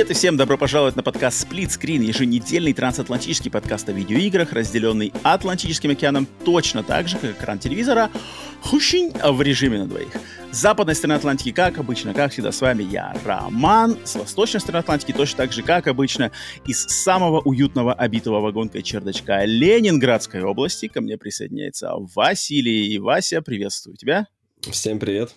[0.00, 5.12] Привет и всем добро пожаловать на подкаст Split Screen, еженедельный трансатлантический подкаст о видеоиграх, разделенный
[5.24, 8.10] Атлантическим океаном точно так же, как экран телевизора,
[8.62, 10.08] хущинь в режиме на двоих.
[10.52, 13.98] С западной стороны Атлантики, как обычно, как всегда, с вами я, Роман.
[14.04, 16.32] С восточной стороны Атлантики точно так же, как обычно,
[16.66, 22.88] из самого уютного, обитого вагонкой чердачка Ленинградской области ко мне присоединяется Василий.
[22.88, 24.28] И Вася, приветствую тебя.
[24.62, 25.34] Всем привет.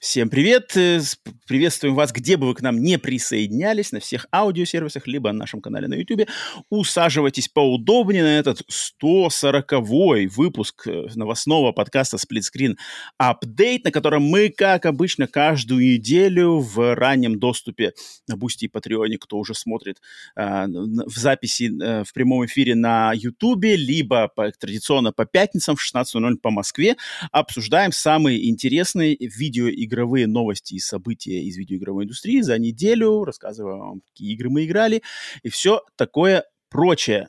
[0.00, 0.76] Всем привет!
[0.76, 1.00] Э,
[1.46, 5.60] приветствуем вас, где бы вы к нам не присоединялись, на всех аудиосервисах, либо на нашем
[5.60, 6.28] канале на YouTube.
[6.70, 8.62] Усаживайтесь поудобнее на этот
[9.02, 12.76] 140-й выпуск э, новостного подкаста Splitscreen
[13.20, 17.92] Update, на котором мы, как обычно, каждую неделю в раннем доступе
[18.28, 20.00] на Boosty и Patreon е, кто уже смотрит
[20.36, 25.80] э, в записи э, в прямом эфире на YouTube, либо по, традиционно по пятницам в
[25.80, 26.96] 16.00 по Москве,
[27.30, 34.32] обсуждаем самые интересные видеоигровые новости и события из видеоигровой индустрии за неделю, рассказываем вам, какие
[34.32, 35.02] игры мы играли
[35.42, 37.28] и все такое прочее.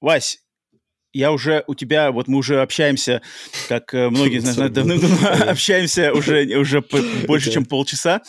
[0.00, 0.43] Вась,
[1.14, 3.22] я уже у тебя, вот мы уже общаемся,
[3.68, 6.82] как э, многие знают, давным-давно общаемся уже, уже
[7.26, 8.20] больше, чем полчаса,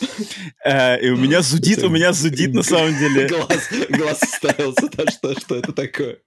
[0.64, 3.26] э, и у меня зудит, у меня зудит на самом деле.
[3.26, 6.18] Глаз, глаз ставился, да, что, что это такое?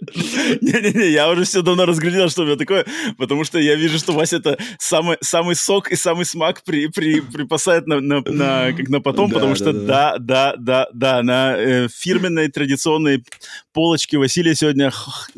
[0.61, 2.85] Не-не-не, я уже все давно разглядел, что у меня такое,
[3.17, 7.21] потому что я вижу, что Вася это самый, самый сок и самый смак при, при,
[7.21, 11.55] припасает на, на, на, как на потом, да, потому что да, да, да, да, на
[11.57, 13.23] э, фирменной традиционной
[13.71, 14.91] полочке Василия сегодня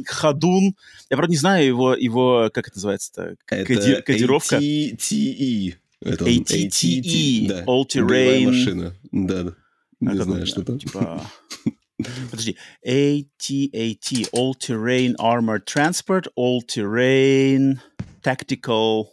[0.08, 0.74] ходун,
[1.12, 4.56] я, правда, не знаю его, его как это называется-то, Коди, кодировка.
[4.56, 5.76] ATTE.
[6.00, 7.64] Это ATTE, да.
[7.66, 8.48] All Terrain.
[8.48, 9.56] машина, да, да.
[10.00, 10.80] Не а знаю, что там.
[10.80, 11.22] Типа...
[12.32, 12.56] Подожди.
[12.88, 17.80] ATAT, All Terrain Armored Transport, All Terrain
[18.24, 19.08] Tactical...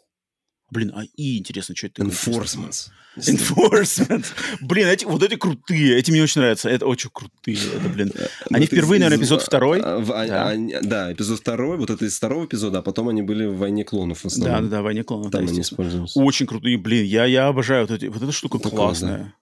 [0.70, 2.02] Блин, а И, интересно, что это?
[2.02, 2.90] Enforcement.
[3.16, 4.26] Enforcement.
[4.60, 6.68] Блин, эти, вот эти крутые, эти мне очень нравятся.
[6.68, 7.58] Это очень крутые.
[7.74, 8.12] Это, блин.
[8.50, 9.80] Они впервые, наверное, эпизод второй.
[9.80, 11.12] Да.
[11.12, 14.26] Эпизод второй, вот это из второго эпизода, а потом они были в «Войне клонов» в
[14.26, 14.56] основном.
[14.56, 15.32] Да, да, да, «Войне клонов».
[15.32, 16.20] Там они используются.
[16.20, 19.34] Очень крутые, блин, я, я обожаю вот, эти, вот эта штука классная.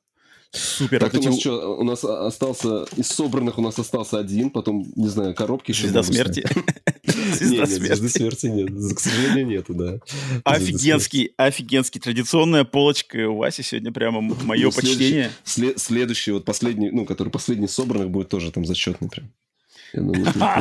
[0.52, 1.00] Супер.
[1.00, 4.86] Так, а у нас что, у нас остался, из собранных у нас остался один, потом,
[4.96, 6.46] не знаю, коробки еще Звезда смерти.
[7.04, 8.08] Звезда смерти.
[8.08, 9.98] Смерти нет, к сожалению, нету, да.
[10.44, 12.00] Офигенский, офигенский.
[12.00, 15.30] Традиционная полочка у Васи сегодня прямо мое почтение.
[15.44, 19.32] Следующий, вот последний, ну, который последний собранных будет тоже там зачетный прям.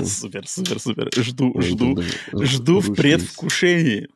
[0.06, 1.10] Супер, супер, супер.
[1.16, 2.02] Жду, жду,
[2.34, 4.08] жду в предвкушении.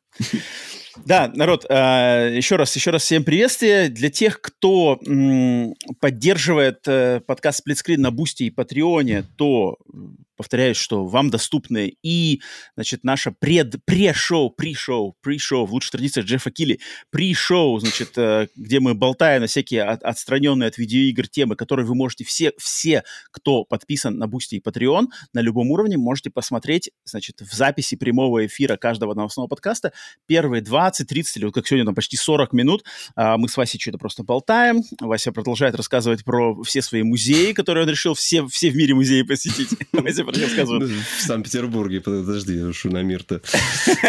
[1.06, 3.90] Да, народ, а, еще раз, еще раз всем приветствие.
[3.90, 5.00] Для тех, кто
[6.00, 9.78] поддерживает э, подкаст Splitscreen на Boosty и Patreon е, то
[10.40, 12.42] повторяю, что вам доступны и,
[12.76, 16.80] значит, наша пред, pre-show, pre-show, pre-show, в лучшей традиции Джеффа Кили,
[17.10, 21.94] pre-show, значит, э, где мы болтаем на всякие от, отстраненные от видеоигр темы, которые вы
[21.94, 27.42] можете все, все, кто подписан на Boosty и Patreon, на любом уровне, можете посмотреть, значит,
[27.42, 29.92] в записи прямого эфира каждого новостного подкаста
[30.26, 31.04] первые 20-30
[31.36, 32.86] или вот как сегодня там почти 40 минут
[33.18, 34.84] а, мы с Васей что-то просто болтаем.
[35.02, 39.24] Вася продолжает рассказывать про все свои музеи, которые он решил все, все в мире музеи
[39.24, 39.70] посетить.
[39.92, 40.90] Вася рассказывают.
[40.90, 43.42] Ну, в Санкт-Петербурге, подожди, что на мир-то.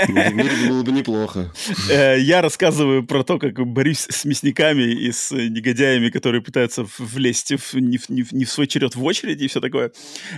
[0.09, 1.53] Мир было бы неплохо.
[1.91, 7.53] Э, я рассказываю про то, как борюсь с мясниками и с негодяями, которые пытаются влезть
[7.53, 9.93] в, не, в, не в свой черед в очереди и все такое.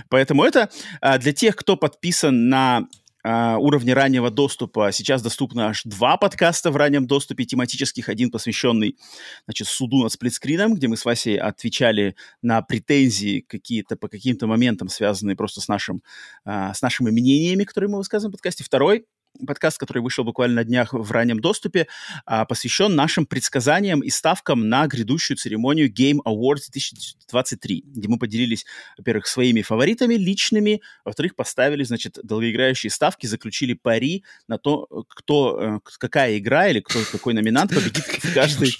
[0.09, 0.69] Поэтому это
[1.01, 2.87] а, для тех, кто подписан на
[3.25, 4.91] Uh, уровне раннего доступа.
[4.91, 8.09] Сейчас доступно аж два подкаста в раннем доступе тематических.
[8.09, 8.97] Один посвященный
[9.45, 14.89] значит, суду над сплитскрином, где мы с Васей отвечали на претензии какие-то по каким-то моментам,
[14.89, 16.03] связанные просто с, нашим,
[16.45, 18.65] uh, с нашими мнениями, которые мы высказываем в подкасте.
[18.65, 19.05] Второй
[19.45, 21.87] подкаст, который вышел буквально на днях в раннем доступе,
[22.25, 28.65] а, посвящен нашим предсказаниям и ставкам на грядущую церемонию Game Awards 2023, где мы поделились,
[28.97, 35.79] во-первых, своими фаворитами личными, во-вторых, поставили, значит, долгоиграющие ставки, заключили пари на то, кто, э,
[35.99, 38.77] какая игра или кто, какой номинант победит в каждой...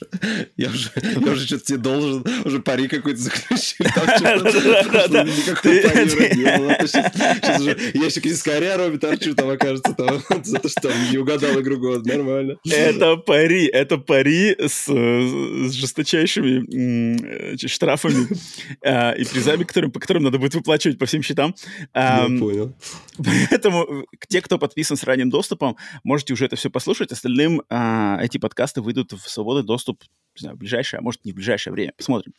[0.55, 3.85] Я уже, я уже что-то тебе должен, уже пари какой-то заключил.
[5.23, 6.03] Никакой пари
[6.87, 11.77] Сейчас уже ящик вискаря робит, торчу, там окажется, там за то, что не угадал игру
[11.77, 12.17] года.
[12.17, 12.57] Нормально.
[12.69, 18.27] Это пари, это пари с, с жесточайшими штрафами
[18.81, 21.55] э, и призами, которым, по которым надо будет выплачивать по всем счетам.
[21.93, 22.73] Я понял.
[23.17, 27.11] Поэтому те, кто подписан с ранним доступом, можете уже это все послушать.
[27.11, 30.03] Остальным а, эти подкасты выйдут в свободный доступ
[30.35, 31.93] не знаю, в ближайшее, а может, не в ближайшее время.
[31.95, 32.33] Посмотрим.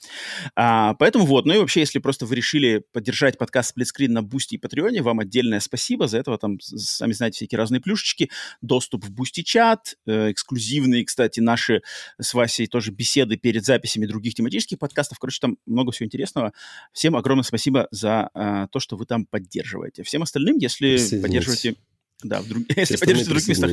[0.56, 1.46] А, поэтому вот.
[1.46, 5.02] Ну и вообще, если просто вы решили поддержать подкаст Splitscreen на Boosty и Patreon е,
[5.02, 6.08] вам отдельное спасибо.
[6.08, 8.30] За этого там, сами знаете, всякие разные плюшечки,
[8.60, 11.82] доступ в Boosty чат, э, эксклюзивные, кстати, наши
[12.20, 15.18] с Васей тоже беседы перед записями других тематических подкастов.
[15.18, 16.52] Короче, там много всего интересного.
[16.92, 20.02] Всем огромное спасибо за э, то, что вы там поддерживаете.
[20.02, 21.76] Всем остальным, если поддерживаете
[22.22, 22.64] да, в друг...
[22.76, 23.70] если поддержите в других местах,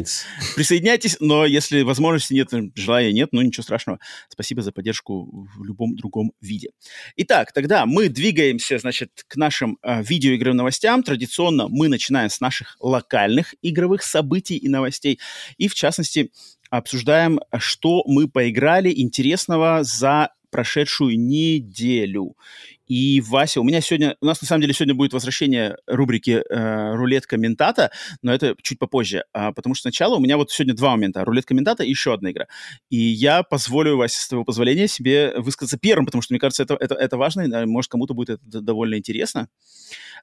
[0.56, 4.00] присоединяйтесь, но если возможности нет, желания нет, ну ничего страшного.
[4.30, 6.70] Спасибо за поддержку в любом другом виде.
[7.18, 11.04] Итак, тогда мы двигаемся, значит, к нашим э, видеоигровым новостям.
[11.04, 15.20] Традиционно мы начинаем с наших локальных игровых событий и новостей.
[15.58, 16.32] И, в частности,
[16.70, 22.36] обсуждаем, что мы поиграли интересного за прошедшую неделю.
[22.88, 26.94] И, Вася, у меня сегодня, у нас на самом деле сегодня будет возвращение рубрики э,
[26.94, 27.89] «Рулет комментата»,
[28.21, 31.24] но это чуть попозже, а, потому что сначала у меня вот сегодня два момента.
[31.24, 32.48] «Рулет комментата» и еще одна игра.
[32.89, 36.75] И я позволю, Вася, с твоего позволения, себе высказаться первым, потому что, мне кажется, это,
[36.75, 39.48] это, это важно, и, может, кому-то будет это довольно интересно.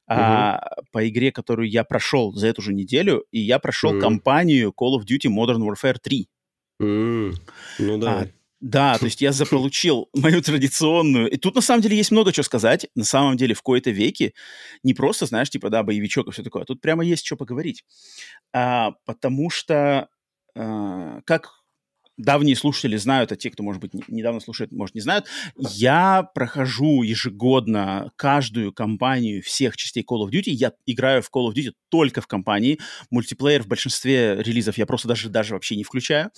[0.06, 0.14] Uh-huh.
[0.16, 4.00] А, по игре, которую я прошел за эту же неделю, и я прошел uh-huh.
[4.00, 6.28] кампанию Call of Duty Modern Warfare 3.
[6.80, 7.34] Mm.
[7.78, 8.20] Ну да.
[8.20, 8.26] А,
[8.60, 11.30] да, то есть я заполучил мою традиционную...
[11.30, 12.88] И тут, на самом деле, есть много чего сказать.
[12.94, 14.32] На самом деле, в кои-то веке
[14.82, 16.62] не просто, знаешь, типа, да, боевичок и все такое.
[16.62, 17.84] А тут прямо есть что поговорить.
[18.52, 20.08] А, потому что,
[20.54, 21.50] а, как
[22.18, 25.26] давние слушатели знают, а те, кто, может быть, недавно слушает, может, не знают,
[25.56, 30.50] я прохожу ежегодно каждую кампанию всех частей Call of Duty.
[30.50, 32.78] Я играю в Call of Duty только в компании.
[33.10, 36.30] Мультиплеер в большинстве релизов я просто даже, даже вообще не включаю.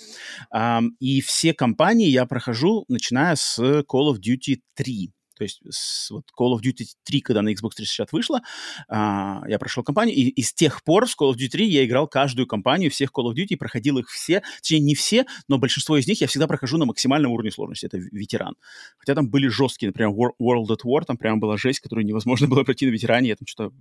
[1.00, 5.11] И все кампании я прохожу, начиная с Call of Duty 3.
[5.40, 8.42] То есть с, вот Call of Duty 3, когда на Xbox 360 вышла,
[8.88, 11.87] а, я прошел кампанию, и, и с тех пор с Call of Duty 3 я
[11.87, 15.96] играл каждую кампанию всех Call of Duty, проходил их все, точнее, не все, но большинство
[15.96, 18.54] из них я всегда прохожу на максимальном уровне сложности, это ветеран.
[18.98, 22.62] Хотя там были жесткие, например, World at War, там прям была жесть, которую невозможно было
[22.62, 23.75] пройти на ветеране, я там что-то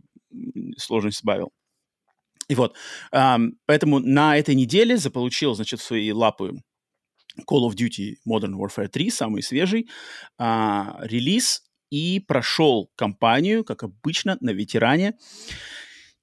[0.78, 1.52] сложность сбавил.
[2.48, 2.74] И вот,
[3.14, 6.54] um, поэтому на этой неделе заполучил, значит, свои лапы
[7.50, 9.90] Call of Duty Modern Warfare 3, самый свежий,
[10.38, 15.16] а, релиз, и прошел кампанию, как обычно, на ветеране.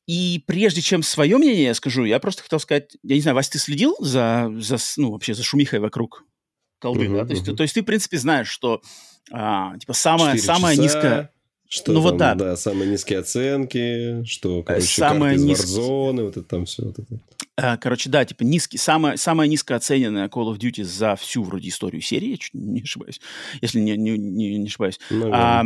[0.06, 3.48] И прежде чем свое мнение я скажу, я просто хотел сказать, я не знаю, Вась,
[3.48, 6.24] ты следил за, за ну, вообще за шумихой вокруг
[6.78, 7.24] колды, uh-huh, да?
[7.26, 7.56] То есть, uh-huh.
[7.56, 8.80] то есть ты, в принципе, знаешь, что
[9.32, 11.32] а, типа самая, самая низкая
[11.68, 12.34] что ну, там, вот да.
[12.34, 15.64] да, самые низкие оценки, что, короче, самая карты низ...
[15.64, 16.84] из Warzone, вот это там все.
[16.84, 17.20] Вот это.
[17.56, 21.68] А, короче, да, типа низкий, самая, самая низко оцененная Call of Duty за всю вроде
[21.70, 23.20] историю серии, я чуть не ошибаюсь,
[23.60, 25.00] если не, не, не, не ошибаюсь.
[25.10, 25.64] Ну, а,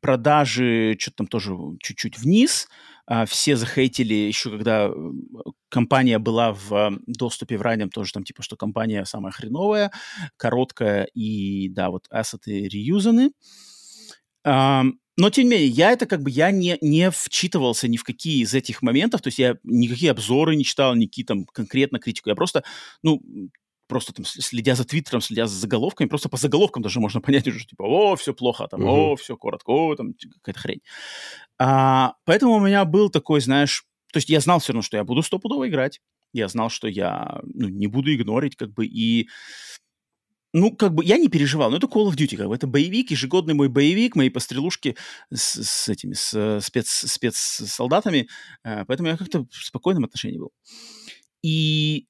[0.00, 2.68] продажи что-то там тоже чуть-чуть вниз.
[3.06, 4.90] А, все захейтили еще, когда
[5.68, 9.92] компания была в доступе в раннем, тоже там типа, что компания самая хреновая,
[10.36, 13.30] короткая и, да, вот ассеты реюзаны.
[14.46, 18.04] Um, но, тем не менее, я это как бы, я не, не вчитывался ни в
[18.04, 22.30] какие из этих моментов, то есть я никакие обзоры не читал, никакие там конкретно критику,
[22.30, 22.64] я просто,
[23.02, 23.22] ну,
[23.86, 27.64] просто там следя за твиттером, следя за заголовками, просто по заголовкам даже можно понять уже,
[27.64, 29.12] типа, о, все плохо, там, uh-huh.
[29.12, 30.80] о, все коротко, о, там, какая-то хрень.
[31.58, 35.04] А, поэтому у меня был такой, знаешь, то есть я знал все равно, что я
[35.04, 36.00] буду стопудово играть,
[36.32, 39.28] я знал, что я ну, не буду игнорить, как бы, и
[40.54, 43.10] ну, как бы, я не переживал, но это Call of Duty, как бы, это боевик,
[43.10, 44.96] ежегодный мой боевик, мои пострелушки
[45.32, 48.28] с, с этими, с э, спец, спецсолдатами,
[48.62, 50.52] э, поэтому я как-то в спокойном отношении был.
[51.42, 52.06] И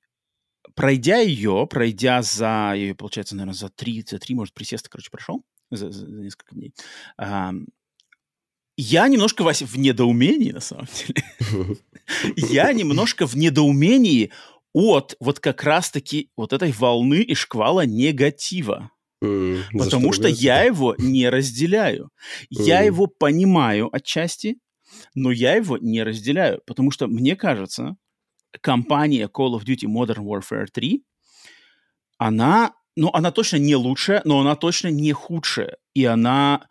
[0.74, 5.42] пройдя ее, пройдя за, ее, получается, наверное, за три, за три, может, присеста, короче, прошел
[5.70, 6.74] за, за, за несколько дней,
[8.76, 11.76] я немножко, Вася, в недоумении, на самом деле.
[12.36, 14.32] Я немножко в недоумении
[14.74, 18.90] от вот как раз-таки вот этой волны и шквала негатива.
[19.22, 22.10] Mm, потому что, что я его не разделяю.
[22.52, 22.62] Mm.
[22.64, 24.58] Я его понимаю отчасти,
[25.14, 27.96] но я его не разделяю, потому что мне кажется,
[28.60, 31.02] компания Call of Duty Modern Warfare 3,
[32.18, 35.76] она, ну, она точно не лучшая, но она точно не худшая.
[35.94, 36.66] И она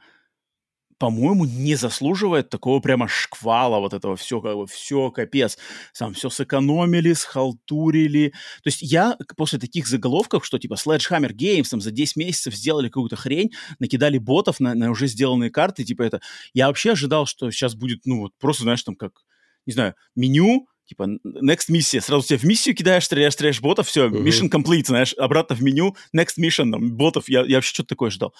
[1.03, 5.57] по-моему, не заслуживает такого прямо шквала вот этого все, как бы, все капец.
[5.91, 8.29] Сам все сэкономили, схалтурили.
[8.63, 12.87] То есть я после таких заголовков, что типа Sledgehammer Games там за 10 месяцев сделали
[12.87, 16.21] какую-то хрень, накидали ботов на, на уже сделанные карты, типа это,
[16.53, 19.11] я вообще ожидал, что сейчас будет, ну вот просто, знаешь, там как,
[19.65, 24.07] не знаю, меню, типа, next миссия, сразу тебя в миссию кидаешь, стреляешь, стреляешь ботов, все,
[24.07, 24.23] uh-huh.
[24.23, 28.09] mission complete, знаешь, обратно в меню, next mission, там, ботов, я, я вообще что-то такое
[28.09, 28.33] ждал.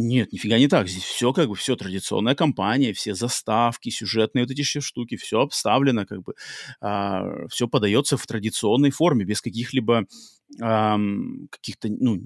[0.00, 0.88] Нет, нифига не так.
[0.88, 5.40] Здесь все как бы, все традиционная компания, все заставки, сюжетные вот эти все штуки, все
[5.40, 6.34] обставлено как бы,
[6.80, 10.04] а, все подается в традиционной форме, без каких-либо
[10.62, 10.98] а,
[11.50, 12.20] каких-то, ну,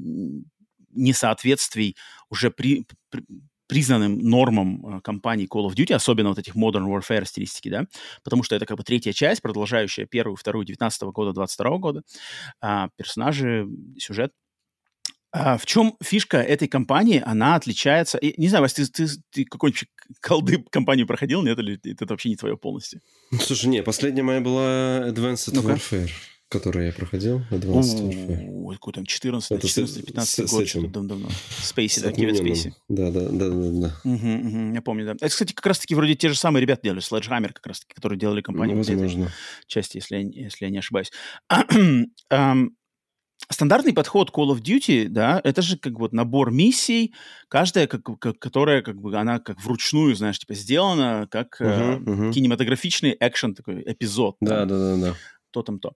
[0.91, 1.97] несоответствий
[2.29, 3.25] уже при, при
[3.69, 7.87] признанным нормам компании Call of Duty, особенно вот этих Modern Warfare стилистики, да,
[8.23, 12.03] потому что это как бы третья часть, продолжающая первую, вторую, 19 года, 22 года.
[12.61, 13.67] А, персонажи,
[13.99, 14.33] сюжет
[15.33, 17.23] а в чем фишка этой компании?
[17.25, 18.19] Она отличается...
[18.19, 19.87] И, не знаю, Вась, ты, ты, ты какой-нибудь
[20.21, 21.59] колды компанию проходил, нет?
[21.59, 23.01] Или это вообще не твое полностью?
[23.41, 26.11] Слушай, не, последняя моя была Advanced ну Warfare,
[26.51, 27.41] которую я проходил.
[27.51, 28.73] Advanced Warfare.
[28.75, 31.29] Какой там 14, 14 15 год, что-то давно.
[31.63, 32.75] Спейси, да, Кевин Спейси.
[32.91, 33.97] Да, да, да, да, да.
[34.05, 35.13] Угу, угу, я помню, да.
[35.13, 38.43] Это, кстати, как раз-таки вроде те же самые ребята делали, Sledgehammer как раз-таки, которые делали
[38.43, 38.77] компанию.
[38.77, 39.33] Ну, возможно.
[39.67, 41.11] Части, если если я не ошибаюсь.
[43.53, 47.15] стандартный подход Call of Duty, да, это же как вот набор миссий,
[47.49, 51.99] каждая, как, как, которая как бы она как вручную, знаешь, типа сделана как uh-huh, э,
[51.99, 52.33] uh-huh.
[52.33, 54.37] кинематографичный экшен такой эпизод.
[54.41, 55.15] Да, да, да, да.
[55.51, 55.93] То там то.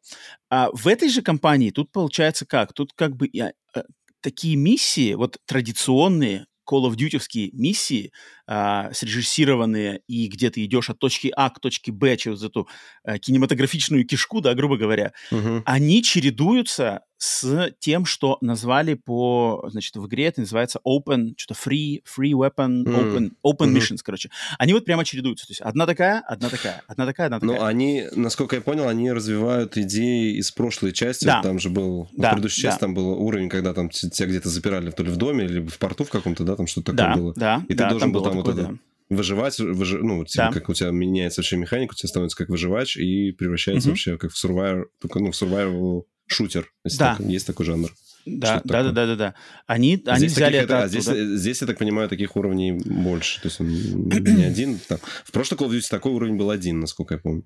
[0.51, 2.73] А в этой же компании тут получается как?
[2.73, 3.83] Тут как бы я, э,
[4.21, 8.13] такие миссии, вот традиционные Call of Duty миссии,
[8.47, 12.69] а, срежиссированные, и где ты идешь от точки А к точке Б через эту
[13.05, 15.63] а, кинематографичную кишку, да, грубо говоря, угу.
[15.65, 22.03] они чередуются с тем, что назвали по, значит, в игре это называется open, что-то free,
[22.05, 23.77] free weapon, open, open mm-hmm.
[23.77, 24.31] missions, короче.
[24.59, 25.47] Они вот прямо чередуются.
[25.47, 27.59] То есть одна такая, одна такая, одна такая, одна такая.
[27.59, 31.25] Но они, насколько я понял, они развивают идеи из прошлой части.
[31.25, 31.43] Да.
[31.43, 32.69] Там же был, да, в предыдущей да.
[32.69, 35.79] части там был уровень, когда там тебя где-то запирали то ли в доме, либо в
[35.79, 37.35] порту в каком-то, да, там что-то такое да, было.
[37.35, 38.63] Да, И да, ты должен был там вот да.
[38.63, 39.99] это выживать, выжи...
[39.99, 40.53] ну, типа, Да.
[40.53, 43.93] как у тебя меняется вообще механика, у тебя становится как выживач и превращается Мгм.
[43.93, 47.17] вообще как в survivor, только, ну, в survival шутер, если Да.
[47.17, 47.91] так- есть такой жанр.
[48.27, 49.35] Да, да, да, да, да, да.
[49.67, 51.37] Они, они здесь взяли таких, это а, здесь, оттуда.
[51.37, 53.41] здесь, я так понимаю, таких уровней больше.
[53.41, 53.69] То есть он
[54.09, 54.81] не один.
[54.89, 54.99] Там.
[55.25, 57.45] В прошлой Call of Duty такой уровень был один, насколько я помню.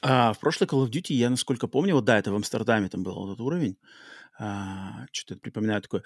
[0.00, 3.02] А, в прошлой Call of Duty, я насколько помню, вот да, это в Амстердаме там
[3.02, 3.76] был вот этот уровень.
[4.38, 6.02] А, что-то припоминаю такое.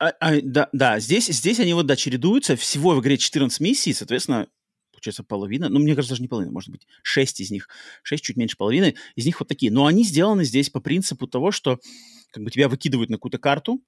[0.00, 2.56] А, а, да, да, здесь, здесь они вот, да, чередуются.
[2.56, 4.48] Всего в игре 14 миссий, соответственно,
[5.04, 5.68] получается половина.
[5.68, 7.68] Ну, мне кажется, даже не половина, может быть, 6 из них.
[8.02, 8.94] 6, чуть меньше половины.
[9.16, 9.70] Из них вот такие.
[9.70, 11.78] Но они сделаны здесь по принципу того, что
[12.30, 13.80] как бы тебя выкидывают на какую-то карту,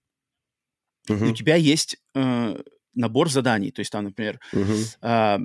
[1.08, 2.60] и у тебя есть э,
[2.94, 3.70] набор заданий.
[3.70, 4.76] То есть там, например, мгм.
[5.00, 5.38] а,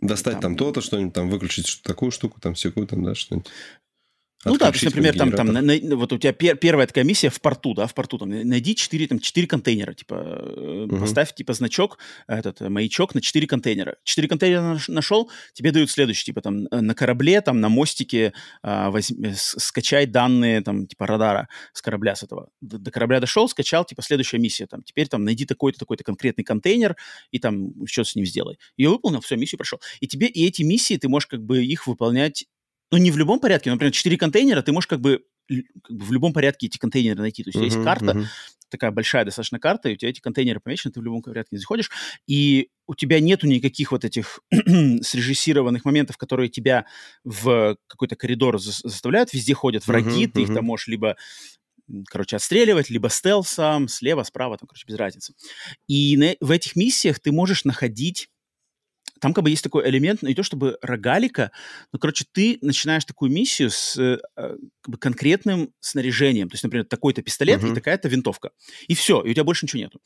[0.00, 3.50] Достать там- там, то-то, что-нибудь там, выключить что- такую штуку, там, всякую, там, да, что-нибудь.
[4.46, 7.04] Ну да, то есть, например, там, там на- на- вот у тебя пер- первая такая
[7.04, 11.00] миссия в порту, да, в порту, там, найди 4, там, 4 контейнера, типа, э, Мгм.
[11.00, 13.96] поставь, типа, значок, этот, э, маячок на 4 контейнера.
[14.04, 18.32] 4 контейнера наш- нашел, тебе дают следующий, типа, там, э, на корабле, там, на мостике
[18.62, 22.48] а, возьми- скачай данные, там, типа, радара с корабля с этого.
[22.60, 26.44] До, до корабля дошел, скачал, типа, следующая миссия, там, теперь, там, найди такой-то, такой-то конкретный
[26.44, 26.96] контейнер
[27.30, 28.58] и, там, что-то с ним сделай.
[28.76, 29.80] Ее выполнил, все, миссию прошел.
[30.00, 32.46] И тебе, и эти миссии, ты можешь, как бы, их выполнять
[32.90, 35.24] ну, не в любом порядке, например, 4 контейнера, ты можешь как бы,
[35.82, 37.42] как бы в любом порядке эти контейнеры найти.
[37.42, 38.26] То есть тебя есть карта, мгм.
[38.68, 41.90] такая большая достаточно карта, и у тебя эти контейнеры помечены, ты в любом порядке заходишь,
[42.26, 46.86] и у тебя нету никаких вот этих срежиссированных моментов, которые тебя
[47.24, 50.54] в какой-то коридор за- заставляют, везде ходят враги, Мгм, ты их мгм.
[50.56, 51.16] там можешь либо
[52.08, 55.34] короче, отстреливать, либо стелсом, слева, справа, там, короче, без разницы.
[55.86, 58.28] И на- в этих миссиях ты можешь находить
[59.20, 61.50] там как бы есть такой элемент, ну, не то чтобы рогалика,
[61.92, 66.48] но, короче, ты начинаешь такую миссию с э, э, как бы конкретным снаряжением.
[66.48, 67.74] То есть, например, такой-то пистолет и Мгм.
[67.74, 68.50] такая-то винтовка.
[68.88, 70.00] И все, и у тебя больше ничего нету.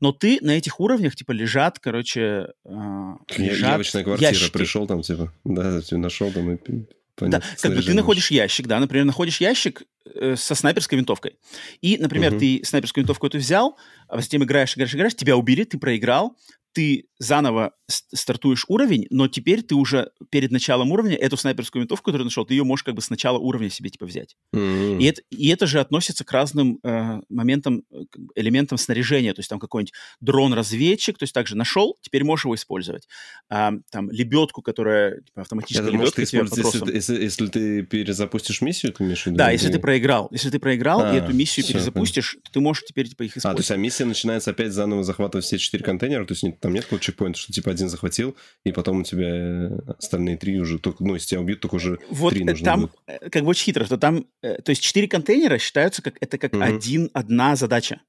[0.00, 4.52] Но ты на этих уровнях, типа, лежат, короче, Я- лежат Явочная квартира, ящики.
[4.52, 6.86] пришел там, типа, да, ты нашел там и п- Да,
[7.16, 9.82] понятно, как бы ты находишь ящик, да, например, находишь ящик
[10.14, 11.36] э, со снайперской винтовкой.
[11.82, 12.40] И, например, Мгм.
[12.40, 13.76] ты снайперскую винтовку эту взял,
[14.08, 16.36] а затем играешь, играешь, играешь, тебя убили, ты проиграл,
[16.72, 22.26] ты заново стартуешь уровень, но теперь ты уже перед началом уровня эту снайперскую винтовку, которую
[22.26, 24.36] нашел, ты ее можешь как бы с начала уровня себе типа взять.
[24.52, 24.98] Мгм.
[25.00, 28.02] И это, и это же относится к разным э, моментам, э,
[28.36, 29.34] элементам снаряжения.
[29.34, 33.06] То есть там какой-нибудь дрон-разведчик, то есть также нашел, теперь можешь его использовать.
[33.48, 38.60] А, там лебедку, которая типа, Это может лебедка по если, ты- если, если ты перезапустишь
[38.62, 39.36] миссию, ты имеешь в виду?
[39.36, 40.28] Да, если ты проиграл.
[40.30, 43.32] Если ты проиграл и А, эту миссию всё, перезапустишь, то ты можешь теперь типа их
[43.32, 43.58] А, то использовать.
[43.60, 47.00] есть а миссия начинается опять заново захватывать все четыре контейнера, то есть там нет какого
[47.00, 51.14] чекпоинта, что типа один захватил, и потом у тебя э, остальные три уже, только, ну,
[51.14, 52.92] если тебя убьют, только уже вот три э, нужно там будет.
[53.06, 56.52] э, как бы очень хитро, что там, то есть четыре контейнера считаются как это как
[56.52, 56.62] Мгм.
[56.62, 58.00] один одна задача.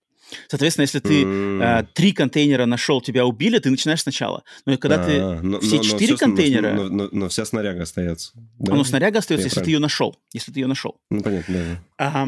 [0.48, 1.62] Соответственно, если ты mm.
[1.62, 4.43] э, три контейнера нашел, тебя убили, ты начинаешь сначала.
[4.65, 5.39] Но когда А-а-а.
[5.39, 6.74] ты но, все четыре контейнера...
[6.74, 8.31] Но, но, но вся снаряга остается.
[8.60, 8.74] Да?
[8.74, 9.65] Ну, снаряга остается, Я если правильно.
[9.65, 10.17] ты ее нашел.
[10.34, 10.98] Если ты ее нашел.
[11.10, 12.05] Ну, понятно, да.
[12.05, 12.27] А,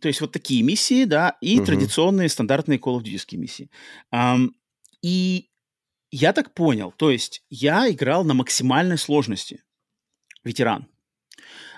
[0.00, 1.66] то есть вот такие миссии, да, и угу.
[1.66, 3.70] традиционные стандартные Call of Duty миссии.
[4.10, 4.38] А,
[5.04, 5.50] и
[6.10, 9.62] я так понял, то есть я играл на максимальной сложности.
[10.44, 10.86] Ветеран.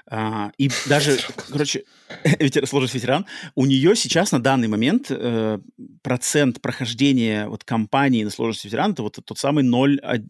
[0.08, 1.18] А, и даже,
[1.48, 1.82] короче,
[2.38, 5.58] ветер, сложность ветеран, у нее сейчас на данный момент э,
[6.04, 10.22] процент прохождения вот компании на сложности ветеран это вот тот самый 0,1%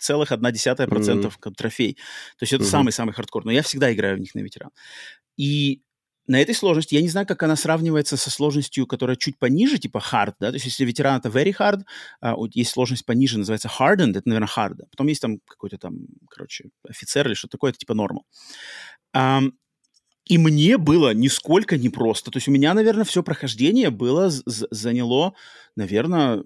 [0.00, 1.54] mm-hmm.
[1.54, 1.94] трофей.
[2.38, 2.66] То есть это mm-hmm.
[2.66, 3.44] самый-самый хардкор.
[3.44, 4.70] Но я всегда играю в них на ветеран.
[5.36, 5.82] И
[6.30, 9.98] на этой сложности, я не знаю, как она сравнивается со сложностью, которая чуть пониже, типа
[9.98, 11.82] hard, да, то есть если ветеран это very hard,
[12.20, 16.06] а, вот есть сложность пониже, называется hardened, это, наверное, hard, потом есть там какой-то там,
[16.28, 18.20] короче, офицер или что-то такое, это типа normal.
[19.12, 19.50] Um,
[20.26, 22.30] и мне было нисколько непросто.
[22.30, 25.34] То есть у меня, наверное, все прохождение было, заняло,
[25.74, 26.44] наверное,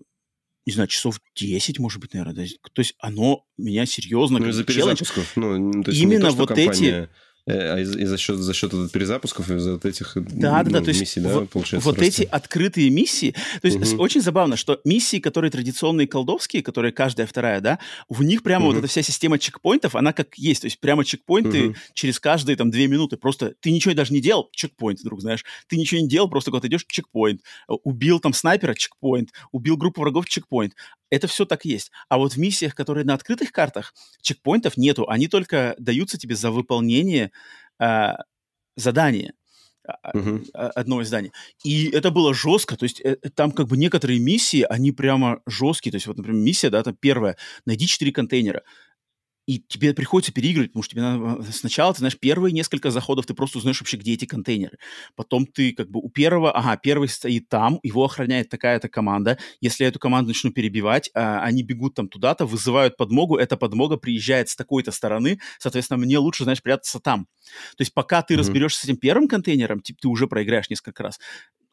[0.64, 2.48] не знаю, часов 10, может быть, наверное.
[2.72, 4.38] То есть оно меня серьезно...
[4.38, 5.36] Ну, из-за перезапусков.
[5.36, 6.70] Ну, то есть Именно то, вот компания...
[6.70, 7.10] эти а
[7.46, 10.86] и за счет, за счет перезапусков и за вот этих да, ну, да, да, то
[10.86, 11.88] миссий, есть, да, вот, получается?
[11.88, 14.02] Вот эти открытые миссии, то есть угу.
[14.02, 18.74] очень забавно, что миссии, которые традиционные колдовские, которые каждая вторая, да, в них прямо угу.
[18.74, 21.76] вот эта вся система чекпоинтов, она как есть, то есть прямо чекпоинты угу.
[21.92, 25.76] через каждые там две минуты, просто ты ничего даже не делал, чекпоинт, вдруг знаешь, ты
[25.76, 30.72] ничего не делал, просто куда-то идешь, чекпоинт, убил там снайпера, чекпоинт, убил группу врагов, чекпоинт,
[31.14, 31.90] это все так есть.
[32.08, 35.08] А вот в миссиях, которые на открытых картах, чекпоинтов нету.
[35.08, 37.30] Они только даются тебе за выполнение
[37.80, 38.12] э,
[38.76, 39.34] задания
[39.86, 40.50] uh-huh.
[40.52, 41.32] одного из зданий.
[41.62, 45.92] И это было жестко, то есть э, там как бы некоторые миссии, они прямо жесткие,
[45.92, 48.62] то есть вот, например, миссия, да, там первая, найди четыре контейнера,
[49.46, 51.42] и тебе приходится переигрывать, потому что тебе надо...
[51.42, 54.78] Э, сначала, ты знаешь, первые несколько заходов ты просто узнаешь вообще, где эти контейнеры.
[55.16, 56.52] Потом ты как бы у первого...
[56.52, 59.38] Ага, первый стоит там, его охраняет такая-то команда.
[59.60, 63.96] Если я эту команду начну перебивать, а, они бегут там туда-то, вызывают подмогу, эта подмога
[63.96, 67.26] приезжает с такой-то стороны, соответственно, мне лучше, знаешь, прятаться там.
[67.76, 68.38] То есть пока ты mm-hmm.
[68.38, 71.18] разберешься с этим первым контейнером, типа, ты уже проиграешь несколько раз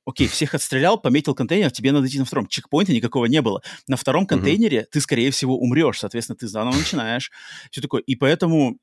[0.05, 2.47] окей, всех отстрелял, пометил контейнер, тебе надо идти на втором.
[2.47, 3.61] Чекпоинта никакого не было.
[3.87, 7.31] На втором контейнере ты, скорее всего, умрешь, соответственно, ты заново начинаешь.
[7.69, 8.01] Все такое.
[8.01, 8.77] И поэтому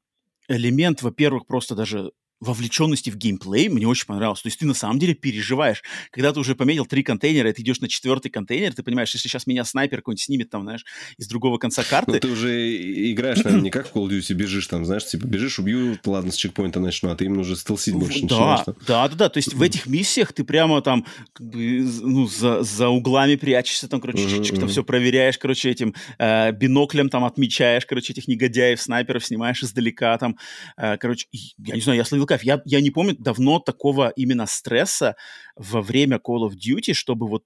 [0.49, 4.42] элемент, во-первых, просто даже вовлеченности в геймплей мне очень понравилось.
[4.42, 5.83] То есть ты на самом деле переживаешь.
[6.11, 9.28] Когда ты уже пометил три контейнера, и ты идешь на четвертый контейнер, ты понимаешь, если
[9.28, 10.84] сейчас меня снайпер какой-нибудь снимет там, знаешь,
[11.17, 12.13] из другого конца карты...
[12.13, 15.26] Ну, ты уже играешь, наверное, не как в Call of Duty, бежишь там, знаешь, типа
[15.26, 18.60] бежишь, убью, ладно, с чекпоинта начну, а ты именно уже стелсить больше да, начинаешь.
[18.86, 22.63] Да, да, да, то есть в этих миссиях ты прямо там как бы, ну, за,
[22.63, 24.60] за углами прячешься, там, короче, uh-huh, uh-huh.
[24.60, 30.17] там все проверяешь, короче, этим э, биноклем там отмечаешь, короче, этих негодяев, снайперов снимаешь издалека
[30.19, 30.36] там,
[30.76, 34.47] э, короче, я не знаю, я словил кайф, я, я не помню, давно такого именно
[34.47, 35.17] стресса
[35.56, 37.45] во время Call of Duty, чтобы вот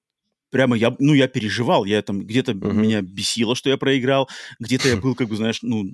[0.52, 2.72] прямо я, ну, я переживал, я там где-то uh-huh.
[2.72, 4.28] меня бесило, что я проиграл,
[4.60, 5.84] где-то я был, как бы, знаешь, ну,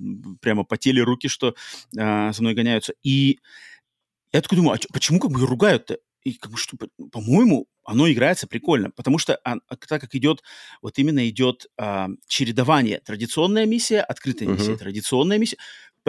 [0.41, 1.55] прямо потели руки, что
[1.97, 2.93] а, со мной гоняются.
[3.01, 3.39] И
[4.31, 5.97] я такой думаю, а чё, почему как бы ругают-то?
[6.25, 6.77] И как бы что,
[7.11, 10.43] по-моему, оно играется прикольно, потому что а, а, так как идет,
[10.81, 14.53] вот именно идет а, чередование, традиционная миссия, открытая uh-huh.
[14.53, 15.57] миссия, традиционная миссия,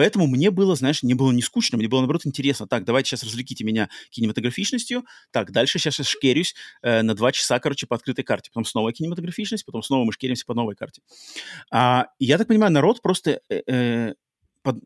[0.01, 2.65] Поэтому мне было, знаешь, не было не скучно, мне было, наоборот, интересно.
[2.65, 5.05] Так, давайте сейчас развлеките меня кинематографичностью.
[5.29, 8.49] Так, дальше сейчас я шкерюсь э, на два часа, короче, по открытой карте.
[8.51, 11.03] Потом снова кинематографичность, потом снова мы шкеримся по новой карте.
[11.71, 13.41] А, я так понимаю, народ просто...
[13.47, 14.13] Э, э,
[14.63, 14.77] под,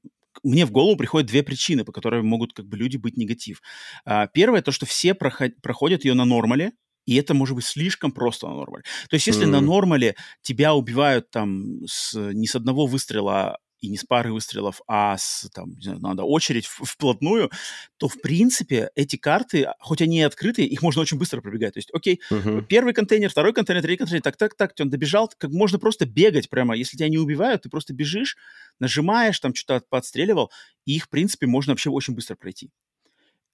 [0.43, 3.62] мне в голову приходят две причины, по которым могут как бы люди быть негатив.
[4.04, 6.73] А, первое, то, что все проход, проходят ее на нормале,
[7.06, 8.84] и это может быть слишком просто на нормале.
[9.10, 9.49] То есть, если mm.
[9.49, 14.82] на нормале тебя убивают там с, не с одного выстрела, и не с пары выстрелов,
[14.88, 17.52] а с, там, не знаю, надо очередь вплотную,
[17.98, 21.74] то, в принципе, эти карты, хоть они и открытые, их можно очень быстро пробегать.
[21.74, 22.65] То есть, окей, uh-huh.
[22.65, 26.50] первый контейнер, второй контейнер, третий контейнер, так, так, так, он добежал, как можно просто бегать
[26.50, 26.76] прямо.
[26.76, 28.38] Если тебя не убивают, ты просто бежишь,
[28.80, 30.52] нажимаешь, там что-то подстреливал,
[30.86, 32.71] и их, в принципе, можно вообще очень быстро пройти.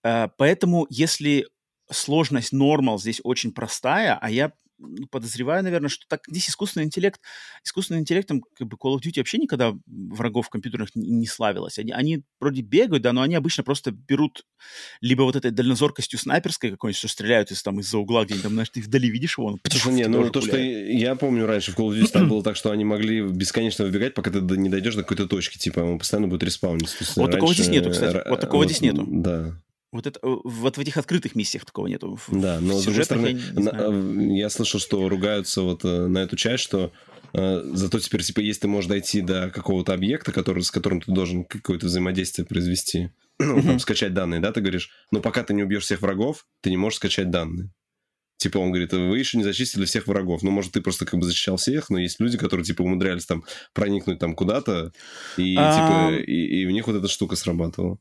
[0.04, 1.48] Uh, поэтому, если
[1.92, 4.54] сложность нормал здесь очень простая, а я
[5.10, 7.22] подозреваю, наверное, что так здесь искусственный интеллект,
[7.64, 11.80] искусственным интеллектом как бы Call of Duty вообще никогда врагов компьютерных не, не славилось.
[11.80, 14.46] Они, они вроде бегают, да, но они обычно просто берут
[15.02, 18.70] либо вот этой дальнозоркостью снайперской какой-нибудь, что стреляют из, там, из-за угла где-нибудь, там, знаешь,
[18.70, 21.90] ты вдали видишь его, он Слушай, не, ну то, что я помню раньше в Call
[21.90, 25.04] of Duty там было так, что они могли бесконечно выбегать, пока ты не дойдешь до
[25.04, 26.98] какой-то точки, типа, он постоянно будет респауниться.
[27.16, 27.32] Вот раньше...
[27.34, 29.06] такого здесь нету, кстати, вот такого вот, здесь нету.
[29.08, 29.56] Да.
[29.92, 32.18] Вот, это, э, вот в этих открытых миссиях такого нету.
[32.30, 36.38] Да, но с другой стороны, я, на, я слышал, что ругаются вот э, на эту
[36.38, 36.94] часть, что
[37.34, 41.12] э, зато теперь, типа, если ты можешь дойти до какого-то объекта, который, с которым ты
[41.12, 45.64] должен какое-то взаимодействие произвести, ну, там, скачать данные, да, ты говоришь, но пока ты не
[45.64, 47.70] убьешь всех врагов, ты не можешь скачать данные.
[48.38, 50.42] Типа он говорит, вы еще не зачистили всех врагов.
[50.42, 53.44] Ну, может, ты просто как бы защищал всех, но есть люди, которые, типа, умудрялись там
[53.74, 54.94] проникнуть там куда-то,
[55.38, 56.12] и, а...
[56.12, 58.00] типа, и, и у них вот эта штука срабатывала.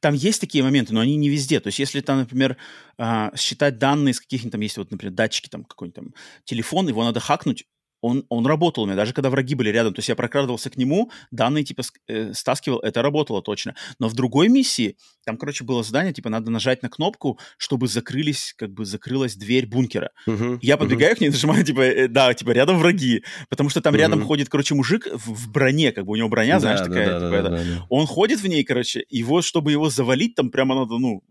[0.00, 1.60] Там есть такие моменты, но они не везде.
[1.60, 2.56] То есть, если там, например,
[2.98, 7.04] а, считать данные с каких-нибудь там есть, вот, например, датчики, там какой-нибудь там телефон, его
[7.04, 7.66] надо хакнуть,
[8.04, 9.94] он, он работал у меня, даже когда враги были рядом.
[9.94, 13.74] То есть я прокрадывался к нему, данные типа э, стаскивал, это работало точно.
[13.98, 18.54] Но в другой миссии, там, короче, было задание, типа надо нажать на кнопку, чтобы закрылись,
[18.58, 20.10] как бы закрылась дверь бункера.
[20.28, 21.16] Uh-huh, я подбегаю uh-huh.
[21.16, 23.24] к ней, нажимаю, типа, э, да, типа рядом враги.
[23.48, 23.98] Потому что там uh-huh.
[23.98, 27.06] рядом ходит, короче, мужик в, в броне, как бы у него броня, знаешь, да, такая,
[27.06, 27.50] да, типа, да, это.
[27.50, 27.86] Да, да.
[27.88, 31.22] Он ходит в ней, короче, и вот, чтобы его завалить, там прямо надо, ну,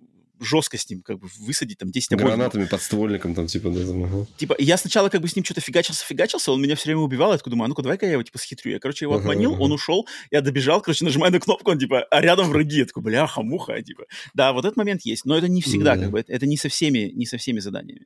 [0.44, 2.28] жестко с ним как бы высадить, там, 10 обоих.
[2.28, 4.28] Гранатами, подствольником там, типа, да, там, ага.
[4.38, 7.32] Типа, я сначала как бы с ним что-то фигачился, фигачился, он меня все время убивал,
[7.32, 8.72] я такой думаю, а ну-ка, давай-ка я его, типа, схитрю.
[8.72, 12.22] Я, короче, его ага, он ушел, я добежал, короче, нажимаю на кнопку, он, типа, а
[12.22, 12.80] рядом враги.
[12.80, 14.06] Я такой, бляха-муха, типа.
[14.34, 16.70] Да, вот этот момент есть, но это не всегда, как бы, это, это не со
[16.70, 18.06] всеми, не со всеми заданиями.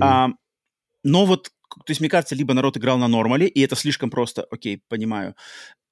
[0.00, 0.28] А,
[1.04, 1.50] но вот
[1.84, 5.34] то есть, мне кажется, либо народ играл на нормале, и это слишком просто, окей, понимаю.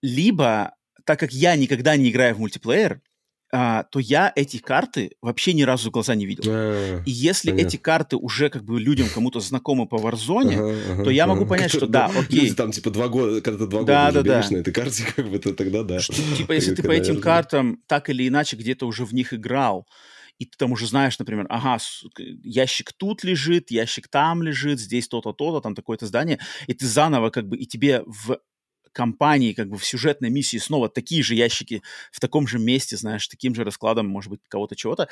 [0.03, 3.01] Либо, так как я никогда не играю в мультиплеер,
[3.53, 6.45] а, то я эти карты вообще ни разу в глаза не видел.
[6.47, 7.69] А, и если понятно.
[7.69, 11.43] эти карты уже как бы людям кому-то знакомы по Warzone, ага, ага, то я могу
[11.43, 11.51] ага.
[11.51, 12.41] понять, что да, окей.
[12.41, 14.49] Люди там типа два года, когда ты два да, года да, да.
[14.51, 16.01] на этой карте, как бы, то тогда да.
[16.01, 19.87] Что, типа, если ты по этим картам так или иначе где-то уже в них играл,
[20.39, 21.79] и ты там уже знаешь, например, ага,
[22.43, 27.31] ящик тут лежит, ящик там лежит, здесь то-то, то-то, там такое-то здание, и ты заново
[27.31, 28.39] как бы, и тебе в
[28.97, 33.29] компании, как бы в сюжетной миссии снова такие же ящики в таком же месте, знаешь,
[33.29, 35.09] таким же раскладом, может быть, кого-то чего-то.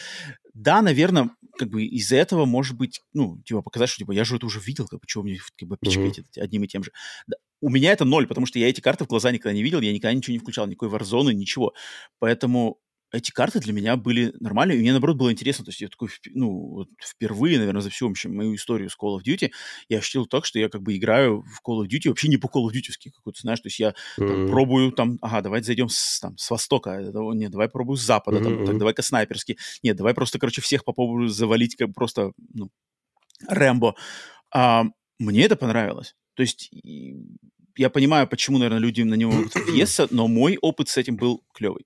[0.55, 4.37] Да, наверное, как бы из-за этого, может быть, ну, типа, показать, что, типа, я же
[4.37, 6.41] это уже видел, как бы, чего мне, как бы, пичкаете mm-hmm.
[6.41, 6.93] одним и тем же.
[7.27, 9.83] Да, у меня это ноль, потому что я эти карты в глаза никогда не видел,
[9.83, 11.75] я никогда ничего не включал, никакой Warzone, ничего.
[12.19, 12.79] Поэтому
[13.15, 15.65] эти карты для меня были нормальные, и мне, наоборот, было интересно.
[15.65, 19.19] То есть я такой, ну, вот впервые, наверное, за всю общем, мою историю с Call
[19.19, 19.51] of Duty
[19.89, 22.47] я ощутил так, что я как бы играю в Call of Duty вообще не по
[22.47, 24.49] Call of Duty какой-то, знаешь, то есть я mm-hmm.
[24.49, 27.01] пробую там, ага, давайте зайдем с, там, с востока,
[27.35, 28.57] нет, давай пробую с запада, mm-hmm.
[28.57, 32.71] там, так, давай-ка снайперски, нет, давай просто, короче, всех попробую завалить, как просто, ну,
[33.49, 33.95] Рэмбо.
[34.53, 34.85] А,
[35.19, 36.15] мне это понравилось.
[36.35, 36.71] То есть
[37.77, 39.33] я понимаю, почему, наверное, люди на него
[39.67, 41.85] въесться, но мой опыт с этим был клевый.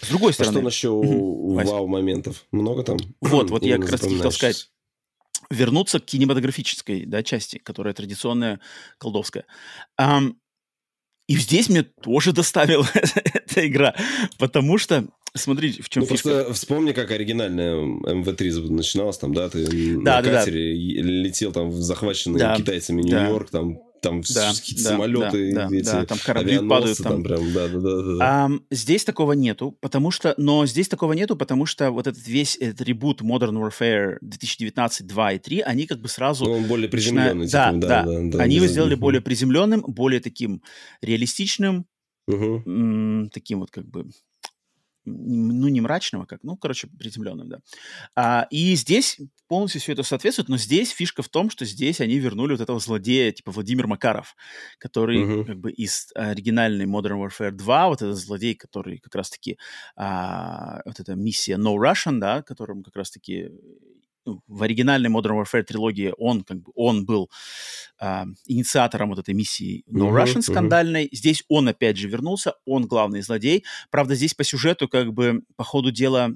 [0.00, 0.50] С другой стороны...
[0.50, 2.46] А что насчет вау-моментов?
[2.52, 2.98] Много там?
[3.20, 4.70] Вот, вот я как раз хотел сказать
[5.50, 8.60] вернуться к кинематографической да, части, которая традиционная,
[8.98, 9.46] колдовская.
[10.00, 10.34] Um,
[11.26, 13.94] и здесь мне тоже доставила эта игра,
[14.38, 16.28] потому что Смотри, в чем ну, фишка.
[16.28, 19.48] Просто вспомни, как оригинальная МВ-3 начиналась там, да?
[19.48, 19.64] Ты
[19.98, 21.08] да, на да, катере да.
[21.08, 23.60] летел там захваченный да, китайцами Нью-Йорк, да.
[23.60, 26.98] там там да, какие-то да, самолеты, да, эти да, там корабли падают.
[26.98, 27.12] Там.
[27.12, 28.16] там прям, да, да, да, да.
[28.20, 32.56] А, здесь такого нету, потому что, но здесь такого нету, потому что вот этот весь
[32.56, 36.44] этот ребут Modern Warfare 2019 2 и 3, они как бы сразу...
[36.44, 37.44] Ну, он более приземленный.
[37.44, 37.76] Начинают...
[37.76, 38.42] Типа, да, да, да, да.
[38.42, 39.02] Они его сделали угу.
[39.02, 40.62] более приземленным, более таким
[41.02, 41.86] реалистичным,
[42.26, 43.28] угу.
[43.32, 44.06] таким вот как бы
[45.04, 47.58] ну, не мрачного, как, ну, короче, приземленным, да.
[48.14, 52.18] А, и здесь полностью все это соответствует, но здесь фишка в том, что здесь они
[52.18, 54.36] вернули вот этого злодея, типа Владимир Макаров,
[54.78, 55.44] который uh-huh.
[55.44, 59.58] как бы из оригинальной Modern Warfare 2, вот этот злодей, который как раз-таки,
[59.96, 63.50] а, вот эта миссия No Russian, да, которым как раз-таки
[64.24, 67.30] в оригинальной Modern Warfare трилогии он как бы он был
[68.00, 71.04] э, инициатором вот этой миссии No uh-huh, Russian скандальной.
[71.06, 71.16] Uh-huh.
[71.16, 73.64] Здесь он опять же вернулся, он главный злодей.
[73.90, 76.34] Правда, здесь по сюжету как бы по ходу дела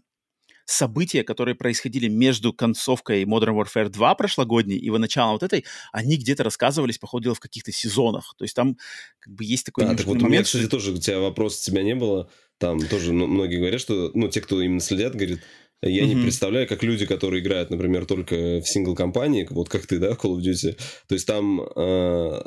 [0.66, 6.16] события, которые происходили между концовкой Modern Warfare 2 прошлогодней и его началом вот этой, они
[6.16, 8.34] где-то рассказывались, по ходу дела, в каких-то сезонах.
[8.38, 8.76] То есть там
[9.18, 10.22] как бы есть такой а, так вот момент.
[10.22, 12.30] У меня, кстати, тоже у тебя вопрос у тебя не было.
[12.58, 15.40] Там тоже ну, многие говорят, что, ну, те, кто именно следят, говорят,
[15.88, 16.06] я mm-hmm.
[16.06, 20.24] не представляю, как люди, которые играют, например, только в сингл-компании, вот как ты, да, в
[20.24, 21.60] Call of Duty, то есть там...
[21.76, 22.42] Э,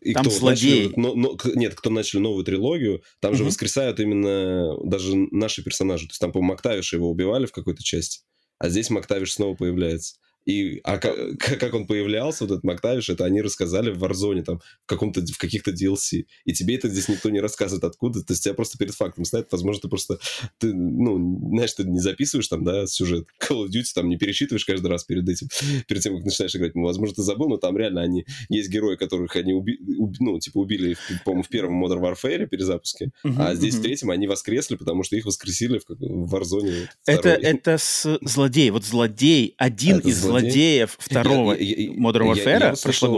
[0.00, 0.88] и там кто злодеи.
[0.88, 3.36] Начали, но, но, нет, кто начали новую трилогию, там mm-hmm.
[3.36, 6.06] же воскресают именно даже наши персонажи.
[6.06, 8.20] То есть там, по-моему, Мактавиша его убивали в какой-то части,
[8.58, 10.16] а здесь Мактавиш снова появляется.
[10.44, 14.58] И а как, как он появлялся, вот этот Мактавиш, это они рассказали в Warzone, там,
[14.58, 16.26] в, каком-то, в каких-то DLC.
[16.44, 18.20] И тебе это здесь никто не рассказывает откуда.
[18.22, 19.50] То есть тебя просто перед фактом ставят.
[19.52, 20.18] Возможно, ты просто,
[20.58, 24.64] ты, ну, знаешь, ты не записываешь там, да, сюжет Call of Duty, там, не пересчитываешь
[24.64, 25.48] каждый раз перед этим,
[25.88, 26.74] перед тем, как начинаешь играть.
[26.74, 30.38] Ну, возможно, ты забыл, но там реально они, есть герои, которых они уби, уби, ну,
[30.38, 33.78] типа, убили, по-моему, в первом Modern Warfare перезапуске, uh-huh, а здесь uh-huh.
[33.78, 36.88] в третьем они воскресли, потому что их воскресили в, в Warzone.
[37.06, 38.70] Это, это с злодей.
[38.70, 40.33] Вот злодей, один это из злодей?
[40.40, 42.74] Злодеев второго я, я, Modern Warfare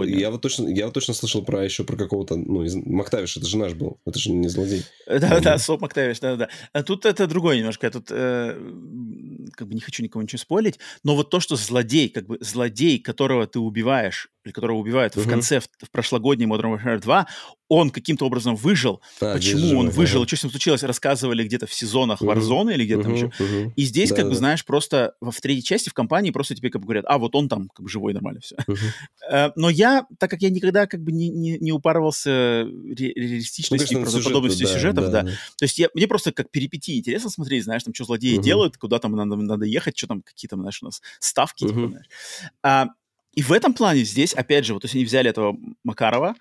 [0.06, 2.74] я, я, я, вот точно, я вот точно слышал про еще про какого-то, ну, из,
[2.74, 4.84] Мактавиш, это же наш был, это же не злодей.
[5.06, 6.48] Да, да, Соп Мактавиш, да, да.
[6.72, 8.58] А тут это другое немножко, тут э,
[9.52, 12.98] как бы не хочу никому ничего спойлить, но вот то, что злодей, как бы злодей,
[12.98, 17.26] которого ты убиваешь, которого убивают в конце, в, в прошлогоднем Modern Warfare 2,
[17.68, 19.00] он каким-то образом выжил.
[19.20, 20.28] А, Почему он выжил, ага.
[20.28, 22.36] что с ним случилось, рассказывали где-то в сезонах uh-huh.
[22.36, 23.04] Warzone или где-то uh-huh.
[23.04, 23.32] там еще.
[23.38, 23.72] Uh-huh.
[23.74, 24.30] И здесь, да, как да.
[24.30, 27.18] бы, знаешь, просто в, в третьей части в компании просто тебе как бы говорят, а,
[27.18, 28.56] вот он там как бы живой, нормально все.
[28.56, 29.52] Uh-huh.
[29.56, 32.30] Но я, так как я никогда как бы не, не, не упарывался
[32.64, 35.22] ре- реалистичностью ну, и правдоподобностью сюжет, сюжетов, да, да.
[35.22, 35.30] да.
[35.58, 38.42] То есть я, мне просто как перипетии интересно смотреть, знаешь, там, что злодеи uh-huh.
[38.42, 41.68] делают, куда там надо, надо ехать, что там, какие там, знаешь, у нас ставки, uh-huh.
[41.68, 42.06] типа, знаешь.
[42.62, 42.86] А,
[43.36, 46.34] и в этом плане здесь, опять же, вот то есть они взяли этого Макарова,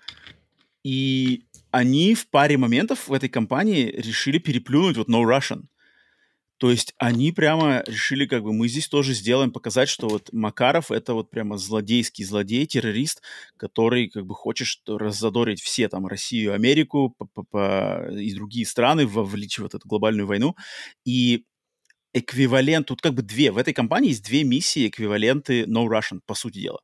[0.82, 5.64] и они в паре моментов в этой компании решили переплюнуть вот No Russian.
[6.58, 10.90] То есть они прямо решили, как бы, мы здесь тоже сделаем, показать, что вот Макаров—
[10.92, 13.22] это вот прямо злодейский злодей, террорист,
[13.58, 17.14] который, как бы, хочет раззадорить все, там, Россию, Америку
[17.46, 20.56] и другие страны, вовлечь в эту глобальную войну.
[21.04, 21.44] И
[22.16, 26.34] эквивалент, тут как бы две, в этой компании есть две миссии, эквиваленты No Russian, по
[26.34, 26.80] сути дела.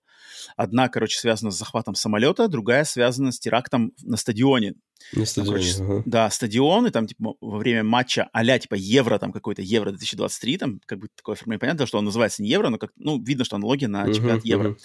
[0.56, 4.74] Одна, короче, связана с захватом самолета, другая связана с терактом на стадионе.
[5.12, 6.02] На стадионе, короче, ага.
[6.04, 10.58] Да, стадион, и там, типа, во время матча а типа, Евро, там, какой-то Евро 2023,
[10.58, 13.44] там, как бы, такое оформление понятно, что он называется не Евро, но, как, ну, видно,
[13.44, 14.68] что аналогия на чемпионат uh-huh, Евро.
[14.70, 14.78] Uh-huh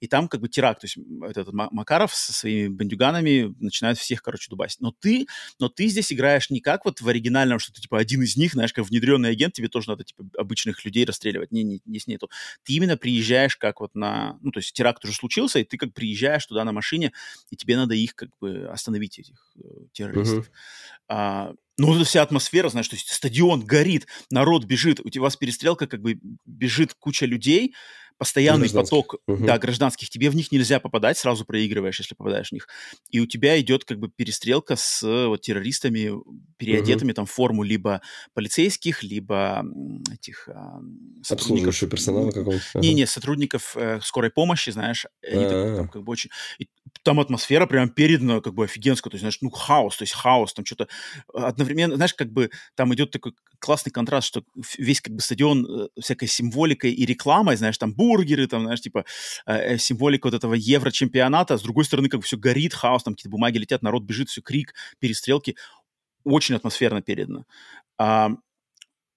[0.00, 4.48] и там как бы теракт, то есть этот Макаров со своими бандюганами начинает всех, короче,
[4.48, 4.80] дубасить.
[4.80, 5.26] Но ты,
[5.58, 8.52] но ты здесь играешь не как вот в оригинальном, что ты, типа, один из них,
[8.52, 11.50] знаешь, как внедренный агент, тебе тоже надо, типа, обычных людей расстреливать.
[11.50, 12.30] Не, не, здесь нету.
[12.62, 15.92] Ты именно приезжаешь как вот на, ну, то есть теракт уже случился, и ты как
[15.92, 17.12] приезжаешь туда на машине,
[17.50, 19.60] и тебе надо их как бы остановить, этих э,
[19.92, 20.46] террористов.
[20.46, 20.52] Uh-huh.
[21.08, 25.24] А, ну, вот вся атмосфера, знаешь, то есть стадион горит, народ бежит, у тебя у
[25.24, 27.74] вас перестрелка, как бы бежит куча людей,
[28.18, 29.46] постоянный поток угу.
[29.46, 32.68] да, гражданских, тебе в них нельзя попадать, сразу проигрываешь, если попадаешь в них.
[33.10, 36.12] И у тебя идет как бы перестрелка с вот, террористами,
[36.56, 37.16] переодетыми угу.
[37.16, 38.02] там в форму либо
[38.34, 39.64] полицейских, либо
[40.12, 40.80] этих а,
[41.22, 41.78] сотрудников.
[41.88, 42.62] персонала какого-то?
[42.74, 42.80] Ага.
[42.80, 46.30] Не-не, сотрудников э, скорой помощи, знаешь, они там, там как бы очень...
[46.58, 46.68] И
[47.02, 50.54] там атмосфера прям передана как бы офигенская, то есть, знаешь, ну, хаос, то есть хаос,
[50.54, 50.88] там что-то
[51.32, 54.44] одновременно, знаешь, как бы там идет такой классный контраст, что
[54.76, 59.04] весь как бы стадион э, всякой символикой и рекламой, знаешь, там бургеры, там, знаешь, типа
[59.46, 63.14] э, э символика вот этого евро-чемпионата, с другой стороны как бы все горит, хаос, там
[63.14, 65.56] какие-то бумаги летят, народ бежит, все крик, перестрелки,
[66.24, 67.44] очень атмосферно передано.
[67.98, 68.30] А,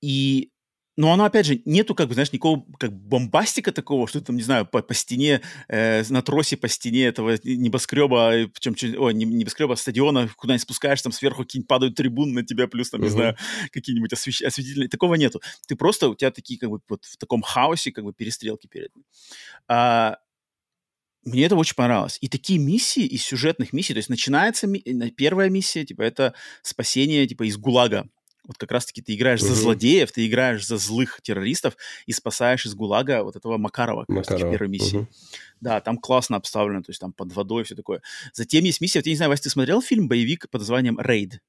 [0.01, 0.50] и
[0.97, 4.43] но оно, опять же, нету, как бы, знаешь, никакого как бомбастика такого, что там, не
[4.43, 9.73] знаю, по, по стене, э, на тросе по стене этого небоскреба, причем, о, не, небоскреба,
[9.73, 13.05] а стадиона, куда-нибудь спускаешь, там сверху какие-нибудь падают трибуны на тебя, плюс, там, uh-huh.
[13.05, 13.37] не знаю,
[13.71, 14.41] какие-нибудь освещ...
[14.41, 14.89] осветительные.
[14.89, 15.41] Такого нету.
[15.67, 18.93] Ты просто, у тебя такие, как бы, вот в таком хаосе, как бы, перестрелки перед
[18.95, 19.05] ним.
[19.69, 20.17] А,
[21.23, 22.17] мне это очень понравилось.
[22.21, 24.81] И такие миссии из сюжетных миссий, то есть начинается ми-
[25.15, 28.09] первая миссия, типа, это спасение, типа, из ГУЛАГа
[28.45, 29.47] вот как раз-таки ты играешь uh-huh.
[29.47, 31.75] за злодеев, ты играешь за злых террористов
[32.05, 34.47] и спасаешь из ГУЛАГа вот этого Макарова, как Макарова.
[34.47, 34.99] в первой миссии.
[34.99, 35.07] Uh-huh.
[35.61, 38.01] Да, там классно обставлено, то есть там под водой все такое.
[38.33, 41.39] Затем есть миссия, вот я не знаю, Вася, ты смотрел фильм боевик под названием «Рейд»?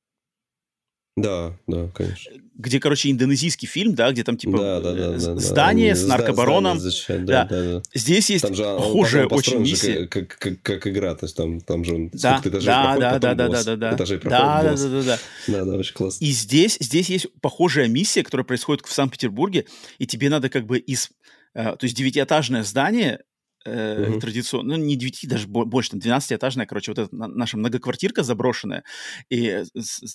[1.16, 2.32] Да, да, конечно.
[2.54, 6.06] Где, короче, индонезийский фильм, да, где там типа да, да, да, да, здание да, с
[6.06, 6.78] наркобароном.
[6.78, 7.82] Здание да, да, да.
[7.92, 10.06] Здесь есть там же, похожая очень миссия.
[10.06, 13.00] Как, как, как, как игра, то есть там, там же он да, этажей да, проходит,
[13.00, 13.96] да, да, да, да, да, да.
[13.96, 15.18] Этажей проходит да, да, да, да, да.
[15.48, 16.24] Да, да, очень классно.
[16.24, 19.66] И здесь, здесь есть похожая миссия, которая происходит в Санкт-Петербурге,
[19.98, 21.10] и тебе надо как бы из...
[21.54, 23.20] Э, то есть девятиэтажное здание,
[23.64, 24.20] э, угу.
[24.20, 28.84] традиционно, ну, не 9, даже больше, там, 12-этажная, короче, вот эта наша многоквартирка заброшенная,
[29.30, 29.64] и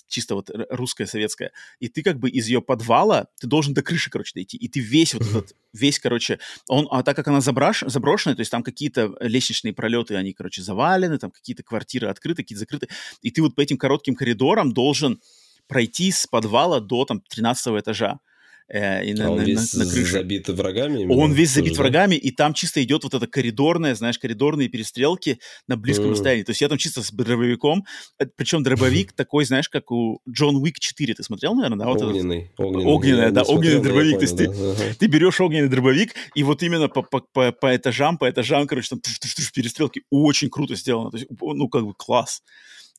[0.08, 4.10] чисто вот русская, советская, и ты как бы из ее подвала, ты должен до крыши,
[4.10, 7.84] короче, дойти, и ты весь вот этот, весь, короче, он, а так как она заброш,
[7.86, 12.60] заброшенная, то есть там какие-то лестничные пролеты, они, короче, завалены, там какие-то квартиры открыты, какие-то
[12.60, 12.88] закрыты,
[13.22, 15.20] и ты вот по этим коротким коридорам должен
[15.68, 18.37] пройти с подвала до, там, 13 этажа э,
[18.70, 20.12] и на, а он на, весь на, на крыше.
[20.12, 21.00] забит врагами?
[21.00, 21.22] Именно?
[21.22, 22.20] Он весь забит Тоже, врагами, да?
[22.20, 26.10] и там чисто идет вот это коридорное, знаешь, коридорные перестрелки на близком mm.
[26.10, 26.42] расстоянии.
[26.42, 27.86] То есть я там чисто с дробовиком,
[28.18, 31.14] э, причем дробовик такой, знаешь, как у Джон Уик 4.
[31.14, 31.86] Ты смотрел, наверное, да?
[31.86, 32.38] Вот огненный.
[32.40, 32.60] Этот?
[32.60, 34.16] Огненный, огненный да, огненный дробовик.
[34.16, 34.94] Понял, То есть да, ты, ага.
[34.98, 38.90] ты берешь огненный дробовик, и вот именно по, по, по, по этажам, по этажам, короче,
[38.90, 41.10] там перестрелки очень круто сделано.
[41.10, 42.42] То есть, ну, как бы класс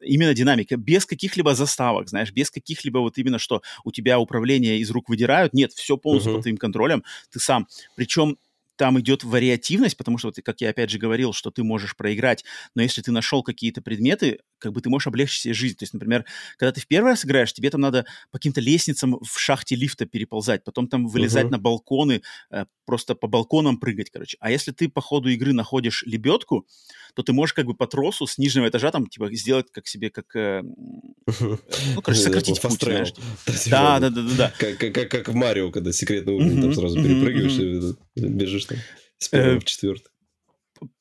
[0.01, 4.91] именно динамика, без каких-либо заставок, знаешь, без каких-либо вот именно, что у тебя управление из
[4.91, 5.53] рук выдирают.
[5.53, 6.35] Нет, все полностью uh-huh.
[6.35, 7.67] под твоим контролем, ты сам.
[7.95, 8.37] Причем
[8.79, 12.45] там идет вариативность, потому что, вот, как я опять же говорил, что ты можешь проиграть,
[12.75, 15.75] но если ты нашел какие-то предметы, как бы ты можешь облегчить себе жизнь.
[15.75, 16.25] То есть, например,
[16.57, 20.05] когда ты в первый раз играешь, тебе там надо по каким-то лестницам в шахте лифта
[20.05, 21.51] переползать, потом там вылезать uh-huh.
[21.51, 24.37] на балконы, э, просто по балконам прыгать, короче.
[24.39, 26.67] А если ты по ходу игры находишь лебедку,
[27.13, 30.09] то ты можешь как бы по тросу с нижнего этажа там типа сделать как себе
[30.09, 33.13] как э, ну короче сократить путь, знаешь.
[33.69, 34.53] Да, да, да, да, да.
[34.57, 38.77] Как в Марио, когда секретный уровень там сразу перепрыгиваешь и бежишь там
[39.17, 40.09] с первого э, в четвертый.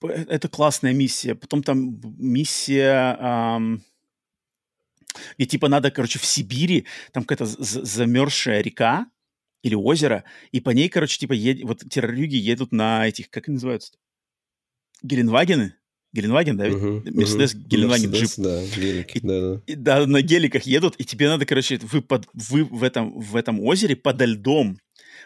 [0.00, 1.34] Это классная миссия.
[1.34, 3.60] Потом там миссия
[5.36, 9.10] где типа надо, короче, в Сибири, там какая-то замерзшая река,
[9.62, 11.62] или озеро, и по ней, короче, типа, ед...
[11.64, 13.92] вот террорюги едут на этих, как они называются?
[15.02, 15.74] Геленвагены?
[16.12, 16.68] Геленваген, да?
[16.68, 18.30] Мерседес, uh-huh, Геленваген, джип.
[18.38, 19.62] Да, гелик, и, да, да.
[19.66, 23.36] И, да, на геликах едут, и тебе надо, короче, вы, под, вы в, этом, в
[23.36, 24.78] этом озере подо льдом,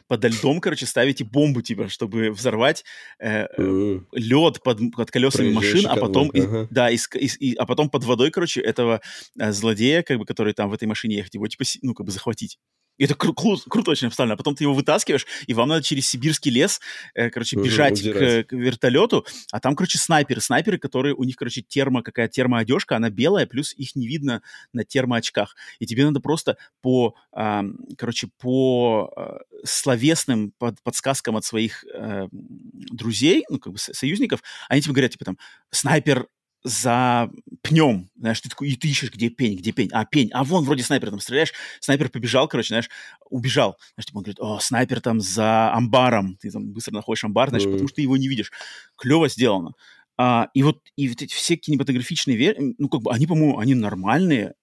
[0.09, 2.85] подо льдом, короче, ставите бомбу, типа, чтобы взорвать
[3.19, 4.05] э, uh-huh.
[4.13, 6.67] лед под, под колесами машин, а потом, и, uh-huh.
[6.71, 9.01] да, и, и, а потом под водой, короче, этого
[9.39, 12.13] э, злодея, как бы, который там в этой машине ехать, его, типа, ну, как бы
[12.13, 12.59] захватить.
[12.99, 14.35] И это кру- кру- круто очень обставлено.
[14.35, 16.81] А потом ты его вытаскиваешь, и вам надо через сибирский лес,
[17.15, 19.27] э, короче, бежать к, к вертолету.
[19.51, 20.41] А там, короче, снайперы.
[20.41, 24.85] Снайперы, которые, у них, короче, термо, какая термоодежка, она белая, плюс их не видно на
[24.85, 25.57] термоочках.
[25.79, 27.63] И тебе надо просто по, э,
[27.97, 34.83] короче, по э, словесным под, подсказкам от своих э, друзей, ну, как бы союзников, они
[34.83, 35.39] тебе говорят, типа, там,
[35.71, 36.27] снайпер
[36.65, 37.31] за
[37.63, 40.65] пнем, знаешь, ты такой, и ты ищешь, где пень, где пень, а, пень, а вон
[40.65, 42.91] вроде снайпер там стреляешь, снайпер побежал, короче, знаешь,
[43.31, 47.51] убежал, знаешь, типа он говорит, о, снайпер там за амбаром, ты там быстро находишь амбар,
[47.51, 47.73] значит, mm-hmm.
[47.73, 48.53] потому что ты его не видишь,
[48.97, 49.73] клево сделано.
[50.17, 54.55] А, и вот, и вот эти все кинематографичные, ну, как бы, они, по-моему, они нормальные,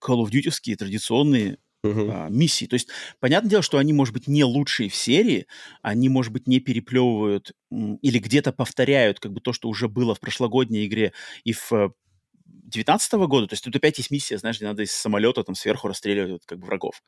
[0.00, 2.10] Call of Duty традиционные uh-huh.
[2.12, 2.66] а, миссии.
[2.66, 2.88] То есть,
[3.20, 5.46] понятное дело, что они, может быть, не лучшие в серии,
[5.82, 10.20] они, может быть, не переплевывают или где-то повторяют как бы то, что уже было в
[10.20, 11.12] прошлогодней игре
[11.44, 11.92] и в
[12.44, 13.46] 19 -го года.
[13.46, 16.58] То есть тут опять есть миссия, знаешь, где надо из самолета там сверху расстреливать как
[16.58, 17.02] бы врагов.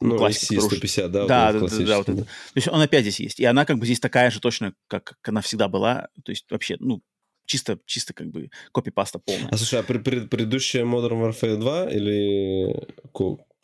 [0.00, 1.26] Ну, классика, SC-150, да?
[1.26, 2.22] Да, вот да, да, да, вот это.
[2.24, 3.40] То есть он опять здесь есть.
[3.40, 6.08] И она как бы здесь такая же точно, как, как она всегда была.
[6.24, 7.02] То есть вообще, ну,
[7.46, 9.48] чисто, чисто как бы копипаста полная.
[9.50, 12.88] А слушай, а пред, пред, предыдущая Modern Warfare 2 или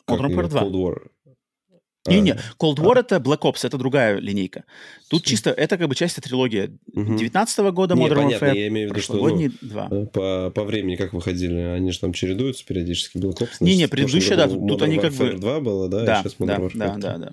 [0.09, 0.61] Modern Warfare 2.
[0.61, 1.09] Cold War.
[2.07, 2.99] Не-не, Cold War а.
[3.01, 4.63] это Black Ops, это другая линейка.
[5.09, 8.67] Тут чисто, это как бы часть трилогии 19 -го года Modern не, понятно, Warfare, я
[8.69, 9.87] имею в виду, что ну, 2.
[9.91, 13.57] Э, по, по времени как выходили, они же там чередуются периодически, Black Ops.
[13.59, 15.33] Не-не, предыдущая, да, тут, тут они как бы...
[15.33, 17.31] 2 было, да, да и сейчас Modern да, Warfare Да, да, да.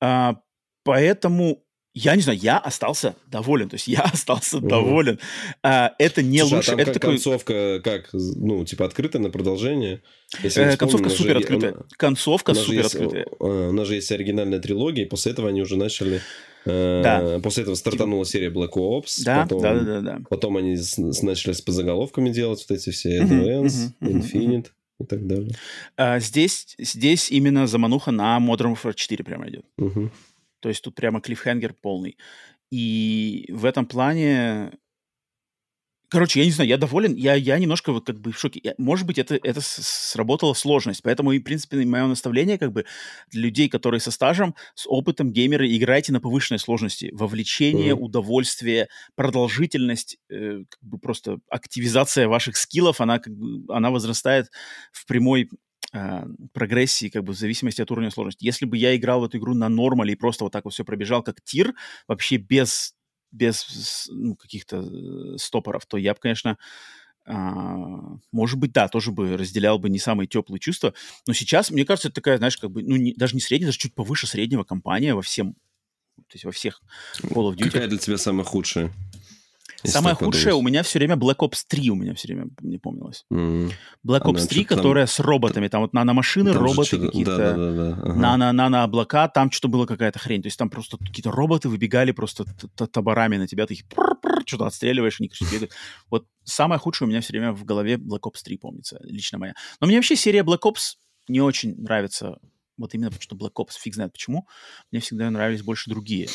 [0.00, 0.36] А,
[0.84, 1.65] поэтому
[1.98, 3.70] я не знаю, я остался доволен.
[3.70, 4.68] То есть я остался угу.
[4.68, 5.18] доволен.
[5.62, 6.68] А, это не Слушай, лучше.
[6.68, 7.14] А там это как такой...
[7.14, 10.02] концовка, как, ну, типа открытая на продолжение?
[10.42, 11.72] э, концовка супер открытая.
[11.72, 11.82] Она...
[11.96, 13.26] Концовка супер есть, открытая.
[13.38, 16.20] У нас же есть оригинальная трилогия, и после этого они уже начали...
[16.66, 17.40] Э, да.
[17.40, 19.22] После этого стартанула серия Black Ops.
[19.24, 20.18] Да, потом, да, да, да.
[20.28, 24.66] Потом они с, начали с подзаголовками делать вот эти все Advance, Infinite.
[24.98, 25.54] И так далее.
[25.96, 29.64] А, здесь, здесь именно замануха на Modern Warfare 4 прямо идет.
[29.76, 30.10] Угу.
[30.66, 32.18] То есть тут прямо клиффхенгер полный.
[32.72, 34.72] И в этом плане...
[36.08, 38.58] Короче, я не знаю, я доволен, я, я немножко вот как бы в шоке.
[38.64, 41.04] Я, может быть, это, это сработала сложность.
[41.04, 42.84] Поэтому, и, в принципе, мое наставление как бы
[43.30, 47.10] для людей, которые со стажем, с опытом геймеры, играйте на повышенной сложности.
[47.12, 48.00] Вовлечение, mm-hmm.
[48.00, 54.50] удовольствие, продолжительность, э, как бы просто активизация ваших скиллов, она, как бы, она возрастает
[54.90, 55.48] в прямой
[56.52, 58.44] прогрессии, как бы в зависимости от уровня сложности.
[58.44, 60.84] Если бы я играл в эту игру на нормале и просто вот так вот все
[60.84, 61.74] пробежал как тир,
[62.08, 62.94] вообще без,
[63.30, 66.58] без ну, каких-то э, стопоров, то я бы, конечно,
[67.28, 70.94] а, может быть, да, тоже бы разделял бы не самые теплые чувства.
[71.26, 73.78] Но сейчас, мне кажется, это такая, знаешь, как бы, ну, не, даже не средняя, даже
[73.78, 75.54] чуть повыше среднего компания во всем,
[76.16, 76.80] то есть во всех
[77.22, 77.64] Call of Duty.
[77.64, 78.92] Какая для тебя самая худшая?
[79.84, 83.24] Самое худшее у меня все время Black Ops 3 у меня все время не помнилось.
[83.32, 83.70] Mm.
[84.06, 85.12] Black Ops Она 3, которая там...
[85.12, 88.14] с роботами, там вот наномашины, там роботы какие-то, да, да, да, ага.
[88.14, 90.42] нано, нано-облака, там что-то было какая-то хрень.
[90.42, 92.44] То есть там просто какие-то роботы выбегали просто
[92.90, 93.84] таборами на тебя, ты их
[94.46, 95.70] что-то отстреливаешь, они кричат,
[96.10, 99.54] Вот самое худшее у меня все время в голове Black Ops 3 помнится, лично моя.
[99.80, 100.96] Но мне вообще серия Black Ops
[101.28, 102.38] не очень нравится,
[102.78, 104.46] вот именно потому что Black Ops, фиг знает почему.
[104.90, 106.28] Мне всегда нравились больше другие.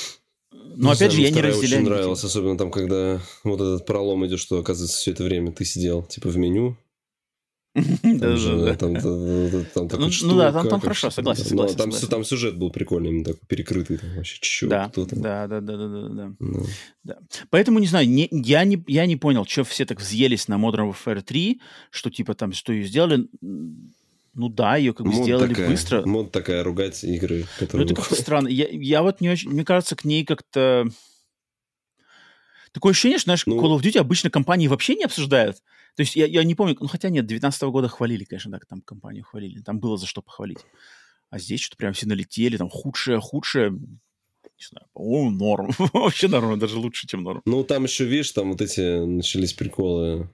[0.51, 1.81] Но не опять знаю, же, я не разделяю.
[1.83, 5.63] очень нравилось, особенно там, когда вот этот пролом идет, что, оказывается, все это время ты
[5.65, 6.77] сидел, типа, в меню,
[7.73, 8.35] да,
[8.75, 8.93] Там
[10.23, 12.07] Ну да, там хорошо, согласен, согласен.
[12.09, 16.09] Там сюжет был прикольный, именно такой перекрытый, там вообще чё, да, Да, да, да, да,
[16.09, 16.33] да.
[17.03, 17.17] да.
[17.49, 21.61] Поэтому, не знаю, я не понял, что все так взъелись на Modern Warfare 3,
[21.91, 23.27] что типа там, что ее сделали
[24.33, 26.05] ну да, ее как бы мод сделали такая, быстро.
[26.05, 27.45] Мод такая ругать игры.
[27.73, 28.47] Ну это как-то странно.
[28.47, 29.49] Я, я вот не очень...
[29.49, 30.87] Мне кажется, к ней как-то...
[32.71, 33.59] Такое ощущение, что, знаешь, ну...
[33.61, 35.57] Call of Duty обычно компании вообще не обсуждают.
[35.95, 38.81] То есть я, я не помню, ну хотя нет, 19 года хвалили, конечно, так, там
[38.81, 39.59] компанию хвалили.
[39.59, 40.59] Там было за что похвалить.
[41.29, 45.71] А здесь что-то прям все налетели, там худшее, худшее, не знаю, по-моему, норм.
[45.93, 47.41] Вообще норм, даже лучше, чем норм.
[47.45, 50.29] Ну, там еще, видишь, там вот эти начались приколы.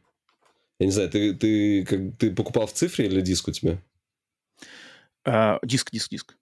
[0.80, 3.82] Я не знаю, ты, ты, как, ты покупал в цифре или диск у тебя?
[5.26, 6.36] А, диск, диск, диск.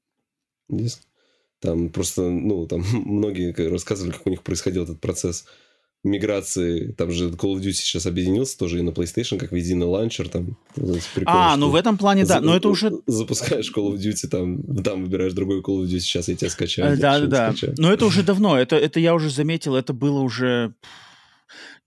[0.69, 1.01] Диск?
[1.59, 5.45] Там просто, ну, там многие рассказывали, как у них происходил этот процесс
[6.03, 9.87] миграции, там же Call of Duty сейчас объединился тоже и на PlayStation, как в единый
[9.87, 10.55] ланчер, там.
[11.25, 12.91] А, ну в этом плане, да, но это уже...
[13.07, 16.97] Запускаешь Call of Duty, там, там выбираешь другой Call of Duty, сейчас я тебя скачаю.
[16.97, 20.75] Да, да, да, но это уже давно, это, это я уже заметил, это было уже...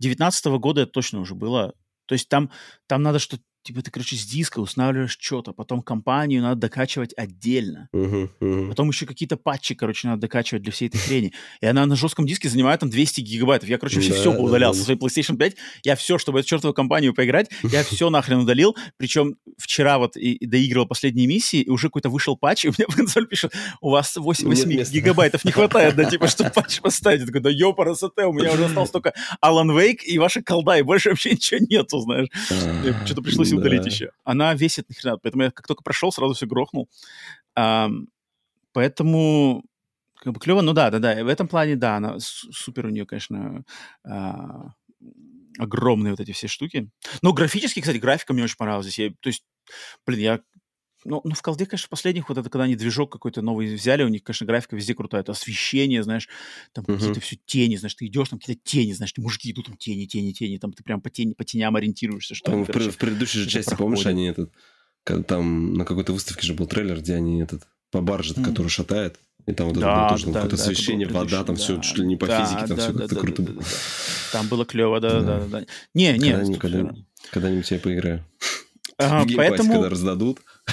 [0.01, 1.75] 19 -го года это точно уже было.
[2.09, 2.51] То есть там,
[2.89, 7.89] там надо что-то типа ты, короче, с диска устанавливаешь что-то, потом компанию надо докачивать отдельно,
[7.95, 8.69] uh-huh, uh-huh.
[8.69, 11.35] потом еще какие-то патчи, короче, надо докачивать для всей этой хрени.
[11.61, 13.69] И она на жестком диске занимает там 200 гигабайтов.
[13.69, 15.57] Я, короче, вообще да, все удалял да, со своей PlayStation 5.
[15.85, 18.75] Я все, чтобы эту чертову компанию поиграть, я все нахрен удалил.
[18.97, 22.73] Причем вчера вот и, и доигрывал последние миссии, и уже какой-то вышел патч, и у
[22.73, 26.81] меня в консоль пишет, у вас 8, 8 гигабайтов не хватает, да, типа, чтобы патч
[26.81, 27.21] поставить.
[27.21, 29.13] Я такой, да ёпара, у меня уже осталось только
[29.45, 32.29] Alan Wake и ваша колда, и больше вообще ничего нету, знаешь.
[33.05, 35.19] Что-то пришлось удалить еще она весит ни хрена.
[35.19, 36.89] Поэтому я как только прошел, сразу все грохнул.
[38.73, 39.65] Поэтому
[40.17, 41.25] как бы клево, ну да, да, да.
[41.25, 43.65] В этом плане, да, она супер у нее, конечно,
[44.05, 44.73] а,
[45.59, 46.91] огромные вот эти все штуки.
[47.23, 48.99] Но графически, кстати, графика мне очень понравилась.
[48.99, 49.45] Я, то есть,
[50.05, 50.41] блин, я
[51.05, 54.09] ну, ну, в колде, конечно, последних, вот это, когда они движок какой-то новый взяли, у
[54.09, 55.23] них, конечно, графика везде крутая.
[55.23, 56.29] Это освещение, знаешь,
[56.73, 56.97] там uh-huh.
[56.97, 60.33] какие-то все тени, знаешь, ты идешь, там какие-то тени, знаешь, мужики идут, там тени, тени,
[60.33, 62.35] тени, там ты прям по, тени, по теням ориентируешься.
[62.35, 64.05] Что там, короче, в, предыдущей же части, проходит.
[64.05, 64.53] помнишь, они этот,
[65.27, 68.45] там на какой-то выставке же был трейлер, где они этот, по барже, mm.
[68.45, 71.57] который шатает, и там вот да, это было тоже да, какое-то да, освещение, вода, там
[71.57, 73.43] да, все чуть ли не по да, физике, там да, все да, как-то да, круто
[73.43, 73.63] да, было.
[73.63, 73.77] Да, да.
[74.33, 75.47] Там было клево, да, да, да.
[75.47, 75.67] да.
[75.95, 76.33] Не, не.
[76.33, 76.95] Когда-нибудь, когда,
[77.31, 78.25] когда-нибудь я поиграю.
[78.99, 79.73] Поэтому...
[79.73, 80.41] когда раздадут.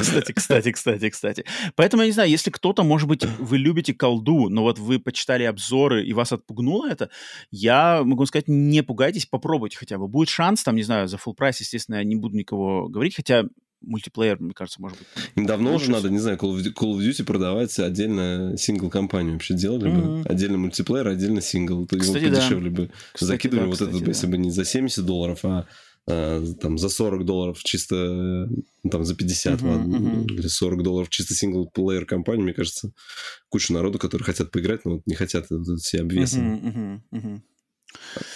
[0.00, 1.44] Кстати, кстати, кстати, кстати.
[1.76, 5.44] Поэтому я не знаю, если кто-то, может быть, вы любите колду, но вот вы почитали
[5.44, 7.10] обзоры и вас отпугнуло это,
[7.50, 10.08] я могу сказать, не пугайтесь, попробуйте хотя бы.
[10.08, 13.44] Будет шанс, там, не знаю, за full прайс, естественно, я не буду никого говорить, хотя
[13.86, 15.06] мультиплеер, мне кажется, может быть.
[15.36, 19.34] Им давно уже надо, не знаю, Call of, Call of Duty продавать отдельно сингл-компанию.
[19.34, 20.22] Вообще делали mm-hmm.
[20.22, 21.86] бы отдельно мультиплеер, отдельно сингл.
[21.86, 22.82] То Кстати, его подешевле да.
[22.82, 24.10] бы Кстати, закидывали да, вот кстати, этот, да.
[24.10, 25.66] если бы не за 70 долларов, а
[26.06, 27.96] Э, там за 40 долларов чисто,
[28.82, 30.34] ну, там за 50, uh-huh, ладно, uh-huh.
[30.34, 32.92] или 40 долларов чисто синглплеер компании, мне кажется,
[33.48, 36.40] куча народу, которые хотят поиграть, но вот не хотят вот все обвесы.
[36.40, 37.40] Uh-huh, uh-huh,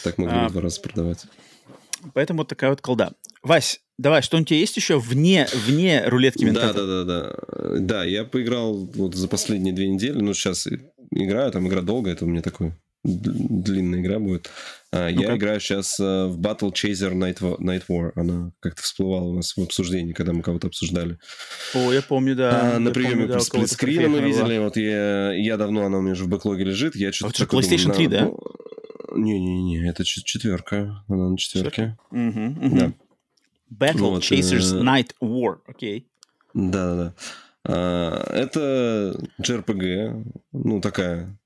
[0.02, 1.26] Так могли а, два раза продавать.
[2.14, 3.12] Поэтому вот такая вот колда.
[3.42, 6.72] Вась, давай, что у тебя есть еще вне, вне рулетки ментата?
[6.72, 7.80] Да, да, да, да.
[7.80, 10.66] Да, я поиграл вот за последние две недели, ну, сейчас
[11.10, 12.72] играю, там игра долгая, это у меня такой
[13.04, 14.50] длинная игра будет.
[14.90, 18.12] А, ну я играю сейчас э, в Battle Chaser Night, Night War.
[18.16, 21.18] Она как-то всплывала у нас в обсуждении, когда мы кого-то обсуждали.
[21.74, 22.76] О, я помню, да.
[22.76, 24.58] А, на приеме помню, да, сплитскрина мы видели.
[24.58, 26.96] Вот я, я давно, она у меня уже в бэклоге лежит.
[26.96, 28.30] Я что-то а вот PlayStation 3, да?
[29.14, 31.04] Не-не-не, это четверка.
[31.08, 31.96] Она на четверке.
[32.10, 32.76] Угу, угу.
[32.76, 32.92] Да.
[33.70, 34.82] Battle вот, Chasers э...
[34.82, 36.00] Night War, окей.
[36.00, 36.04] Okay.
[36.54, 37.14] Да-да-да.
[37.64, 41.38] А, это JRPG, ну, такая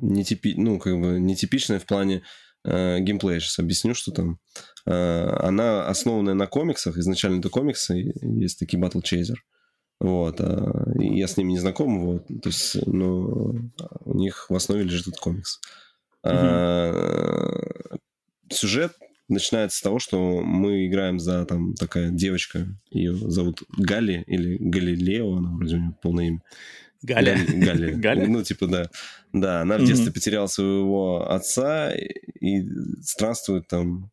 [0.00, 0.54] нетипи...
[0.56, 2.22] ну, как бы нетипичная в плане
[2.64, 3.40] э, геймплея.
[3.40, 4.38] Сейчас объясню, что там.
[4.86, 6.96] Э, она основанная на комиксах.
[6.98, 8.12] Изначально это комиксы.
[8.22, 9.36] Есть такие Battle Chaser.
[10.00, 10.40] Вот.
[10.40, 12.04] А я с ними не знаком.
[12.04, 12.26] Вот.
[12.26, 13.54] То есть, но
[14.04, 15.60] у них в основе лежит этот комикс.
[16.24, 16.30] Mm-hmm.
[16.32, 17.98] А,
[18.50, 18.92] сюжет
[19.30, 25.36] начинается с того, что мы играем за там такая девочка, ее зовут Гали или Галилео,
[25.36, 26.42] она вроде у нее полное имя.
[27.02, 27.38] Галя.
[27.48, 27.94] Галя.
[27.96, 28.26] Галя?
[28.26, 28.90] Ну, типа, да.
[29.32, 32.62] Да, она в детстве потеряла своего отца и
[33.02, 34.10] странствует там,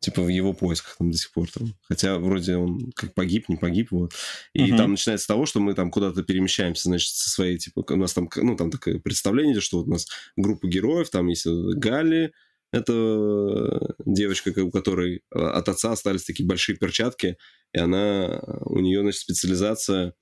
[0.00, 1.48] типа, в его поисках там до сих пор.
[1.50, 1.74] Там.
[1.82, 4.12] Хотя вроде он как погиб, не погиб, вот.
[4.52, 7.96] И там начинается с того, что мы там куда-то перемещаемся, значит, со своей, типа, у
[7.96, 12.32] нас там, ну, там такое представление, что вот у нас группа героев, там есть Гали,
[12.72, 17.36] это девочка, у которой от отца остались такие большие перчатки,
[17.72, 20.14] и она, у нее, значит, специализация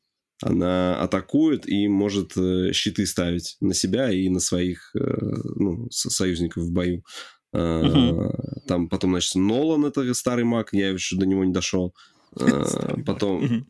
[0.43, 5.01] она атакует и может э, щиты ставить на себя и на своих э,
[5.57, 7.05] ну, союзников в бою.
[7.53, 8.63] Угу.
[8.67, 11.95] Там потом, значит, Нолан, это старый маг, я еще до него не дошел.
[13.07, 13.67] Потом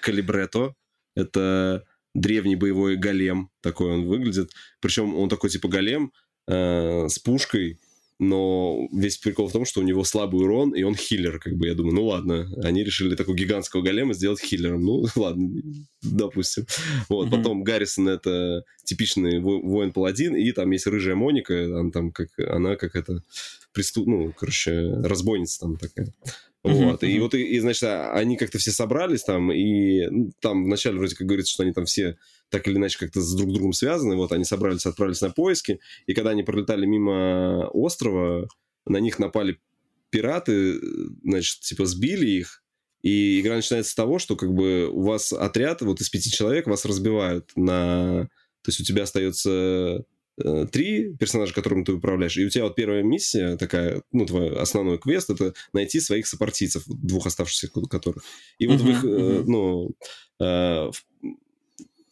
[0.00, 0.74] Калибрето,
[1.14, 4.50] это древний боевой голем, такой он выглядит.
[4.80, 6.12] Причем он такой типа голем
[6.48, 7.78] с пушкой,
[8.22, 11.66] но весь прикол в том, что у него слабый урон, и он хиллер, как бы,
[11.66, 15.50] я думаю, ну ладно, они решили такого гигантского голема сделать хиллером, ну ладно,
[16.02, 16.64] допустим.
[17.08, 17.30] Вот, mm-hmm.
[17.30, 22.94] потом Гаррисон это типичный воин-паладин, и там есть рыжая Моника, она там как, она как
[22.94, 23.24] это,
[23.72, 26.14] преступ, ну, короче, разбойница там такая.
[26.62, 30.96] Вот, и вот, и, и, значит, они как-то все собрались там, и ну, там вначале
[30.96, 32.16] вроде как говорится, что они там все
[32.52, 36.14] так или иначе как-то с друг другом связаны, вот, они собрались, отправились на поиски, и
[36.14, 38.46] когда они пролетали мимо острова,
[38.86, 39.58] на них напали
[40.10, 40.78] пираты,
[41.24, 42.62] значит, типа сбили их,
[43.02, 46.68] и игра начинается с того, что как бы у вас отряд, вот из пяти человек
[46.68, 48.28] вас разбивают на...
[48.62, 50.04] То есть у тебя остается
[50.42, 54.56] Э, три персонажа, которым ты управляешь, и у тебя вот первая миссия такая, ну, твой
[54.58, 58.24] основной квест, это найти своих сопартийцев, двух оставшихся которых.
[58.58, 59.44] И вот uh-huh, в их, uh-huh.
[59.46, 59.90] ну,
[60.40, 60.90] э,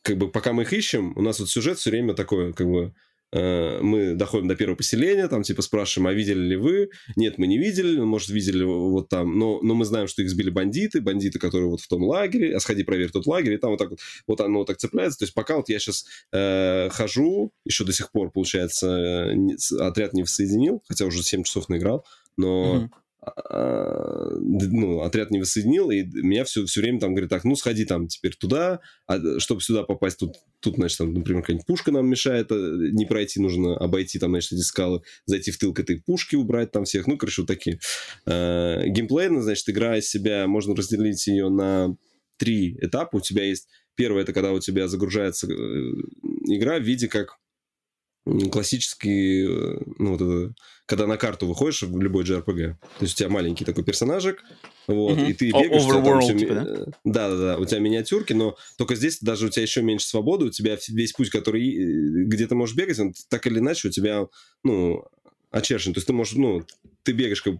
[0.02, 2.94] как бы пока мы их ищем, у нас вот сюжет все время такой, как бы,
[3.32, 6.90] Э, мы доходим до первого поселения, там типа спрашиваем, а видели ли вы?
[7.16, 10.50] Нет, мы не видели, может, видели вот там, но, но мы знаем, что их сбили
[10.50, 13.78] бандиты, бандиты, которые вот в том лагере, а сходи проверь тот лагерь, и там вот
[13.78, 15.20] так вот, вот оно вот так цепляется.
[15.20, 19.56] То есть пока вот я сейчас э, хожу, еще до сих пор, получается, э, не,
[19.78, 22.04] отряд не воссоединил, хотя уже 7 часов наиграл,
[22.36, 22.76] но...
[22.76, 27.84] Mm-hmm ну, отряд не воссоединил, и меня все, все время там говорит, так, ну, сходи
[27.84, 32.08] там теперь туда, а чтобы сюда попасть, тут, тут значит, там, например, какая-нибудь пушка нам
[32.08, 36.00] мешает, э, не пройти, нужно обойти там, значит, эти скалы, зайти в тыл к этой
[36.00, 37.78] пушке, убрать там всех, ну, короче, вот такие.
[38.26, 41.96] А, геймплейно, значит, игра из себя, можно разделить ее на
[42.38, 43.16] три этапа.
[43.16, 45.50] У тебя есть первое, это когда у тебя загружается э,
[46.46, 47.36] игра в виде как
[48.24, 50.54] классический, э, ну, вот это,
[50.86, 52.74] когда на карту выходишь в любой JRPG.
[52.74, 54.42] То есть у тебя маленький такой персонажик,
[54.86, 55.30] вот, mm-hmm.
[55.30, 55.82] и ты бегаешь...
[55.82, 56.38] Overworld, все...
[56.38, 56.84] типа, да?
[57.04, 60.76] Да-да-да, у тебя миниатюрки, но только здесь даже у тебя еще меньше свободы, у тебя
[60.88, 64.26] весь путь, который э, где ты можешь бегать, он так или иначе у тебя,
[64.64, 65.04] ну,
[65.50, 65.94] очерчен.
[65.94, 66.64] То есть ты можешь, ну,
[67.02, 67.54] ты бегаешь как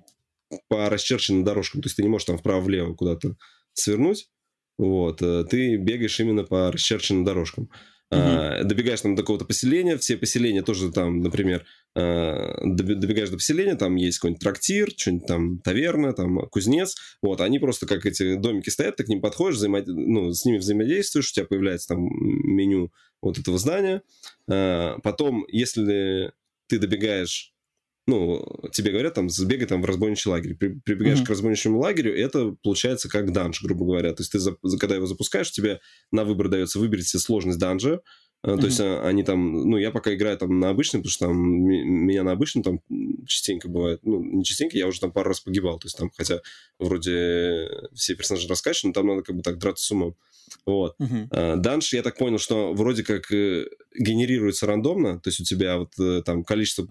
[0.69, 3.37] по расчерченным дорожкам, то есть ты не можешь там вправо-влево куда-то
[3.73, 4.29] свернуть,
[4.77, 7.71] вот, э, ты бегаешь именно по расчерченным дорожкам.
[8.13, 8.65] Uh-huh.
[8.65, 13.95] добегаешь там до какого-то поселения, все поселения тоже там, например, а, добегаешь до поселения, там
[13.95, 18.97] есть какой-нибудь трактир, что-нибудь там таверна, там кузнец, вот, они просто как эти домики стоят,
[18.97, 19.81] ты к ним подходишь, взаимо...
[19.87, 22.93] ну, с ними взаимодействуешь, у тебя появляется там меню
[23.23, 24.03] вот этого здания,
[24.51, 26.33] а, потом, если
[26.67, 27.53] ты добегаешь
[28.11, 30.55] ну, тебе говорят, там, сбегай там в разбойничий лагерь.
[30.55, 31.27] При, прибегаешь mm-hmm.
[31.27, 34.13] к разбойничьему лагерю, это получается как данж, грубо говоря.
[34.13, 35.81] То есть ты, за, когда его запускаешь, тебе
[36.13, 38.01] на выбор дается выбрать себе сложность данжа,
[38.43, 38.59] Mm-hmm.
[38.59, 41.37] То есть а, они там, ну, я пока играю там на обычном, потому что там
[41.37, 42.81] меня на обычном там
[43.27, 46.41] частенько бывает, ну, не частенько, я уже там пару раз погибал, то есть там, хотя
[46.79, 50.17] вроде все персонажи раскачаны, там надо как бы так драться с умом.
[50.65, 50.97] Вот.
[50.99, 51.57] Uh-huh.
[51.57, 55.93] Данж, я так понял, что вроде как э, генерируется рандомно, то есть у тебя вот
[56.01, 56.89] э, там количество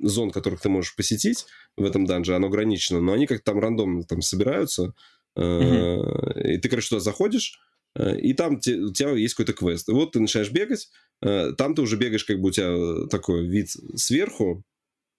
[0.00, 1.46] зон, которых ты можешь посетить
[1.76, 4.94] в этом данже, оно ограничено, но они как-то там рандомно там собираются,
[5.38, 6.54] mm-hmm.
[6.54, 7.60] и ты, короче, туда заходишь,
[7.94, 9.88] э, и там те, у тебя есть какой-то квест.
[9.88, 10.88] И вот ты начинаешь бегать,
[11.22, 14.64] э, там ты уже бегаешь, как бы у тебя такой вид сверху,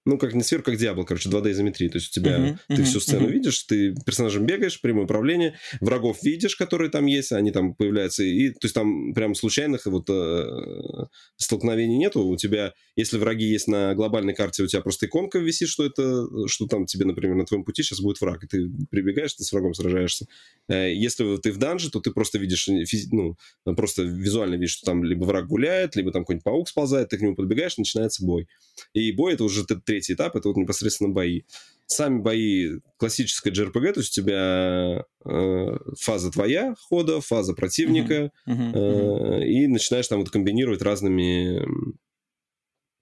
[0.09, 1.87] ну, как не сверху, как Диабло, короче, 2D-изометрии.
[1.87, 3.31] То есть у тебя, uh-huh, ты uh-huh, всю сцену uh-huh.
[3.31, 8.49] видишь, ты персонажем бегаешь, прямое управление, врагов видишь, которые там есть, они там появляются, и,
[8.49, 11.05] то есть там прям случайных вот э,
[11.37, 12.23] столкновений нету.
[12.25, 16.25] У тебя, если враги есть на глобальной карте, у тебя просто иконка висит, что это,
[16.47, 19.51] что там тебе, например, на твоем пути сейчас будет враг, и ты прибегаешь, ты с
[19.51, 20.25] врагом сражаешься.
[20.67, 23.35] Э, если ты в данже, то ты просто видишь, физи- ну,
[23.75, 27.21] просто визуально видишь, что там либо враг гуляет, либо там какой-нибудь паук сползает, ты к
[27.21, 28.47] нему подбегаешь, начинается бой.
[28.93, 31.41] И бой это уже третий этап, это вот непосредственно бои.
[31.87, 38.73] Сами бои классическая JRPG, то есть у тебя э, фаза твоя хода, фаза противника, uh-huh,
[38.73, 39.41] uh-huh.
[39.41, 41.65] Э, и начинаешь там вот комбинировать разными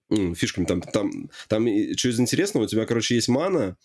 [0.10, 0.66] э, фишками.
[0.66, 1.68] Там, там, там
[1.98, 3.76] что из интересного, у тебя, короче, есть мана,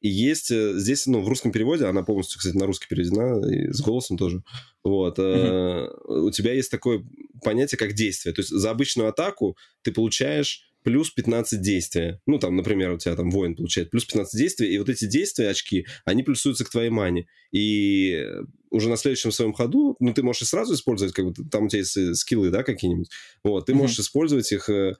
[0.00, 3.72] и есть э, здесь, ну, в русском переводе, она полностью, кстати, на русский переведена, и
[3.72, 4.42] с голосом тоже.
[4.84, 5.18] Вот.
[5.18, 5.88] Uh-huh.
[6.04, 7.04] у тебя есть такое
[7.42, 8.32] понятие, как действие.
[8.32, 12.20] То есть за обычную атаку ты получаешь плюс 15 действия.
[12.26, 15.50] Ну, там, например, у тебя там воин получает плюс 15 действия, и вот эти действия,
[15.50, 17.26] очки, они плюсуются к твоей мане.
[17.50, 18.24] И
[18.70, 21.68] уже на следующем своем ходу, ну, ты можешь и сразу использовать, как бы, там у
[21.68, 23.10] тебя есть э, скиллы, да, какие-нибудь.
[23.42, 23.74] Вот, ты mm-hmm.
[23.74, 24.94] можешь использовать их э,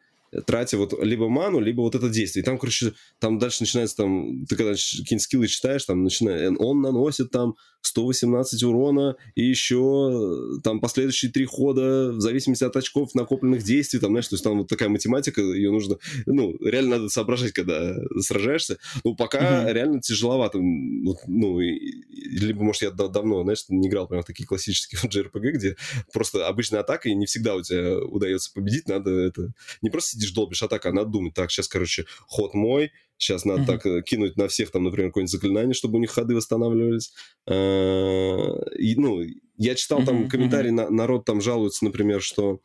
[0.47, 2.43] тратя вот либо ману, либо вот это действие.
[2.43, 6.81] И там, короче, там дальше начинается там, ты когда какие-нибудь скиллы читаешь, там начинает, он
[6.81, 7.55] наносит там
[7.87, 14.11] 118 урона, и еще там последующие три хода, в зависимости от очков накопленных действий, там,
[14.11, 18.79] знаешь, то есть там вот такая математика, ее нужно, ну, реально надо соображать, когда сражаешься.
[19.05, 19.73] Ну, пока mm-hmm.
[19.73, 20.59] реально тяжеловато.
[20.59, 21.79] Вот, ну, и,
[22.11, 25.77] либо, может, я давно, знаешь, не играл прям в такие классические JRPG, где
[26.13, 29.53] просто обычная атака, и не всегда у тебя удается победить, надо это...
[29.83, 33.67] Не просто сидишь долбишь атака, надо думать, так, сейчас, короче, ход мой, сейчас надо mm-hmm.
[33.67, 37.13] так кинуть на всех там, например, какое-нибудь заклинание, чтобы у них ходы восстанавливались.
[37.49, 39.23] И, ну,
[39.57, 40.29] я читал там mm-hmm.
[40.29, 42.61] комментарии, на, народ там жалуется, например, что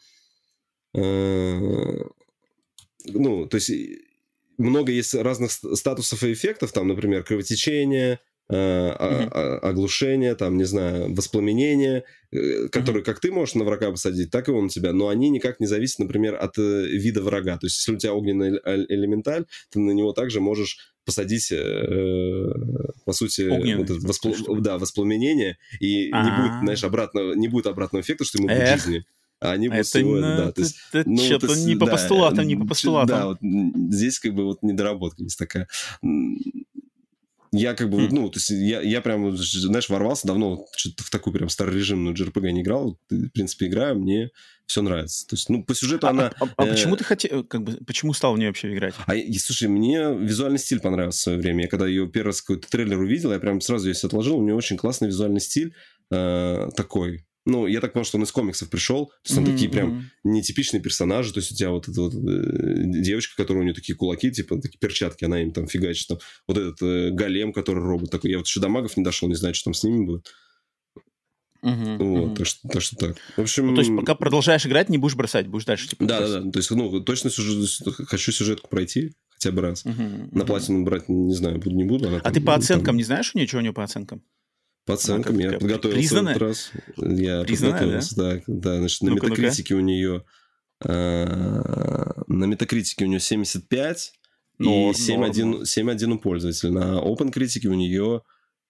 [0.93, 2.05] ну,
[3.45, 3.71] то есть
[4.57, 8.19] много есть разных статусов и эффектов, там, например, кровотечение.
[8.49, 14.51] Оглушение, там, не знаю, воспламенение, э, которые как ты можешь на врага посадить, так и
[14.51, 17.57] он тебя, но они никак не зависят, например, от э, вида врага.
[17.57, 22.47] То есть, если у тебя огненный элементаль, ты на него также можешь посадить, э,
[23.05, 24.55] по сути, вот это воспл...
[24.57, 26.23] да, воспламенение, и А-а-а.
[26.25, 29.05] не будет, знаешь, обратно, не будет обратного эффекта, что ему будет жизни.
[29.39, 30.37] А они будут всего, на...
[30.37, 33.17] да, то есть, это ну, что-то то не по да, постулатам, не по постулатам.
[33.17, 33.39] Да, вот
[33.91, 35.67] здесь как бы вот недоработка есть такая
[37.51, 38.07] я как бы, mm.
[38.11, 40.65] ну, то есть я, я прям, знаешь, ворвался давно
[40.97, 42.97] в такую прям старорежимную JRPG не играл.
[43.09, 44.29] В принципе, играю, мне
[44.65, 45.27] все нравится.
[45.27, 46.31] То есть, ну, по сюжету а, она...
[46.39, 46.71] А, а, а э...
[46.71, 48.93] почему ты хотел, как бы, почему стал в нее вообще играть?
[49.05, 51.63] А, и, слушай, мне визуальный стиль понравился в свое время.
[51.63, 54.37] Я когда ее первый раз какой-то трейлер увидел, я прям сразу ее отложил.
[54.37, 55.75] У нее очень классный визуальный стиль
[56.09, 57.25] э, такой.
[57.45, 59.07] Ну, я так понял, что он из комиксов пришел.
[59.07, 59.51] То есть там mm-hmm.
[59.51, 61.33] такие прям нетипичные персонажи.
[61.33, 64.61] То есть у тебя вот эта вот э, девочка, которая у нее такие кулаки, типа
[64.61, 66.07] такие перчатки, она им там фигачит.
[66.07, 66.19] Там.
[66.47, 68.29] Вот этот э, голем, который робот такой.
[68.31, 70.27] Я вот еще до магов не дошел, не знаю, что там с ними будет.
[71.63, 72.35] Uh-huh, вот, uh-huh.
[72.37, 73.17] Так, что, так что так.
[73.37, 73.67] В общем...
[73.67, 76.05] Ну, то есть, пока продолжаешь играть, не будешь бросать, будешь дальше типа.
[76.05, 76.51] Да, да, да.
[76.51, 77.69] То есть, ну, точно сюжет,
[78.07, 79.85] хочу сюжетку пройти хотя бы раз.
[79.85, 82.07] Uh-huh, На платину брать, не знаю, буду, не буду.
[82.15, 82.97] а там, ты по оценкам там...
[82.97, 84.23] не знаешь у нее, что у нее по оценкам?
[84.85, 86.33] По оценкам я подготовился признанная?
[86.33, 86.71] в этот раз.
[86.97, 88.35] Я признанная, подготовился, да?
[88.35, 88.41] да.
[88.47, 90.23] да значит, на ну метакритике ну у нее...
[90.83, 94.13] Э, на метакритике у нее 75
[94.57, 96.71] норм, и 7.1 у пользователя.
[96.71, 98.21] На OpenCritic у нее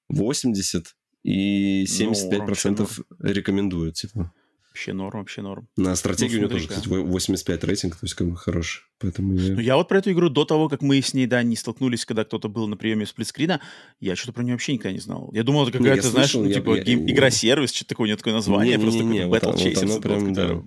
[0.09, 2.89] 80 и 75% норм,
[3.20, 4.34] рекомендуют, типа.
[4.72, 5.67] Вообще норм, вообще норм.
[5.76, 8.84] На стратегию ну, у него тоже, кстати, 85 рейтинг, то есть как бы хороший.
[8.99, 9.53] Поэтому я...
[9.53, 12.05] Ну, я вот про эту игру до того, как мы с ней, да, не столкнулись,
[12.05, 13.59] когда кто-то был на приеме сплитскрина,
[13.99, 15.30] я что-то про нее вообще никогда не знал.
[15.34, 18.07] Я думал, это какая-то, знаешь, ну, я, типа я, гейм, я, игра-сервис, что-то такое, у
[18.07, 19.88] нее такое название, не, просто не, не, Battle вот, Chasers.
[19.88, 20.61] Вот прям, да.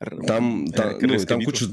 [0.00, 1.66] Там, там, ну, там кучу,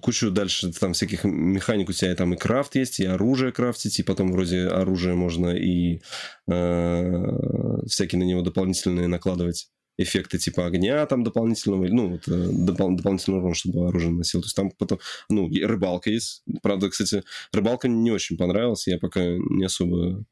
[0.00, 4.04] кучу дальше там всяких механик у тебя там и крафт есть, и оружие крафтить, и
[4.04, 6.00] потом вроде оружие можно и
[6.48, 12.96] э, всякие на него дополнительные накладывать эффекты типа огня там дополнительного, ну, вот, э, допол-
[12.96, 14.40] дополнительный урон, чтобы оружие носил.
[14.40, 16.42] То есть там потом, ну, рыбалка есть.
[16.62, 17.22] Правда, кстати,
[17.52, 20.18] рыбалка не очень понравилась, я пока не особо...
[20.18, 20.22] Э,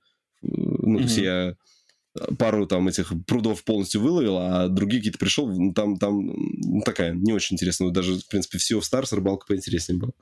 [0.42, 0.96] ну, mm-hmm.
[0.96, 1.56] то есть я
[2.38, 7.32] пару там этих прудов полностью выловил, а другие какие-то пришел, там, там ну, такая не
[7.32, 7.90] очень интересная.
[7.90, 10.12] Даже, в принципе, все в Stars рыбалка поинтереснее была.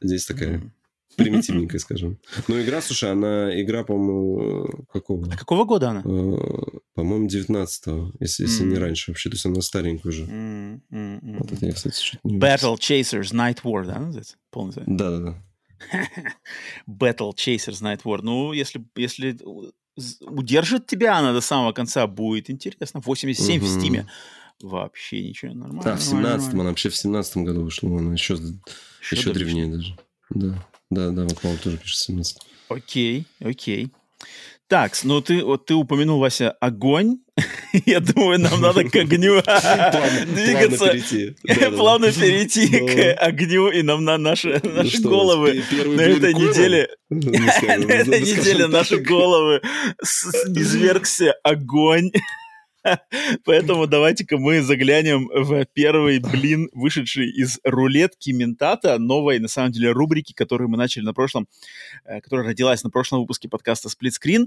[0.00, 0.58] Здесь такая...
[0.58, 0.70] Mm-hmm
[1.18, 2.18] примитивненькая, скажем.
[2.46, 5.26] Но игра, слушай, она игра, по-моему, какого?
[5.32, 6.00] А какого года она?
[6.00, 6.38] Э,
[6.94, 9.28] по-моему, 19-го, если, если не раньше вообще.
[9.28, 10.80] То есть она старенькая уже.
[10.90, 14.36] Вот это я, кстати, чуть не Battle Chasers Night War, да, называется?
[14.50, 14.84] Полностью.
[14.86, 15.42] Да-да-да.
[16.88, 18.20] Battle Chasers Night War.
[18.22, 19.38] Ну, если, если
[20.20, 23.00] удержит тебя она до самого конца, будет интересно.
[23.00, 23.66] 87 угу.
[23.66, 24.06] в Стиме.
[24.62, 25.82] Вообще ничего, нормально.
[25.84, 29.96] Да, в 17-м, она вообще в 17 году вышла, она еще, еще, еще древнее даже.
[30.30, 30.66] Да.
[30.90, 32.38] Да, да, вот Павел тоже пишет 17.
[32.68, 33.90] Окей, окей.
[34.68, 37.20] Так, ну ты, вот ты упомянул, Вася, огонь.
[37.86, 39.40] Я думаю, нам надо к огню
[40.34, 40.92] двигаться.
[41.70, 46.88] Плавно перейти к огню, и нам на наши ну головы на этой неделе...
[47.08, 49.62] На этой неделе наши головы
[50.02, 52.10] извергся огонь.
[53.44, 59.92] Поэтому давайте-ка мы заглянем в первый блин, вышедший из рулетки Ментата, новой, на самом деле,
[59.92, 61.48] рубрики, которую мы начали на прошлом,
[62.04, 64.46] э, которая родилась на прошлом выпуске подкаста Screen,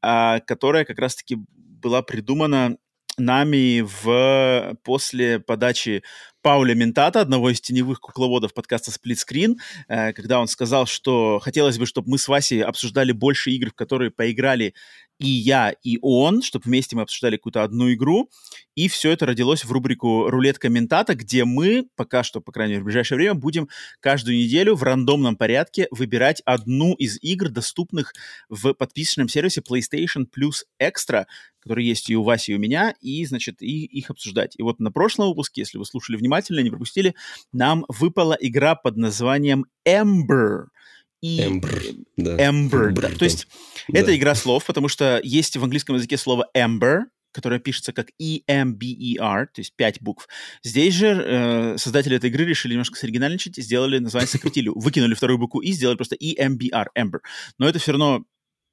[0.00, 2.76] а, которая как раз-таки была придумана
[3.18, 6.02] нами в, после подачи
[6.42, 9.54] Пауля Ментата, одного из теневых кукловодов подкаста Split Screen,
[9.86, 13.74] э, когда он сказал, что хотелось бы, чтобы мы с Васей обсуждали больше игр, в
[13.74, 14.74] которые поиграли
[15.22, 18.28] и я, и он, чтобы вместе мы обсуждали какую-то одну игру.
[18.74, 22.82] И все это родилось в рубрику «Рулетка Ментата», где мы, пока что, по крайней мере,
[22.82, 23.68] в ближайшее время, будем
[24.00, 28.14] каждую неделю в рандомном порядке выбирать одну из игр, доступных
[28.48, 31.26] в подписочном сервисе PlayStation Plus Extra,
[31.60, 34.56] который есть и у Васи, и у меня, и, значит, и их обсуждать.
[34.58, 36.31] И вот на прошлом выпуске, если вы слушали внимательно,
[36.62, 37.14] не пропустили,
[37.52, 40.66] нам выпала игра под названием Ember—
[41.22, 42.36] и Ember, да.
[42.36, 43.08] Ember, Ember да.
[43.10, 43.46] То есть
[43.88, 44.00] да.
[44.00, 47.02] это игра слов, потому что есть в английском языке слово Ember,
[47.32, 50.28] которое пишется как E-M-B-E-R, то есть пять букв.
[50.64, 55.60] Здесь же э, создатели этой игры решили немножко соригинальничать, сделали название сократили, выкинули вторую букву
[55.60, 57.20] И, сделали просто E-M-B-R, Ember.
[57.56, 58.24] Но это все равно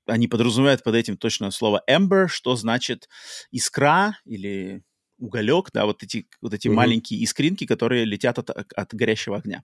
[0.07, 3.07] они подразумевают под этим точно слово Ember, что значит
[3.51, 4.81] искра или
[5.19, 6.77] уголек, да, вот эти, вот эти угу.
[6.77, 9.63] маленькие искринки, которые летят от, от горящего огня.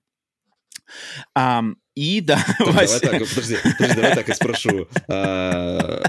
[1.36, 3.00] Um, и да, так, Вася...
[3.00, 4.86] Давай так, подожди, подожди, давай так я спрошу.
[5.08, 6.02] А...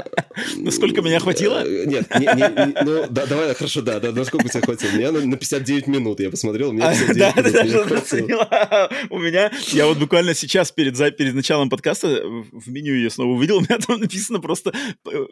[0.58, 1.64] Насколько меня хватило?
[1.66, 4.92] Э, нет, не, не, не, ну, да, давай, хорошо, да, да, насколько тебя хватило?
[4.92, 7.54] Меня на, на 59 минут, я посмотрел, мне 59 да, минут.
[7.54, 8.90] Да, меня хватило.
[9.10, 12.22] У меня, я вот буквально сейчас перед, перед началом подкаста
[12.52, 14.74] в меню ее снова увидел, у меня там написано просто
[15.10, 15.26] э,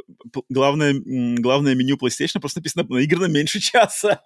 [0.50, 4.22] главное, главное меню PlayStation, просто написано наиграно меньше часа.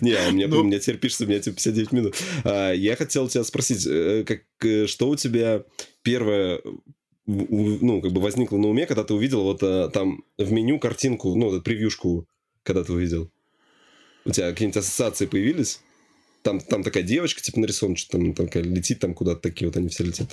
[0.00, 0.60] Не, у меня, ну.
[0.60, 2.16] у меня теперь пишется, у меня типа 59 минут.
[2.44, 4.40] А, я хотел тебя спросить, э, как
[4.96, 5.62] что у тебя
[6.02, 6.62] первое
[7.26, 11.34] ну, как бы возникло на уме, когда ты увидел вот а, там в меню картинку,
[11.34, 12.26] ну, превьюшку,
[12.62, 13.30] когда ты увидел?
[14.24, 15.82] У тебя какие-нибудь ассоциации появились?
[16.42, 19.88] Там, там такая девочка, типа, нарисована, что там такая летит там куда-то, такие вот они
[19.88, 20.32] все летят.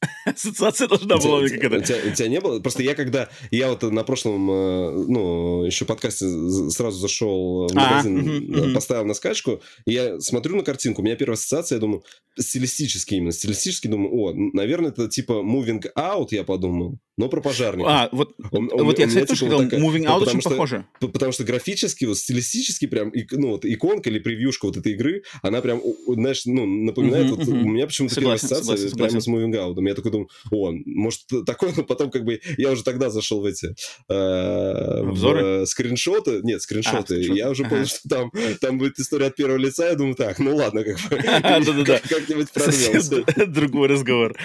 [0.24, 1.48] Ассоциация должна у была.
[1.48, 2.60] Тебя, у, тебя, у тебя не было?
[2.60, 3.28] Просто я когда...
[3.50, 6.26] Я вот на прошлом, э, ну, еще подкасте
[6.70, 11.04] сразу зашел в а, магазин, а, поставил на скачку, и я смотрю на картинку, у
[11.04, 12.04] меня первая ассоциация, я думаю,
[12.38, 17.90] стилистически именно, стилистически думаю, о, наверное, это типа moving out, я подумал, но про пожарника.
[17.90, 20.86] А, вот, он, вот я, кстати, тоже типа, сказал, moving out очень что, похоже.
[21.00, 25.60] Потому что графически, вот, стилистически прям, ну, вот иконка или превьюшка вот этой игры, она
[25.60, 29.74] прям, знаешь, ну, напоминает, вот, у меня почему-то первая ассоциация прямо с moving out.
[29.86, 33.44] Я такой думаю, о, может, такой, но потом как бы я уже тогда зашел в
[33.44, 33.74] эти...
[34.08, 35.62] Э, Обзоры?
[35.62, 36.40] В, скриншоты.
[36.44, 37.16] Нет, скриншоты.
[37.16, 39.88] А, я уже понял, что там, там будет история от первого лица.
[39.88, 41.16] Я думаю, так, ну ладно, как бы
[42.08, 43.46] как-нибудь прорвемся.
[43.46, 44.36] Другой разговор.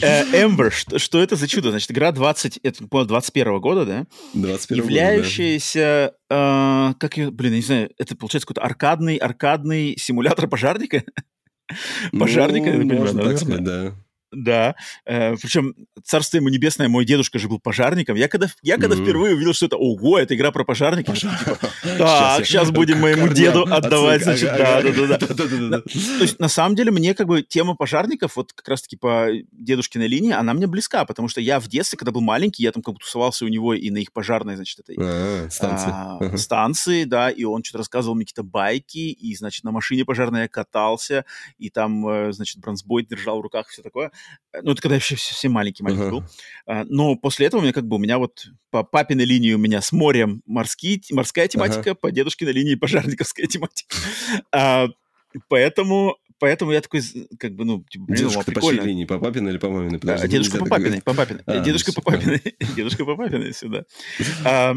[0.00, 1.70] Эмбер, что это за чудо?
[1.70, 4.06] Значит, игра 20, это, 21 года, да?
[4.34, 10.48] 21 Являющаяся Uh, как ее, блин, я не знаю, это получается какой-то аркадный, аркадный симулятор
[10.48, 11.04] пожарника?
[12.18, 13.92] Пожарника, ну, я понимаю, можно так сказать, да.
[14.32, 14.74] Да,
[15.04, 18.16] э, причем царство ему небесное, мой дедушка же был пожарником.
[18.16, 19.02] Я когда, я когда mm-hmm.
[19.02, 21.38] впервые увидел, что это, ого, это игра про пожарников, Пожар...
[21.38, 21.58] типа,
[21.98, 25.80] так, сейчас будем моему деду отдавать, значит, да, да, да.
[25.80, 30.08] То есть, на самом деле, мне как бы тема пожарников, вот как раз-таки по дедушкиной
[30.08, 32.94] линии, она мне близка, потому что я в детстве, когда был маленький, я там как
[32.94, 35.90] бы тусовался у него и на их пожарной, значит, этой а, станции.
[35.90, 40.42] А, станции, да, и он что-то рассказывал мне какие-то байки, и, значит, на машине пожарной
[40.42, 41.26] я катался,
[41.58, 44.10] и там, э, значит, бронзбой держал в руках, все такое.
[44.62, 46.10] Ну, это когда я еще совсем маленький маленький uh-huh.
[46.10, 46.24] был.
[46.66, 49.58] А, но после этого у меня как бы у меня вот по папиной линии у
[49.58, 51.94] меня с морем морские, морская тематика, uh-huh.
[51.94, 53.96] по дедушкиной линии пожарниковская тематика.
[54.52, 54.88] А,
[55.48, 57.02] поэтому поэтому я такой,
[57.38, 59.04] как бы, ну, типа, Дедушка по чьей линии?
[59.04, 60.00] По папиной или по маминой?
[60.00, 61.42] Подожди, а, дедушка по папиной, по папиной.
[61.46, 62.42] А, дедушка по папиной.
[62.76, 63.84] дедушка по папиной сюда.
[64.44, 64.74] А,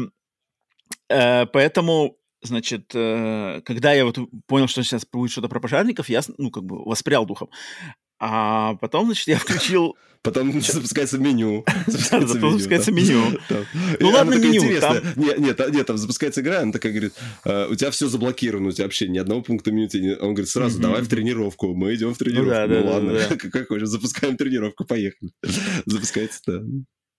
[1.10, 6.20] а, поэтому значит, э, когда я вот понял, что сейчас будет что-то про пожарников, я,
[6.38, 7.50] ну, как бы воспрял духом.
[8.18, 9.96] А потом, значит, я включил...
[10.22, 11.64] Потом запускается меню.
[11.86, 12.50] Запускается меню.
[12.58, 13.38] Запускается меню.
[14.00, 14.64] Ну ладно, меню.
[14.64, 17.12] Нет, нет, нет, там запускается игра, она такая говорит,
[17.44, 19.88] «Э, у тебя все заблокировано, у тебя вообще ни одного пункта меню.
[20.20, 21.74] Он говорит, сразу давай в тренировку.
[21.74, 22.74] Мы идем в тренировку.
[22.74, 25.30] Ну ладно, как хочешь, запускаем тренировку, поехали.
[25.84, 26.62] Запускается, да.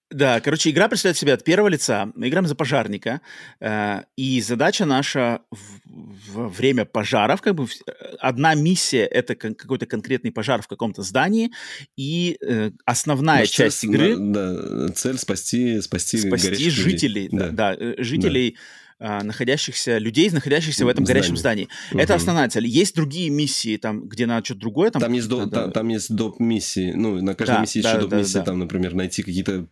[0.10, 2.10] Да, короче, игра представляет себя от первого лица.
[2.16, 3.20] Мы играем за пожарника.
[3.60, 10.32] Э, и задача наша в, время пожаров, как бы э, одна миссия это какой-то конкретный
[10.32, 11.52] пожар в каком-то здании,
[11.98, 14.16] и э, основная Может, часть цель, игры.
[14.18, 17.40] Да, цель спасти, спасти, спасти жителей, людей.
[17.40, 18.52] да, да, да жителей.
[18.52, 18.60] Да
[19.00, 21.22] находящихся людей, находящихся в этом Здание.
[21.22, 21.68] горящем здании.
[21.92, 22.00] Угу.
[22.00, 22.66] Это основная цель.
[22.66, 24.90] Есть другие миссии, там, где надо что-то другое.
[24.90, 26.40] Там, там есть, до, там, там есть доп.
[26.40, 26.94] миссии.
[26.94, 28.14] Ну, на каждой да, миссии да, еще доп.
[28.14, 28.46] миссии, да, да.
[28.46, 29.68] там, например, найти какие-то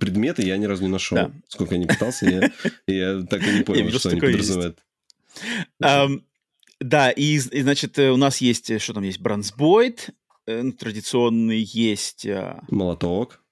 [0.00, 1.16] предметы я ни разу не нашел.
[1.16, 1.30] Да.
[1.48, 2.50] Сколько я не пытался, я,
[2.86, 4.78] я так и не понял, что они подразумевают.
[5.82, 6.22] Um,
[6.80, 10.10] да, и, и, значит, э, у нас есть, э, что там есть, бронзбойд,
[10.46, 12.26] э, ну, традиционный есть...
[12.68, 13.42] Молоток.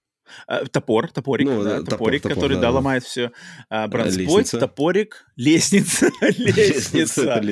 [0.73, 3.31] Топор, топорик, ну, да, топорик, топор, который, да, да, ломает все.
[3.69, 7.43] Бронзбойд, топорик, лестница, лестница,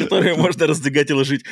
[0.00, 1.44] которую можно раздвигать и ложить.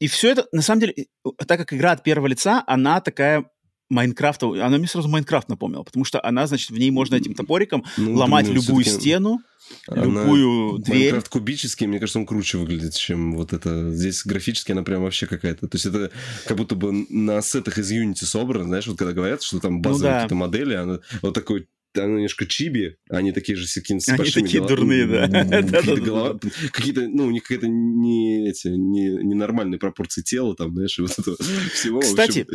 [0.00, 1.06] И все это, на самом деле,
[1.46, 3.48] так как игра от первого лица, она такая
[3.90, 7.84] Майнкрафта, она мне сразу Майнкрафт напомнила, потому что она, значит, в ней можно этим топориком
[7.96, 9.40] ну, ломать думаю, любую стену,
[9.86, 10.04] она...
[10.04, 10.98] любую дверь.
[10.98, 13.92] Майнкрафт кубический, мне кажется, он круче выглядит, чем вот это.
[13.92, 15.68] Здесь графически она прям вообще какая-то.
[15.68, 16.10] То есть это
[16.46, 20.00] как будто бы на ассетах из Unity собрано, знаешь, вот когда говорят, что там базовые
[20.00, 20.14] ну, да.
[20.22, 24.60] какие-то модели, она вот такой она немножко чиби, они такие же какие с Они такие
[24.60, 24.68] голов...
[24.68, 25.28] дурные, да.
[26.72, 31.36] Какие-то, ну, у них какие-то не эти, не ненормальные пропорции тела, там, знаешь, вот этого
[31.72, 32.00] всего.
[32.00, 32.46] Кстати,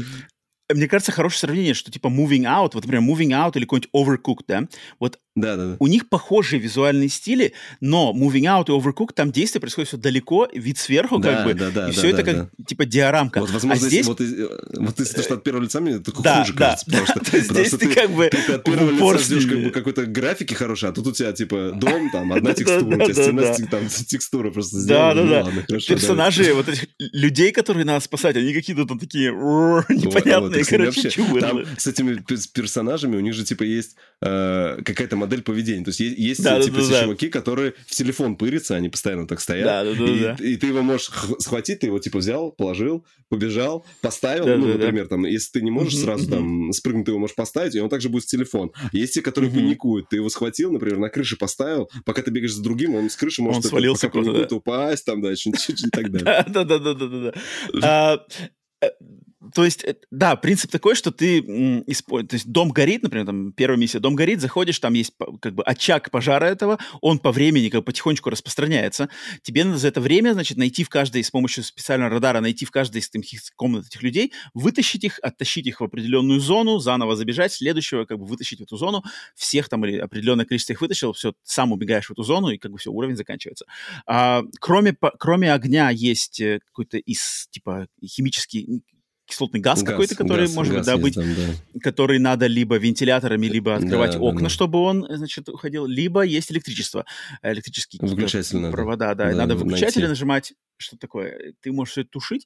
[0.73, 4.45] мне кажется, хорошее сравнение, что типа moving out, вот, например, moving out или какой-нибудь overcooked,
[4.47, 4.67] да,
[4.99, 5.75] вот Да, да, да.
[5.79, 10.47] У них похожие визуальные стили, но Moving Out и Overcooked, там действие происходит все далеко,
[10.53, 13.39] вид сверху Да, как бы, да, да, и да, все это да, как типа диорамка.
[13.39, 14.35] Вот, возможно, а здесь вот, из-
[14.77, 17.11] вот если то, что от первого лица мне только Да, хуже да, кажется, потому да,
[17.11, 19.69] что, потому здесь что ты как бы ты, ты от первого лица ждешь как бы
[19.71, 23.05] какой-то графики хорошей, а тут у тебя типа дом, там одна Да, текстура, у да,
[23.05, 23.67] тебя да, стена, да.
[23.77, 24.81] там текстура просто Да,
[25.13, 25.13] сделана.
[25.15, 25.63] да, ну да.
[25.67, 29.31] хорошо, Персонажи вот этих людей, которые надо спасать, они какие-то там такие
[29.87, 31.09] непонятные, короче.
[31.39, 35.83] Там с этими пер- персонажами у них же типа есть э, какая-то модель поведения.
[35.83, 37.01] То есть есть Да, да, типа да, да.
[37.03, 39.65] чуваки, которые в телефон пырятся, они постоянно так стоят.
[39.65, 40.37] Да, да, да, и, да.
[40.39, 44.71] и ты его можешь схватить, ты его типа взял, положил, побежал, поставил, Да, ну, да,
[44.73, 44.77] да.
[44.79, 46.31] например, там, если ты не можешь Мгм, сразу мгм.
[46.31, 48.71] там спрыгнуть, ты его можешь поставить, и он также будет в телефон.
[48.91, 49.59] Есть те, которые Мгм.
[49.59, 50.09] паникуют.
[50.09, 53.41] Ты его схватил, например, на крыше поставил, пока ты бегаешь за другим, он с крыши
[53.41, 56.45] может Он это, свалился куда-то, паникует, упасть, там, да, что-нибудь и так далее.
[56.47, 57.31] Да, да, да, да, да,
[57.81, 58.25] да.
[59.53, 63.79] То есть, э, да, принцип такой, что ты, то есть дом горит, например, там первая
[63.79, 67.81] миссия, дом горит, заходишь, там есть как бы очаг пожара этого, он по времени как
[67.81, 69.09] бы потихонечку распространяется.
[69.41, 72.71] Тебе надо за это время, значит, найти в каждой, с помощью специального радара, найти в
[72.71, 77.53] каждой из таких комнат этих людей, вытащить их, оттащить их в определенную зону, заново забежать,
[77.53, 79.03] следующего как бы вытащить в эту зону,
[79.35, 82.71] всех там или определенное количество их вытащил, все, сам убегаешь в эту зону, и как
[82.71, 83.65] бы все, уровень заканчивается.
[84.05, 88.83] А, кроме, кроме огня есть э, какой-то из, типа, химический
[89.29, 91.79] кислотный газ, какой-то, который газ- может газ добыть, там, да.
[91.81, 94.49] который надо либо вентиляторами, либо открывать Да, да, окна, да.
[94.49, 97.05] чтобы он, значит, уходил, либо есть электричество,
[97.43, 98.71] электрические какие-то Выключатель надо.
[98.71, 99.63] провода, да, Да, надо найти.
[99.63, 102.45] выключатели нажимать, что такое, ты можешь все это тушить.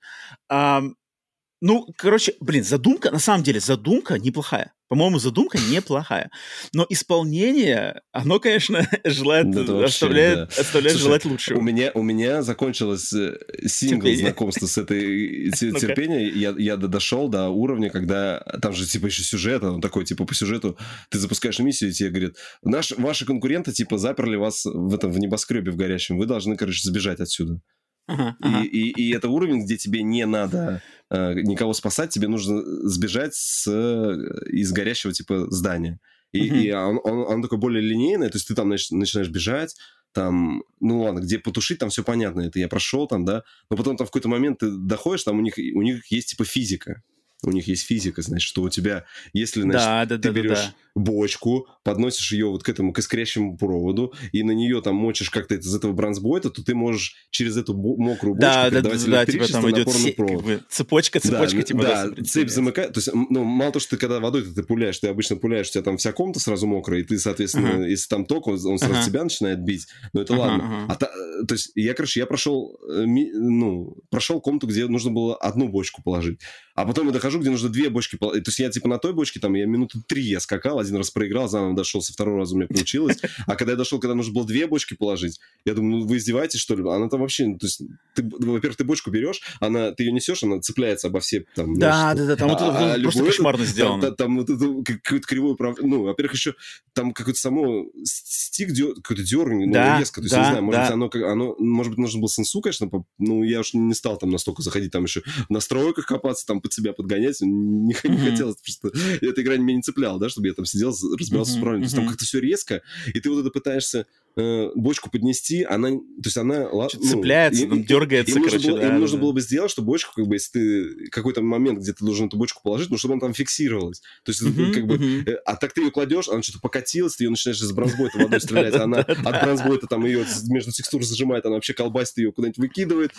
[1.65, 4.73] Ну, короче, блин, задумка, на самом деле, задумка неплохая.
[4.89, 6.29] По-моему, задумка неплохая.
[6.73, 10.43] Но исполнение, оно, конечно, желает, Да это вообще, оставляет, да.
[10.61, 11.57] оставляет Слушай, желать лучшего.
[11.57, 14.17] У меня, у меня закончилось э, сингл Терпение.
[14.17, 15.79] знакомства с этой те- Ну-ка.
[15.79, 16.27] терпения.
[16.29, 20.25] Я, я до- дошел до уровня, когда там же типа еще сюжет, он такой типа
[20.25, 20.77] по сюжету
[21.09, 25.17] ты запускаешь миссию, и тебе говорят, Наш, ваши конкуренты типа заперли вас в этом в
[25.17, 27.61] небоскребе в горящем, вы должны, короче, сбежать отсюда.
[28.07, 28.63] Ага, И, ага.
[28.63, 33.65] и, и это уровень, где тебе не надо э, никого спасать, тебе нужно сбежать с,
[33.67, 35.99] э, из горящего типа здания.
[36.33, 36.55] И, Мгм.
[36.55, 39.75] и он, он, он такой более линейный, то есть ты там нач- начинаешь бежать,
[40.11, 43.97] там, ну ладно, где потушить, там все понятно, это я прошел там, да, но потом
[43.97, 47.01] там в какой-то момент ты доходишь, там у них, у них есть типа физика.
[47.45, 50.33] У них есть физика, значит, что у тебя, если, значит, Да, да, ты да, да,
[50.33, 50.73] берешь да.
[50.95, 55.55] Бочку, подносишь ее вот к этому, к искрящему проводу, и на нее там мочишь как-то
[55.55, 59.11] из этого бронзбойта, то ты можешь через эту мокрую бочку Да, да, да, передавать да,
[59.11, 60.43] да, типа электричество там идет се- как провод.
[60.45, 61.81] бы цепочка, цепочка, да, типа.
[61.81, 62.55] да, да, цепь соединяется.
[62.55, 62.93] замыкает.
[62.93, 65.71] То есть, ну, мало то, что ты когда водой ты пуляешь, ты обычно пуляешь, у
[65.71, 67.87] тебя там вся комната сразу мокрая, и ты, соответственно, Ага.
[67.87, 69.05] если там ток, он, он сразу Ага.
[69.05, 69.87] тебя начинает бить.
[70.13, 70.63] Но это Ага, ладно.
[70.83, 70.93] ага.
[70.93, 71.07] А та-
[71.41, 75.67] э, то есть, я, короче, я прошел, э, ну, прошел комнату, где нужно было одну
[75.69, 76.39] бочку положить.
[76.75, 78.43] А потом я дохожу, где нужно две бочки положить.
[78.45, 81.11] То есть, я типа на той бочке, там, я минуты три я скакал, один раз
[81.11, 83.17] проиграл, заново дошел, со второго раза у меня получилось.
[83.47, 86.59] А когда я дошел, когда нужно было две бочки положить, я думаю, ну, вы издеваетесь,
[86.59, 86.81] что ли?
[86.89, 87.81] Она там вообще, ну, то есть,
[88.15, 91.73] ты, во-первых, ты бочку берешь, она, ты ее несешь, она цепляется обо все там...
[91.77, 94.01] Да, да, да, там вот это а- а просто любой кошмарно сделано.
[94.01, 96.55] Там, там вот это как- какое-то кривое управ- Ну, во-первых, еще
[96.93, 100.21] там какой-то само стик дё- какой-то дерганный, ну, Да, резко.
[100.21, 100.95] То есть, да, не знаю, может да.
[100.95, 104.17] быть, оно, оно, может быть, нужно было сенсу, конечно, по- ну, я уж не стал
[104.17, 108.17] там настолько заходить, там еще в настройках копаться, там под себя подгонять, не, не Мгм.
[108.29, 111.61] хотелось, просто эта игра меня не цепляла, да, чтобы я там сидел, разбирался с Мгм,
[111.61, 111.81] управлением.
[111.83, 112.81] То есть, там как-то все резко,
[113.13, 114.05] и ты вот это пытаешься
[114.35, 116.67] э, бочку поднести, она, то есть она...
[116.71, 119.31] ну, цепляется, и- там и- дергается, им нужно, короче, было, да, им да, нужно было
[119.31, 122.61] бы сделать, что бочку, как бы, если ты какой-то момент, где ты должен эту бочку
[122.63, 124.01] положить, ну, чтобы она там фиксировалась.
[124.25, 127.25] То есть, Мгм, как бы, э, а так ты ее кладешь, она что-то покатилась, ты
[127.25, 131.53] ее начинаешь из бронзбойта водой стрелять, она от бронзбойта там ее между текстур зажимает, она
[131.55, 133.11] вообще колбасит ее куда-нибудь выкидывает.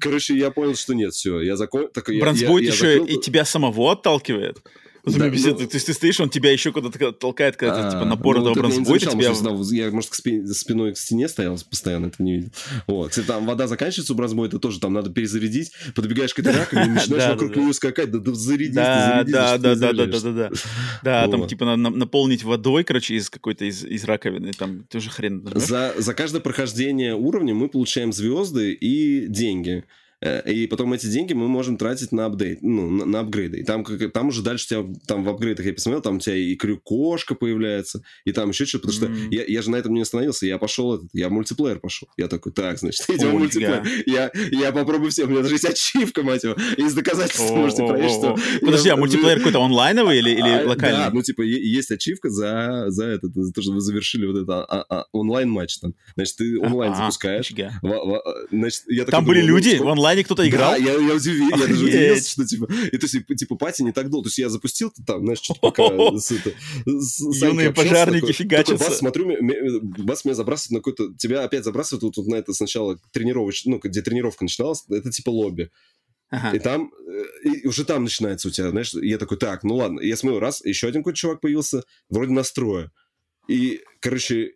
[0.00, 1.88] Короче, я понял, что нет, все, я закон...
[1.94, 4.62] так, я- Бронзбойт еще и тебя самого отталкивает.
[5.06, 7.90] Да, бесит, ну- То есть ты стоишь, он тебя еще куда-то толкает, когда ты, А,
[7.92, 9.50] типа напор ну, это я не бронзбойта замечал, тебя...
[9.52, 12.50] может, я может, к спи- спиной к стене стоял постоянно, это не видел.
[12.86, 13.10] Вот.
[13.10, 15.72] Кстати, там вода заканчивается у бронзбойта, тоже там надо перезарядить.
[15.94, 18.10] Подбегаешь к этой раковине, начинаешь вокруг нее скакать.
[18.10, 20.50] Да, зарядись, Да, да, да, да, да, да, да, да.
[21.02, 25.46] Да, там типа надо на- наполнить водой, короче, из какой-то из, раковины, там тоже хрен.
[25.54, 29.84] за каждое прохождение уровня мы получаем звезды и деньги.
[30.22, 33.58] Э, И потом эти деньги мы можем тратить на апдейт, ну, на, на апгрейды.
[33.58, 36.20] И там, как- там уже дальше у тебя, там в апгрейдах я посмотрел, там у
[36.20, 39.26] тебя и крюкошка появляется, и там еще что-то, потому Мгм.
[39.26, 42.08] что я, я же на этом не остановился, я пошел, этот, я в мультиплеер пошел.
[42.16, 43.38] Я такой, так, значит, идем Ольга.
[43.40, 43.82] мультиплеер.
[44.06, 47.86] Я, я попробую все, у меня даже есть ачивка, мать его, из доказательств О, можете
[47.86, 48.36] проверить, что...
[48.62, 50.96] Подожди, а мультиплеер какой-то онлайновый или, или а, локальный?
[50.98, 54.64] Да, ну типа есть ачивка за, за это, за то, что вы завершили вот это
[54.64, 55.94] а- а- онлайн-матч там.
[56.14, 57.52] Значит, ты онлайн А, запускаешь.
[57.82, 60.72] во- Значит, я Там были ну, люди в сколько- онлайне кто-то играл?
[60.72, 62.66] Да, я, я, удивил, я даже удивился, что типа...
[62.92, 64.24] И то есть, типа, пати не так долго.
[64.24, 65.82] То есть я запустил там, знаешь, что пока...
[66.18, 66.52] С, это,
[66.84, 68.84] с, Юные пожарники фигачатся.
[68.84, 69.36] Бас, смотрю,
[70.04, 71.14] бас меня забрасывает на какой-то...
[71.16, 75.30] Тебя опять забрасывают вот, вот на это сначала тренировочный, ну, где тренировка начиналась, это типа
[75.30, 75.70] лобби.
[76.30, 76.56] Ага.
[76.56, 80.00] И там, э, и уже там начинается у тебя, знаешь, я такой, так, ну ладно,
[80.00, 82.90] я смотрю, раз, еще один какой-то чувак появился, вроде настроя.
[83.46, 84.54] И, короче,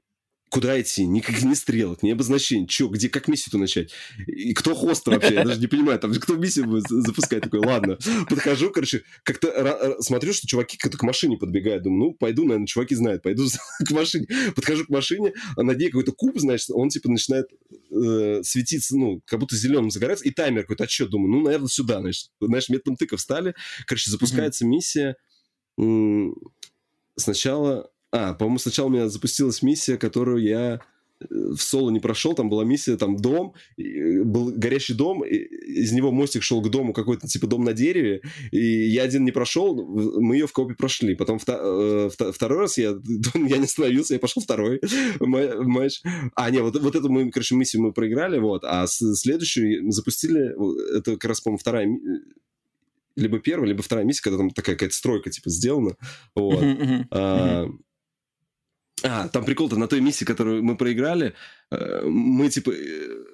[0.51, 3.93] куда идти, никаких ни стрелок, ни обозначений, что, где, как миссию-то начать,
[4.27, 7.99] и кто хост вообще, я даже не понимаю, там, кто миссию будет запускать, такой, ладно,
[8.29, 12.97] подхожу, короче, как-то смотрю, что чуваки как-то к машине подбегают, думаю, ну, пойду, наверное, чуваки
[12.97, 13.47] знают, пойду
[13.87, 17.47] к машине, подхожу к машине, а на ней какой-то куб, значит, он, типа, начинает
[17.93, 22.01] э, светиться, ну, как будто зеленым загорается, и таймер какой-то отсчет, думаю, ну, наверное, сюда,
[22.01, 23.55] значит, знаешь, методом тыка встали,
[23.87, 25.15] короче, запускается миссия,
[27.17, 30.81] сначала а, по-моему, сначала у меня запустилась миссия, которую я
[31.21, 35.93] э, в соло не прошел, там была миссия, там дом, э, был горящий дом, из
[35.93, 39.87] него мостик шел к дому, какой-то типа дом на дереве, и я один не прошел,
[40.21, 41.15] мы ее в копе прошли.
[41.15, 42.97] Потом э, второй раз я,
[43.35, 44.81] я не остановился, я пошел второй
[45.21, 46.03] матч.
[46.35, 51.13] А, не, вот, вот эту мы, короче, миссию мы проиграли, вот, а следующую запустили, это
[51.13, 51.87] как раз, по-моему, вторая
[53.17, 55.97] либо первая, либо вторая миссия, когда там такая какая-то стройка, типа, сделана.
[56.35, 56.63] Вот.
[56.63, 57.79] Uh-huh, uh-huh, uh-huh.
[59.03, 61.35] А, там прикол-то на той миссии, которую мы проиграли,
[61.71, 63.25] э, мы типа э,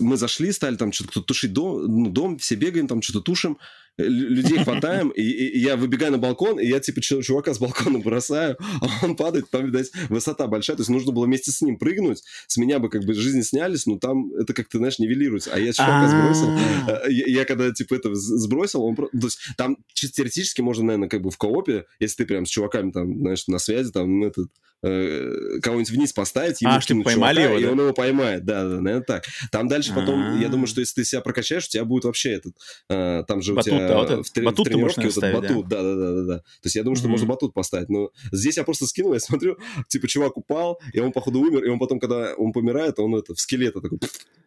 [0.00, 3.58] мы зашли, стали там что-то тушить дом, ну, дом, все бегаем, там что-то тушим,
[3.98, 7.98] людей хватаем, и, и, и я выбегаю на балкон, и я типа чувака с балкона
[7.98, 11.78] бросаю, а он падает, там, видать, высота большая, то есть нужно было вместе с ним
[11.78, 15.58] прыгнуть, с меня бы как бы жизни снялись, но там это как-то, знаешь, нивелируется, а
[15.58, 16.50] я чувака сбросил,
[16.88, 21.22] э, я когда типа это сбросил, он, то есть там чисто теоретически можно, наверное, как
[21.22, 24.48] бы в коопе, если ты прям с чуваками там, знаешь, на связи, там, этот,
[24.82, 27.66] Э, кого-нибудь вниз поставить, ему а, чтобы поймали чувака, его, да?
[27.66, 28.44] и он его поймает.
[28.44, 29.24] Да, да, наверное, так.
[29.50, 30.38] Там дальше потом, А-а-а.
[30.38, 32.54] я думаю, что если ты себя прокачаешь, у тебя будет вообще этот,
[32.90, 35.68] э, там же батут, у тебя да, вот в, батут в тренировке вот этот батут,
[35.68, 36.38] да, да, да, да, да.
[36.38, 37.10] То есть я думаю, что mm-hmm.
[37.10, 39.58] можно батут поставить, но здесь я просто скинул, я смотрю,
[39.88, 43.34] типа чувак упал, и он походу умер, и он потом, когда он помирает, он это
[43.34, 43.98] в скелета такой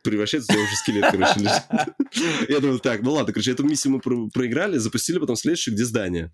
[0.04, 2.50] превращается, у него уже скелет, короче, лежит.
[2.50, 6.32] Я думаю, так, ну ладно, короче, эту миссию мы проиграли, запустили потом следующую, где здание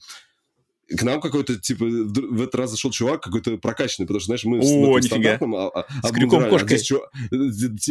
[0.87, 4.59] к нам какой-то, типа, в этот раз зашел чувак какой-то прокачанный, потому что, знаешь, мы
[4.59, 5.55] О, с стандартным...
[5.55, 6.75] А, а, с крюком-кошкой.
[6.75, 7.11] А здесь, чувак,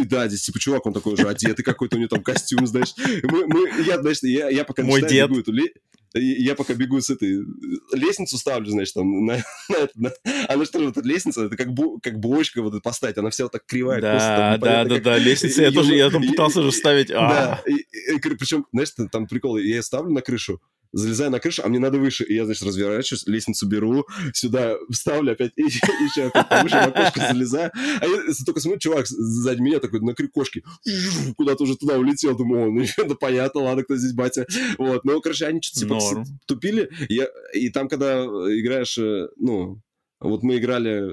[0.09, 2.95] да, здесь, типа, чувак, он такой же одетый какой-то, у него там костюм, знаешь.
[3.25, 5.47] Мы, мы, я, знаешь, я, я пока Мой начинаю, дед.
[5.47, 5.69] Бегу,
[6.15, 7.45] я пока бегу с этой...
[7.93, 9.39] Лестницу ставлю, значит, там, на,
[9.69, 10.13] на, на,
[10.49, 13.45] она что же, вот эта лестница, это как, бу, как бочка вот поставить, она вся
[13.45, 14.01] вот так кривая.
[14.01, 15.05] Да, просто, там, да, да, как...
[15.05, 17.09] да, лестница, я тоже, я там пытался же ставить.
[17.09, 20.61] Да, и, причем, знаешь, там прикол, я ее ставлю на крышу,
[20.95, 22.25] залезаю на крышу, а мне надо выше.
[22.25, 27.21] И я, значит, разворачиваюсь, лестницу беру, сюда вставлю опять, и еще опять повыше, в окошко
[27.33, 27.71] залезаю.
[27.75, 30.63] А я только смотрю, чувак сзади меня такой на крикошке
[31.37, 32.37] куда-то уже туда улетел.
[32.37, 34.47] Думаю, ну, это понятно, ладно, кто здесь батя.
[34.79, 36.91] Вот, ну, короче, они что-то типа тупили.
[37.09, 39.81] Я, и там, когда играешь, э, ну,
[40.21, 41.11] вот мы играли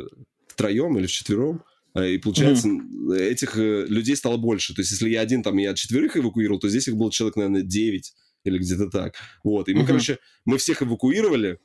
[0.48, 1.64] втроем или вчетвером,
[1.96, 3.18] э, и получается, mm-hmm.
[3.18, 4.76] этих э, людей стало больше.
[4.76, 7.64] То есть, если я один там, я четверых эвакуировал, то здесь их было человек, наверное,
[7.64, 8.14] девять
[8.44, 9.16] или где-то так.
[9.44, 9.88] Вот, и мы, угу.
[9.88, 11.60] короче, мы всех эвакуировали,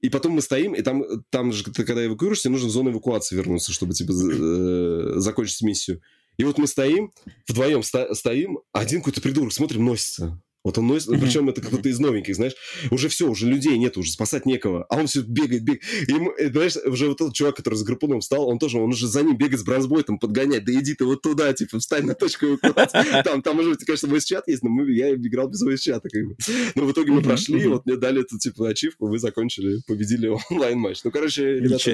[0.00, 3.36] и потом мы стоим, и там, там же, ты, когда эвакуируешься, нужно в зону эвакуации
[3.36, 6.00] вернуться, чтобы, типа, э, закончить миссию.
[6.38, 7.12] И вот мы стоим,
[7.46, 10.40] вдвоем ста- стоим, один какой-то придурок, смотрим, носится.
[10.62, 11.20] Вот он носит, mm-hmm.
[11.20, 12.52] причем это кто-то из новеньких, знаешь,
[12.90, 15.82] уже все, уже людей нет, уже спасать некого, а он все бегает, бегает.
[16.06, 18.90] И ему, и, знаешь, уже вот этот чувак, который с гарпуном встал, он тоже, он
[18.90, 22.14] уже за ним бегает с бронзбойтом, подгонять, да иди ты вот туда, типа, встань на
[22.14, 23.22] точку эвакуации.
[23.24, 26.26] Там, там уже, конечно, мой чат есть, но мы, я играл без voice чата, как
[26.26, 26.36] бы.
[26.74, 31.00] Но в итоге мы прошли, вот мне дали эту, типа, ачивку, вы закончили, победили онлайн-матч.
[31.04, 31.92] Ну, короче, ребята,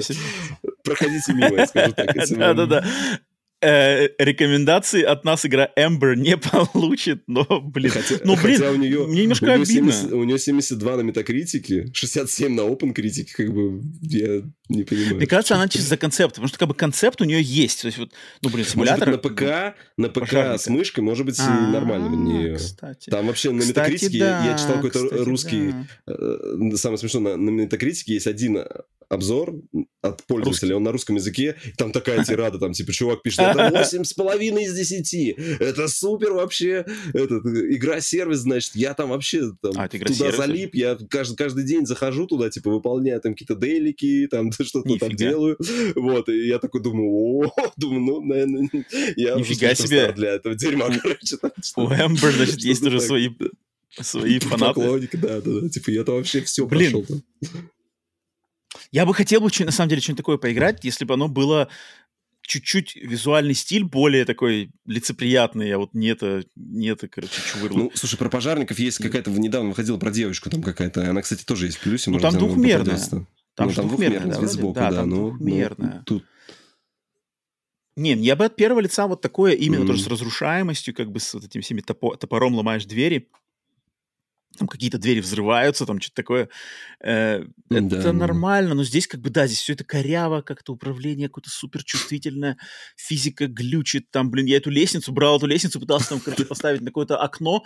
[0.83, 2.15] проходите мимо, я скажу так.
[2.29, 2.85] Да-да-да
[3.61, 6.37] э, рекомендации от нас игра Эмбер не
[6.73, 9.91] получит, но, блин, хотя, ну, блин, хотя у нее, мне немножко у нее обидно.
[9.91, 15.15] 70, у нее 72 на метакритике, 67 на open критике, как бы, я не понимаю.
[15.15, 17.87] Мне кажется, она чисто за концепт, потому что, как бы, концепт у нее есть, то
[17.87, 19.07] есть, вот, ну, блин, симулятор...
[19.07, 20.57] Может быть, на ПК, на ПК пожарника.
[20.63, 22.55] с мышкой, может быть, а, нормально у нее.
[22.55, 23.09] Кстати.
[23.09, 25.71] Там вообще на метакритике, да, я, читал какой-то русский,
[26.05, 26.13] да.
[26.13, 28.63] э, самое смешное, на, на метакритике есть один
[29.09, 29.55] обзор
[30.01, 34.61] от пользователя, он на русском языке, там такая тирада, там, типа, чувак пишет, это 8,5
[34.61, 40.75] из 10, это супер вообще, этот, игра-сервис, значит, я там вообще там, а, туда залип,
[40.75, 45.57] я каждый, каждый день захожу туда, типа, выполняю там какие-то дейлики, там, что-то там делаю,
[45.95, 48.69] вот, и я такой думаю, о, думаю, ну, наверное,
[49.15, 50.11] я Нифига себе.
[50.13, 51.37] для этого дерьма, короче.
[51.37, 53.29] Там, У Эмбер, значит, есть уже свои
[53.99, 54.81] свои фанаты.
[54.81, 55.69] Поклонники, да, да, да.
[55.69, 57.21] Типа, я-то вообще все Блин, прошел.
[58.91, 61.69] Я бы хотел бы, на самом деле, что-нибудь такое поиграть, если бы оно было
[62.47, 67.77] чуть-чуть визуальный стиль более такой лицеприятный, а вот не это, не это, короче, чувырло.
[67.77, 71.65] Ну, слушай, про пожарников есть какая-то, недавно выходила про девочку там какая-то, она, кстати, тоже
[71.65, 72.09] есть в плюсе.
[72.09, 72.97] Ну, может, там двухмерная.
[72.97, 76.03] Там ну, же там двухмерная, да, сбоку, Да, да, там ну, ну, двухмерная.
[76.05, 76.23] тут
[77.95, 79.87] Не, я бы от первого лица вот такое, именно Мгм.
[79.87, 83.29] тоже с разрушаемостью, как бы с вот этим всеми топо- топором ломаешь двери,
[84.57, 86.49] там какие-то двери взрываются, там что-то такое.
[87.01, 88.13] Э, Да, это да.
[88.13, 92.57] нормально, но здесь как бы, да, здесь все это коряво, как-то управление какое-то суперчувствительное,
[92.95, 96.87] физика глючит, там, блин, я эту лестницу, брал эту лестницу, пытался там, короче, поставить на
[96.87, 97.63] какое-то окно,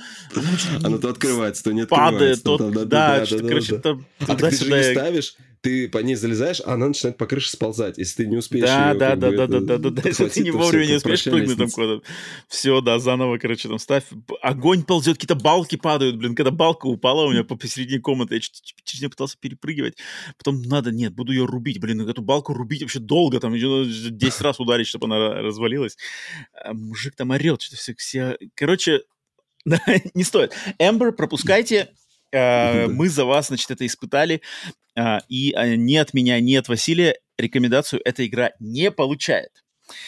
[0.84, 2.44] она то открывается, то не падает, открывается.
[2.44, 2.86] то, там, да,
[3.20, 3.82] да, что-то, да, короче, да.
[3.82, 7.52] там А ты же не ставишь, ты по ней залезаешь, а она начинает по крыше
[7.52, 8.00] сползать.
[8.00, 10.10] Если ты не успеешь Да, её, да, да, бы, да, это, да, да, да, да.
[10.10, 12.04] Если ты не вовремя не успеешь прыгнуть там куда-то.
[12.48, 14.06] Все, да, заново, короче, там ставь.
[14.42, 16.34] Огонь ползет, какие-то балки падают, блин.
[16.36, 19.98] Когда балка упала у меня по посередине комнаты, я через нее пытался перепрыгивать.
[20.38, 21.80] Потом надо, нет, буду ее рубить.
[21.80, 25.42] Блин, эту балку рубить вообще долго, там её надо 10 раз ударить, чтобы она ра-
[25.42, 25.96] развалилась.
[26.64, 28.38] А мужик там орет, что-то все, все...
[28.56, 29.02] Короче,
[30.16, 30.54] не стоит.
[30.80, 31.90] Эмбер, пропускайте.
[32.32, 32.88] Э.
[32.88, 34.42] Мы за вас, значит, это испытали.
[34.98, 39.64] А, И а, ни от меня, ни от Василия рекомендацию эта игра не получает.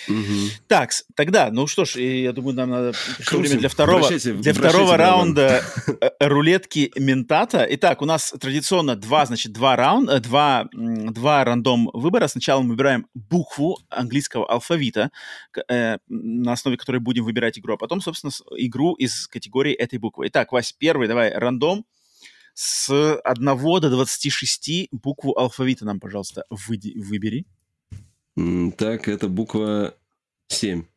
[0.08, 0.50] Мгм.
[0.68, 4.54] Так, тогда, ну что ж, я думаю, нам надо пришло время для второго, Вращайте- для
[4.54, 5.62] вращайте второго раунда
[6.02, 7.66] э, рулетки ментата.
[7.72, 12.28] Итак, у нас традиционно два, значит, два раунда, два, два рандом выбора.
[12.28, 15.12] Сначала мы выбираем букву английского алфавита,
[15.68, 20.28] э, на основе которой будем выбирать игру, а потом, собственно, игру из категории этой буквы.
[20.28, 21.86] Итак, Вась, первый, давай, рандом.
[22.54, 23.46] С 1
[23.82, 27.46] до 26 букву алфавита нам, пожалуйста, выди- выбери.
[28.78, 29.96] Так, это буква
[30.48, 30.86] 7.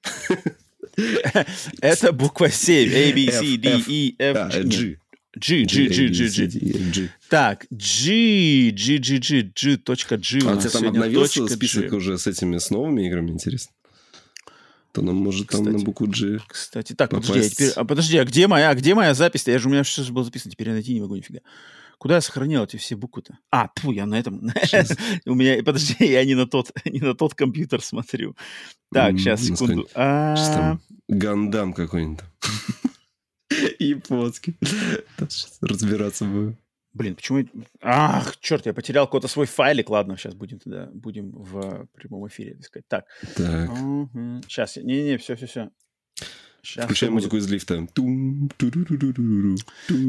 [1.82, 2.90] Это буква 7.
[2.90, 3.82] A, B, C, D.
[3.86, 4.98] E, F, G.
[5.38, 5.64] G.
[5.64, 7.11] G, G, G, G, G.
[7.28, 12.16] Так, G, G, G, G, G, точка G А у тебя там обновился список уже
[12.16, 13.72] с этими, с новыми играми, интересно?
[14.97, 15.84] То нам может там на Кстати.
[15.84, 16.38] букву G.
[16.49, 17.55] Кстати, так, подожди, а, Попасть.
[17.55, 19.51] теперь, а подожди, а где моя, где моя запись-то?
[19.51, 21.40] Я же у меня все было записано, теперь я найти не могу нифига.
[21.99, 23.36] Куда я сохранил эти все буквы-то?
[23.51, 24.36] А, тьфу, я на этом.
[25.26, 28.36] У меня, подожди, я не на тот, не на тот компьютер смотрю.
[28.90, 29.86] Так, сейчас, секунду.
[29.94, 30.78] А,
[31.09, 32.24] Гандам какой-нибудь.
[33.78, 34.57] Японский.
[35.61, 36.57] Разбираться будем.
[36.97, 37.44] Блин, почему...
[37.82, 39.90] Ах, черт, я потерял какой-то свой файлик.
[39.90, 42.88] Ладно, сейчас будем тогда, будем в прямом эфире искать.
[42.88, 43.05] Так,
[43.36, 43.70] Так,
[44.49, 45.70] сейчас, не-не-не, все-все-все.
[46.62, 47.86] Сейчас включай музыку из лифта.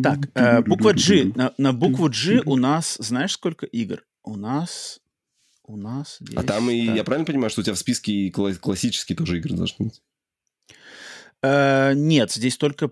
[0.01, 1.33] Так, э, буква G.
[1.35, 4.05] На, на букву G у нас, знаешь, сколько игр?
[4.23, 5.01] У нас...
[5.63, 6.37] У нас здесь...
[6.37, 6.95] А там и, так.
[6.95, 10.01] я правильно понимаю, что у тебя в списке классические тоже игры должны быть?
[11.43, 12.91] Э, нет, здесь только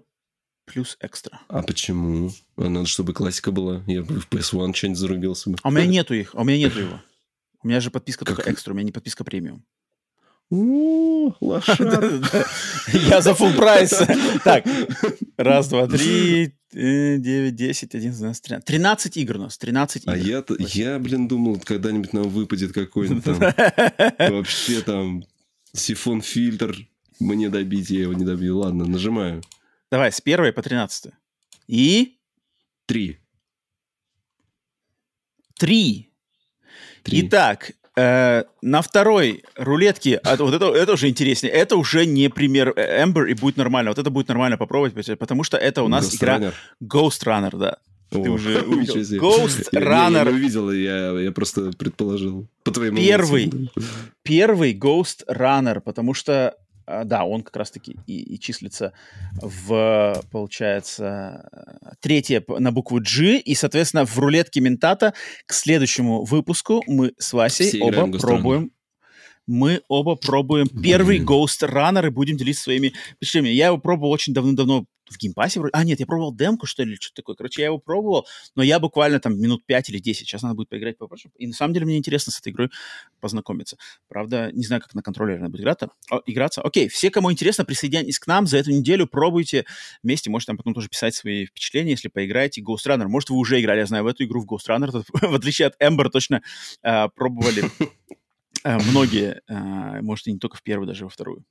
[0.66, 1.40] плюс экстра.
[1.48, 2.32] А почему?
[2.58, 3.84] А надо, чтобы классика была.
[3.88, 5.58] Я бы в PS1 что-нибудь зарубился бы.
[5.62, 7.02] А у меня нету их, а у меня нету его.
[7.64, 9.64] У меня же подписка Как- только экстра, у меня не подписка премиум.
[10.52, 11.32] Я
[13.22, 13.94] за full прайс.
[14.44, 14.64] Так,
[15.38, 18.66] раз, два, три, э, девять, десять, одиннадцать, двенадцать, тринадцать.
[18.68, 20.28] Тринадцать игр у нас, тринадцать А игр.
[20.28, 20.44] я,
[20.94, 23.40] я, блин, думал, когда-нибудь нам выпадет какой-нибудь там
[24.34, 25.24] вообще там
[25.74, 26.76] сифон-фильтр
[27.20, 28.60] мне добить, я его не добил.
[28.60, 29.42] Ладно, нажимаю.
[29.92, 31.14] Давай, с первой по тринадцатую.
[31.68, 32.18] И
[32.88, 33.18] Три.
[35.58, 36.12] три.
[37.04, 37.22] Три.
[37.28, 42.74] Итак, э, на второй рулетке, а, вот это, это уже интереснее, это уже не пример
[42.76, 43.92] э, Ember и будет нормально.
[43.92, 46.54] Вот это будет нормально попробовать, потому что это у нас Ghost игра Runner.
[46.84, 47.78] Ghost Runner, да.
[48.12, 48.96] О, Ты уже увидел.
[49.22, 50.26] Ghost Я- Я, Runner.
[50.26, 52.48] не увидел, я, я просто предположил.
[52.64, 53.48] По твоему Первый.
[53.48, 53.82] да.
[54.24, 56.56] Первый Ghost Runner, потому что,
[56.88, 58.94] да, он как раз-таки и, и числится
[59.34, 61.50] в, получается,
[62.00, 65.14] третье на букву G, и, соответственно, в рулетке Ментата
[65.46, 68.72] к следующему выпуску мы с Васей Все оба пробуем
[69.48, 71.20] мы оба пробуем первый.
[71.20, 73.56] Ghost Runner и будем делиться своими впечатлениями.
[73.56, 75.60] Я его пробовал очень давно-давно в Game Pass е.
[75.60, 75.72] вроде.
[75.74, 77.36] А, нет, я пробовал демку, что ли, или что-то такое.
[77.36, 80.28] Короче, я его пробовал, но я буквально там минут 5 или 10.
[80.28, 81.30] Сейчас надо будет поиграть попозже.
[81.38, 82.70] И на самом деле мне интересно с этой игрой
[83.20, 83.78] познакомиться.
[84.08, 85.90] Правда, не знаю, как на контроллере надо будет играться.
[86.10, 86.62] О, играться.
[86.62, 89.66] Окей, все, кому интересно, присоединяйтесь к нам за эту неделю, пробуйте
[90.04, 90.30] вместе.
[90.30, 92.62] Можете там потом тоже писать свои впечатления, если поиграете.
[92.62, 93.08] Ghost Runner.
[93.08, 94.86] Может, вы уже играли, я знаю, в эту игру, в Ghost Runner.
[95.26, 96.42] В отличие от Ember, точно
[96.84, 97.64] э, пробовали
[98.64, 99.42] э, многие.
[99.48, 101.44] э, может, и не только в первую, даже во вторую.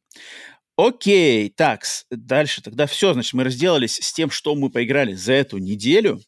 [0.77, 2.63] Окей, так, дальше.
[2.63, 6.21] Тогда все, значит, мы разделались с тем, что мы поиграли за эту неделю.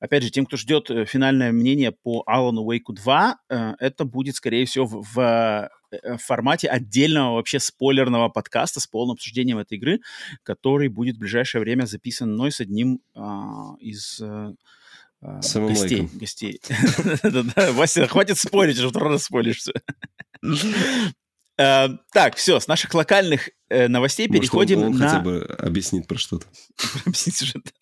[0.00, 4.34] Опять же, тем, кто ждет э, финальное мнение по Алану Уэйку 2, э, это будет,
[4.34, 9.78] скорее всего, в, в, э, в формате отдельного вообще спойлерного подкаста с полным обсуждением этой
[9.78, 10.00] игры,
[10.42, 14.52] который будет в ближайшее время записан мной с одним а, из э,
[15.22, 16.00] а, Самым гостей.
[16.00, 16.18] лайком.
[16.18, 16.60] гостей.
[17.72, 19.72] Вася, хватит спорить, уже второй раз споришь все.
[21.58, 25.08] Э, так, все, с наших локальных э, новостей Может, переходим он, он на...
[25.08, 26.46] хотя бы объяснит про что-то.
[27.06, 27.72] Объяснить сюжет.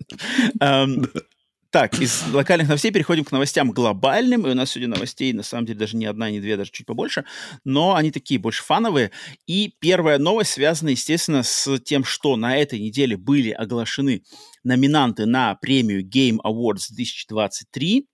[0.60, 1.06] Эм,
[1.74, 4.46] Так, из локальных новостей переходим к новостям глобальным.
[4.46, 6.86] И у нас сегодня новостей, на самом деле, даже не одна, не две, даже чуть
[6.86, 7.24] побольше.
[7.64, 9.10] Но они такие больше фановые.
[9.48, 14.22] И первая новость связана, естественно, с тем, что на этой неделе были оглашены
[14.62, 18.06] номинанты на премию Game Awards 2023.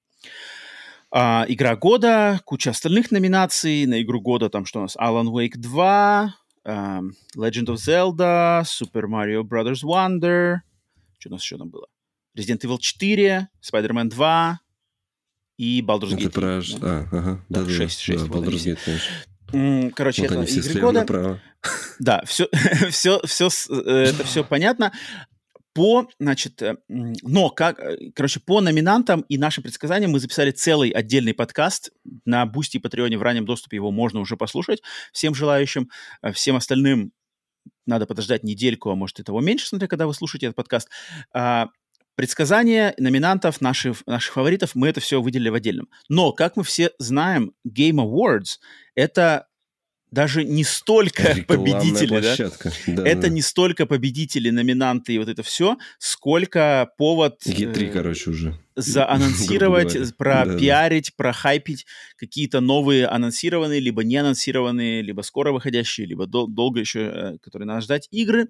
[1.12, 3.84] А, игра года, куча остальных номинаций.
[3.86, 4.96] На игру года там что у нас?
[4.96, 6.34] Alan Wake 2,
[6.64, 10.58] эм, Legend of Zelda, Super Mario Brothers Wonder.
[11.18, 11.86] Что у нас еще там было?
[12.38, 14.60] Resident Evil 4, Spider-Man 2
[15.58, 16.26] и Baldur's Gate.
[16.26, 16.60] Это про...
[16.62, 16.88] 3, да.
[16.88, 17.44] А, ага.
[17.48, 18.66] Да, Да, да, шесть, шесть, да, вот они Baldur's.
[18.66, 19.90] Gate, конечно.
[19.96, 21.00] Короче, Вот это игры года.
[21.00, 21.40] направо.
[21.98, 22.48] Да, все,
[22.90, 24.92] все, все, это все понятно.
[25.72, 30.90] По, значит, э, но как, э, короче, по номинантам и нашим предсказаниям мы записали целый
[30.90, 31.90] отдельный подкаст
[32.24, 34.82] на Boosty и Patreon е в раннем доступе, его можно уже послушать
[35.12, 35.88] всем желающим,
[36.22, 37.12] Э, всем остальным
[37.86, 40.88] надо подождать недельку, а может и того меньше, смотря когда вы слушаете этот подкаст.
[41.32, 41.68] А,
[42.16, 45.88] Предсказания номинантов, наших, наших фаворитов, мы это все выделили в отдельном.
[46.08, 48.58] Но, как мы все знаем, Game Awards—
[48.94, 49.46] это
[50.10, 52.20] даже не столько Рекламная победители, да?
[52.20, 52.72] площадка.
[52.86, 53.28] Да, Это да.
[53.28, 58.54] не столько победители, номинанты и вот это все, сколько повод E3, э, короче, уже.
[58.76, 66.80] заанонсировать, пропиарить, прохайпить какие-то новые анонсированные, либо не анонсированные, либо скоро выходящие, либо дол- долго
[66.80, 68.48] еще, э, которые надо ждать игры.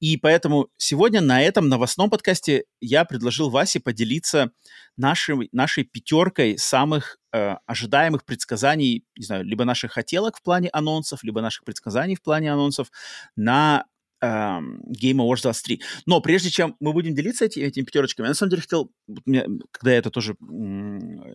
[0.00, 4.52] И поэтому сегодня на этом новостном подкасте я предложил Васе поделиться
[4.96, 11.22] нашей, нашей пятеркой самых э, ожидаемых предсказаний, не знаю, либо наших хотелок в плане анонсов,
[11.22, 12.90] либо наших предсказаний в плане анонсов
[13.36, 13.86] на
[14.20, 15.82] эм, Game Awards 23.
[16.06, 18.90] Но прежде чем мы будем делиться эти, этими пятерочками, я на самом деле хотел,
[19.26, 20.36] меня, когда я это тоже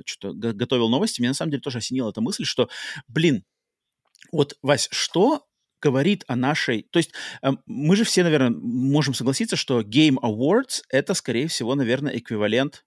[0.06, 2.70] что-то го- готовил новости, меня на самом деле тоже осенила эта мысль, что,
[3.08, 3.44] блин,
[4.32, 5.47] вот, Вась, что
[5.82, 6.84] говорит о нашей...
[6.92, 11.76] То есть эм, мы же все, наверное, можем согласиться, что Game Awards— это, скорее всего,
[11.76, 12.86] наверное, эквивалент...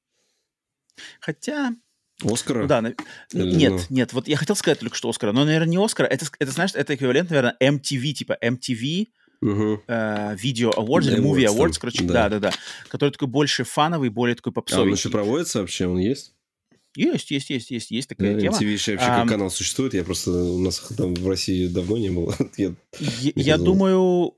[1.21, 1.73] Хотя,
[2.23, 2.67] Оскара?
[2.67, 2.95] да, на-
[3.33, 3.97] Или, нет, ну.
[3.97, 6.73] нет, вот я хотел сказать только что Оскара, но, наверное, не Оскара, это, это, знаешь,
[6.75, 9.07] это эквивалент, наверное, MTV, типа MTV
[9.41, 9.83] Мгм.
[9.87, 12.29] э, Video Awards или Awards Movie там, Awards, короче, да.
[12.29, 12.53] да-да-да,
[12.89, 14.93] который такой больше фановый, более такой А он попсовый.
[14.93, 15.87] еще проводится вообще?
[15.87, 16.35] Он есть?
[16.97, 18.57] Есть, есть, есть, есть, есть такая Да, тема.
[18.57, 19.21] MTV вообще Ам.
[19.21, 19.95] как канал существует?
[19.95, 20.31] Я просто...
[20.33, 22.35] У нас там в России давно не было.
[22.57, 24.35] Я- Я, я думаю,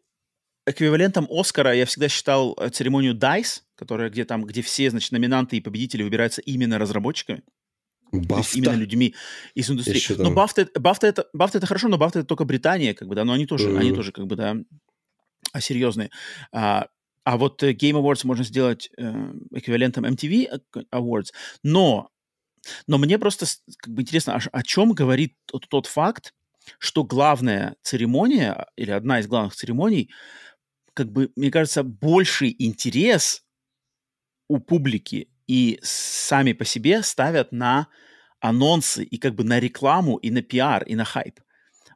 [0.66, 5.56] эквивалентом Оскара я всегда считал э, церемонию DICE, которая где там, где все, значит, номинанты
[5.56, 7.42] и победители выбираются именно разработчиками,
[8.12, 8.22] есть
[8.54, 8.72] именно Бафта.
[8.74, 9.14] людьми
[9.54, 9.96] из индустрии.
[9.96, 13.08] Еще Но там- Бафта, Бафта, это, Бафта это хорошо, но Бафта это только Британия, как
[13.08, 13.96] бы, да, но они тоже, они Мгм.
[13.96, 14.56] тоже, как бы, да,
[15.52, 16.10] а, серьезные.
[16.52, 16.86] А,
[17.24, 20.60] а вот э, Game Awards можно сделать э, эквивалентом MTV
[20.92, 21.28] Awards,
[21.64, 22.10] но,
[22.86, 26.34] но мне просто как бы интересно, а о чем говорит тот, тот факт,
[26.78, 30.10] что главная церемония или одна из главных церемоний,
[30.94, 33.44] как бы, мне кажется, больший интерес
[34.48, 37.88] у публики и сами по себе ставят на
[38.40, 41.40] анонсы и как бы на рекламу и на пиар и на хайп.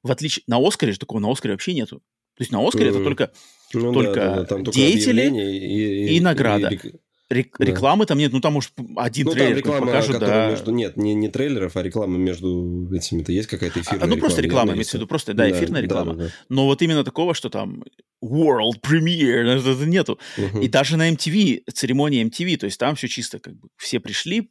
[0.03, 1.99] В отличие на Оскаре же такого на Оскаре вообще нету.
[2.35, 3.05] То есть на Оскаре это Мгм.
[3.05, 3.33] только
[3.73, 6.69] Ну только да, да, да, там деятели объявление и, и награда.
[6.69, 6.95] рек-
[7.31, 7.65] рек- Да.
[7.65, 8.33] рекламы там нет.
[8.33, 10.51] Ну там может один Ну, там трейлер реклама, покажут, да.
[10.51, 10.71] между...
[10.71, 13.33] Нет, не, не трейлеров, а реклама между этими-то.
[13.33, 16.15] Есть какая-то А, эфирная ну просто реклама, имеется в виду, просто, да, эфирная да, реклама.
[16.15, 16.31] да, да.
[16.49, 17.83] Но вот именно такого, что там
[18.25, 20.19] world premiere, это это нету.
[20.37, 20.61] Мгм.
[20.63, 24.51] И даже на MTV, церемонии MTV, то есть там все чисто как бы все пришли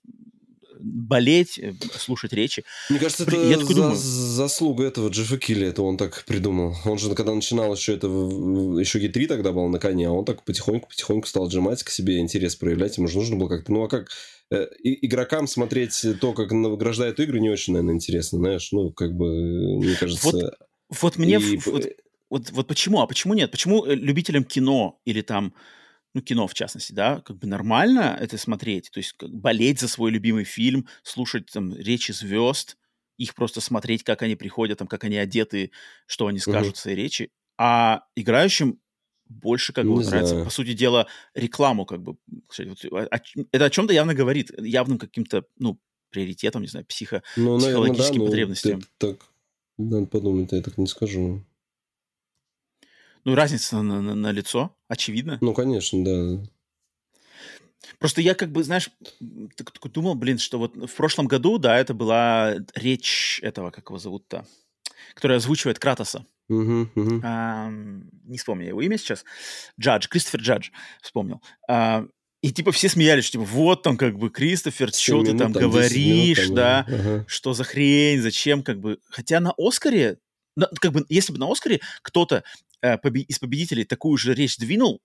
[0.86, 2.64] болеть, э, слушать речи.
[2.90, 3.96] Мне кажется, это я за- думаю.
[3.96, 6.76] заслуга этого Джеффа Килли, это он так придумал.
[6.86, 10.44] Он же, когда начинал еще это, еще Е3 тогда был на коне, а он так
[10.46, 12.98] потихоньку-потихоньку стал отжимать к себе интерес проявлять.
[12.98, 13.72] Ему же нужно было как-то...
[13.72, 14.10] Ну, а как
[14.52, 18.70] э, и- игрокам смотреть то, как награждают игры, не очень, наверное, интересно, знаешь?
[18.72, 20.52] Ну, как бы, мне кажется...
[21.02, 21.88] Вот мне и- вот,
[22.30, 23.50] вот, вот почему, а почему нет?
[23.50, 25.54] Почему э, любителям кино или там,
[26.16, 29.88] ну, кино в частности, да, как бы нормально это смотреть, то есть как болеть за
[29.90, 32.78] свой любимый фильм, слушать там речи звезд,
[33.18, 35.72] их просто смотреть, как они приходят, там, как они одеты,
[36.08, 38.80] что они скажут в своей речи, а играющим
[39.28, 42.16] больше как бы нравится, по сути дела, рекламу как бы.
[42.48, 45.80] о ч- это о чем-то явно говорит, явным каким-то, ну,
[46.12, 47.24] приоритетом, не знаю, психо...
[47.36, 48.82] Ну, наверное, да, психологическим потребностям.
[48.98, 49.18] так...
[49.78, 51.44] Надо подумать, я так не скажу.
[53.26, 55.40] Ну, разница на, на, на лицо, очевидно.
[55.42, 56.48] Ну, конечно, да.
[58.00, 58.90] Просто я как бы, знаешь,
[59.56, 63.90] так- так думал, блин, что вот в прошлом году, да, это была речь этого, как
[63.90, 64.46] его зовут-то,
[65.14, 66.26] который озвучивает Кратоса.
[66.48, 67.22] Мгм, мгм.
[67.24, 69.26] Ам, не вспомню его имя сейчас.
[69.80, 70.70] Джадж, Кристофер Джадж,
[71.02, 71.42] вспомнил.
[71.68, 72.06] А,
[72.42, 75.72] и типа все смеялись, типа вот там как бы Кристофер, что ты там 10 минут
[75.74, 77.26] говоришь, там, да, ага.
[77.28, 79.00] что за хрень, зачем как бы.
[79.10, 80.20] Хотя на Оскаре
[80.56, 82.44] на- как бы, если бы на Оскаре кто-то
[82.82, 85.02] э, побе- из победителей такую же речь двинул,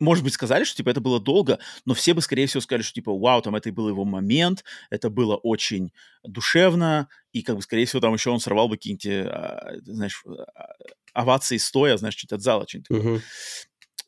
[0.00, 2.94] может быть, сказали, что, типа, это было долго, но все бы, скорее всего, сказали, что,
[2.94, 5.92] типа, вау, там, это был его момент, это было очень
[6.24, 10.22] душевно, и, как бы, скорее всего, там еще он сорвал бы какие-нибудь, э, а, знаешь,
[10.26, 10.72] а,
[11.12, 13.02] овации стоя, знаешь, чуть от зала, что-нибудь такое.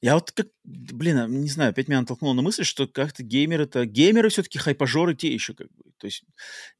[0.07, 3.87] Я вот как, блин, а, не знаю, опять меня натолкнуло на мысль, что как-то геймеры-то...
[3.87, 5.83] Геймеры все-таки хайпажоры те еще как бы.
[5.99, 6.23] То есть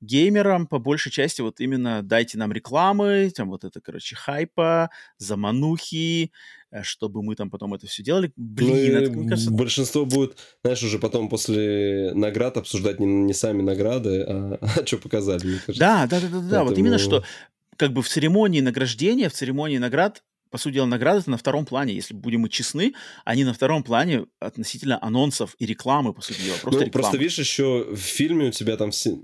[0.01, 6.31] геймерам по большей части вот именно дайте нам рекламы, там вот это, короче, хайпа, заманухи,
[6.71, 8.33] э, чтобы мы там потом это все делали.
[8.37, 9.51] Ну Блин, и это, мне кажется...
[9.51, 15.45] большинство будет, знаешь, уже потом после наград обсуждать не, не сами награды, а, что показали,
[15.45, 15.81] мне кажется.
[15.81, 16.63] Да, да, да, да, да.
[16.65, 17.29] Вот именно Поэтому- что
[17.77, 20.23] как бы в церемонии награждения, в церемонии наград,
[20.57, 21.93] по сути дела, награды на втором плане.
[21.93, 22.95] Если будем мы честны,
[23.27, 26.57] они на втором плане относительно анонсов и рекламы, по сути дела.
[26.63, 29.19] Просто ну, просто видишь, еще в фильме у тебя там все...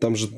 [0.00, 0.28] Там же...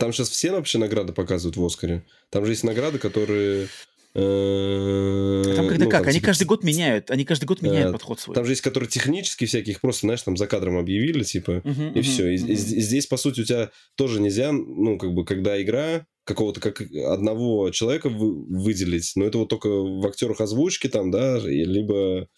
[0.00, 2.06] Там сейчас все вообще награды показывают в Оскаре.
[2.30, 3.68] Там же есть награды, которые...
[4.14, 6.00] э, А Там когда ну, как?
[6.00, 8.34] там, Они типа, каждый год меняют, они каждый год меняют Э, подход свой.
[8.34, 11.88] Там же есть, которые технические всякие, их просто, знаешь, там за кадром объявили, типа, Мгм,
[11.88, 12.28] и мгм, все.
[12.34, 12.46] И, мгм.
[12.48, 16.60] и и здесь, по сути, у тебя тоже нельзя, ну, как бы, когда игра какого-то
[16.60, 22.28] как одного человека вы- выделить, но это вот только в актерах озвучки там, да, либо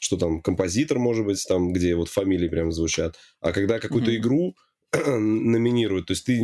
[0.00, 3.16] что там, композитор, может быть, там, где вот фамилии прям звучат.
[3.40, 4.20] А когда какую-то Мгм.
[4.20, 4.54] игру
[4.92, 6.42] номинируют, то есть ты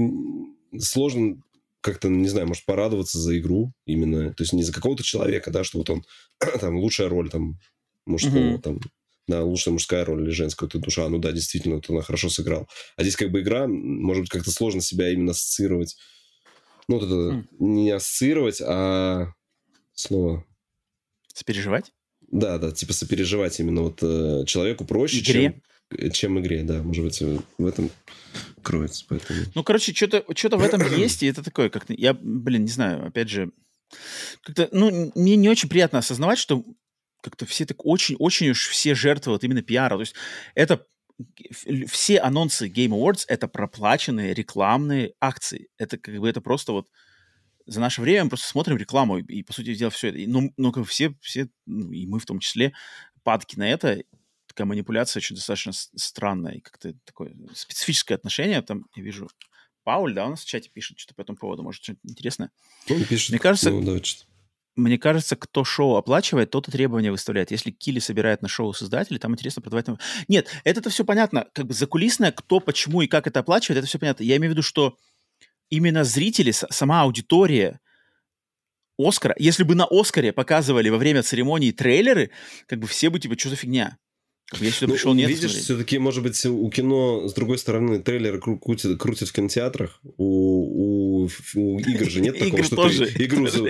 [0.79, 1.37] сложно
[1.81, 5.65] как-то, не знаю, может, порадоваться за игру именно, то есть не за какого-то человека, да,
[5.65, 6.05] что вот он,
[6.61, 7.59] там, лучшая роль там
[8.07, 8.63] мужского, Мгм.
[8.63, 8.81] там,
[9.29, 12.69] да, лучшая мужская роль или женская, ты душа, ну да, действительно, вот она хорошо сыграл.
[12.97, 15.97] А здесь как бы игра, может быть, как-то сложно себя именно ассоциировать.
[16.89, 17.49] Ну, вот это М.
[17.59, 19.33] не ассоциировать, а
[19.95, 20.45] слово...
[21.33, 21.93] Сопереживать?
[22.31, 25.33] Да, да, типа сопереживать именно вот э, человеку проще, Игре?
[25.33, 25.63] чем,
[26.13, 27.21] чем игре, да, может быть,
[27.59, 27.91] в этом
[28.63, 29.41] кроется, поэтому...
[29.55, 33.07] Ну, короче, что-то что в этом есть, и это такое, как-то, я, блин, не знаю,
[33.07, 33.51] опять же,
[34.43, 36.65] как-то, ну, мне не очень приятно осознавать, что
[37.23, 39.97] как-то все так очень-очень уж все жертвы вот именно пиара.
[39.97, 40.15] То есть
[40.55, 40.87] это
[41.89, 45.69] все анонсы Game Awards— это проплаченные рекламные акции.
[45.77, 46.89] Это как бы это просто вот
[47.67, 50.19] за наше время мы просто смотрим рекламу, и, и, по сути дела, все это.
[50.19, 52.73] И, Ну, ну, как все, все, ну, и мы в том числе,
[53.23, 54.03] падки на это,
[54.51, 58.61] такая манипуляция очень достаточно странная, и как-то такое специфическое отношение.
[58.63, 59.29] Там я вижу
[59.85, 62.51] Пауль, да, у нас в чате пишет что-то по этому поводу, может, что-то интересное.
[62.91, 64.27] Он пишет, Мне кажется- ну, да, что-то.
[64.77, 67.51] Мне кажется, кто шоу оплачивает, тот и требования выставляет.
[67.51, 69.87] Если Кили собирает на шоу создателей, там интересно продавать...
[70.29, 71.49] Нет, это-то все понятно.
[71.53, 74.23] Как бы закулисное, кто, почему и как это оплачивает, это все понятно.
[74.23, 74.97] Я имею в виду, что
[75.71, 77.81] именно зрители, сама аудитория
[78.99, 82.31] Оскара, если бы на Оскаре показывали во время церемонии трейлеры,
[82.67, 83.99] как бы все бы, типа, что за фигня?
[84.59, 85.65] Я сюда Ну, пришел не это видишь, смотреть.
[85.65, 90.01] все-таки, может быть, у кино, с другой стороны, трейлеры кру- крутят, крутят в кинотеатрах.
[90.17, 93.07] У, у, у игр же нет такого, что тоже.
[93.07, 93.63] ты игру за-.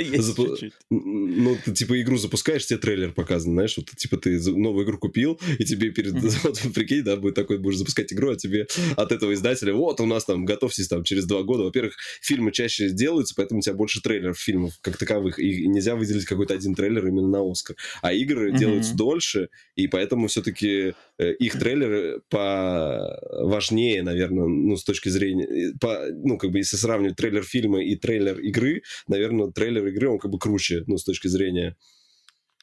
[0.90, 5.38] Ну, ты типа игру запускаешь, тебе трейлер показан, знаешь, вот типа ты новую игру купил,
[5.58, 8.66] и тебе перед, вот, прикинь, да, будет такой, будешь запускать игру, а тебе
[8.96, 11.64] от этого издателя, вот у нас там, готовьтесь там через два года.
[11.64, 16.24] Во-первых, фильмы чаще делаются, поэтому у тебя больше трейлеров фильмов как таковых, и нельзя выделить
[16.24, 17.76] какой-то один трейлер именно на Оскар.
[18.02, 20.69] А игры делаются дольше, и поэтому все-таки
[21.18, 26.76] их трейлеры по важнее, наверное, ну, с точки зрения, э, по, ну, как бы, если
[26.76, 31.04] сравнивать трейлер фильма и трейлер игры, наверное, трейлер игры, он как бы круче, ну, с
[31.04, 31.76] точки зрения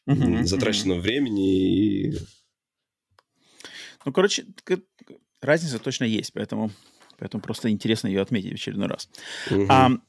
[0.06, 2.18] затраченного времени и...
[4.06, 4.46] Ну, короче,
[5.42, 6.72] разница точно есть, поэтому,
[7.20, 9.10] поэтому просто интересно ее отметить в очередной раз.
[9.52, 9.66] Мгм.
[9.70, 10.04] Ам,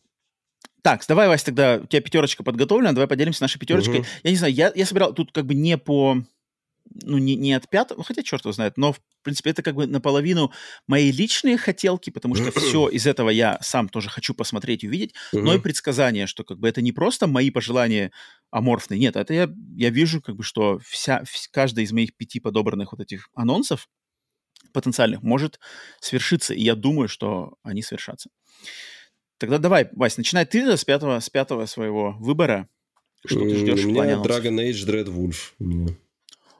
[0.82, 4.00] так, давай, Вась, тогда у тебя пятерочка подготовлена, давай поделимся нашей пятерочкой.
[4.00, 4.06] Мгм.
[4.22, 6.22] Я не знаю, я, я собирал тут как бы не по...
[7.02, 9.86] Ну, не, не от пятого, хотя черт его знает, но, в принципе, это как бы
[9.86, 10.52] наполовину
[10.86, 15.14] мои личные хотелки, потому что все из этого я сам тоже хочу посмотреть и увидеть,
[15.32, 15.62] но и Мгм.
[15.62, 18.12] предсказание, что как бы это не просто мои пожелания
[18.50, 22.40] аморфные, нет, это я, я вижу как бы, что вся, вс- каждая из моих пяти
[22.40, 23.88] подобранных вот этих анонсов
[24.72, 25.60] потенциальных может
[26.00, 28.30] свершиться, и я думаю, что они свершатся.
[29.38, 32.68] Тогда давай, Вась, начинай ты с пятого, с пятого своего выбора.
[33.24, 34.44] Что ты ждешь У в плане меня анонсов?
[34.44, 35.98] Dragon Age Dread Wolf.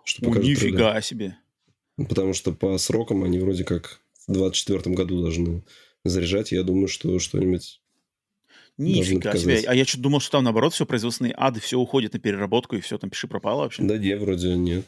[0.09, 0.72] Что О, покажет трейлер.
[0.72, 1.36] нифига себе.
[1.97, 5.62] Потому что по срокам они вроде как в 24 году должны
[6.02, 6.51] заряжать.
[6.51, 7.82] Я думаю, что что-нибудь...
[8.78, 9.62] Нифига себе.
[9.66, 12.80] А я что-то думал, что там наоборот все производственные ады, все уходит на переработку, и
[12.80, 13.82] все там пиши пропало вообще.
[13.82, 14.86] Да не, вроде нет.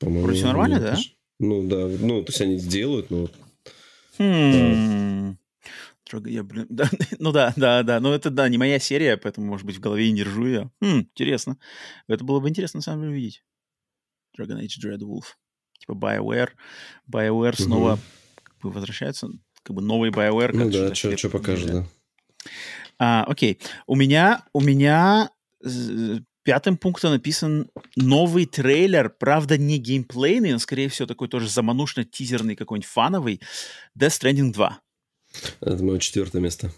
[0.00, 0.98] По-моему, Вроде всё нормально, да?
[1.38, 3.30] Ну да, ну то есть они делают, но
[4.18, 5.38] Хм.
[6.26, 8.00] Я, блин, да, ну да, да, да.
[8.00, 10.70] Ну это, да, не моя серия, поэтому, может быть, в голове не держу я.
[10.82, 11.56] Хм, интересно.
[12.06, 13.44] Это было бы интересно, на самом деле, увидеть.
[14.38, 15.34] Dragon Age Dread Wolf.
[15.78, 16.50] Типа BioWare.
[17.10, 17.64] BioWare Мгм.
[17.64, 17.98] снова
[18.42, 19.28] как бы возвращается.
[19.62, 20.50] Как бы новый BioWare.
[20.54, 21.84] ну да, что хлеб покажет, да.
[22.98, 23.60] А, окей.
[23.86, 25.30] У меня, у меня
[26.42, 32.88] пятым пунктом написан новый трейлер, правда, не геймплейный, но, скорее всего, такой тоже заманушно-тизерный какой-нибудь
[32.88, 33.40] фановый,
[33.98, 34.80] Death Stranding 2.
[35.60, 36.72] Это мое четвертое место.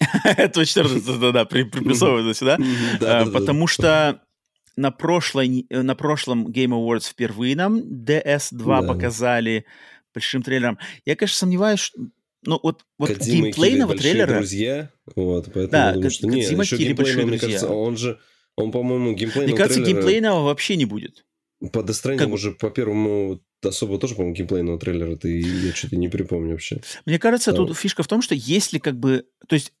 [0.24, 2.58] Это четвертое, да-да, при- припрессовывается сюда.
[3.00, 3.26] Да, А.
[3.30, 4.22] Потому что
[4.76, 8.82] на, прошлой, э, на прошлом Game Awards впервые нам DS2 Да.
[8.82, 9.64] показали
[10.12, 10.78] большим трейлером.
[11.04, 11.98] Я, конечно, сомневаюсь, что...
[12.46, 14.36] Ну, вот, вот Кодзима геймплейного трейлера...
[14.36, 17.58] друзья, вот, поэтому Да, я думаю, что не, Кодзима, еще геймплейного, мне друзья.
[17.58, 18.20] кажется, он же,
[18.56, 21.24] он, по-моему, геймплейного Мне кажется, трейлера геймплейного вообще не будет.
[21.72, 26.08] по Stranding как уже по первому особо тоже, по-моему, геймплейного трейлера ты я что-то не
[26.08, 26.82] припомню вообще.
[27.06, 27.56] Мне кажется, Да.
[27.56, 29.24] тут фишка в том, что если как бы...
[29.48, 29.72] То есть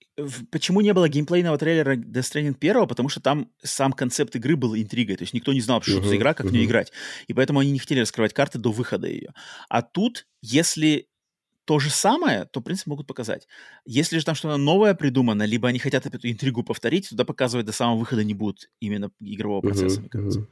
[0.50, 2.86] почему не было геймплейного трейлера Death Stranding 1?
[2.86, 5.16] Потому что там сам концепт игры был интригой.
[5.16, 6.92] То есть никто не знал, что это за игра, как в нее играть.
[7.26, 9.34] И поэтому они не хотели раскрывать карты до выхода ее.
[9.68, 11.08] А тут, если
[11.64, 13.48] то же самое, то, в принципе, могут показать.
[13.86, 17.72] Если же там что-то новое придумано, либо они хотят эту интригу повторить, тогда показывать до
[17.72, 20.40] самого выхода не будут именно игрового процесса, Мгм, мне кажется.
[20.40, 20.48] мгм.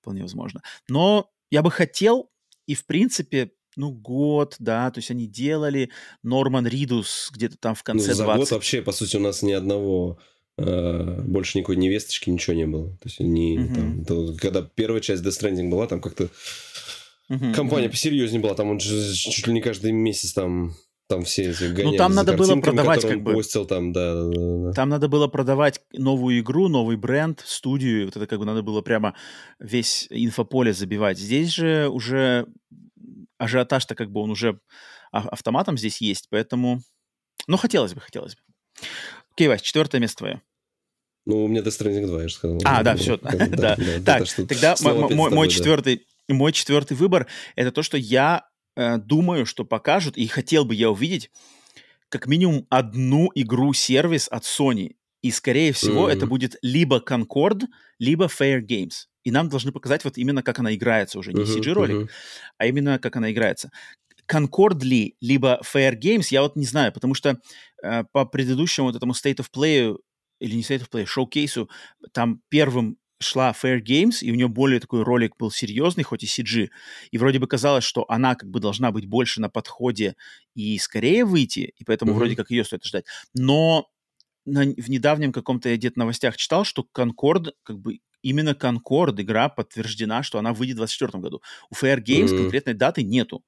[0.00, 0.62] Вполне возможно.
[0.88, 2.30] Но я бы хотел,
[2.66, 5.90] и в принципе, ну, год, да, то есть они делали
[6.22, 8.52] Норман Ридус где-то там в Ну, конце за год 20...
[8.52, 10.18] вообще, по сути, у нас ни одного
[10.58, 12.90] э, больше никакой невесточки, ничего не было.
[12.98, 14.04] То есть, не, Мгм.
[14.04, 16.28] там, вот когда первая часть Death Stranding была, там как-то
[17.28, 17.92] Мгм, компания мгм.
[17.92, 18.54] посерьезнее была.
[18.54, 20.74] Там он чуть ли не каждый месяц там,
[21.08, 23.32] там все эти Ну, там за надо было продавать как бы.
[23.34, 24.72] постил там, да, да, да.
[24.72, 28.06] Там надо было продавать новую игру, новый бренд, студию.
[28.06, 29.14] Вот это как бы надо было прямо
[29.58, 31.18] весь инфополе забивать.
[31.18, 32.46] Здесь же уже
[33.44, 34.58] ажиотаж-то как бы он уже
[35.12, 36.80] а- автоматом здесь есть, поэтому...
[37.46, 38.40] Ну, хотелось бы, хотелось бы.
[39.32, 40.42] Окей, Вась, четвертое место твое.
[41.26, 42.60] Ну, у меня Death Stranding 2, я же сказал.
[42.64, 43.16] А, да, все.
[43.22, 47.26] да, Так, это тогда мой, четвертый, мой четвертый выбор
[47.56, 48.46] это то, что я
[48.76, 51.30] э, думаю, что покажут, и хотел бы я увидеть
[52.08, 54.96] как минимум одну игру-сервис от Sony.
[55.22, 56.28] И, скорее всего, это Мгм.
[56.28, 57.62] будет либо Concord,
[57.98, 59.06] либо Fair Games.
[59.24, 61.32] И нам должны показать вот именно, как она играется уже.
[61.32, 62.08] Не Мгм, CG-ролик, мгм.
[62.58, 63.70] а именно как она играется.
[64.30, 67.38] Concord ли, либо Fair Games, я вот не знаю, потому что
[67.82, 69.96] э, по предыдущему вот этому State of Play,
[70.40, 71.68] или не State of Play, шоу-кейсу,
[72.12, 76.26] там первым шла Fair Games, и у нее более такой ролик был серьезный, хоть и
[76.26, 76.68] CG,
[77.10, 80.14] и вроде бы казалось, что она как бы должна быть больше на подходе
[80.54, 82.18] и скорее выйти, и поэтому Мгм.
[82.20, 83.04] вроде как ее стоит ждать.
[83.34, 83.86] Но
[84.46, 89.48] на- в недавнем каком-то я где-то новостях читал, что Concord, как бы именно Concord игра
[89.48, 91.42] подтверждена, что она выйдет в 2024 году.
[91.70, 92.38] У Fair Games Мгм.
[92.38, 93.44] конкретной даты нету.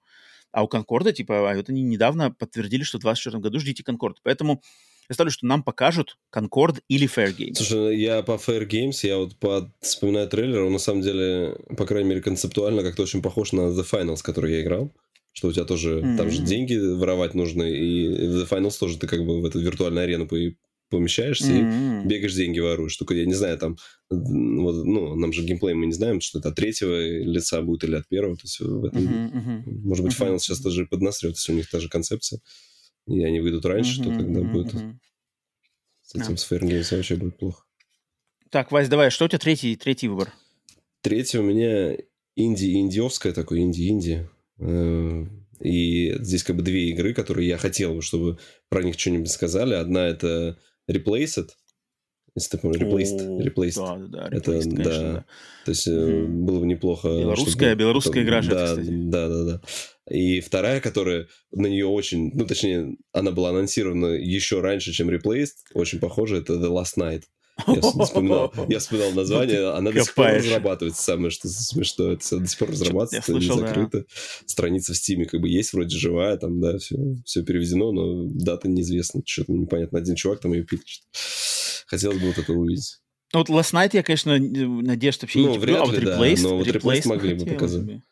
[0.52, 4.18] А у Конкорда, типа, а вот они недавно подтвердили, что в 2024 году ждите Конкорд.
[4.22, 4.62] Поэтому
[5.08, 7.54] я ставлю, что нам покажут Конкорд или Fair Games.
[7.54, 9.72] Слушай, я по Fair Games, я вот по...
[9.80, 13.84] вспоминаю трейлер, он на самом деле, по крайней мере, концептуально как-то очень похож на The
[13.90, 14.92] Finals, который я играл.
[15.32, 19.06] Что у тебя тоже, там же деньги воровать нужно, и в The Finals тоже ты
[19.06, 20.26] как бы в эту виртуальную арену
[21.05, 22.02] по- помещаешься и М-м.
[22.02, 22.97] бегаешь, деньги воруешь.
[22.97, 23.77] Только я не знаю, там,
[24.10, 27.97] вот, ну, нам же геймплей мы не знаем, что это от третьего лица будет или
[27.97, 28.36] от первого.
[28.36, 29.64] То есть в этом, мгм.
[29.64, 32.40] может быть, Мгм, Finals сейчас тоже поднасрет, если у них та же концепция,
[33.09, 34.73] и они выйдут раньше, то Мгм, тогда мгм, будет
[36.02, 36.36] с этим Да.
[36.39, 37.64] с Fair Games вообще будет плохо.
[38.51, 40.32] Так, Вась, давай, что у тебя третий, третий выбор?
[41.02, 41.97] Третье у меня
[42.36, 44.28] инди-индиовская, такой инди-инди.
[44.59, 45.27] Э,
[45.60, 49.74] И здесь как бы две игры, которые я хотел бы, чтобы про них что-нибудь сказали.
[49.74, 50.59] Одна это
[50.90, 51.48] Replaced,
[52.34, 53.38] если ты помнишь, Replaced.
[53.38, 53.76] Replaced.
[53.76, 55.12] Да, да, да, Это, Replaced, конечно, да.
[55.12, 55.24] да.
[55.64, 56.44] То есть Мгм.
[56.46, 57.08] было бы неплохо...
[57.08, 58.88] Белорусская- чтобы- белорусская игра же это, да, кстати.
[58.90, 59.60] да, да, да.
[60.14, 62.30] И вторая, которая на нее очень...
[62.34, 65.54] Ну, точнее, она была анонсирована еще раньше, чем Replaced.
[65.74, 66.36] Очень похожа.
[66.36, 67.24] Это The Last Night.
[67.66, 72.46] Я вспоминал, я вспоминал название, она до сих пор разрабатывается, самое что смешно, это до
[72.46, 73.54] сих пор разрабатывается, не да.
[73.54, 74.04] закрыто.
[74.44, 78.68] Страница в Стиме как бы есть, вроде живая, там, да, все, все переведено, но дата
[78.68, 79.98] неизвестна, что-то непонятно.
[79.98, 81.02] Один чувак там ее пишет.
[81.86, 83.00] Хотелось бы вот это увидеть.
[83.32, 86.18] Ну, вот Last Night я, конечно, надежд вообще Ну, не вряд а вот ли, да,
[86.18, 87.82] Replaced, но вот Replaced Replaced могли бы показать.
[87.82, 88.02] бы.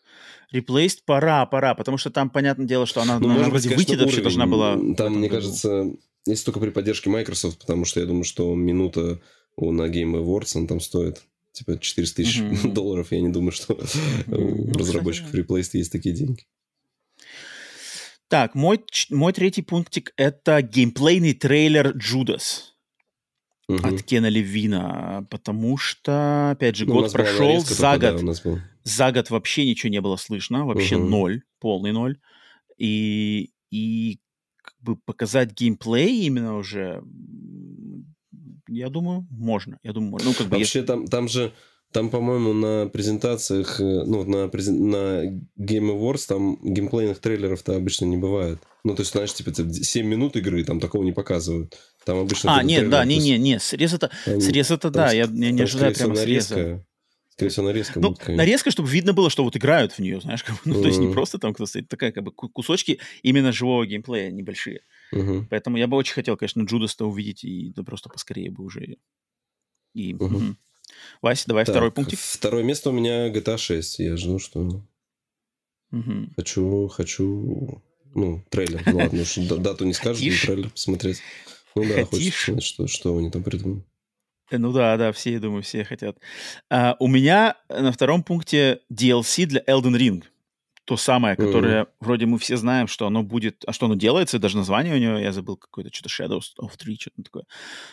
[0.53, 3.77] Replaced пора, пора, потому что там, понятное дело, что она, Ну, она может быть, конечно,
[3.77, 4.23] выйти вообще уровень.
[4.23, 4.95] должна была...
[4.97, 5.51] Там, мне году.
[6.27, 9.21] Если только при поддержке Microsoft, потому что я думаю, что минута
[9.57, 11.23] у- на Game Awards, он там стоит
[11.53, 12.73] типа 400 тысяч Мгм.
[12.75, 13.13] долларов.
[13.13, 13.75] Я не думаю, что
[14.27, 14.35] Мгм.
[14.43, 16.45] у Ну, разработчиков Replaced есть такие деньги.
[18.29, 18.81] Так, мой,
[19.11, 22.75] мой третий пунктик— это геймплейный трейлер «Джудас»
[23.69, 23.85] Мгм.
[23.85, 28.59] от Кена Левина, потому что, опять же, Ну, год прошел, за да, год, был.
[28.83, 31.11] за год вообще ничего не было слышно, вообще Мгм.
[31.11, 32.19] ноль, полный ноль.
[32.77, 34.19] И, и
[34.85, 37.03] бы показать геймплей именно уже,
[38.69, 39.79] я думаю, можно.
[39.83, 40.29] Я думаю, можно.
[40.29, 41.53] Ну, как бы, если- Вообще там, там же
[41.93, 44.91] Там, по-моему, на презентациях, э, ну, на, презен...
[44.91, 45.25] на
[45.57, 48.59] Game Awards там геймплейных трейлеров-то обычно не бывает.
[48.83, 51.79] Ну, то есть, знаешь, типа 7 минут игры, там такого не показывают.
[52.05, 52.57] Там обычно...
[52.57, 56.85] А, нет, да, не-не-не, срез это, срез это, да, я, я не ожидаю прямо среза.
[57.35, 58.29] Скорее всего, нарезка ну, будет.
[58.29, 60.83] Нарезка, чтобы видно было, что вот играют в нее, знаешь, как, ну, mm-hmm.
[60.83, 64.83] то есть не просто там кто стоит, такая как бы кусочки именно живого геймплея небольшие.
[65.13, 65.47] Mm-hmm.
[65.51, 68.99] Поэтому я бы очень хотел, конечно, Джудас-то увидеть и да просто поскорее бы уже.
[69.95, 70.25] И, mm-hmm.
[70.25, 70.57] Угу.
[71.23, 72.21] Вася, давай так, второй пунктик.
[72.21, 73.99] Второе место у меня GTA 6.
[73.99, 74.85] Я жду, что...
[75.91, 76.29] Угу.
[76.37, 77.83] Хочу, хочу...
[78.15, 78.81] Ну, трейлер.
[78.87, 81.21] Ну, ладно, уж дату не скажешь, но трейлер посмотреть.
[81.75, 83.85] Ну да, хочется что, что они там придумали.
[84.51, 86.19] Э, ну да, да, все, я думаю, все хотят.
[86.71, 90.25] А, у меня на втором пункте DLC для Elden Ring
[90.85, 91.89] то самое, которое mm.
[92.01, 95.17] вроде мы все знаем, что оно будет, а что оно делается, даже название у него,
[95.17, 97.45] я забыл какое-то, что-то Shadows of Three, что-то такое.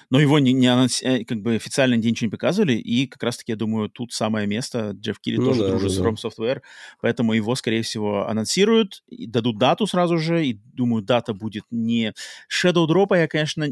[0.09, 1.01] Но его не, не анонс...
[1.01, 4.45] Э, как бы официально нигде ничего не показывали, и как раз-таки, я думаю, тут самое
[4.45, 6.61] место, Джефф Килли ну, тоже да, дружит да, с From Software,
[6.99, 12.13] поэтому его, скорее всего, анонсируют, и дадут дату сразу же, и думаю, дата будет не
[12.51, 13.69] Shadow Drop, а я, конечно,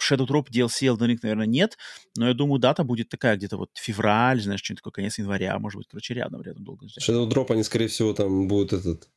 [0.00, 1.76] Shadow Drop DLC Elden Ring, наверное, нет,
[2.16, 5.78] но я думаю, дата будет такая где-то вот февраль, знаешь, что-нибудь такое, конец января, может
[5.78, 7.08] быть, короче, рядом, рядом долго ждать.
[7.08, 9.08] Shadow Drop, они, скорее всего, там будут этот...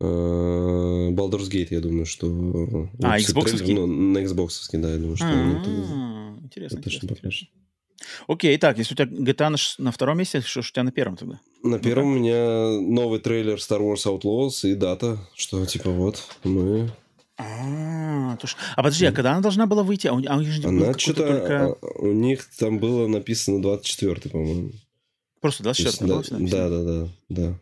[0.00, 2.26] Э, Baldur's Gate, я думаю, что...
[3.02, 3.72] А, Xbox?
[3.72, 6.42] Ну, на Xbox, да, я думаю, что...
[6.44, 7.48] Интересно, интересно.
[8.26, 10.92] Окей, так, если у тебя GTA на, на втором месте, что ж у тебя на
[10.92, 11.40] первом тогда?
[11.62, 16.90] На первом у меня новый трейлер Star Wars Outlaws и дата, что типа вот мы
[17.38, 18.46] а, то,
[18.76, 20.06] а подожди, а когда она должна была выйти?
[20.06, 21.66] А у, а у них же она что-то только...
[21.66, 24.72] А, у них там было написано 24 по-моему.
[25.40, 27.60] Просто 24 было да, да, да, да, да.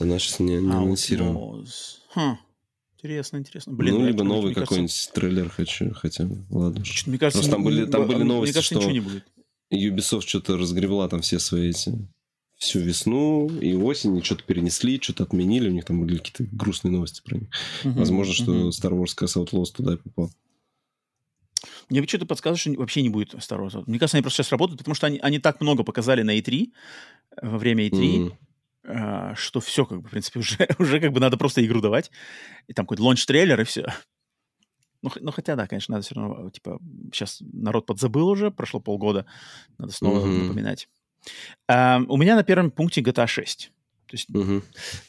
[0.00, 1.66] Она сейчас не, не анонсирована.
[2.14, 2.38] Хм.
[2.96, 3.72] Интересно, интересно.
[3.72, 5.12] Блин, ну, либо новый какой-нибудь кажется...
[5.12, 6.84] трейлер хочу, хотя, ладно.
[7.06, 9.24] Мне кажется, Просто там были, там были новости, мне кажется, что не будет.
[9.72, 11.98] Ubisoft что-то разгребла там все свои эти
[12.62, 16.92] всю весну и осень, и что-то перенесли, что-то отменили, у них там были какие-то грустные
[16.92, 17.48] новости про них.
[17.82, 18.68] Uh-huh, Возможно, что.
[18.68, 20.30] Star Wars как Outlaws туда и попал.
[21.88, 23.82] Мне что-то подсказывает, что вообще не будет Star Wars.
[23.86, 26.72] Мне кажется, они просто сейчас работают, потому что они, они так много показали на E3,
[27.42, 28.32] во время E3,
[28.84, 29.34] mm-hmm.
[29.34, 32.12] что все, как бы, в принципе, уже, уже как бы надо просто игру давать.
[32.68, 33.86] И там какой-то launch-трейлер, и все.
[35.02, 36.78] Ну, ну, хотя, да, конечно, надо все равно, типа,
[37.12, 39.26] сейчас народ подзабыл уже, прошло полгода,
[39.78, 40.42] надо снова mm-hmm.
[40.42, 40.88] напоминать.
[41.70, 43.70] Э, у меня на первом пункте GTA 6.
[44.12, 44.62] То есть, угу.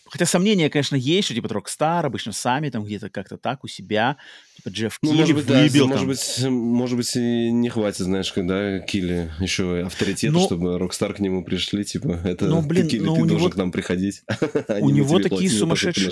[0.06, 4.16] Хотя сомнения, конечно, есть, что типа Rockstar обычно сами там где-то как-то так у себя,
[4.56, 5.88] типа Джефф ну, Килли может быть, выбил.
[5.90, 10.46] Да, может, быть, может быть, и не хватит, знаешь, когда Килли еще авторитета, но...
[10.46, 13.50] чтобы Rockstar к нему пришли, типа, это но, блин, ты, Килли, но ты должен него...
[13.50, 14.24] к нам приходить.
[14.80, 16.10] У него такие сумасшедшие...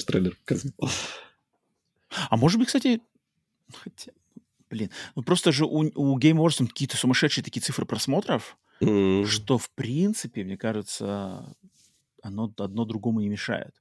[2.29, 2.99] А может быть, кстати,
[3.73, 4.11] хотя,
[4.69, 9.25] блин, ну просто же у, у Game Awards какие-то сумасшедшие такие цифры просмотров, Mm.
[9.25, 11.55] Что, в принципе, мне кажется,
[12.21, 13.73] оно одно другому не мешает.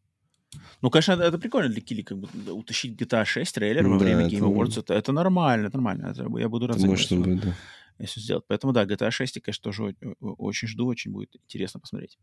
[0.82, 4.04] Ну, конечно, это, это прикольно для Кили, как бы утащить GTA 6 трейлер во да,
[4.04, 4.80] время Game Awards.
[4.80, 6.08] Это, это нормально, это нормально.
[6.08, 7.54] Это, я буду рад Может быть, да.
[7.98, 8.44] Если сделать.
[8.48, 12.18] Поэтому, да, GTA 6 я, конечно, тоже очень жду, очень будет интересно посмотреть.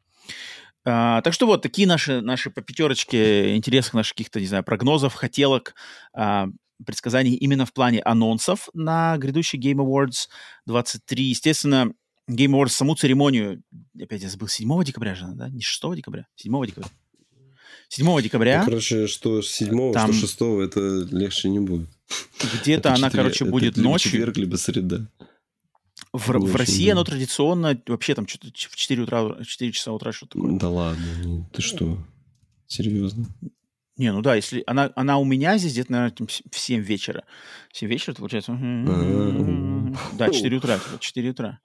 [0.85, 5.13] А, так что вот, такие наши, наши по пятерочке интересных наших каких-то, не знаю, прогнозов,
[5.13, 5.75] хотелок,
[6.13, 6.47] а,
[6.83, 10.27] предсказаний именно в плане анонсов на грядущий Game Awards
[10.65, 11.25] 23.
[11.25, 11.93] Естественно,
[12.29, 13.63] Game Awards саму церемонию,
[13.99, 15.49] опять я забыл, 7 декабря же, да?
[15.49, 16.89] Не 6 декабря, 7 декабря.
[17.89, 18.59] 7 декабря.
[18.59, 20.11] Ну, короче, что 7, там...
[20.11, 21.89] что 6, это легче не будет.
[22.61, 24.11] Где-то она, 4, короче, будет либо ночью.
[24.11, 25.07] четверг, либо среда.
[26.11, 30.37] В, в России оно традиционно вообще там что-то в 4, утра, 4 часа утра что-то
[30.37, 30.59] такое.
[30.59, 31.97] Да ладно, ну, ты что?
[32.67, 33.27] Серьезно?
[33.97, 37.23] Не, ну да, если она, она у меня здесь где-то, наверное, в 7 вечера.
[37.71, 38.57] В 7 вечера, это получается...
[40.17, 40.79] Да, 4 утра.
[40.99, 41.59] 4 утра.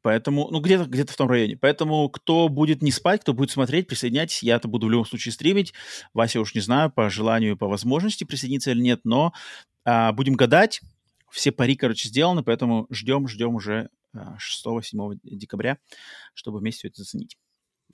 [0.00, 1.56] Поэтому, ну, где-то где в том районе.
[1.56, 4.42] Поэтому, кто будет не спать, кто будет смотреть, присоединяйтесь.
[4.42, 5.72] Я-то буду в любом случае стримить.
[6.14, 9.32] Вася уж не знаю, по желанию, по возможности присоединиться или нет, но
[9.84, 10.80] а, будем гадать.
[11.30, 15.78] Все пари, короче, сделаны, поэтому ждем, ждем уже 6-7 декабря,
[16.34, 17.36] чтобы вместе все это заценить.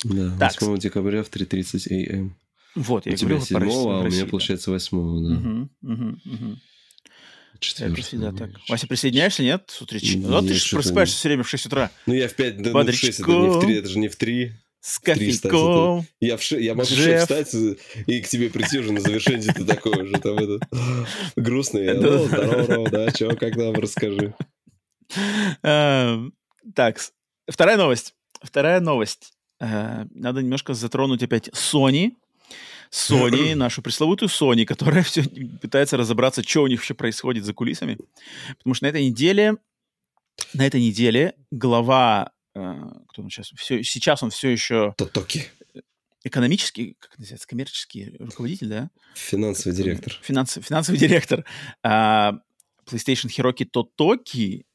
[0.05, 0.61] Да, так.
[0.61, 2.37] 8 декабря в 3.30 ам.
[2.75, 5.35] Вот, я у тебя 7 а у меня, получается, 8 да.
[5.35, 6.57] Угу, угу, угу.
[7.60, 8.02] Четвертый.
[8.02, 8.51] всегда так.
[8.68, 10.18] Вася, присоединяешься, нет, с утречка?
[10.18, 11.90] Ну, ты же просыпаешься все время в 6 утра.
[12.06, 14.09] Ну, я в 5, да, ну, в 6, это не в 3, это же не
[14.09, 14.52] в 3.
[14.80, 16.06] С кофейком.
[16.20, 16.60] Я, в ше...
[16.60, 17.22] я могу Джефф.
[17.22, 17.52] встать
[18.06, 20.60] и к тебе прийти уже на завершение, ты такой уже там это
[21.36, 21.85] грустный.
[21.85, 24.35] Я, ну, здорово, да, чё, как нам, расскажи.
[25.62, 26.32] Эм,
[26.74, 27.01] так,
[27.51, 28.14] вторая новость.
[28.40, 29.32] Вторая новость.
[29.60, 32.12] Э, надо немножко затронуть опять Sony.
[32.90, 35.23] Sony, нашу пресловутую Sony, которая все
[35.60, 37.98] пытается разобраться, что у них вообще происходит за кулисами.
[38.59, 39.56] Потому что на этой неделе
[40.55, 42.74] на этой неделе глава, э,
[43.09, 44.94] кто он сейчас, все, сейчас он все еще...
[44.97, 45.47] Тотоки.
[46.24, 48.90] Экономический, как это называется, коммерческий руководитель, да?
[49.15, 50.19] Финансовый директор.
[50.23, 51.44] Финанс, финансовый директор.
[51.82, 52.32] Э,
[52.86, 54.66] PlayStation Хироки Тотоки,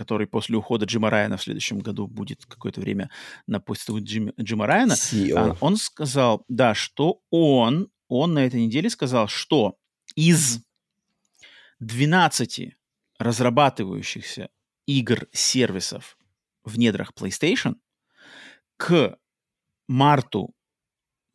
[0.00, 3.10] который после ухода Джима Райана в следующем году будет какое-то время
[3.46, 5.58] на посту Джим, Джима Райана, CEO.
[5.60, 9.76] он сказал, да, что он, он на этой неделе сказал, что
[10.14, 10.62] из
[11.80, 12.78] 12
[13.18, 14.48] разрабатывающихся
[14.86, 16.16] игр-сервисов
[16.64, 17.74] в недрах PlayStation
[18.78, 19.18] к
[19.86, 20.54] марту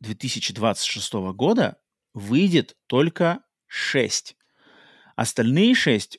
[0.00, 1.78] 2026 года
[2.14, 4.36] выйдет только 6.
[5.14, 6.18] Остальные 6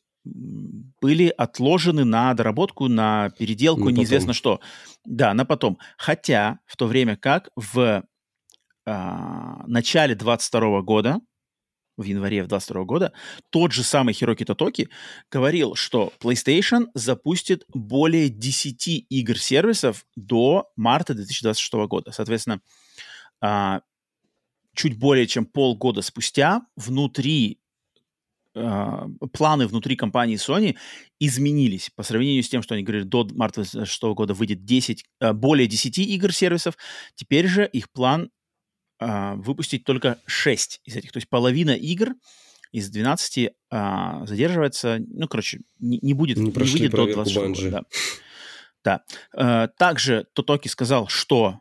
[1.02, 4.60] были отложены на доработку, на переделку, На неизвестно что.
[5.06, 5.78] Да, на потом.
[5.98, 8.04] Хотя в то время как в
[8.86, 11.20] а, начале 22 года,
[11.98, 13.12] в январе 22 года,
[13.50, 14.90] тот же самый Хироки Тотоки
[15.32, 22.12] говорил, что PlayStation запустит более 10 игр-сервисов до марта 2026 года.
[22.12, 22.62] Соответственно,
[23.42, 23.82] а,
[24.76, 27.60] чуть более чем полгода спустя внутри
[29.32, 30.76] планы внутри компании Sony
[31.20, 35.34] изменились по сравнению с тем, что они говорили, до марта 2026 года выйдет 10, а,
[35.34, 36.78] более 10 игр-сервисов.
[37.16, 38.30] Теперь же их план
[39.00, 41.12] выпустить только 6 из этих.
[41.12, 42.16] То есть половина игр
[42.72, 47.62] из 12 а, задерживается, ну, короче, не, не будет, Не не, выйдет до проверку 26
[47.62, 47.66] Bungie.
[47.66, 47.86] года.
[48.84, 49.02] Да.
[49.04, 49.04] да.
[49.36, 51.60] А, также Тотоки сказал, что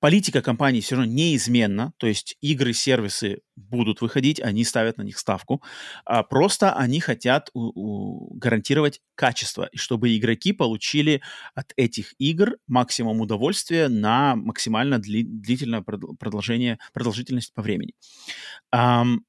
[0.00, 5.18] политика компании все равно неизменна, то есть игры, сервисы будут выходить, они ставят на них
[5.18, 5.62] ставку,
[6.04, 11.22] а просто они хотят у- у- гарантировать качество, и чтобы игроки получили
[11.54, 17.92] от этих игр максимум удовольствия на максимально дли- длительное продолжение, продолжительность по времени.
[18.72, 19.24] Ам,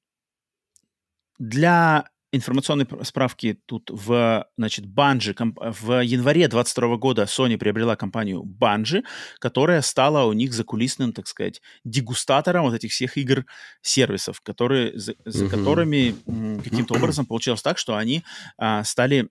[1.39, 8.43] для информационной пр- справки тут в, значит, комп- в январе 22 года Sony приобрела компанию
[8.43, 9.03] Bungie,
[9.39, 15.45] которая стала у них закулисным, так сказать, дегустатором вот этих всех игр-сервисов, которые, за, за
[15.45, 15.51] Мгм.
[15.57, 16.15] которыми
[16.63, 18.23] каким-то образом получилось так, что они
[18.57, 19.29] а, стали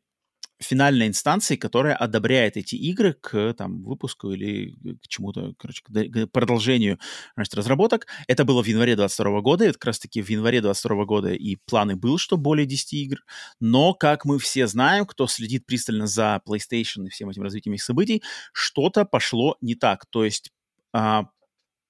[0.61, 6.99] финальной инстанцией, которая одобряет эти игры к там, выпуску или к чему-то, короче, к, продолжению
[7.35, 8.07] значит, разработок.
[8.29, 11.57] Это было в январе 22 года, и вот как раз-таки в январе 22 года и
[11.67, 13.19] планы был, что более 10 игр.
[13.59, 17.83] Но, как мы все знаем, кто следит пристально за PlayStation и всем этим развитием их
[17.83, 18.23] событий,
[18.53, 20.07] что-то пошло не так.
[20.11, 20.51] То есть
[20.93, 21.25] а,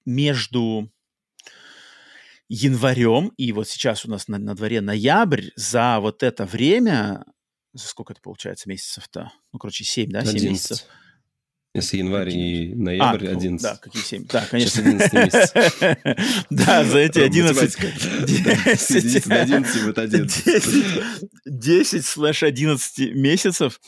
[0.05, 0.89] между
[2.47, 7.23] январем и вот сейчас у нас на, на дворе ноябрь, за вот это время,
[7.73, 9.31] за сколько это получается месяцев-то?
[9.51, 10.79] Ну, короче, 7, да, 7 месяцев.
[10.79, 10.85] 11.
[11.73, 13.63] Если январь и А, ноябрь, ну, 11.
[13.63, 14.25] Да, какие 7?
[14.27, 14.83] Да, конечно.
[14.83, 15.53] Сейчас 11 месяц.
[16.49, 17.55] Да, за эти 11...
[17.55, 18.75] Математика.
[18.75, 21.03] С 10 до 11 будет 11.
[21.45, 23.79] 10 слэш 11 месяцев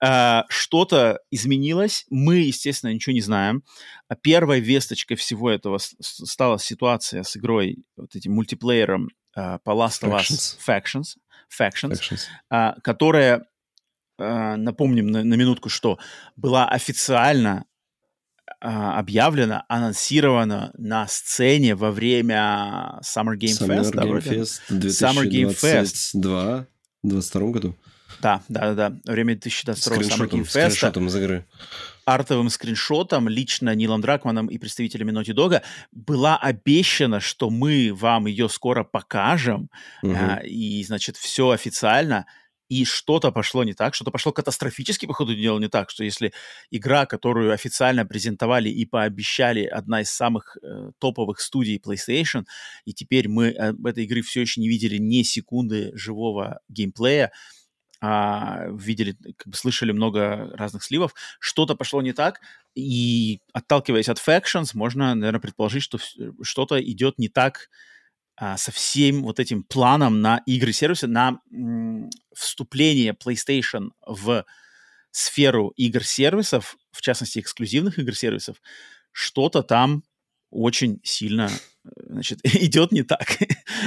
[0.00, 2.04] а, что-то изменилось.
[2.10, 3.62] Мы, естественно, ничего не знаем.
[4.08, 10.02] А Первой весточкой всего этого стала ситуация с игрой, вот этим мультиплеером а, по Last
[10.02, 11.16] of Us Factions,
[11.58, 12.20] Factions, Actions.
[12.48, 13.46] а, которая,
[14.18, 15.98] а, напомним на, на минутку, что
[16.36, 17.64] была официально
[18.60, 23.90] а, объявлена, анонсирована на сцене во время Summer Game Summer Fest.
[23.92, 24.30] да, Game вроде?
[24.30, 26.12] Fest Summer Game Fest.
[26.12, 26.66] 2022
[27.02, 27.74] в 22 году.
[28.20, 29.12] Да, да, да, да.
[29.12, 31.46] Время 2022 Summer Game Fest скриншотом из игры.
[32.04, 38.48] артовым скриншотом лично Нилом Дракманом и представителями Naughty Dog была обещано, что мы вам ее
[38.48, 39.70] скоро покажем,
[40.02, 40.16] Мгм.
[40.16, 42.26] а, и, значит, все официально,
[42.68, 46.32] и что-то пошло не так, что-то пошло катастрофически, по ходу дела, не так, что если
[46.70, 52.44] игра, которую официально презентовали и пообещали одна из самых э, топовых студий PlayStation,
[52.84, 57.32] и теперь мы об этой игры все еще не видели ни секунды живого геймплея,
[58.00, 62.40] а, видели, как бы слышали много разных сливов, что-то пошло не так,
[62.74, 65.98] и отталкиваясь от Factions, можно, наверное, предположить, что
[66.42, 67.68] что-то идет не так
[68.36, 74.44] а, со всем вот этим планом на игры-сервисы, на м, вступление PlayStation в
[75.10, 78.56] сферу игр-сервисов, в частности, эксклюзивных игр-сервисов,
[79.12, 80.04] что-то там
[80.50, 81.50] очень сильно
[81.96, 83.36] значит, идет не так.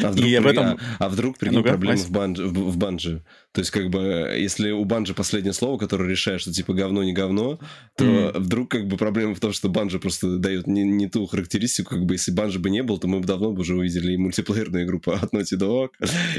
[0.03, 0.65] А вдруг, И об этом...
[0.65, 3.25] а- а вдруг прикинь, Ну-ка, проблемы в банже, в, в банже.
[3.53, 7.13] То есть, как бы, если у банжи последнее слово, которое решает, что типа говно не
[7.13, 7.59] говно,
[7.95, 8.41] то Мгм.
[8.43, 12.05] вдруг как бы проблема в том, что банжа просто дает не, не ту характеристику, как
[12.05, 14.85] бы если банжи бы не был, то мы бы давно бы уже увидели и мультиплеерную
[14.85, 15.89] игру по от Naughty Dog,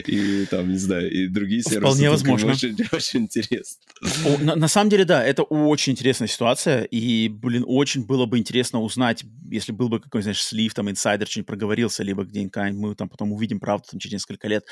[0.07, 1.81] и там, не знаю, и другие сервисы.
[1.81, 2.51] Вполне возможно.
[2.51, 3.81] Очень, очень интересно.
[4.27, 8.39] О, На, на самом деле, да, это очень интересная ситуация, и, блин, очень было бы
[8.39, 12.95] интересно узнать, если был бы какой-нибудь, знаешь, слив, там, инсайдер что-нибудь проговорился, либо где-нибудь мы
[12.97, 14.65] там потом увидим правду там, через несколько лет.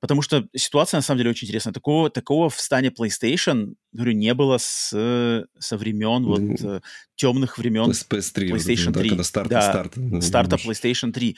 [0.00, 1.70] Потому что ситуация, на самом деле, очень интересная.
[1.70, 4.88] Это такого, такого в стане PlayStation, говорю, не было с,
[5.58, 6.80] со времен вот э,
[7.14, 9.02] темных времен PS3, PlayStation вот, 3.
[9.02, 11.36] Да, когда старт, да, старт, старта PlayStation 3.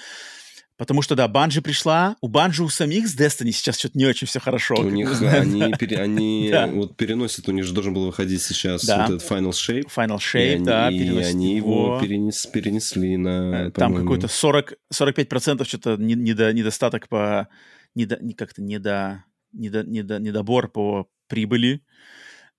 [0.76, 4.28] Потому что, да, Банжи пришла, у Банжи у самих с Destiny сейчас что-то не очень
[4.28, 4.76] все хорошо.
[4.76, 6.68] У них, они, пере, они да.
[6.68, 9.06] вот переносят, у них же должен был выходить сейчас да.
[9.06, 9.88] вот этот Final Shape.
[9.94, 15.64] Final Shape, и да, они, и они его перенес, перенесли на, Там какой-то 40, 45%
[15.64, 17.48] что-то недо, недостаток по...
[17.96, 21.84] Недо, как-то недо, недо, недо, недобор по прибыли.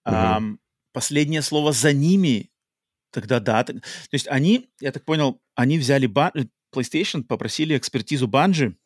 [0.06, 0.16] Угу.
[0.16, 0.42] А,
[0.94, 2.52] последнее слово за ними
[3.12, 3.64] тогда да.
[3.64, 3.82] То
[4.12, 6.06] есть они, я так понял, они взяли
[6.74, 8.78] PlayStation попросили экспертизу Банжи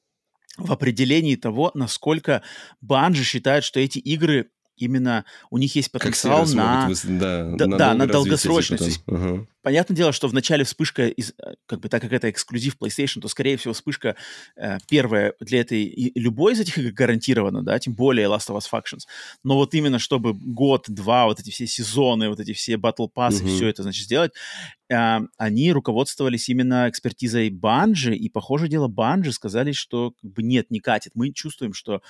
[0.57, 2.43] в определении того, насколько
[2.79, 7.93] Банжи считает, что эти игры именно у них есть потенциал на, да, да, на, да,
[7.93, 9.03] на долгосрочность.
[9.07, 9.45] Ага.
[9.61, 13.21] Понятное дело, что в начале вспышка, из, э, как бы так как это эксклюзив PlayStation,
[13.21, 14.15] то, скорее всего, вспышка
[14.55, 18.57] э, первая для этой, и любой из этих игр гарантирована, да, тем более Last of
[18.57, 19.01] Us Factions.
[19.43, 23.55] Но вот именно чтобы год-два, вот эти все сезоны, вот эти все Battle Pass, mm-hmm.
[23.55, 24.31] все это, значит, сделать,
[24.89, 30.71] э, они руководствовались именно экспертизой Банжи, и, похоже дело, Банжи сказали, что как бы нет,
[30.71, 31.11] не катит.
[31.13, 32.01] Мы чувствуем, что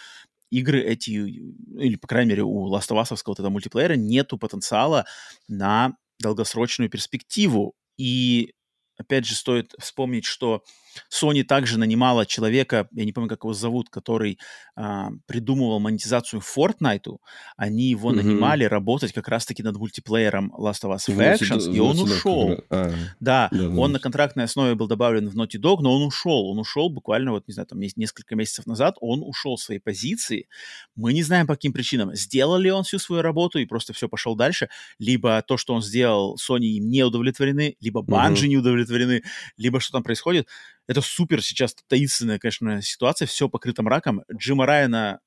[0.52, 5.06] игры эти, или, по крайней мере, у Last of Us вот этого мультиплеера нету потенциала
[5.48, 7.74] на долгосрочную перспективу.
[7.98, 8.54] И
[8.98, 10.64] опять же, стоит вспомнить, что
[11.12, 14.40] Sony также нанимала человека, я не помню, как его зовут, который
[14.76, 17.18] а, придумывал монетизацию Fortnite.
[17.58, 18.16] Они его mm-hmm.
[18.16, 22.58] нанимали работать как раз-таки над мультиплеером Last of Us Factions, вот, и он ушел.
[22.70, 26.50] А, да, да, он на контрактной основе был добавлен в Naughty Dog, но он ушел.
[26.50, 30.48] Он ушел буквально, вот, не знаю, там несколько месяцев назад, он ушел с своей позиции.
[30.96, 32.16] Мы не знаем, по каким причинам.
[32.16, 34.70] Сделал ли он всю свою работу и просто все пошел дальше,
[35.00, 38.48] либо то, что он сделал, Sony им не удовлетворены, либо Bungie mm-hmm.
[38.48, 39.24] не удовлетворены,
[39.58, 40.48] либо что там происходит.
[40.88, 44.24] Это супер сейчас таинственная, конечно, ситуация, все покрыто мраком.
[44.34, 45.20] Джима Райана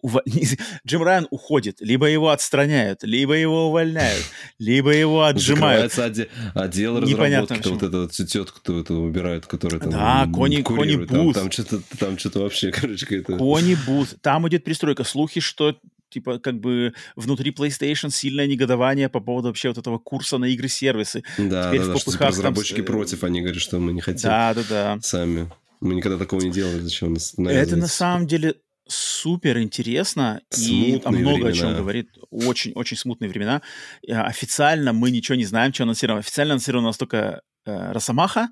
[0.00, 0.16] Ув...
[0.86, 4.24] Джим Райан уходит, либо его отстраняют, либо его увольняют,
[4.58, 5.92] либо его отжимают.
[5.92, 11.34] Закрывается отдел, разработки, вот тетка, кто это выбирает, которая там Да, Кони, Кони Бут.
[11.34, 13.36] Там, что-то там что-то вообще, короче, какая-то...
[13.36, 14.16] Кони Бут.
[14.20, 15.04] Там идет пристройка.
[15.04, 15.76] Слухи, что
[16.10, 21.22] типа, как бы внутри PlayStation сильное негодование по поводу вообще вот этого курса на игры-сервисы.
[21.38, 22.86] Да, Теперь да, да, что типа, разработчики там...
[22.86, 24.28] против, они говорят, что мы не хотим.
[24.28, 24.98] Да, да, да.
[25.02, 25.50] Сами.
[25.80, 28.56] Мы никогда такого не делали, зачем нас Это на самом деле
[28.88, 31.48] супер интересно и много времена.
[31.48, 32.10] о чем говорит.
[32.30, 33.62] Очень-очень смутные времена.
[34.08, 36.20] Официально мы ничего не знаем, что анонсировано.
[36.20, 38.48] Официально анонсировано у нас только э, Росомаха,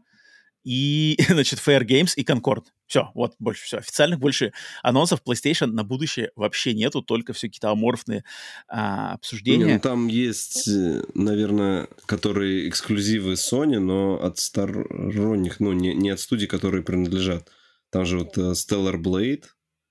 [0.67, 2.65] и, значит, Fair Games и Concord.
[2.87, 3.79] Все, вот больше все.
[3.79, 4.53] Официальных больше
[4.83, 8.25] анонсов PlayStation на будущее вообще нету, только все какие-то аморфные
[8.69, 9.65] а, обсуждения.
[9.65, 16.11] Не, ну, там есть, э, наверное, которые эксклюзивы Sony, но от сторонних, ну, не, не
[16.11, 17.49] от студий, которые принадлежат.
[17.91, 19.45] Там же вот uh, Stellar Blade,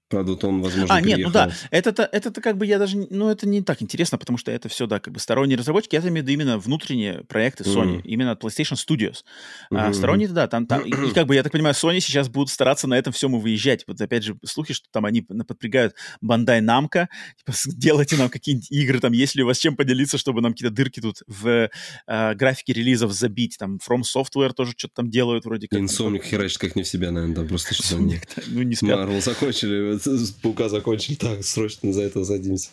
[0.07, 1.29] Правда, вот он, возможно, А, нет, приехал.
[1.29, 4.51] ну да, это-то, это-то как бы я даже, ну это не так интересно, потому что
[4.51, 7.97] это все, да, как бы сторонние разработчики, это имею в виду именно внутренние проекты Sony,
[7.97, 8.01] mm.
[8.03, 9.23] именно PlayStation Studios.
[9.71, 9.77] Mm-hmm.
[9.77, 12.49] А, сторонние, да, там, там и, и как бы, я так понимаю, Sony сейчас будут
[12.49, 13.83] стараться на этом всем и выезжать.
[13.87, 17.07] Вот опять же, слухи, что там они подпрягают Bandai Namco,
[17.37, 20.73] типа, делайте нам какие-нибудь игры, там, есть ли у вас чем поделиться, чтобы нам какие-то
[20.73, 21.69] дырки тут в
[22.07, 25.79] э, графике релизов забить, там, From Software тоже что-то там делают вроде как.
[25.79, 28.01] Insomniac херачит как не в себя, наверное, да, просто что-то...
[28.47, 28.99] Ну, не спят.
[28.99, 29.94] Marvel закончили
[30.41, 32.69] паука закончили, так, срочно за это садимся.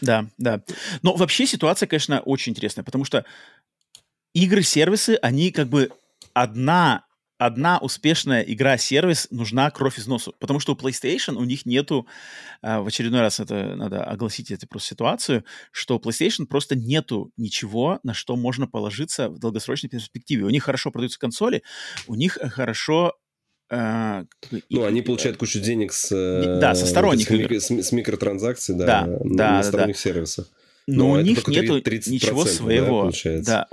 [0.00, 0.62] Да, да.
[1.02, 3.24] Но вообще ситуация, конечно, очень интересная, потому что
[4.34, 5.90] игры-сервисы, они как бы
[6.32, 7.04] одна
[7.38, 10.34] одна успешная игра-сервис нужна кровь из носу.
[10.38, 12.06] Потому что у PlayStation у них нету,
[12.62, 17.32] э, в очередной раз это надо огласить эту просто ситуацию, что у PlayStation просто нету
[17.36, 20.44] ничего, на что можно положиться в долгосрочной перспективе.
[20.44, 21.62] У них хорошо продаются консоли,
[22.06, 23.14] у них хорошо
[23.70, 24.24] а,
[24.68, 26.08] ну, они получают кучу денег с...
[26.60, 30.00] Да, со сторонних с, с, с микротранзакций, да, да, на, да, на сторонних да.
[30.00, 30.50] сервисах.
[30.86, 33.10] Но, Но у них нету ничего своего.
[33.24, 33.68] Да, да.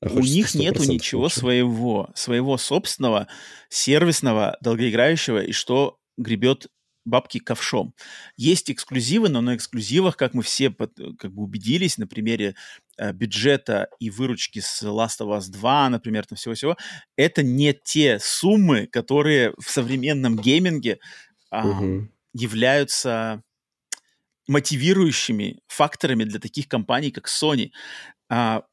[0.00, 3.28] А у них нету ничего своего, своего собственного,
[3.68, 6.68] сервисного, долгоиграющего, и что гребет
[7.04, 7.94] бабки ковшом.
[8.36, 12.54] Есть эксклюзивы, но на эксклюзивах, как мы все под, как бы убедились на примере э,
[13.12, 16.76] бюджета и выручки с Last of Us 2, например, там всего-всего,
[17.16, 20.98] это не те суммы, которые в современном гейминге
[21.50, 22.08] э, угу.
[22.32, 23.42] являются
[24.46, 27.70] мотивирующими факторами для таких компаний, как Sony.
[28.36, 28.64] А,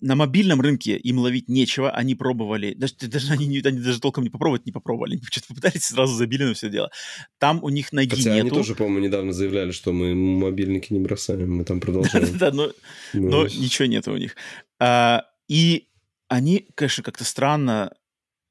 [0.00, 4.30] на мобильном рынке им ловить нечего, они пробовали, даже, даже они, они даже толком не
[4.30, 6.92] попробовать не попробовали, они что-то попытались, сразу забили на все дело.
[7.38, 8.46] Там у них ноги Хотя нету.
[8.46, 12.28] они тоже, по-моему, недавно заявляли, что мы мобильники не бросаем, мы там продолжаем.
[12.38, 12.70] Да, но
[13.12, 14.36] ничего нету у них.
[14.78, 15.88] А, и
[16.28, 17.92] они, конечно, как-то странно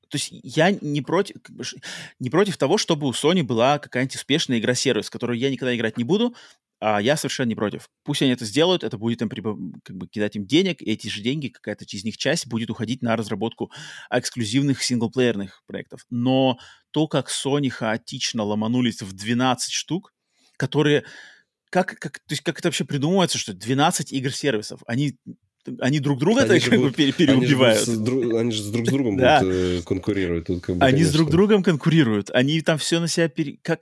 [0.10, 1.35] то есть я не против,
[2.19, 6.06] не против того, чтобы у Sony была какая-нибудь успешная игра-сервис, которую я никогда играть не
[6.06, 6.34] буду,
[6.79, 7.89] а я совершенно не против.
[8.03, 9.29] Пусть они это сделают, это будет им
[9.83, 13.01] как бы кидать им денег, и эти же деньги, какая-то из них часть будет уходить
[13.01, 13.71] на разработку
[14.11, 16.05] эксклюзивных синглплеерных проектов.
[16.09, 16.57] Но
[16.91, 20.13] то, как Sony хаотично ломанулись в 12 штук,
[20.57, 21.03] которые...
[21.69, 25.17] Как, как, то есть как это вообще придумывается, что 12 игр-сервисов, они
[25.81, 27.87] они друг друга они так как будут, бы переубивают.
[27.87, 30.45] Они же, они же друг с другом будут э, конкурировать.
[30.45, 31.11] Тут, как бы, они конечно.
[31.11, 32.29] с друг другом конкурируют.
[32.31, 33.59] Они там все на себя пере...
[33.61, 33.81] Как...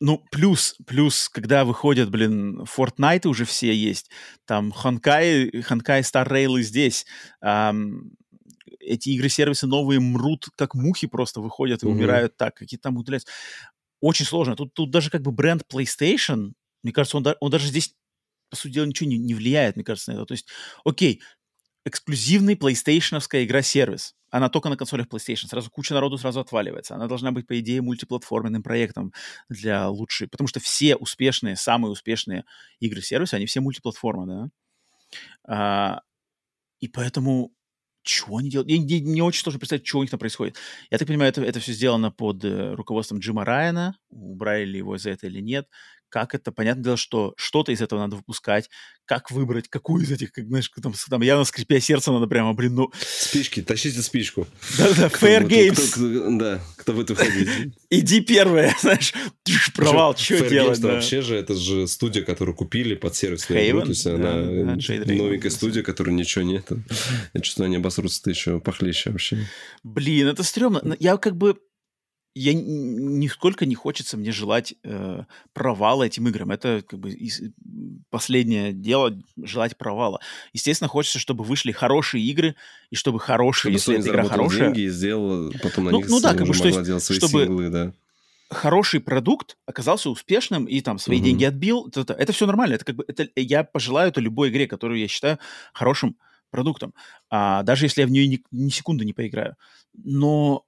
[0.00, 4.10] Ну, плюс, плюс, когда выходят, блин, Fortnite уже все есть,
[4.44, 7.04] там Ханкай, Ханкай Star Rail здесь,
[7.40, 8.12] эм,
[8.78, 11.90] эти игры-сервисы новые мрут, как мухи просто выходят и mm-hmm.
[11.90, 13.28] умирают так, какие там удаляются.
[14.00, 14.54] Очень сложно.
[14.54, 16.52] Тут, тут даже как бы бренд PlayStation,
[16.82, 17.94] мне кажется, он, он даже здесь,
[18.50, 20.26] по сути дела, ничего не, не влияет, мне кажется, на это.
[20.26, 20.46] То есть,
[20.84, 21.20] окей,
[21.88, 25.46] эксклюзивный PlayStation игра-сервис она только на консолях PlayStation.
[25.46, 26.94] Сразу куча народу сразу отваливается.
[26.94, 29.12] Она должна быть, по идее, мультиплатформенным проектом
[29.48, 30.28] для лучшей.
[30.28, 32.44] Потому что все успешные, самые успешные
[32.80, 34.50] игры-сервисы, они все мультиплатформы, да.
[35.46, 36.00] А,
[36.80, 37.52] и поэтому
[38.02, 38.70] чего они делают?
[38.70, 40.56] Я не, не очень сложно представить, что у них там происходит.
[40.90, 43.98] Я так понимаю, это, это все сделано под э, руководством Джима Райана.
[44.10, 45.68] Убрали ли его за это или нет
[46.08, 48.68] как это, понятное дело, что что-то из этого надо выпускать,
[49.08, 52.74] как выбрать, какую из этих, как, знаешь, там, там явно скрипя сердце надо прямо, блин,
[52.74, 52.92] ну...
[53.00, 54.46] Спички, тащите спичку.
[54.76, 55.72] Да-да, fair games.
[55.72, 57.48] Кто, кто, да, кто будет выходить.
[57.90, 59.14] Иди первая, знаешь,
[59.74, 60.94] провал, что делать, да.
[60.94, 65.82] вообще же, это же студия, которую купили под сервисную игру, то есть она новенькая студия,
[65.82, 66.68] которой ничего нет.
[67.32, 69.38] Я чувствую, они обосрутся-то еще похлеще вообще.
[69.82, 70.96] Блин, это стрёмно.
[70.98, 71.58] Я как бы
[72.38, 76.50] я нисколько не хочется мне желать э, провала этим играм.
[76.50, 77.42] Это как бы из,
[78.10, 80.20] последнее дело желать провала.
[80.52, 82.54] Естественно, хочется, чтобы вышли хорошие игры
[82.90, 86.08] и чтобы хорошие, чтобы если эта игра хорошая, деньги и сделал потом на ну, них
[86.08, 87.92] ну да, как бы, что делать свои чтобы синглы, да.
[88.50, 91.26] Хороший продукт оказался успешным и там свои угу.
[91.26, 91.90] деньги отбил.
[91.94, 92.74] Это, это все нормально.
[92.74, 95.38] Это как бы это я пожелаю это любой игре, которую я считаю
[95.74, 96.16] хорошим
[96.50, 96.94] продуктом,
[97.28, 99.56] а, даже если я в нее ни, ни секунды не поиграю.
[99.92, 100.64] Но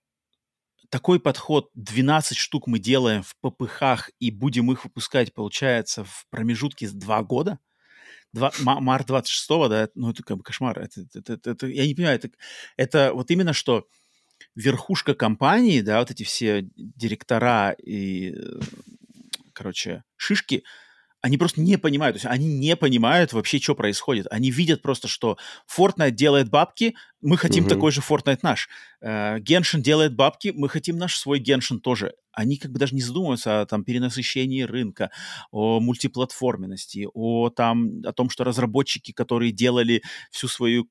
[0.91, 6.87] такой подход, 12 штук мы делаем в ППХ и будем их выпускать, получается, в промежутке
[6.87, 7.59] с 2 года,
[8.33, 10.79] 2, март 26 да, ну это как бы кошмар.
[10.79, 12.31] Это, это, это, это, я не понимаю, это,
[12.77, 13.87] это вот именно что
[14.55, 18.35] верхушка компании, да, вот эти все директора и,
[19.53, 20.65] короче, шишки–
[21.23, 24.27] они просто не понимают, то есть они не понимают вообще, что происходит.
[24.31, 25.37] Они видят просто, что
[25.69, 27.71] Fortnite делает бабки, мы хотим угу.
[27.71, 28.69] такой же Fortnite наш.
[29.03, 32.15] Геншин делает бабки, мы хотим наш свой Геншин тоже.
[32.33, 35.11] Они как бы даже не задумываются о там, перенасыщении рынка,
[35.51, 40.89] о мультиплатформенности, о, там, о том, что разработчики, которые делали всю свою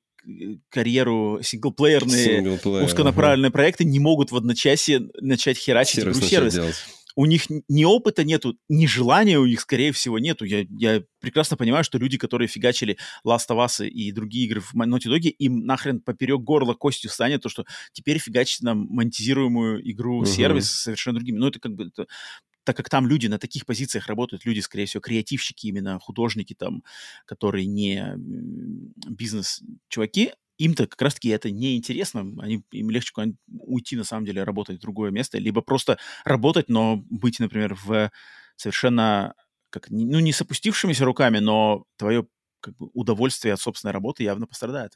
[0.68, 3.54] карьеру синглплеерные, Single узконаправленные ага.
[3.54, 6.28] проекты не могут в одночасье начать херачить сервис.
[6.54, 10.46] сервис у них ни опыта нету, ни желания у них, скорее всего, нету.
[10.46, 14.74] Я, я прекрасно понимаю, что люди, которые фигачили Last of Us и другие игры в
[14.74, 20.22] Naughty Dog, им нахрен поперек горла костью станет то, что теперь фигачить нам монетизируемую игру,
[20.22, 20.26] uh-huh.
[20.26, 21.36] сервис совершенно другими.
[21.36, 21.88] Ну, это как бы...
[21.88, 22.06] Это,
[22.64, 26.82] так как там люди на таких позициях работают, люди, скорее всего, креативщики именно, художники там,
[27.26, 30.32] которые не бизнес-чуваки,
[30.64, 33.12] им-то как раз-таки это неинтересно, они, им легче
[33.48, 38.10] уйти, на самом деле, работать в другое место, либо просто работать, но быть, например, в
[38.56, 39.34] совершенно,
[39.70, 42.26] как, ну, не с опустившимися руками, но твое
[42.60, 44.92] как бы удовольствие от собственной работы явно пострадает.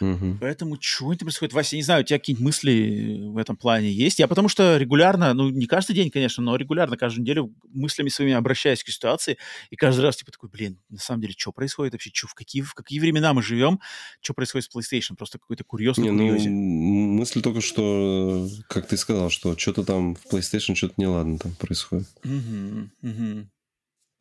[0.00, 0.38] Угу.
[0.40, 1.54] Поэтому что это происходит?
[1.54, 4.18] Вася, я не знаю, у тебя какие-нибудь мысли в этом плане есть?
[4.18, 8.34] Я потому что регулярно, ну, не каждый день, конечно, но регулярно, каждую неделю мыслями своими
[8.34, 9.38] обращаюсь к ситуации,
[9.70, 12.10] и каждый раз типа такой, блин, на самом деле, что происходит вообще?
[12.12, 13.80] Что, в какие, в какие времена мы живем?
[14.20, 15.16] Что происходит с PlayStation?
[15.16, 20.26] Просто какой-то курьезный не, ну, мысль только, что, как ты сказал, что что-то там в
[20.26, 22.08] PlayStation что-то неладно там происходит.
[22.24, 23.48] Угу, угу.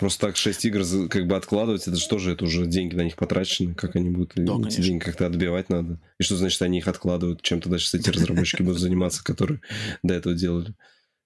[0.01, 3.15] Просто так 6 игр как бы откладывать, это же тоже это уже деньги на них
[3.15, 3.75] потрачены.
[3.75, 4.83] Как они будут да, эти конечно.
[4.83, 5.99] деньги как-то отбивать надо?
[6.19, 7.43] И что значит они их откладывают?
[7.43, 9.61] Чем тогда сейчас эти разработчики будут заниматься, которые
[10.01, 10.73] до этого делали?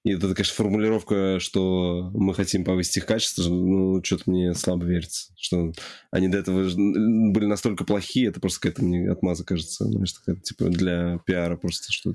[0.03, 5.31] И это, конечно, формулировка, что мы хотим повысить их качество, ну, что-то мне слабо верится.
[5.37, 5.71] Что
[6.11, 9.85] они до этого были настолько плохие, это просто какая-то мне отмаза, кажется.
[9.85, 12.13] Знаешь, такая, типа для пиара просто что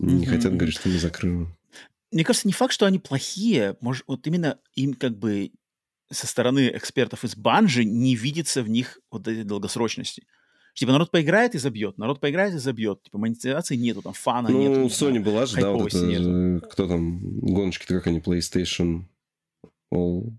[0.00, 0.28] не mm-hmm.
[0.28, 1.46] хотят говорить, что мы закрыли
[2.10, 3.76] мне кажется, не факт, что они плохие.
[3.80, 5.52] Может, вот именно им как бы
[6.10, 10.26] со стороны экспертов из банжи не видится в них вот этой долгосрочности.
[10.74, 13.02] Типа народ поиграет и забьет, народ поиграет и забьет.
[13.02, 14.80] Типа монетизации нету, там фана ну, нету.
[14.80, 16.66] Ну, Sony была же, да, вот это, нету.
[16.68, 19.02] кто там, гоночки-то как они, PlayStation
[19.92, 20.32] All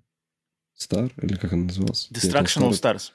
[0.80, 2.10] Star, или как она называлась?
[2.12, 3.12] Destruction All Stars.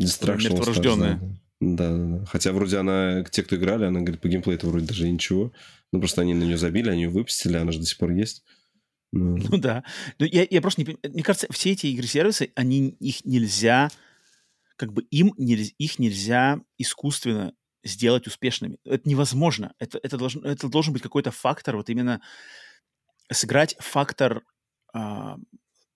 [0.00, 1.20] Destruction All Stars, да.
[1.60, 2.24] Да, да, да.
[2.26, 5.52] Хотя вроде она, те, кто играли, она говорит, по геймплею это вроде даже ничего.
[5.92, 8.44] Ну, просто они на нее забили, они ее выпустили, она же до сих пор есть.
[9.12, 9.84] Ну, Ну да.
[10.18, 10.96] Ну, я, я просто не.
[11.08, 13.90] Мне кажется, все эти игры-сервисы, они, их нельзя,
[14.76, 17.52] как бы им нельзя, их нельзя искусственно
[17.84, 18.78] сделать успешными.
[18.84, 19.72] Это невозможно.
[19.78, 22.20] Это, это, должен, это должен быть какой-то фактор, вот именно
[23.32, 24.42] сыграть фактор
[24.92, 25.36] а,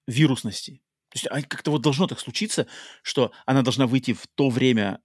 [0.07, 0.83] вирусности.
[1.11, 2.67] То есть а, как-то вот должно так случиться,
[3.03, 5.01] что она должна выйти в то время,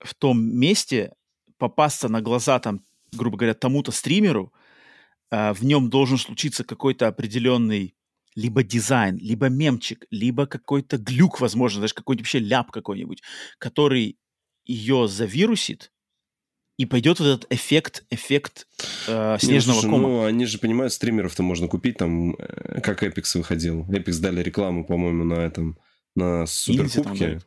[0.00, 1.12] в том месте,
[1.58, 4.52] попасться на глаза там, грубо говоря, тому-то стримеру,
[5.30, 7.94] а, в нем должен случиться какой-то определенный
[8.34, 13.22] либо дизайн, либо мемчик, либо какой-то глюк, возможно, даже какой-нибудь вообще ляп какой-нибудь,
[13.58, 14.18] который
[14.64, 15.90] ее завирусит,
[16.76, 18.68] и пойдет вот этот эффект, эффект
[19.08, 20.08] э, Не, ну, снежного слушай, кома.
[20.08, 23.84] Ну, они же понимают, стримеров-то можно купить, там, э, как Эпикс выходил.
[23.90, 25.76] Эпикс дали рекламу, по-моему, на этом,
[26.14, 27.40] на Инди там Суперкубке.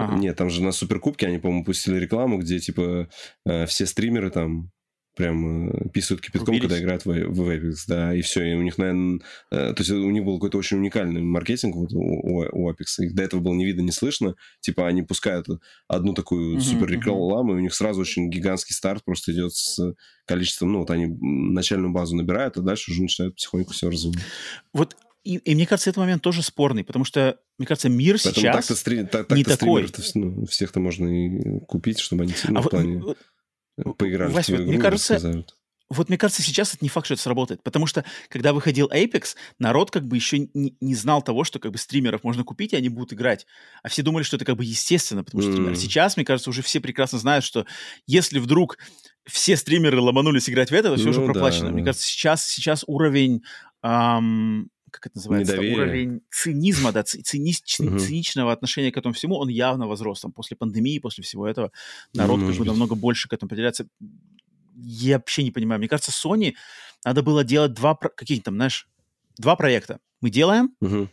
[0.00, 0.16] Ага.
[0.16, 3.08] Нет, там же на Суперкубке они, по-моему, пустили рекламу, где, типа,
[3.46, 4.70] э, все стримеры там
[5.16, 6.68] прям э, писают кипятком, Рубились?
[6.68, 9.20] когда играют в, в Apex, да, и все, и у них, наверное,
[9.50, 13.14] то есть у них был какой-то очень уникальный маркетинг вот у, у, у Apex, их
[13.14, 15.46] до этого было не видно, не слышно, типа они пускают
[15.88, 19.94] одну такую Мгм, супер и у них сразу очень гигантский старт просто идет с
[20.26, 24.20] количеством, ну, вот они начальную базу набирают, а дальше уже начинают потихоньку все развивать.
[24.72, 28.34] Вот, и, и мне кажется, этот момент тоже спорный, потому что, мне кажется, мир Поэтому
[28.42, 28.56] сейчас...
[28.56, 29.86] так-то, стри- так- не так-то такой.
[30.14, 34.44] ну, всех-то можно и купить, чтобы они ну, А в вот, плане вот- поиграли Вась,
[34.46, 35.44] в твою мне игру и кажется.
[35.92, 39.34] Вот мне кажется, сейчас это не факт, что это сработает, потому что когда выходил Apex,
[39.58, 42.76] народ как бы еще не, не знал того, что как бы стримеров можно купить, и
[42.76, 43.44] они будут играть.
[43.82, 45.74] А все думали, что это как бы естественно, потому что стримеры.
[45.74, 45.80] М.
[45.80, 47.66] Сейчас, мне кажется, уже все прекрасно знают, что
[48.06, 48.78] если вдруг
[49.26, 51.70] все стримеры ломанулись играть в это, то все уже Ну да, проплачено.
[51.70, 51.86] Мне да.
[51.86, 53.42] кажется, сейчас, сейчас уровень...
[53.82, 55.52] ам, как это называется?
[55.54, 55.76] Недоверия.
[55.76, 60.20] Уровень цинизма, да, ци- цини- циничного отношения к этому всему, он явно возрос.
[60.20, 61.72] Там, после пандемии, после всего этого
[62.14, 63.86] народ как может бы намного больше к этому определяется.
[64.76, 65.78] Я вообще не понимаю.
[65.78, 66.54] Мне кажется, Sony
[67.04, 68.88] надо было делать два, какие там, знаешь,
[69.38, 70.00] два проекта.
[70.20, 71.10] Мы делаем, Мгм.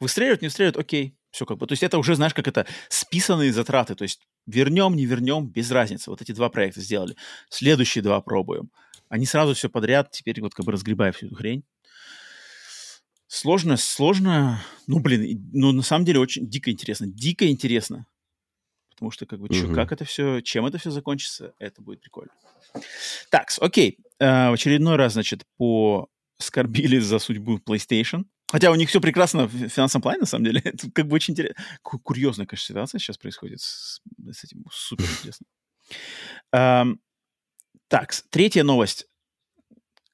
[0.00, 1.66] выстреливают, не выстреливают, окей, все как бы.
[1.66, 3.94] То есть это уже, знаешь, как это списанные затраты.
[3.94, 6.10] То есть вернем, не вернем, без разницы.
[6.10, 7.16] Вот эти два проекта сделали.
[7.50, 8.70] Следующие два пробуем.
[9.08, 11.62] Они сразу все подряд, теперь вот как бы разгребая всю эту хрень.
[13.34, 14.62] Сложно, сложно.
[14.86, 17.08] Ну, блин, ну, на самом деле очень дико интересно.
[17.08, 18.06] Дико интересно.
[18.90, 19.74] Потому что, как бы, чё, Мгм.
[19.74, 22.30] как это все, чем это все закончится, это будет прикольно.
[23.30, 23.98] Так, окей.
[24.20, 28.24] Э, в очередной раз, значит, поскорбили за судьбу PlayStation.
[28.52, 30.60] Хотя у них все прекрасно в финансовом плане, на самом деле.
[30.64, 31.56] Это как бы очень интересно.
[31.82, 34.00] Курьезная, конечно, ситуация сейчас происходит с,
[34.30, 34.64] с этим.
[34.70, 35.46] Супер интересно.
[36.52, 37.00] Эм,
[37.88, 39.08] так, третья новость.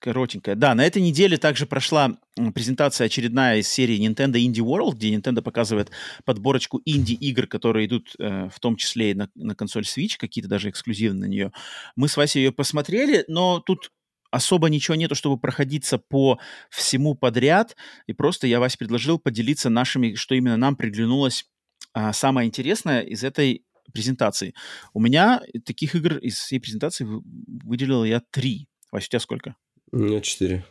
[0.01, 0.55] Коротенькая.
[0.55, 2.17] Да, на этой неделе также прошла
[2.55, 5.91] презентация очередная из серии Nintendo Indie World, где Nintendo показывает
[6.25, 10.71] подборочку инди-игр, которые идут э, в том числе и на, на консоль Switch, какие-то даже
[10.71, 11.53] эксклюзивные на нее.
[11.97, 13.91] Мы с Васей ее посмотрели, но тут
[14.31, 16.39] особо ничего нету, чтобы проходиться по
[16.71, 17.77] всему подряд.
[18.07, 21.45] И просто я, Вась, предложил поделиться нашими, что именно нам приглянулось
[21.93, 24.55] а, самое интересное из этой презентации.
[24.95, 27.21] У меня таких игр из всей презентации вы-
[27.65, 28.67] выделил я три.
[28.93, 29.57] Вась, у тебя сколько?
[29.93, 30.65] Меня четыре.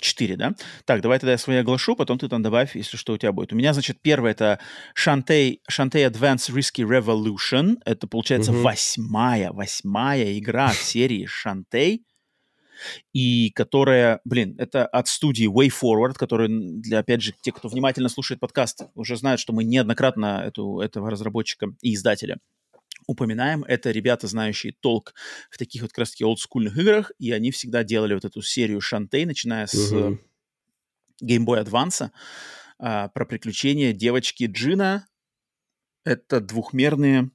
[0.00, 0.54] Четыре, да?
[0.84, 3.52] Так, давай тогда я свои оглашу, потом ты там добавь, если что у тебя будет.
[3.52, 4.58] У меня, значит, первое это
[4.98, 7.76] Shantae, Shantae Advance Risky Revolution.
[7.84, 8.62] Это, получается, Мгм.
[8.62, 12.00] восьмая, восьмая игра в серии Shantae.
[13.12, 18.08] И которая, блин, это от студии Way Forward, которая, для, опять же, те, кто внимательно
[18.08, 22.38] слушает подкаст, уже знают, что мы неоднократно эту, этого разработчика и издателя
[23.06, 23.64] упоминаем.
[23.64, 25.14] Это ребята, знающие толк
[25.50, 29.24] в таких вот как раз-таки олдскульных играх, и они всегда делали вот эту серию Шантей,
[29.24, 30.20] начиная с Мгм.
[31.22, 32.10] Game Boy Advance,
[32.78, 35.06] а, про приключения девочки Джина.
[36.04, 37.30] Это двухмерные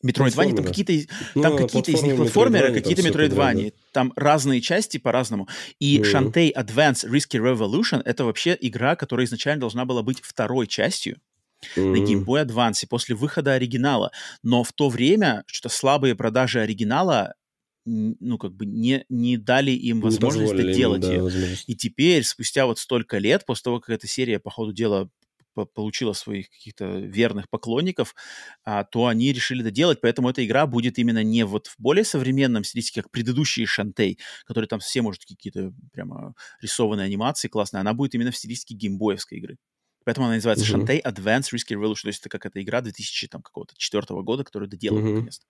[0.00, 0.92] Метроидвания, там какие-то,
[1.34, 3.72] Ну, там какие-то из них платформеры, какие-то там метроидвания.
[3.92, 5.48] Там разные части по-разному.
[5.80, 6.28] И Мгм.
[6.28, 11.16] Shantae Advance Risky Revolution— это вообще игра, которая изначально должна была быть второй частью
[11.76, 11.82] да.
[11.82, 12.04] на.
[12.04, 14.12] Game Boy Advance после выхода оригинала.
[14.42, 17.34] Но в то время что-то слабые продажи оригинала
[17.88, 21.22] ну, как бы не, не дали им Не возможность позволили им, доделать да, ее.
[21.22, 21.64] возможность.
[21.66, 25.08] И теперь, спустя вот столько лет, после того, как эта серия, по ходу дела,
[25.54, 28.14] по- получила своих каких-то верных поклонников,
[28.64, 32.04] а, то они решили это делать, поэтому эта игра будет именно не вот в более
[32.04, 37.94] современном стилистике, как предыдущие Шантей, которые там все, может, какие-то прямо рисованные анимации классные, она
[37.94, 39.56] будет именно в стилистике геймбоевской игры.
[40.08, 40.86] Поэтому она называется Мгм.
[40.86, 45.14] Shantae Advanced Risky Revolution, то есть это как эта игра 2004 года, которую доделали Мгм.
[45.16, 45.44] наконец-то.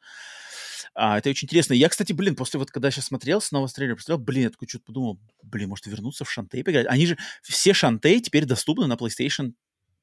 [0.97, 1.74] А, это очень интересно.
[1.74, 4.86] Я, кстати, блин, после вот, когда сейчас смотрел, снова трейлер посмотрел, блин, я такой что-то
[4.86, 6.89] подумал, блин, может вернуться в Шантей поиграть?
[6.89, 9.52] Они же, все Shantae теперь доступны на PlayStation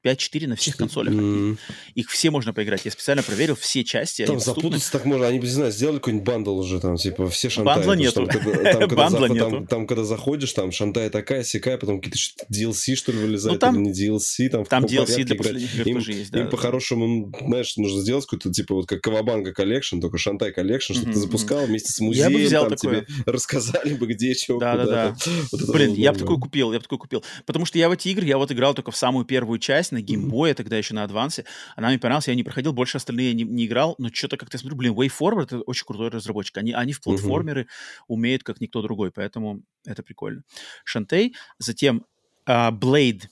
[0.06, 1.14] 5-4 на всех консолях.
[1.14, 1.58] М.
[1.94, 2.84] Их все можно поиграть.
[2.84, 4.24] Я специально проверил все части.
[4.26, 5.26] Там запутаться так можно.
[5.26, 7.76] Они, не знаю, сделали какой-нибудь bundle уже, там, типа, все Shantae.
[7.76, 8.88] Бандла что нету.
[8.94, 9.66] Бандла нету.
[9.68, 12.18] там, когда заходишь, там Shantae такая, сякая, потом какие-то
[12.52, 15.88] DLC, что ли, вылезает, Ну, там- или не DLC, там Там DLC для последних игр
[15.88, 16.34] Им- тоже есть.
[16.34, 21.06] Им по-хорошему, знаешь, нужно сделать какой-то, типа, вот как Cowabunga Collection, только Shantae Collection, чтобы
[21.08, 25.16] Мгм, ты запускал вместе с музеем, там тебе рассказали бы, где, чего, Да, да,
[25.50, 25.72] куда.
[25.72, 27.24] Блин, я бы такой купил, я бы такой купил.
[27.44, 30.02] Потому что я в эти игры, я вот играл только в самую первую часть на
[30.02, 31.44] геймбое, тогда еще на адвансе.
[31.74, 34.60] Она мне понравилась, я не проходил, больше остальные не, не играл, но что-то как-то я
[34.60, 36.56] смотрю, блин, WayForward это очень крутой разработчик.
[36.58, 37.66] Они, они в платформеры
[38.08, 40.42] умеют как никто другой, поэтому это прикольно.
[40.84, 42.04] Шантей, затем
[42.46, 43.22] а, Blade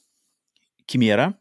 [0.87, 1.35] Кимера,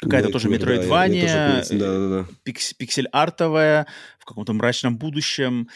[0.00, 2.28] какая-то да, я- я тоже метроидвания, Да, да, да.
[2.44, 3.86] пикс- пиксель-артовая,
[4.18, 5.68] в каком-то мрачном будущем.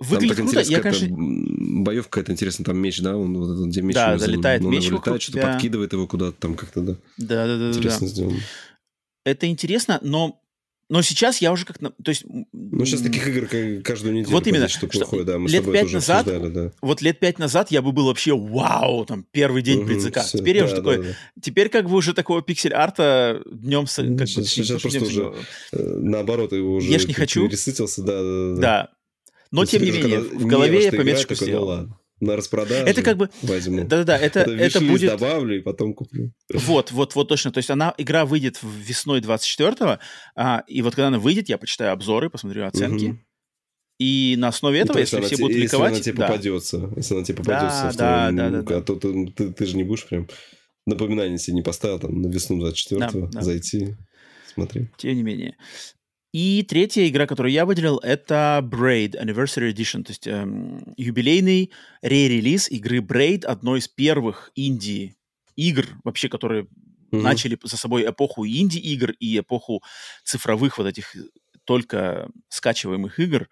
[0.00, 0.50] Там Выглядит так круто.
[0.50, 3.94] интересно, Я, как-то, конечно, боевка какая-то интересная, там меч, да, он вот этот, где меч
[3.94, 5.52] Да, залетает он меч вокруг что-то тебя.
[5.52, 7.70] подкидывает его куда-то там как-то, да, да-да-да.
[7.76, 8.38] интересно сделано.
[9.24, 10.40] Это интересно, но,
[10.90, 11.80] но сейчас я уже как...
[11.80, 12.24] на- То есть...
[12.52, 15.64] Ну, сейчас таких игр ка- каждую неделю Вот именно, что что да, мы лет с
[15.64, 16.72] тобой пять тоже назад да.
[16.82, 20.28] Вот лет пять назад я бы был вообще вау, там, первый день Мгм, предзаказа.
[20.28, 21.06] всё, Теперь я да, уже да, такой...
[21.06, 21.16] да.
[21.40, 23.86] Теперь как бы уже такого пиксель-арта днем...
[23.86, 23.96] С...
[24.02, 25.34] Ну, как бы, сейчас- сейчас просто днем уже
[25.72, 27.46] Э, Наоборот, его уже Я ж не как хочу.
[27.48, 28.60] пересытился, да, да, да.
[28.60, 28.90] Да.
[29.54, 31.64] Но, тем не менее, в голове я пометочку сделал.
[31.64, 33.28] Ну, ладно, на распродаже Это как бы...
[33.42, 33.84] возьму.
[33.84, 35.10] Да-да-да, это, Это, будет...
[35.10, 36.32] добавлю и потом куплю.
[36.52, 37.50] Вот, вот, вот точно.
[37.52, 39.98] То есть она, игра выйдет весной 24-го,
[40.36, 43.04] а, и вот когда она выйдет, я почитаю обзоры, посмотрю оценки.
[43.06, 43.20] Мгм.
[44.00, 45.92] И на основе Ну, этого, то есть если она все будут если ликовать...
[45.92, 46.26] она тебе да.
[46.26, 48.76] попадется, если она тебе попадется, да, твоем- да, да, да.
[48.78, 50.28] а то ты, ты- ты же не будешь прям
[50.86, 53.42] напоминание себе не поставил там на весну 24 Да, да.
[53.42, 53.94] зайти,
[54.52, 54.88] смотри.
[54.96, 55.56] Тем не менее.
[56.34, 61.70] И третья игра, которую я выделил, это Braid Anniversary Edition, то есть эм, юбилейный
[62.02, 66.66] ре-релиз игры Braid, одной из первых инди-игр, вообще, которые
[67.12, 67.22] Мгм.
[67.22, 69.84] начали за собой эпоху инди-игр и эпоху
[70.24, 71.14] цифровых вот этих
[71.62, 73.48] только скачиваемых игр.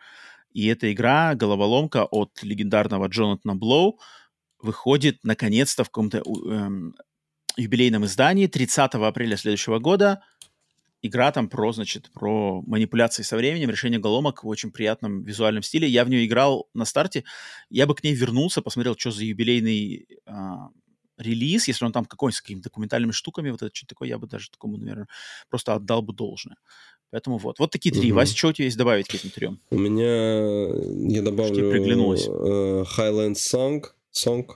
[0.53, 4.01] И эта игра, головоломка от легендарного Джонатана Блоу,
[4.59, 6.97] выходит наконец-то в каком-то эм,
[7.57, 10.25] юбилейном издании 30 апреля следующего года.
[11.03, 15.89] Игра там про, значит, про манипуляции со временем, решение головоломок в очень приятном визуальном стиле.
[15.89, 17.25] Я в нее играл на старте.
[17.71, 20.69] Я бы к ней вернулся, посмотрел, что за юбилейный а,
[21.19, 24.29] релиз, если он там какой-нибудь с какими-то документальными штуками, вот это что такое, я бы
[24.29, 25.09] даже такому, наверное,
[25.51, 26.57] просто отдал бы должное.
[27.11, 27.59] Поэтому вот.
[27.59, 28.09] Вот такие три.
[28.09, 28.17] Мгм.
[28.17, 29.61] Вася, что у тебя есть добавить к этим трем?
[29.71, 30.69] У меня,
[31.15, 32.27] я добавлю, приглянулось?
[32.27, 33.83] э, Highland Song,
[34.15, 34.47] Song.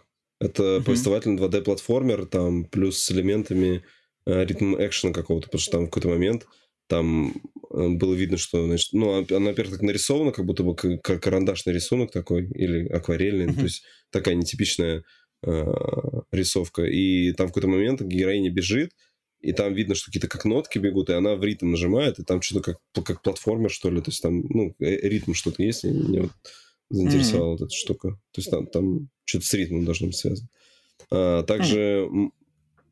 [0.41, 0.85] Это Мгм.
[0.85, 3.83] повествовательный 2D-платформер, там плюс с элементами э,
[4.27, 6.47] ритм экшена какого-то, потому что там в какой-то момент
[6.89, 7.35] там
[7.73, 11.23] э, было видно, что, значит, ну, а- она, во-первых, так нарисована, как будто бы как
[11.23, 13.57] карандашный рисунок такой, или акварельный, Мгм.
[13.57, 15.03] то есть такая нетипичная
[15.43, 15.65] э,
[16.33, 16.85] рисовка.
[16.85, 18.93] И там в какой-то момент героиня бежит,
[19.41, 22.41] и там видно, что какие-то как нотки бегут, и она в ритм нажимает, и там
[22.41, 22.63] что-то
[22.95, 24.01] как, как платформер, что ли.
[24.01, 26.31] То есть там, ну, э, ритм что-то есть, и меня вот
[26.91, 28.11] заинтересовала вот эта штука.
[28.33, 30.49] То есть там, там что-то с ритмом должно быть связано.
[31.11, 31.79] А, также
[32.11, 32.33] м-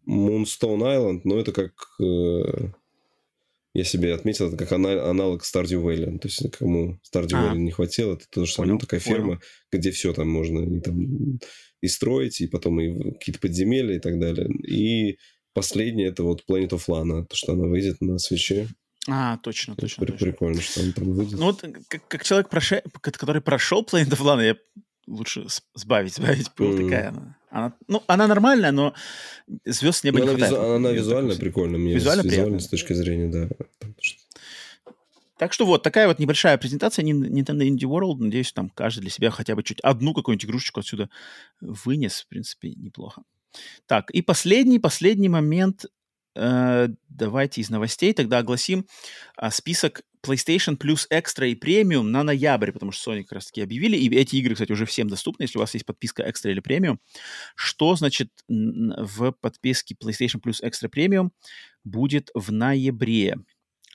[0.09, 1.72] Moonstone Island, но это как...
[2.01, 2.68] э,
[3.76, 6.18] я себе отметил, это как ана- аналог Stardew Valley.
[6.18, 7.55] То есть кому Stardew А.
[7.55, 8.74] Valley не хватило, это тоже самое.
[8.74, 9.16] Ну, такая понял.
[9.16, 9.40] ферма,
[9.72, 11.39] где все там можно и, там,
[11.81, 14.48] и строить, и потом и какие-то подземелья и так далее.
[14.66, 15.18] И
[15.55, 18.68] последнее это вот Planet of Lana, то, что она выйдет на свече.
[19.09, 20.05] А, точно, точно.
[20.06, 20.26] При- точно.
[20.28, 21.39] Прикольно, что она там выйдет.
[21.39, 24.56] Ну вот, как, как человек, проше- ко- который прошел Planet of Lana, я
[25.06, 26.72] лучше сбавить, сбавить пыл.
[26.72, 26.85] Мгм.
[26.85, 27.36] Такая она.
[27.51, 27.72] она.
[27.89, 28.94] Ну, она нормальная, но
[29.64, 30.62] звезд с неба Но не она, хватает.
[30.62, 31.78] визу- она визуально прикольная.
[31.78, 33.48] Мне Визуально с- визуально с точки зрения, да.
[35.36, 38.18] Так что вот, такая вот небольшая презентация Nin- Nintendo Indie World.
[38.18, 41.10] Надеюсь, там каждый для себя хотя бы чуть одну какую-нибудь игрушечку отсюда
[41.60, 42.20] вынес.
[42.22, 43.22] В принципе, неплохо.
[43.86, 45.86] Так, и последний, последний момент.
[46.36, 48.86] Э, давайте из новостей тогда огласим
[49.36, 53.96] а, список PlayStation Plus Extra и Premium на ноябрь, потому что Sony как раз-таки объявили,
[53.96, 56.98] и эти игры, кстати, уже всем доступны, если у вас есть подписка Extra или Premium.
[57.55, 61.30] Что, значит, в подписке PlayStation Plus Extra Premium
[61.84, 63.36] будет в ноябре?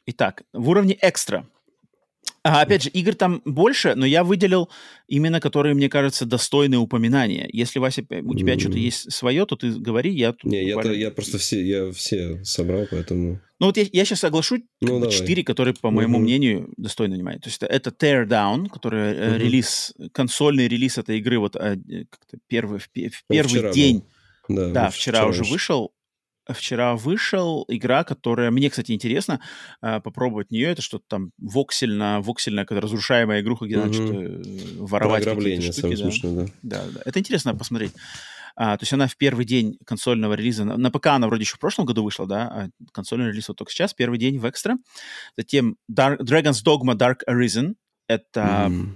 [0.05, 1.45] Итак, в уровне Extra.
[2.43, 4.69] А, опять же, игр там больше, но я выделил
[5.07, 7.49] именно, которые, мне кажется, достойны упоминания.
[7.51, 8.59] Если, Вася, у тебя Мгм.
[8.59, 12.43] что-то есть свое, то ты говори, я тут Не, я, я просто все, я все
[12.43, 13.41] собрал, поэтому...
[13.59, 15.43] Ну вот я, сейчас оглашу Ну, давай.
[15.43, 16.23] которые, по моему Мгм.
[16.23, 17.39] мнению, достойны внимания.
[17.39, 19.37] То есть это, это Tear Down, который Мгм.
[19.37, 21.75] релиз, консольный релиз этой игры вот э,
[22.09, 22.89] как-то первый, в, в
[23.27, 23.73] первый вчера был.
[23.73, 24.03] день.
[24.47, 25.91] Да, Да, ну, вчера, уже вышел.
[26.53, 29.39] Вчера вышел игра, которая мне, кстати, интересно
[29.81, 30.69] э, попробовать нее.
[30.69, 33.93] Это что-то там воксельно, воксельная какая-то разрушаемая игруха, где надо Мгм.
[33.93, 34.41] что-то э,
[34.79, 35.89] воровать какие-то штуки.
[35.89, 35.95] да.
[35.97, 36.51] смешное, да.
[36.63, 37.01] Да, да.
[37.05, 37.93] Это интересно посмотреть.
[38.55, 41.55] А, то есть она в первый день консольного релиза, на, на ПК она вроде еще
[41.55, 44.77] в прошлом году вышла, да, а консольный релиз вот только сейчас, первый день в экстра.
[45.37, 47.75] Затем Dark, Dragon's Dogma Dark Arisen.
[48.07, 48.67] Это...
[48.69, 48.95] Mm.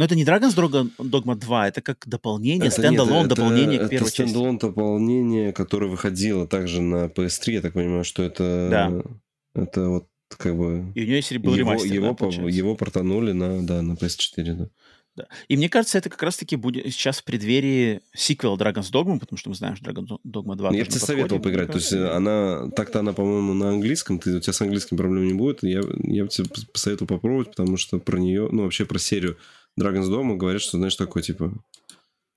[0.00, 0.54] Но это не Dragon's
[0.98, 4.56] Dogma 2, это как дополнение, стендалон, дополнение это, к первой это части.
[4.56, 8.68] Это дополнение, которое выходило также на PS3, я так понимаю, что это...
[8.70, 9.62] Да.
[9.62, 10.06] Это вот
[10.38, 10.90] как бы...
[10.94, 14.68] И у нее был его, ремастер, его, да, его портанули на, да, на PS4, да.
[15.16, 15.26] Да.
[15.48, 19.50] И мне кажется, это как раз-таки будет сейчас в преддверии сиквела Dragon's Dogma, потому что
[19.50, 21.72] мы знаем, что Dragon's Dogma 2 Я бы тебе советовал поиграть.
[21.72, 25.34] То есть она, так-то она, по-моему, на английском, ты, у тебя с английским проблем не
[25.34, 25.62] будет.
[25.62, 29.36] Я, я бы тебе посоветовал попробовать, потому что про нее, ну, вообще про серию
[29.78, 31.52] Dragon's Dogma говорят, что, знаешь, такое, типа,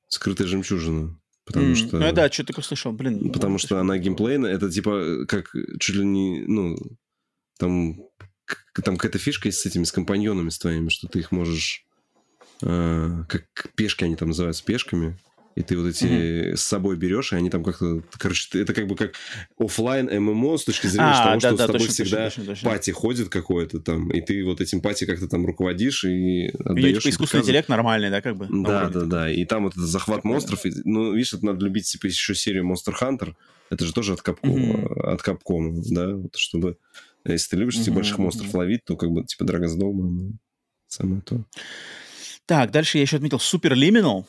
[0.07, 1.17] скрытая жемчужина.
[1.45, 1.99] Потому mm, что...
[1.99, 3.31] Ну, да, что такое слышал, блин.
[3.31, 6.77] Потому что она геймплейная, это, типа, как чуть ли не, ну,
[7.57, 7.97] там,
[8.83, 11.85] там какая-то фишка есть с этими, с компаньонами с твоими, что ты их можешь
[12.61, 13.45] э, как
[13.75, 15.19] пешки они там называются, пешками,
[15.55, 16.55] и ты вот эти mm-hmm.
[16.55, 19.13] с собой берешь, и они там как-то, короче, это как бы как
[19.57, 22.45] офлайн ММО с точки зрения а, того, да, что да, с тобой точно, всегда точно,
[22.45, 27.03] точно, пати ходит какое-то там, и ты вот этим пати как-то там руководишь и отдаешь.
[27.03, 28.47] Типа искусственный интеллект нормальный, да, как бы?
[28.49, 30.33] Да, да, да, и там вот этот захват Прикольно.
[30.33, 33.35] монстров, и, ну, видишь, это надо любить, типа, еще серию Monster Hunter,
[33.69, 35.01] это же тоже от Capcom, mm-hmm.
[35.01, 36.77] от Capcom, да, вот, чтобы,
[37.25, 37.91] если ты любишь mm-hmm.
[37.91, 40.31] больших монстров ловить, то как бы, типа, Dragon's Dogma, ну,
[40.87, 41.45] самое то.
[42.45, 44.25] Так, дальше я еще отметил Superliminal.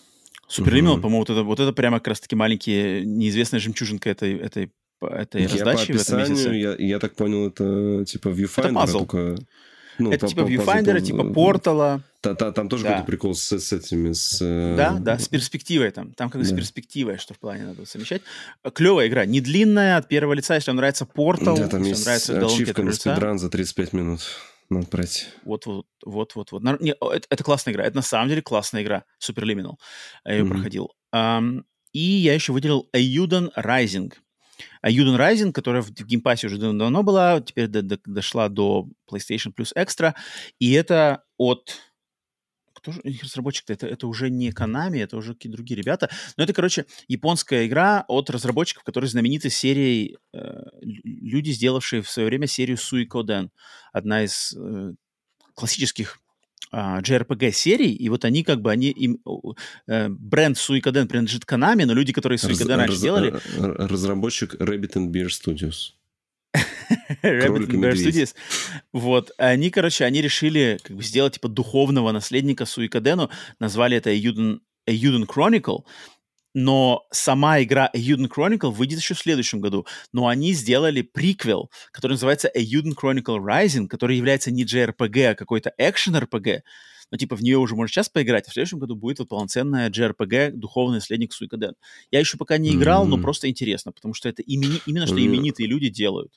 [0.56, 1.02] Superliminal, угу.
[1.02, 4.70] по-моему, вот это, вот это прямо как раз-таки маленькие, неизвестная жемчужинка этой, этой,
[5.00, 6.50] этой я раздачи по в этом месяце.
[6.50, 8.66] Я, я так понял, это типа Viewfinder.
[8.66, 8.98] Это пазл.
[8.98, 9.36] Только...
[9.98, 12.02] Ну, это по, типа Viewfinder, типа Портала.
[12.20, 12.90] Та, та, там тоже да.
[12.90, 14.38] какой-то прикол с, с этими, с...
[14.40, 16.12] Э, да, да, с перспективой там.
[16.12, 16.48] Там как да.
[16.48, 18.22] с перспективой, что в плане надо совмещать.
[18.72, 22.04] Клевая игра, не длинная, от первого лица, если вам нравится Портал, да, там если есть
[22.06, 24.20] нравится ачивка на спидран за 35 минут.
[24.70, 25.28] Надо брать.
[25.44, 26.62] Вот, вот, вот, вот, вот.
[26.80, 27.84] Не, это, это классная игра.
[27.84, 29.04] Это на самом деле классная игра.
[29.20, 29.74] Superliminal.
[30.24, 30.48] Я ее mm-hmm.
[30.48, 30.92] проходил.
[31.14, 34.12] Эм, и я еще выделил Eiyuden Rising.
[34.84, 39.72] Eiyuden Rising, которая в геймпассе уже давно была, теперь до, до, дошла до PlayStation Plus
[39.76, 40.14] Extra.
[40.58, 41.76] И это от
[42.84, 43.72] кто же их разработчик-то?
[43.72, 46.10] Это, это уже не Konami, это уже какие-то другие ребята.
[46.36, 52.28] Но это, короче, японская игра от разработчиков, которые знамениты серией, э, люди, сделавшие в свое
[52.28, 53.48] время серию Suikoden.
[53.92, 54.92] Одна из э,
[55.54, 56.18] классических
[56.72, 61.92] Uh, JRPG-серий, и вот они как бы, они, им, uh, бренд Suikoden принадлежит Konami, но
[61.92, 63.34] люди, которые Suikoden раньше раз, делали...
[63.58, 65.92] Разработчик Rabbit and Bear Studios.
[67.22, 68.34] Rabbit Bear Studios.
[68.92, 69.30] Вот.
[69.38, 73.30] Они, короче, они решили как бы сделать типа духовного наследника Суикадену.
[73.58, 75.84] Назвали это Euden Chronicle.
[76.56, 79.86] Но сама игра Euden Chronicle выйдет еще в следующем году.
[80.12, 85.72] Но они сделали приквел, который называется Euden Chronicle Rising, который является не JRPG, а какой-то
[85.78, 86.60] экшен-RPG.
[87.10, 89.90] Но типа в нее уже можно сейчас поиграть, а в следующем году будет вот полноценная
[89.90, 91.74] JRPG «Духовный наследник Суикаден».
[92.10, 93.08] Я еще пока не играл, mm-hmm.
[93.08, 94.80] но просто интересно, потому что это имени...
[94.86, 96.32] именно что именитые люди делают.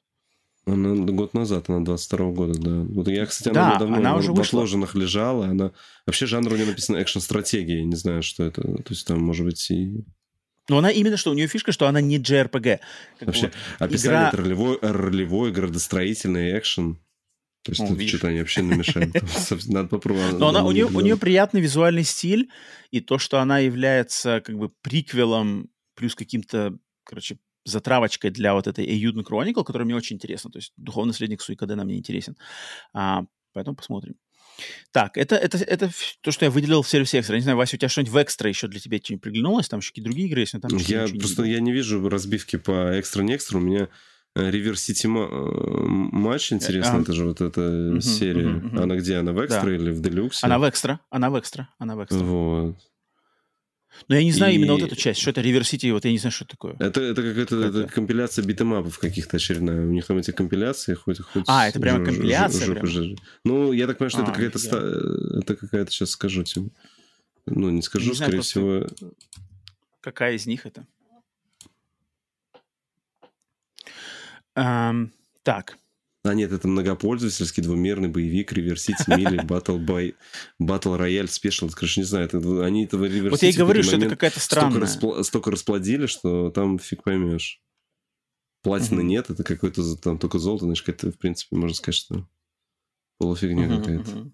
[0.67, 2.81] Она год назад, она 22 года, да.
[2.93, 5.45] Вот я, кстати, она да, давно она уже в отложенных лежала.
[5.45, 5.71] Она...
[6.05, 7.83] Вообще жанр у нее написано экшн-стратегия.
[7.83, 8.61] Не знаю, что это.
[8.61, 10.03] То есть там, может быть, и...
[10.69, 12.79] Но она именно что, у нее фишка, что она не JRPG.
[13.19, 14.27] Как Вообще, вот описание игра...
[14.27, 16.99] это ролевой, ролевой, градостроительный экшен.
[17.63, 19.13] То есть ну, тут что-то они вообще намешают.
[19.67, 20.37] Надо попробовать.
[20.37, 22.49] Но она, у, нее, у нее приятный визуальный стиль,
[22.91, 27.39] и то, что она является как бы приквелом плюс каким-то, короче,
[27.69, 30.51] затравочкой для вот этой Эюдн Chronicle, которая мне очень интересна.
[30.51, 32.37] То есть духовный наследник Суикадена мне интересен.
[32.93, 33.23] А,
[33.53, 34.15] поэтому посмотрим.
[34.91, 35.91] Так, это, это, это
[36.21, 37.35] то, что я выделил в сервисе экстра.
[37.35, 39.69] Не знаю, Вася, у тебя что-нибудь в экстра еще для тебя что-нибудь приглянулось?
[39.69, 40.53] Там еще какие-то другие игры есть?
[40.53, 43.57] Но там я просто не я не вижу разбивки по экстра-не экстра.
[43.57, 43.89] У меня
[44.35, 48.55] Ривер Сити матч интересно, а, это же вот эта угу, серия.
[48.55, 48.81] Угу, угу.
[48.81, 49.17] Она где?
[49.17, 49.75] Она в экстра да.
[49.75, 50.45] или в делюксе?
[50.45, 52.19] Она в экстра, она в экстра, она в экстра.
[52.19, 52.77] Вот.
[54.07, 54.55] Но я не знаю и...
[54.57, 56.75] именно вот эту часть, что это City, вот я не знаю, что это такое.
[56.79, 59.81] Это, это какая-то это компиляция битэмапов каких-то очередная.
[59.81, 61.19] У них там эти компиляции хоть...
[61.19, 62.67] хоть а, это прямо компиляция?
[62.67, 63.15] Ж, ж, ж, ж.
[63.43, 64.59] Ну, я так понимаю, что а, это какая-то...
[64.59, 64.77] Ста...
[65.39, 66.69] Это какая-то, сейчас скажу тебе.
[67.45, 68.87] Ну, не скажу, не знаю, скорее всего...
[70.01, 70.85] Какая из них это?
[74.55, 75.11] Um,
[75.43, 75.77] так.
[76.27, 80.13] А нет, это многопользовательский двумерный боевик River City Melee Battle, by,
[80.61, 81.71] Battle Royale Special.
[81.73, 84.85] Короче, не знаю, это, они этого River Вот я и говорю, что это какая-то странная.
[84.85, 87.61] Столько, распл, столько расплодили, что там фиг поймешь.
[88.61, 89.03] Платины mm-hmm.
[89.03, 92.27] нет, это какой-то там только золото, знаешь, это, в принципе, можно сказать, что
[93.17, 94.11] полуфигня mm-hmm, какая-то.
[94.11, 94.31] Mm-hmm.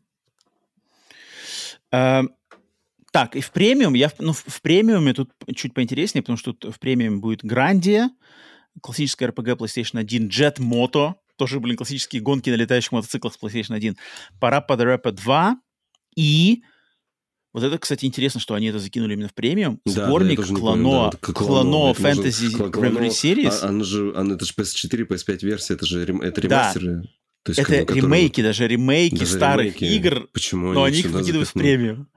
[1.93, 2.29] Uh,
[3.11, 6.73] так, и в премиум, я, ну, в, в премиуме тут чуть поинтереснее, потому что тут
[6.73, 8.09] в премиум будет Грандия,
[8.81, 11.13] классическая RPG PlayStation 1, Jet Moto,
[11.43, 13.97] тоже, блин, классические гонки на летающих мотоциклах с PlayStation 1,
[14.41, 15.57] Parappa the Rapper 2
[16.15, 16.63] и
[17.53, 19.79] Вот это, кстати, интересно, что они это закинули именно в премиум.
[19.85, 23.59] Да, Сборник да, Клано, понял, да, Клано может- Fantasy Reverie Клано- Series.
[23.61, 26.47] А, она же, она, это же PS4, PS5 версия, это же это Да.
[26.47, 27.03] ремастеры.
[27.43, 29.83] То есть, это которые- ремейки, даже ремейки Даже старых ремейки.
[30.07, 32.07] игр, Почему но они их выкидывают в премиум.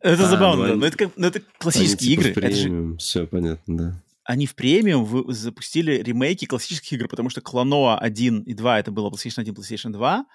[0.00, 0.72] Это А, забавно, ну да.
[0.72, 2.32] они- Но это, как, ну, это Они классические типа игры.
[2.32, 4.02] в Это же премиум, все понятно, да.
[4.24, 8.90] Они в премиум вы- запустили ремейки классических игр, потому что Кланоа 1 и 2 это
[8.92, 10.26] было PlayStation 1, PlayStation 2,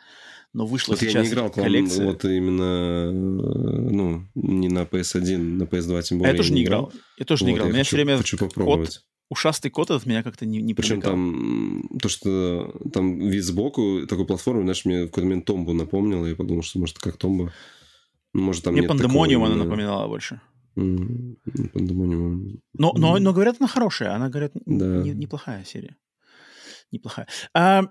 [0.53, 2.05] но вышло Вот я сейчас не играл коллекция.
[2.05, 6.31] вот именно, э, ну, не на PS1, на PS2 тем А более.
[6.33, 6.91] я тоже не играл.
[7.17, 7.67] Я тоже не Вот, играл.
[7.67, 9.01] я меня хочу- все время хочу кот, попробовать.
[9.29, 11.11] ушастый кот этот меня как-то не, не Причем привлекал.
[11.13, 16.25] там то, что там вид сбоку такой платформы, знаешь, мне в какой-то момент Томбу напомнило,
[16.25, 17.53] я подумал, что может как Томба.
[18.33, 20.41] Ну, Может, там Мне Пандемониум она напоминала больше.
[21.73, 22.59] Пандемониум.
[22.73, 24.13] Но, но, но говорят, она хорошая.
[24.15, 24.85] Она, говорят, Да.
[24.85, 25.95] не- неплохая серия.
[26.91, 27.27] Неплохая.
[27.53, 27.83] А,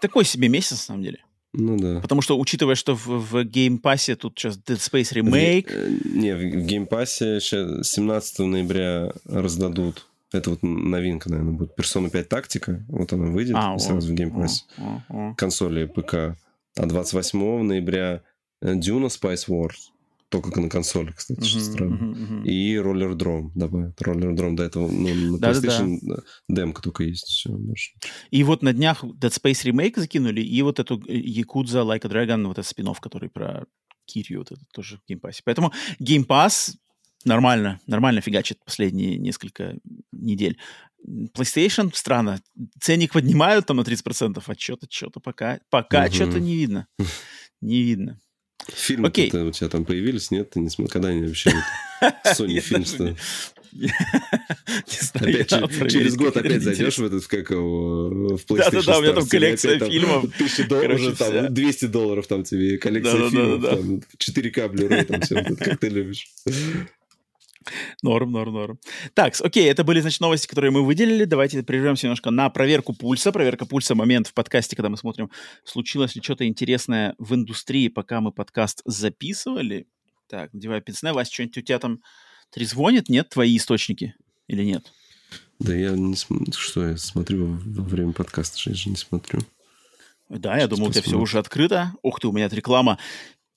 [0.00, 1.18] такой себе месяц, на самом деле.
[1.54, 2.00] Ну да.
[2.00, 6.34] Потому что, учитывая, что в, в Game Pass тут сейчас Dead Space ремейк, Э, Не,
[6.36, 10.06] в геймпассе щас 17 ноября раздадут.
[10.30, 11.78] Это вот новинка, наверное, будет.
[11.78, 12.84] Persona 5 Tactica.
[12.88, 14.64] Вот она выйдет А, о, сразу в геймпассе.
[14.76, 15.34] О, о, о.
[15.36, 16.14] Консоли ПК.
[16.76, 18.20] А 28 ноября
[18.60, 19.90] э, Duna Spice Wars.
[20.30, 21.40] Только на консоли, кстати,
[21.82, 22.44] мгм.
[22.44, 24.00] И Roller Drome добавят.
[24.02, 25.46] Roller Drome до этого ну, на.
[25.46, 25.98] PlayStation
[26.48, 27.26] демка только есть.
[27.26, 27.92] Все, больше.
[28.30, 32.08] И вот на днях Dead Space ремейк закинули, и вот эту э, Якудза Like a
[32.08, 33.64] Dragon, вот этот спин который про
[34.04, 35.40] Кирью, вот это тоже в Game Pass.
[35.44, 36.74] Поэтому Game Pass
[37.24, 39.78] нормально, нормально фигачит последние несколько
[40.12, 40.58] недель.
[41.06, 42.40] PlayStation странно.
[42.80, 46.12] Ценник поднимают там на 30%, а что-то, что-то пока, пока Мгм.
[46.12, 46.86] что-то не видно.
[47.60, 48.20] Не видно.
[48.74, 49.30] Фильмы Окей.
[49.32, 50.30] у тебя там появились?
[50.30, 50.50] Нет?
[50.50, 50.92] Ты не смотрел?
[50.92, 51.50] Когда они вообще?
[52.26, 53.04] Sony фильм что?
[53.04, 53.16] не-
[53.72, 59.02] Не знаю, Опять через год опять зайдешь в этот, как его, в PlayStation Да-да-да, у
[59.02, 60.24] меня там коллекция опять там фильмов.
[60.38, 61.30] Тысяча долларов, уже вся.
[61.30, 63.76] там 200 долларов там тебе, коллекция фильмов, да.
[63.76, 66.28] там 4К Blu-ray, там все, как ты любишь.
[68.02, 68.80] Норм, норм, норм.
[69.14, 71.24] Так, окей, это были, значит, новости, которые мы выделили.
[71.24, 73.32] Давайте прервемся немножко на проверку пульса.
[73.32, 75.30] Проверка пульса— момент в подкасте, когда мы смотрим,
[75.64, 79.86] случилось ли что-то интересное в индустрии, пока мы подкаст записывали.
[80.28, 81.12] Так, надевай пенсне.
[81.12, 82.00] Вася, что-нибудь у тебя там
[82.50, 83.08] трезвонит?
[83.08, 84.14] Нет, твои источники?
[84.46, 84.92] Или нет?
[85.58, 89.40] Да я не смотрю, что я смотрю во время подкаста, я же не смотрю.
[90.28, 91.94] Да, я Сейчас думал, у тебя все уже открыто.
[92.02, 92.98] Ух ты, у меня реклама.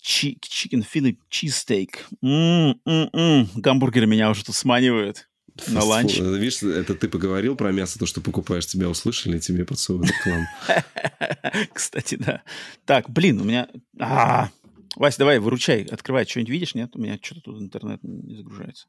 [0.02, 1.90] Чи- Chicken Philly Cheesesteak.
[2.24, 3.50] М-м-м.
[3.56, 5.30] Гамбургеры меня уже тут сманивают.
[5.68, 6.16] На ланч.
[6.16, 10.48] Это, Видишь, это ты поговорил про мясо, то, что покупаешь, тебя услышали, тебе подсовывают рекламу.
[11.74, 12.42] Кстати, да.
[12.86, 13.70] Так, блин, у меня...
[14.00, 14.50] А,
[14.96, 16.26] Вась, давай, выручай, открывай.
[16.26, 16.96] Что-нибудь видишь, нет?
[16.96, 18.88] У меня что-то тут интернет не загружается.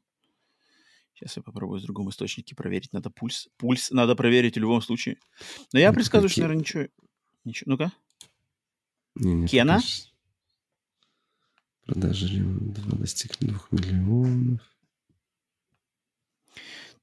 [1.13, 2.91] Сейчас я попробую с другом источнике проверить.
[2.91, 3.49] Надо пульс.
[3.57, 5.17] Пульс надо проверить в любом случае.
[5.73, 6.87] Но я предсказываю, что, наверное, ничего...
[7.45, 7.71] ничего.
[7.71, 7.91] Ну-ка.
[9.47, 9.79] Кена?
[9.79, 10.12] щас.
[11.85, 14.61] Продажи 2 достигли 2 миллионов.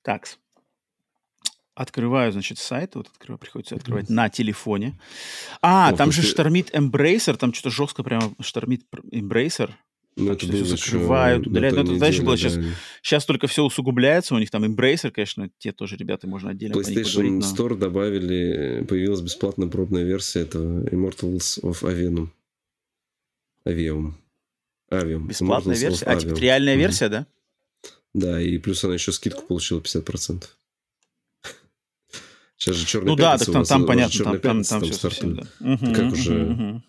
[0.03, 0.27] Так.
[1.75, 2.95] Открываю, значит, сайт.
[2.95, 4.99] Вот открываю, приходится открывать на телефоне.
[5.63, 7.37] А, О, там же слушай, штормит Embracer.
[7.37, 8.83] Там что-то жестко прямо штормит
[9.13, 9.71] Embracer.
[10.17, 11.77] Ну, это было закрывают, удаляют.
[11.77, 12.51] на Ну, это дальше было да.
[13.03, 14.35] Сейчас только все усугубляется.
[14.35, 19.21] У них там Embracer, конечно, те тоже ребята, можно отдельно PlayStation но- Store добавили, появилась
[19.21, 22.29] бесплатная пробная версия этого Immortals of Avium.
[23.67, 24.15] Avium.
[24.91, 25.27] Avium.
[25.29, 26.05] Бесплатная версия?
[26.07, 26.81] А, типа реальная Мгм.
[26.81, 27.27] версия, да?
[28.13, 30.45] Да, и плюс она еще скидку получила 50%.
[32.57, 35.43] Сейчас же черный Ну да, так там, там понятно, там, там, там все совсем, да.
[35.61, 36.83] Мгм, как мгм, уже-.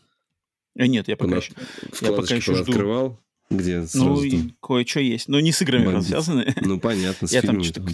[0.76, 1.54] Э, Нет, я пока еще...
[1.92, 2.72] Вкладочки еще жду.
[2.72, 3.20] открывал,
[3.50, 4.22] где Ну,
[4.62, 5.28] кое-что есть.
[5.28, 6.08] Но не с играми Бандит.
[6.08, 6.56] связаны.
[6.62, 7.92] Ну, понятно, с Я там что-то.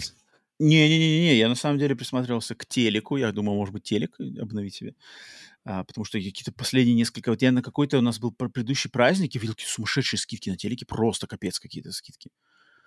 [0.60, 3.16] Не-не-не, я на самом деле присматривался к телеку.
[3.16, 4.94] Я думал, может быть, телек обновить себе.
[5.64, 7.30] А, потому что какие-то последние несколько...
[7.30, 10.50] Вот я на какой-то у нас был пр- предыдущий праздник, и видел какие сумасшедшие скидки
[10.50, 10.86] на телеке.
[10.86, 12.30] Просто капец какие-то скидки.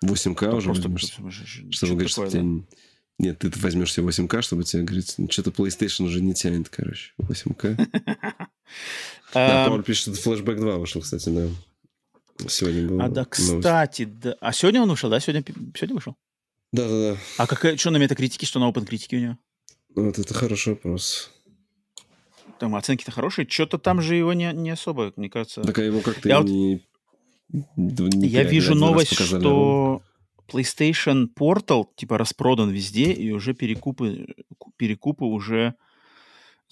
[0.04, 1.12] 8К Там уже просто возьмешь?
[1.14, 1.70] сумасшедшие.
[1.70, 2.48] Чтобы Что-то говорить, что такое, да.
[2.48, 2.66] тебе...
[3.18, 7.12] Нет, ты возьмешь себе 8К, чтобы тебе говорить, ну, что-то PlayStation уже не тянет, короче.
[7.18, 7.76] 8К.
[9.34, 11.48] Да, Пауль пишет, что Flashback 2 вышел, кстати, да.
[12.48, 13.00] Сегодня был.
[13.00, 14.36] А, да, кстати, да.
[14.40, 15.20] А сегодня он вышел, да?
[15.20, 15.42] Сегодня,
[15.74, 16.16] сегодня вышел?
[16.72, 17.18] Да-да-да.
[17.38, 19.38] А какая, что на метакритике, что на open критике у него?
[19.94, 21.30] Вот это хороший вопрос.
[22.62, 23.44] Там оценки-то хорошие.
[23.50, 25.62] Что-то там же его не, не особо, мне кажется.
[25.62, 26.80] Так а его как-то Я и вот- не...
[27.50, 30.00] не Я вижу новость, что
[30.46, 34.28] PlayStation Portal типа распродан везде, и уже перекупы,
[34.76, 35.74] перекупы уже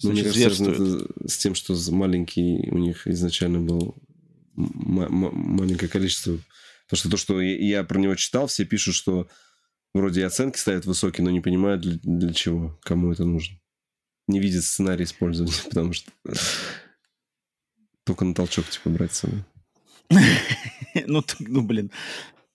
[0.01, 3.93] Ну, мне значит, кажется, это с тем, что маленький у них изначально был
[4.55, 6.37] маленькое количество.
[6.85, 9.27] Потому что то, что я, я про него читал, все пишут, что
[9.93, 13.57] вроде и оценки ставят высокие, но не понимают для, для чего, кому это нужно.
[14.31, 16.09] Не видят сценарий использования, потому что
[18.05, 19.43] только на толчок типа брать с собой.
[21.05, 21.91] ну, ну, блин,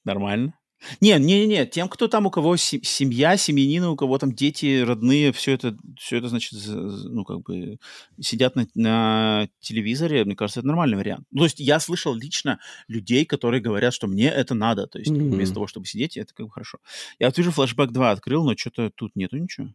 [0.04, 0.54] нормально.
[1.00, 5.32] Не, не, не, тем, кто там, у кого семья, семьянина, у кого там дети, родные,
[5.32, 7.78] все это, все это, значит, ну, как бы
[8.20, 11.26] сидят на, на телевизоре, мне кажется, это нормальный вариант.
[11.30, 12.58] Ну, то есть я слышал лично
[12.88, 15.30] людей, которые говорят, что мне это надо, то есть mm-hmm.
[15.30, 16.78] вместо того, чтобы сидеть, это как бы хорошо.
[17.18, 19.68] Я вот вижу флешбэк 2 открыл, но что-то тут нету ничего.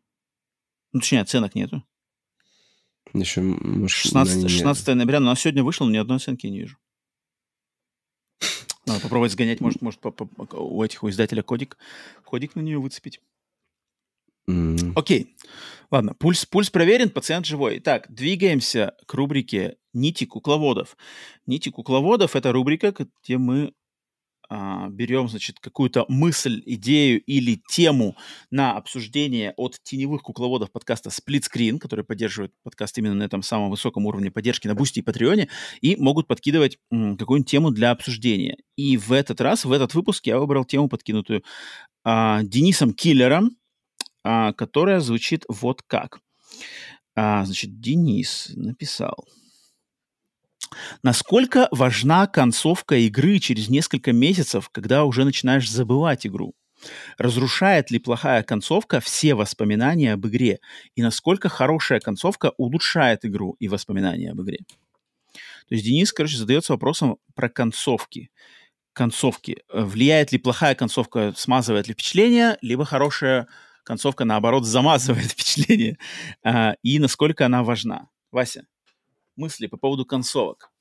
[0.93, 1.83] Ну, точнее, оценок нету.
[3.13, 6.77] Еще, может, 16, 16 ноября, но сегодня вышло, но ни одной оценки не вижу.
[8.85, 10.25] Надо попробовать сгонять, может, может по, по,
[10.55, 11.77] у этих у издателя кодик,
[12.23, 13.21] кодик на нее выцепить.
[14.49, 14.93] Mm.
[14.95, 15.35] Окей.
[15.91, 17.79] Ладно, пульс, пульс проверен, пациент живой.
[17.79, 20.97] Так, двигаемся к рубрике «Нити кукловодов».
[21.45, 23.73] «Нити кукловодов»— это рубрика, где мы
[24.53, 28.17] а, берем, значит, какую-то мысль, идею или тему
[28.49, 33.69] на обсуждение от теневых кукловодов подкаста Split Screen, который поддерживает подкаст именно на этом самом
[33.69, 35.47] высоком уровне поддержки на Бусти и Патреоне,
[35.79, 38.57] и могут подкидывать какую-нибудь тему для обсуждения.
[38.75, 41.45] И в этот раз, в этот выпуск я выбрал тему, подкинутую
[42.03, 43.51] а, Денисом Киллером,
[44.25, 46.19] а, которая звучит вот как.
[47.15, 49.25] А, значит, Денис написал–
[51.03, 56.53] Насколько важна концовка игры через несколько месяцев, когда уже начинаешь забывать игру?
[57.17, 60.59] Разрушает ли плохая концовка все воспоминания об игре?
[60.95, 64.59] И насколько хорошая концовка улучшает игру и воспоминания об игре?
[65.67, 68.29] То есть Денис, короче, задается вопросом про концовки.
[68.93, 69.63] Концовки.
[69.71, 73.47] Влияет ли плохая концовка, смазывает ли впечатление, либо хорошая
[73.83, 75.97] концовка, наоборот, замазывает впечатление?
[76.43, 78.09] А, и насколько она важна?
[78.31, 78.65] Вася,
[79.35, 80.71] мысли по поводу концовок?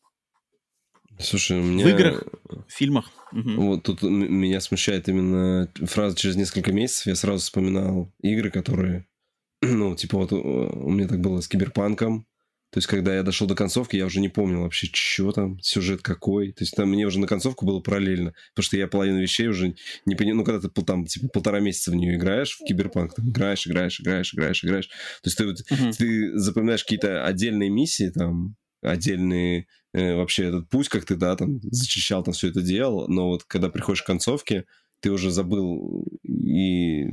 [1.19, 1.85] Слушай, у меня...
[1.85, 2.25] В играх,
[2.67, 3.11] в фильмах.
[3.33, 3.51] Угу.
[3.63, 7.07] Вот тут меня смущает именно фраза «через несколько месяцев».
[7.07, 9.07] Я сразу вспоминал игры, которые...
[9.63, 12.27] Ну, типа вот у меня так было с Киберпанком.
[12.71, 16.03] То есть, когда я дошел до концовки, я уже не помнил вообще, что там, сюжет
[16.03, 16.53] какой.
[16.53, 18.33] То есть, там мне уже на концовку было параллельно.
[18.55, 19.75] Потому что я половину вещей уже
[20.07, 20.37] не понимаю.
[20.37, 24.01] Ну, когда ты там, типа, полтора месяца в нее играешь, в Киберпанк, там, играешь, играешь,
[24.01, 24.87] играешь, играешь, играешь.
[24.87, 25.93] То есть, ты, вот, uh-huh.
[25.97, 31.61] ты запоминаешь какие-то отдельные миссии, там, отдельные э, вообще этот путь, как ты, да, там,
[31.63, 33.09] зачищал, там, все это делал.
[33.09, 34.65] Но вот, когда приходишь к концовке,
[35.01, 37.09] ты уже забыл и...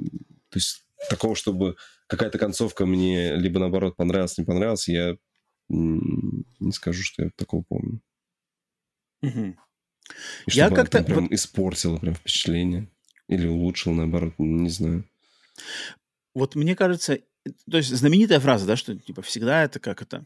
[0.49, 1.75] То есть, такого, чтобы
[2.07, 5.17] какая-то концовка мне либо наоборот понравилась, не понравилась, я
[5.69, 8.01] не скажу, что я такого помню.
[9.21, 9.55] Угу.
[10.47, 11.31] И я как-то прям вот...
[11.33, 12.89] испортила прям впечатление
[13.27, 15.03] или улучшил наоборот, не знаю.
[16.33, 17.19] Вот мне кажется,
[17.69, 20.25] то есть знаменитая фраза, да, что типа всегда это как это,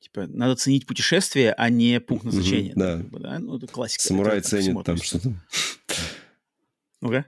[0.00, 2.72] типа надо ценить путешествие, а не пункт назначения.
[2.72, 2.96] Угу, да.
[2.98, 4.02] Как бы, да, ну это классика.
[4.02, 5.34] Самурай это, ценит там что-то.
[7.00, 7.26] Ну-ка.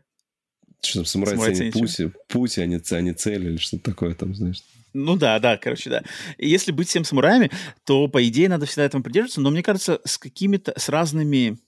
[0.83, 4.15] Что там, самурай, самурай ценит путь, путь, а не, а не цель или что-то такое
[4.15, 4.63] там, знаешь.
[4.95, 6.03] Ну да, да, короче, да.
[6.39, 7.51] Если быть всем самураями,
[7.85, 11.59] то, по идее, надо всегда этому придерживаться, но мне кажется, с какими-то, с разными,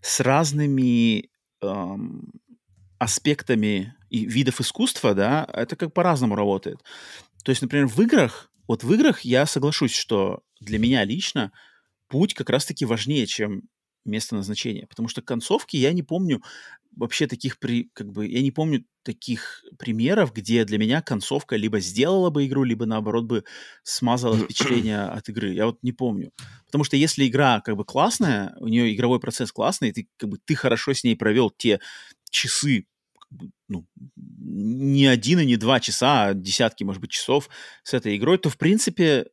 [0.00, 1.28] с разными
[1.62, 2.30] эм,
[2.98, 6.78] аспектами и видов искусства, да, это как по-разному работает.
[7.44, 11.52] То есть, например, в играх, вот в играх я соглашусь, что для меня лично
[12.08, 13.64] путь как раз-таки важнее, чем
[14.04, 14.86] место назначения.
[14.86, 16.42] Потому что концовки я не помню
[16.96, 21.80] вообще таких, при, как бы, я не помню таких примеров, где для меня концовка либо
[21.80, 23.44] сделала бы игру, либо наоборот бы
[23.82, 25.52] смазала впечатление от игры.
[25.52, 26.32] Я вот не помню.
[26.66, 30.38] Потому что если игра как бы классная, у нее игровой процесс классный, ты как бы
[30.44, 31.80] ты хорошо с ней провел те
[32.30, 32.86] часы,
[33.18, 33.86] как бы, ну,
[34.16, 37.48] не один и не два часа, а десятки, может быть, часов
[37.84, 39.26] с этой игрой, то, в принципе,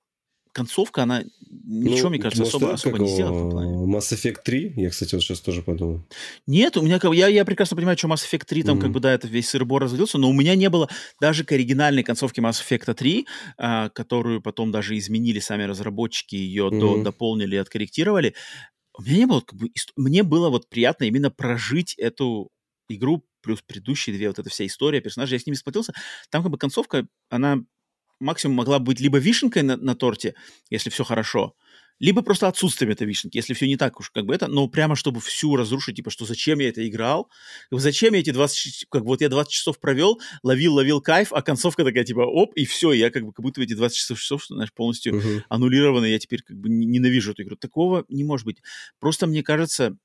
[0.51, 3.75] концовка, она ничего, ну, мне кажется, особо, особо не сделала в плане.
[3.85, 6.05] Mass Effect 3, я, кстати, вот сейчас тоже подумал.
[6.45, 8.81] Нет, у меня, я, я прекрасно понимаю, что Mass Effect 3, там, mm-hmm.
[8.81, 12.03] как бы, да, это весь сырбор разводился, но у меня не было даже к оригинальной
[12.03, 16.79] концовке Mass Effect 3, а, которую потом даже изменили сами разработчики, ее mm-hmm.
[16.79, 18.33] до, дополнили, откорректировали.
[18.97, 22.49] У меня не было, как бы, мне было вот приятно именно прожить эту
[22.89, 25.93] игру плюс предыдущие две, вот эта вся история персонажей, я с ними сплотился.
[26.29, 27.63] Там как бы концовка, она
[28.19, 30.35] максимум могла быть либо вишенкой на, на торте,
[30.69, 31.55] если все хорошо,
[31.99, 34.95] либо просто отсутствием этой вишенки, если все не так уж как бы это, но прямо
[34.95, 37.29] чтобы всю разрушить, типа, что зачем я это играл,
[37.71, 41.83] зачем я эти 20, как вот я 20 часов провел, ловил, ловил кайф, а концовка
[41.83, 44.73] такая, типа, оп, и все, я как бы, как будто эти 20 часов, часов знаешь,
[44.73, 45.43] полностью uh-huh.
[45.49, 47.55] аннулированы, я теперь как бы ненавижу эту игру.
[47.55, 48.61] Такого не может быть.
[48.99, 49.97] Просто мне кажется,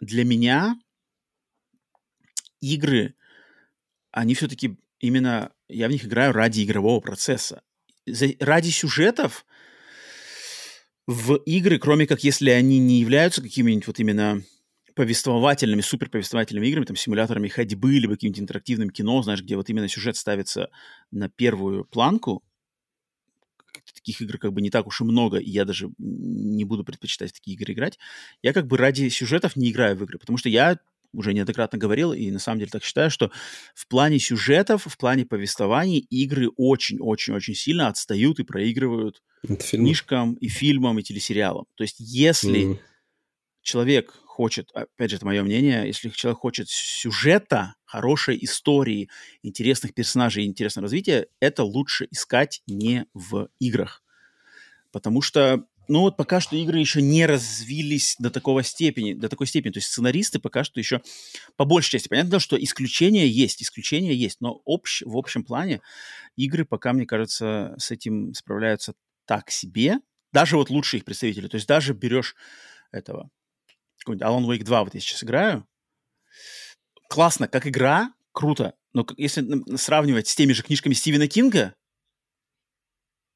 [0.00, 0.76] для меня
[2.60, 3.14] игры,
[4.10, 7.62] они все-таки именно я в них играю ради игрового процесса.
[8.06, 9.46] За, ради сюжетов
[11.06, 14.42] в игры, кроме как если они не являются какими-нибудь вот именно
[14.94, 20.16] повествовательными, суперповествовательными играми, там, симуляторами ходьбы, либо каким-нибудь интерактивным кино, знаешь, где вот именно сюжет
[20.16, 20.70] ставится
[21.10, 22.42] на первую планку,
[23.92, 27.32] таких игр как бы не так уж и много, и я даже не буду предпочитать
[27.32, 27.98] такие игры играть,
[28.42, 30.78] я как бы ради сюжетов не играю в игры, потому что я
[31.14, 33.30] уже неоднократно говорил, и на самом деле так считаю, что
[33.74, 39.22] в плане сюжетов, в плане повествований игры очень-очень-очень сильно отстают и проигрывают
[39.70, 41.66] книжкам и фильмам и телесериалам.
[41.74, 42.78] То есть если mm.
[43.62, 49.08] человек хочет, опять же, это мое мнение, если человек хочет сюжета, хорошей истории,
[49.42, 54.02] интересных персонажей и интересного развития, это лучше искать не в играх.
[54.90, 59.46] Потому что ну вот пока что игры еще не развились до такого степени, до такой
[59.46, 59.72] степени.
[59.72, 61.00] То есть сценаристы пока что еще
[61.56, 62.08] по большей части.
[62.08, 65.80] Понятно, что исключения есть, исключения есть, но общ, в общем плане
[66.36, 68.94] игры пока, мне кажется, с этим справляются
[69.26, 69.98] так себе.
[70.32, 71.48] Даже вот лучшие их представители.
[71.48, 72.34] То есть даже берешь
[72.90, 73.30] этого,
[73.98, 75.66] какой-нибудь Alan Wake 2 вот я сейчас играю,
[77.08, 79.44] классно, как игра, круто, но если
[79.76, 81.74] сравнивать с теми же книжками Стивена Кинга,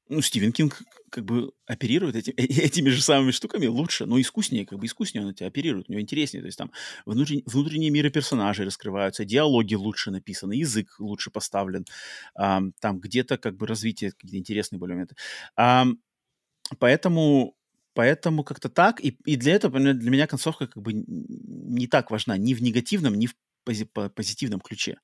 [0.09, 4.67] ну, Стивен Кинг как бы оперирует эти, э, этими же самыми штуками лучше, но искуснее,
[4.67, 6.43] как бы искуснее он эти оперирует, у него интереснее.
[6.43, 6.71] То есть там
[7.07, 11.85] внутрен, внутренние миры персонажей раскрываются, диалоги лучше написаны, язык лучше поставлен,
[12.39, 15.17] um, там где-то как бы развитие, какие-то интересные более моменты.
[15.59, 15.97] Um,
[16.79, 17.55] поэтому
[17.95, 19.05] Поэтому как-то так.
[19.05, 23.15] И, и для этого для меня концовка как бы не так важна ни в негативном,
[23.17, 23.35] ни в
[23.67, 24.99] пози- позитивном ключе.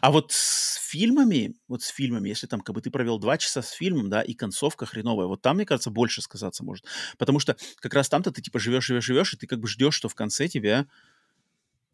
[0.00, 3.62] А вот с фильмами, вот с фильмами, если там как бы ты провел два часа
[3.62, 6.84] с фильмом, да, и концовка хреновая, вот там, мне кажется, больше сказаться может.
[7.18, 9.94] Потому что как раз там-то ты типа живешь, живешь, живешь, и ты как бы ждешь,
[9.94, 10.86] что в конце тебя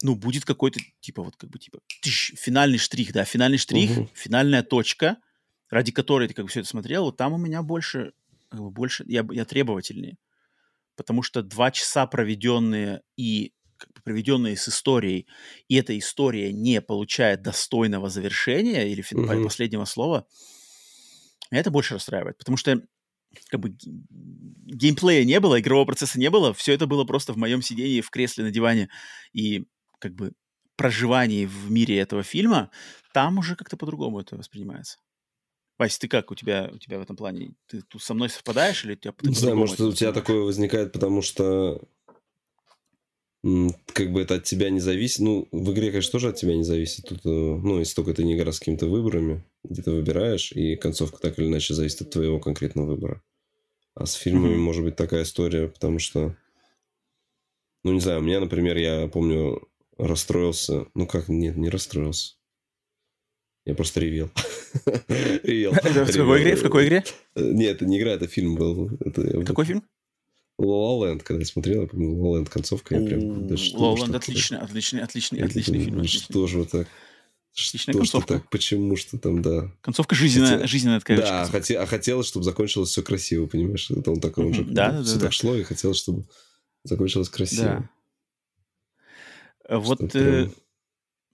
[0.01, 4.09] ну, будет какой-то, типа, вот как бы, типа, тыщ, финальный штрих, да, финальный штрих, угу.
[4.13, 5.17] финальная точка,
[5.69, 8.11] ради которой ты как бы все это смотрел, вот там у меня больше,
[8.49, 10.17] как бы, больше, я, я требовательнее.
[10.95, 15.27] Потому что два часа проведенные и как бы проведенные с историей,
[15.67, 19.43] и эта история не получает достойного завершения или угу.
[19.43, 20.25] последнего слова,
[21.51, 22.37] это больше расстраивает.
[22.37, 22.81] Потому что
[23.49, 27.61] как бы геймплея не было, игрового процесса не было, все это было просто в моем
[27.61, 28.89] сидении в кресле на диване
[29.33, 29.65] и
[29.99, 30.33] как бы
[30.75, 32.71] проживании в мире этого фильма,
[33.13, 34.99] там уже как-то по-другому это воспринимается.
[35.77, 37.55] Вась, ты как у тебя, у тебя в этом плане?
[37.67, 40.91] Ты тут со мной совпадаешь или у тебя Не знаю, может, у тебя такое возникает,
[40.91, 41.81] потому что
[43.43, 45.19] как бы это от тебя не зависит.
[45.19, 47.05] Ну, в игре, конечно, тоже от тебя не зависит.
[47.05, 50.77] Тут, э, ну, если только ты не игра с какими-то выборами, где ты выбираешь, и
[50.77, 53.21] концовка так или иначе зависит от твоего конкретного выбора.
[53.95, 54.59] А с фильмами mm-hmm.
[54.59, 56.37] может быть такая история, потому что,
[57.83, 59.67] ну, не знаю, у меня, например, я помню,
[59.97, 60.87] расстроился.
[60.95, 62.35] Ну, как, нет, не расстроился.
[63.65, 64.29] Я просто ревел.
[65.43, 65.73] ревел.
[65.73, 66.55] В какой игре?
[66.55, 67.03] В какой игре?
[67.35, 68.89] Нет, это не игра, это фильм был.
[69.45, 69.83] Какой фильм?
[70.59, 73.47] La когда я смотрел, я помню, La концовка, я прям...
[73.47, 76.03] Да La La отличный, отличный, отличный, отличный фильм.
[76.05, 76.87] Что же так?
[77.55, 78.35] Отличная концовка.
[78.35, 78.49] так?
[78.49, 79.71] Почему что там, да.
[79.81, 80.67] Концовка жизненная, Хотя...
[80.67, 81.17] жизненная такая.
[81.17, 81.77] Да, хоте...
[81.77, 83.91] а хотелось, чтобы закончилось все красиво, понимаешь?
[83.91, 85.31] Это он так, он же да, да, все да, так да.
[85.31, 86.25] шло, и хотелось, чтобы
[86.83, 87.89] закончилось красиво.
[89.69, 89.77] Да.
[89.77, 90.15] Вот...
[90.15, 90.49] Э...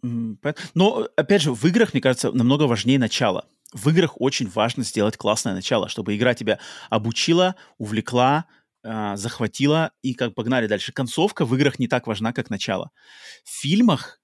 [0.02, 3.46] Но, опять же, в играх, мне кажется, намного важнее начало.
[3.74, 6.60] В играх очень важно сделать классное начало, чтобы игра тебя
[6.90, 8.46] обучила, увлекла,
[8.84, 10.92] а, захватила и как погнали дальше.
[10.94, 12.92] Концовка в играх не так важна, как начало.
[13.44, 14.22] В фильмах,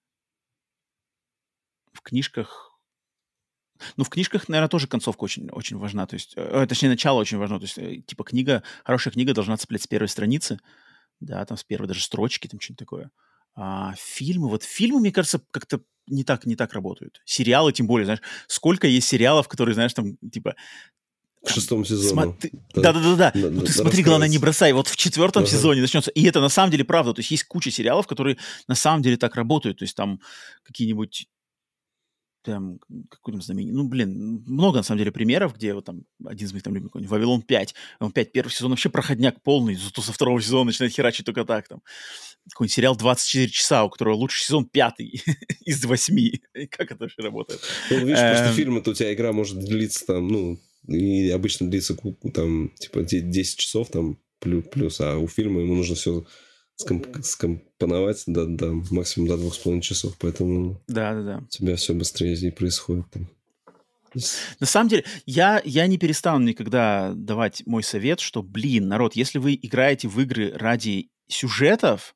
[1.94, 2.80] в книжках,
[3.98, 6.06] ну, в книжках, наверное, тоже концовка очень, очень важна.
[6.08, 7.60] То есть, э, точнее, начало очень важно.
[7.60, 10.60] То есть, э, типа, книга, хорошая книга должна цеплять с первой страницы,
[11.20, 13.12] да, там с первой даже строчки, там что-нибудь такое.
[13.56, 17.22] А фильмы, вот фильмы, мне кажется, как-то не так, не так работают.
[17.26, 20.56] Сериалы, тем более, знаешь, сколько есть сериалов, которые, знаешь, там, типа,
[21.46, 22.38] к шестому сезону.
[22.74, 23.32] Да-да-да.
[23.36, 24.74] Ну, ты смотри, главное, не бросай.
[24.74, 25.52] Вот в четвертом ага.
[25.52, 26.12] сезоне начнется.
[26.12, 27.14] И это на самом деле правда.
[27.14, 29.80] То есть есть куча сериалов, которые на самом деле так работают.
[29.80, 30.20] То есть там
[30.64, 31.28] какие-нибудь
[32.46, 36.48] там, какой там знаменитый, ну, блин, много, на самом деле, примеров, где вот там, один
[36.48, 40.02] из моих там любимых, какой-нибудь Вавилон 5, он 5, первый сезон вообще проходняк полный, зато
[40.02, 41.82] со второго сезона начинает херачить только так, там,
[42.52, 45.24] какой-нибудь сериал 24 часа, у которого лучший сезон пятый
[45.66, 47.62] из восьми, как это вообще работает?
[47.90, 48.54] Ну, видишь, просто эм.
[48.54, 51.98] фильмы-то у тебя игра может длиться там, ну, и обычно длится
[52.34, 56.26] там типа 10 часов там плюс, плюс а у фильма ему нужно все
[56.82, 61.38] скомп- скомпоновать до, до максимум до двух с половиной часов, поэтому да, да, да.
[61.44, 63.06] у тебя все быстрее здесь происходит.
[63.12, 63.30] Там.
[64.60, 69.40] На самом деле, я, я не перестану никогда давать мой совет, что, блин, народ, если
[69.40, 72.16] вы играете в игры ради сюжетов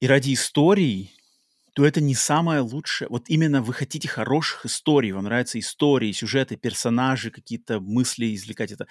[0.00, 1.12] и ради историй,
[1.74, 3.08] то это не самое лучшее.
[3.08, 8.86] Вот именно вы хотите хороших историй, вам нравятся истории, сюжеты, персонажи, какие-то мысли извлекать это,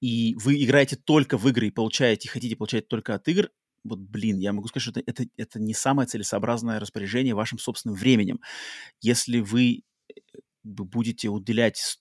[0.00, 3.50] и вы играете только в игры и получаете, хотите получать только от игр,
[3.84, 7.96] вот, блин, я могу сказать, что это, это, это не самое целесообразное распоряжение вашим собственным
[7.96, 8.40] временем.
[9.02, 10.14] Если вы э,
[10.62, 11.98] будете уделять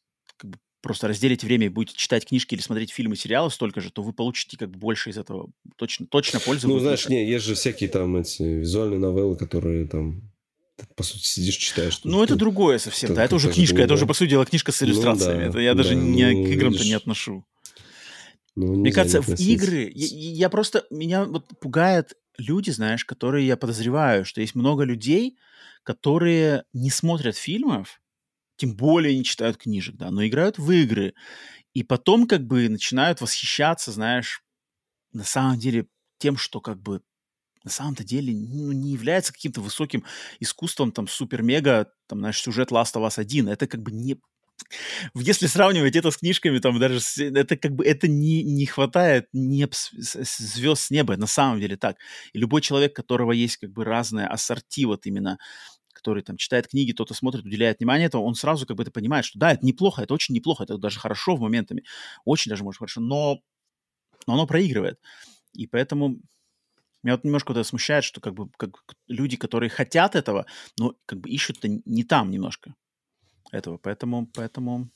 [0.83, 4.11] просто разделите время и будете читать книжки или смотреть фильмы, сериалы столько же, то вы
[4.13, 5.49] получите как бы больше из этого.
[5.77, 6.67] Точно, точно пользу.
[6.67, 10.29] Ну, знаешь, не, есть же всякие там эти визуальные новеллы, которые там
[10.95, 12.01] по сути, сидишь, читаешь.
[12.03, 14.83] Ну, это другое совсем, да, это уже книжка, это уже, по сути дела, книжка с
[14.83, 15.33] иллюстрациями.
[15.33, 17.45] Ну, да, это я да, даже ну, не, к играм-то не отношу.
[18.55, 20.07] Ну, Мне кажется, в игры, я,
[20.45, 25.37] я просто, меня вот пугает люди, знаешь, которые я подозреваю, что есть много людей,
[25.83, 28.01] которые не смотрят фильмов,
[28.63, 31.15] тем более не читают книжек, да, но играют в игры.
[31.73, 34.41] И потом как бы начинают восхищаться, знаешь,
[35.11, 35.87] на самом деле
[36.17, 37.01] тем, что как бы
[37.65, 40.05] на самом-то деле ну, не является каким-то высоким
[40.39, 43.49] искусством, там, супер-мега, там, знаешь, сюжет Last of Us 1.
[43.49, 44.15] Это как бы не...
[45.13, 49.67] Если сравнивать это с книжками, там даже это как бы это не, не хватает не
[49.91, 51.97] звезд с неба, на самом деле так.
[52.31, 55.37] И любой человек, у которого есть как бы разное ассорти вот именно
[55.93, 59.25] который там читает книги, кто-то смотрит, уделяет внимание этому, он сразу как бы это понимает,
[59.25, 61.83] что да, это неплохо, это очень неплохо, это даже хорошо в моментами,
[62.25, 63.39] очень даже может хорошо, но,
[64.27, 64.99] но оно проигрывает.
[65.53, 66.19] И поэтому
[67.03, 68.71] меня вот немножко это смущает, что как бы как
[69.07, 70.45] люди, которые хотят этого,
[70.77, 72.75] но как бы ищут-то не там немножко
[73.51, 74.89] этого, поэтому, поэтому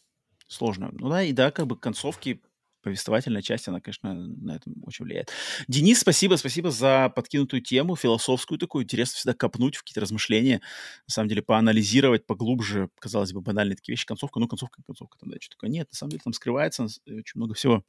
[0.47, 0.89] сложно.
[0.93, 2.41] Ну да, и да, как бы концовки
[2.87, 5.31] повествовательная часть, она, конечно, на этом очень влияет.
[5.67, 8.85] Денис, спасибо, спасибо за подкинутую тему, философскую такую.
[8.85, 10.61] Интересно всегда копнуть в какие-то размышления,
[11.07, 14.05] на самом деле поанализировать поглубже, казалось бы, банальные такие вещи.
[14.05, 15.69] Концовка, ну, концовка, концовка, там, да, что такое.
[15.69, 17.83] Нет, на самом деле там скрывается очень много всего.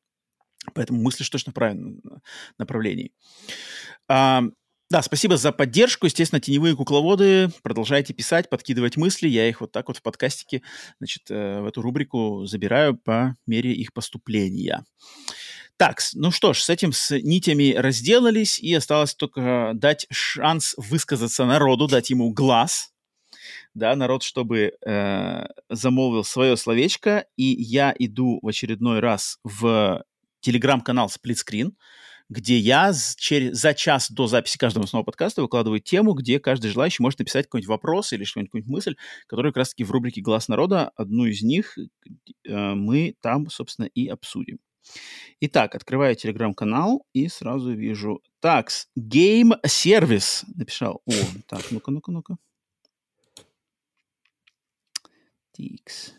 [0.74, 2.02] Поэтому мыслишь точно в правильном
[2.58, 3.12] направлении.
[4.08, 4.42] А,
[4.90, 6.06] да, спасибо за поддержку.
[6.06, 9.28] Естественно, теневые кукловоды, продолжайте писать, подкидывать мысли.
[9.28, 10.62] Я их вот так вот в подкастике,
[10.98, 14.84] значит, э, в эту рубрику забираю по мере их поступления.
[15.76, 21.44] Так, ну что ж, с этим с нитями разделались, и осталось только дать шанс высказаться
[21.44, 22.90] народу, дать ему глаз,
[23.74, 30.02] да, народ, чтобы э, замолвил свое словечко, и я иду в очередной раз в
[30.40, 31.76] телеграм-канал Сплитскрин,
[32.28, 37.18] где я за час до записи каждого снова подкаста выкладываю тему, где каждый желающий может
[37.18, 38.96] написать какой-нибудь вопрос или что-нибудь, какую-нибудь мысль,
[39.26, 44.08] которую как раз-таки в рубрике «Глаз народа» одну из них э, мы там, собственно, и
[44.08, 44.58] обсудим.
[45.40, 48.22] Итак, открываю телеграм-канал и сразу вижу...
[48.40, 51.02] Так, Game Service написал.
[51.06, 51.12] О,
[51.46, 52.36] так, ну-ка, ну-ка, ну-ка.
[55.52, 56.14] Тикс.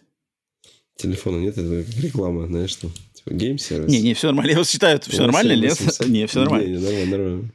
[0.96, 2.90] Телефона нет, это реклама, знаешь что?
[3.30, 3.92] Game Service?
[3.92, 4.52] Не, не, все нормально.
[4.52, 5.80] Я вас считаю, все нормально или нет?
[6.08, 6.68] Не, все нормально.
[6.68, 7.54] Не, нормально, нормально.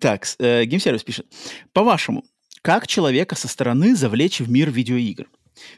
[0.00, 1.26] Так, э, Game Service пишет.
[1.72, 2.24] По-вашему,
[2.62, 5.28] как человека со стороны завлечь в мир видеоигр?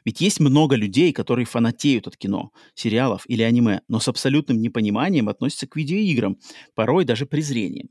[0.04, 5.28] Ведь есть много людей, которые фанатеют от кино, сериалов или аниме, но с абсолютным непониманием
[5.28, 6.38] относятся к видеоиграм,
[6.74, 7.88] порой даже презрением.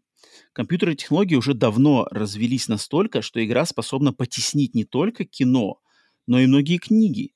[0.53, 5.79] Компьютерные технологии уже давно развились настолько, что игра способна потеснить не только кино,
[6.27, 7.33] но и многие книги,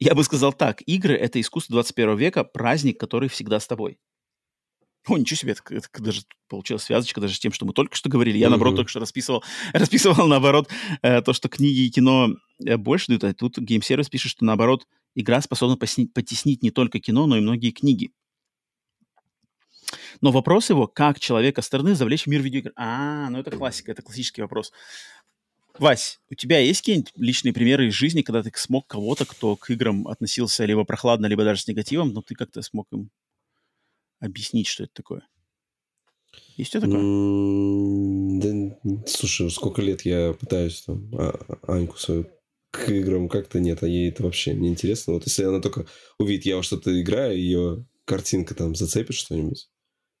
[0.00, 3.98] я бы сказал так, игры— это искусство 21 века, праздник, который всегда с тобой.
[5.06, 8.08] О, ничего себе, это, это даже получилась связочка даже с тем, что мы только что
[8.08, 8.36] говорили.
[8.36, 8.50] Я, mm-hmm.
[8.50, 9.42] наоборот, только что расписывал,
[9.72, 10.68] расписывал, наоборот,
[11.02, 12.28] э, то, что книги и кино
[12.64, 17.00] э, больше дают, а тут гейм-сервис пишет, что, наоборот, игра способна поснить, потеснить не только
[17.00, 18.12] кино, но и многие книги.
[20.20, 22.72] Но вопрос его, как человека стороны завлечь в мир видеоигр.
[22.76, 24.72] А, ну это классика, это классический вопрос.
[25.78, 29.70] Вась, у тебя есть какие-нибудь личные примеры из жизни, когда ты смог кого-то, кто к
[29.70, 33.10] играм относился либо прохладно, либо даже с негативом, но ты как-то смог им
[34.20, 35.22] объяснить, что это такое?
[36.56, 37.00] Есть что такое?
[38.40, 38.76] да,
[39.06, 42.26] слушай, сколько лет я пытаюсь там а, Аньку свою
[42.70, 45.14] к играм как-то нет, а ей это вообще не интересно.
[45.14, 45.86] Вот если она только
[46.18, 49.68] увидит, я во что-то играю, ее картинка там зацепит что-нибудь,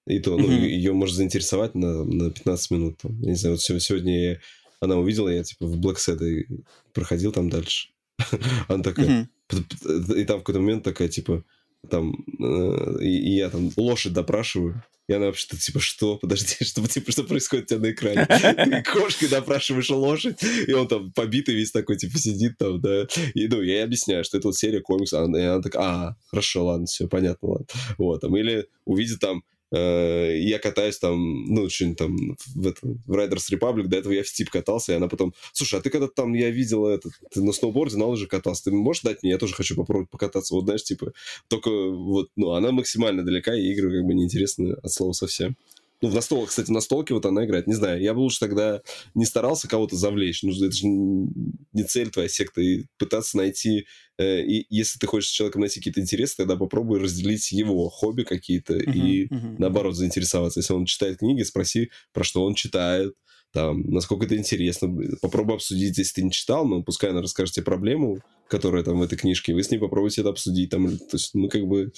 [0.06, 2.98] и то, ну, ее может заинтересовать на, на 15 минут.
[2.98, 3.20] Там.
[3.20, 4.38] Я не знаю, вот сегодня я
[4.80, 6.46] она увидела, я типа в Black Set
[6.92, 7.88] проходил там дальше.
[8.68, 9.28] Она такая...
[9.50, 11.44] И там в какой-то момент такая, типа,
[11.88, 16.16] там, э, и, я там лошадь допрашиваю, и она вообще-то, типа, что?
[16.20, 18.26] Подожди, что, типа, что происходит у тебя на экране?
[18.26, 23.06] Ты кошкой допрашиваешь лошадь, и он там побитый весь такой, типа, сидит там, да.
[23.34, 25.20] И, ну, я ей объясняю, что это вот серия комиксов.
[25.34, 27.66] И она такая, а, хорошо, ладно, все, понятно, ладно.
[27.96, 33.52] Вот, там, или увидит там я катаюсь там, ну, что-нибудь там в, этом, в Riders
[33.52, 36.32] Republic, до этого я в Стип катался, и она потом, слушай, а ты когда там,
[36.34, 39.32] я видел этот, ты на сноуборде, на лыжи катался, ты можешь дать мне?
[39.32, 41.12] Я тоже хочу попробовать покататься, вот, знаешь, типа,
[41.48, 45.56] только вот, ну, она максимально далека, и игры как бы неинтересны от слова совсем.
[46.00, 47.66] Ну, в настол, кстати, на столке вот она играет.
[47.66, 48.82] Не знаю, я бы лучше тогда
[49.14, 50.42] не старался кого-то завлечь.
[50.44, 52.60] Ну, это же не цель твоя секта.
[52.60, 53.86] И пытаться найти...
[54.16, 58.22] Э, и если ты хочешь с человеком найти какие-то интересы, тогда попробуй разделить его хобби
[58.22, 59.56] какие-то uh-huh, и, uh-huh.
[59.58, 60.60] наоборот, заинтересоваться.
[60.60, 63.14] Если он читает книги, спроси, про что он читает.
[63.52, 64.94] там, насколько это интересно.
[65.20, 69.02] Попробуй обсудить, если ты не читал, но пускай она расскажет тебе проблему, которая там в
[69.02, 70.70] этой книжке, вы с ней попробуйте это обсудить.
[70.70, 71.92] Там, то есть мы как бы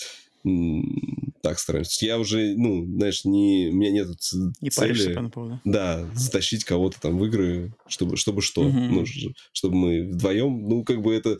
[1.43, 2.05] так стараемся.
[2.05, 4.09] Я уже, ну, знаешь, не, у меня нет
[4.61, 5.61] не цели, по поводу.
[5.65, 8.79] да, затащить кого-то там в игры, чтобы, чтобы что, угу.
[8.79, 9.05] ну,
[9.53, 11.39] чтобы мы вдвоем, ну, как бы это...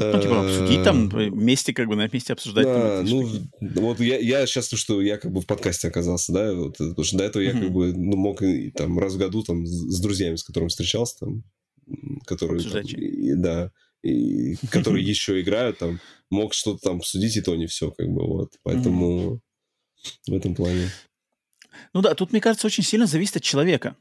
[0.00, 2.64] Ну, типа, обсудить там э, вместе, как бы на месте обсуждать.
[2.64, 3.28] Да, ну,
[3.60, 7.18] вот я, я сейчас, что я как бы в подкасте оказался, да, вот, потому что
[7.18, 8.40] до этого я как бы, ну, мог
[8.76, 11.42] там раз в году там с друзьями, с которыми встречался, там,
[12.26, 12.62] которые...
[12.62, 13.72] Там, и, да,
[14.02, 18.26] и, которые еще играют, там, мог что-то там обсудить, и то не все, как бы,
[18.26, 18.54] вот.
[18.62, 19.40] Поэтому
[20.26, 20.90] в этом плане.
[21.92, 23.96] Ну да, тут, мне кажется, очень сильно зависит от человека.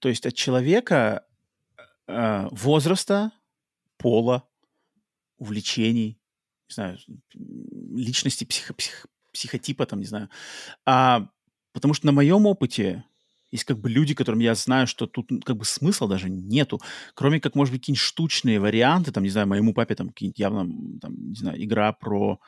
[0.00, 1.26] То есть от человека,
[2.06, 3.32] э, возраста,
[3.98, 4.48] пола,
[5.38, 6.18] увлечений,
[6.68, 6.98] не знаю,
[7.34, 10.28] личности, псих, псих, психотипа, там, не знаю.
[10.84, 11.28] А,
[11.72, 13.04] потому что на моем опыте
[13.52, 16.80] есть как бы люди, которым я знаю, что тут как бы смысла даже нету,
[17.14, 20.98] кроме как, может быть, какие-нибудь штучные варианты, там, не знаю, моему папе там какие-нибудь явно,
[21.00, 22.40] там, не знаю, игра про...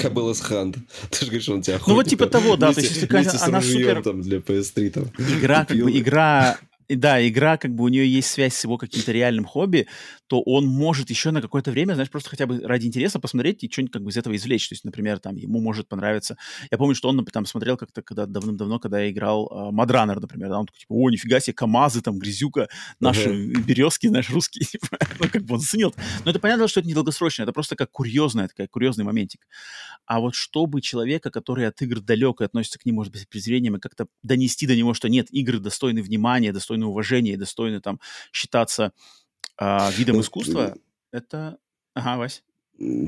[0.00, 0.76] Кабелас Хант.
[1.10, 2.70] Ты же говоришь, он тебя Ну вот типа того, да.
[2.70, 4.02] Вместе, то есть, если она супер...
[4.02, 5.04] Там, для PS3 там.
[5.18, 6.58] Игра, как бы, игра
[6.96, 9.86] да, игра, как бы у нее есть связь с его каким-то реальным хобби,
[10.26, 13.70] то он может еще на какое-то время, знаешь, просто хотя бы ради интереса посмотреть и
[13.70, 14.68] что-нибудь как бы из этого извлечь.
[14.68, 16.36] То есть, например, там ему может понравиться...
[16.70, 20.48] Я помню, что он там смотрел как-то когда давным-давно, когда я играл uh, Мадранер, например,
[20.48, 22.68] да, он такой, типа, о, нифига себе, КамАЗы, там, грязюка,
[23.00, 23.62] наши uh-huh.
[23.62, 24.86] березки, знаешь, русские, типа,
[25.18, 25.94] ну, как бы он заценил.
[26.24, 29.46] Но это понятно, что это недолгосрочно, это просто как курьезная, такая курьезный моментик.
[30.06, 33.26] А вот чтобы человека, который от игр далек и относится к ним, может быть, с
[33.26, 38.00] презрением, и как-то донести до него, что нет, игры достойны внимания, достойны уважения, достойны там
[38.32, 38.92] считаться
[39.56, 40.76] а, видом искусства,
[41.12, 41.58] это...
[41.94, 42.42] Ага, Вась.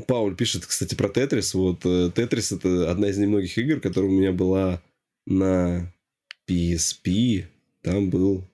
[0.06, 1.54] Пауль пишет, кстати, про Тетрис.
[1.54, 4.82] Вот э, Тетрис это одна из немногих игр, которая у меня была
[5.26, 5.92] на
[6.46, 7.46] PSP.
[7.82, 8.46] Там был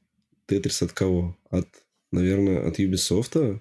[0.46, 1.36] Тетрис от кого?
[1.50, 1.66] От,
[2.12, 3.60] наверное, от Ubisoft?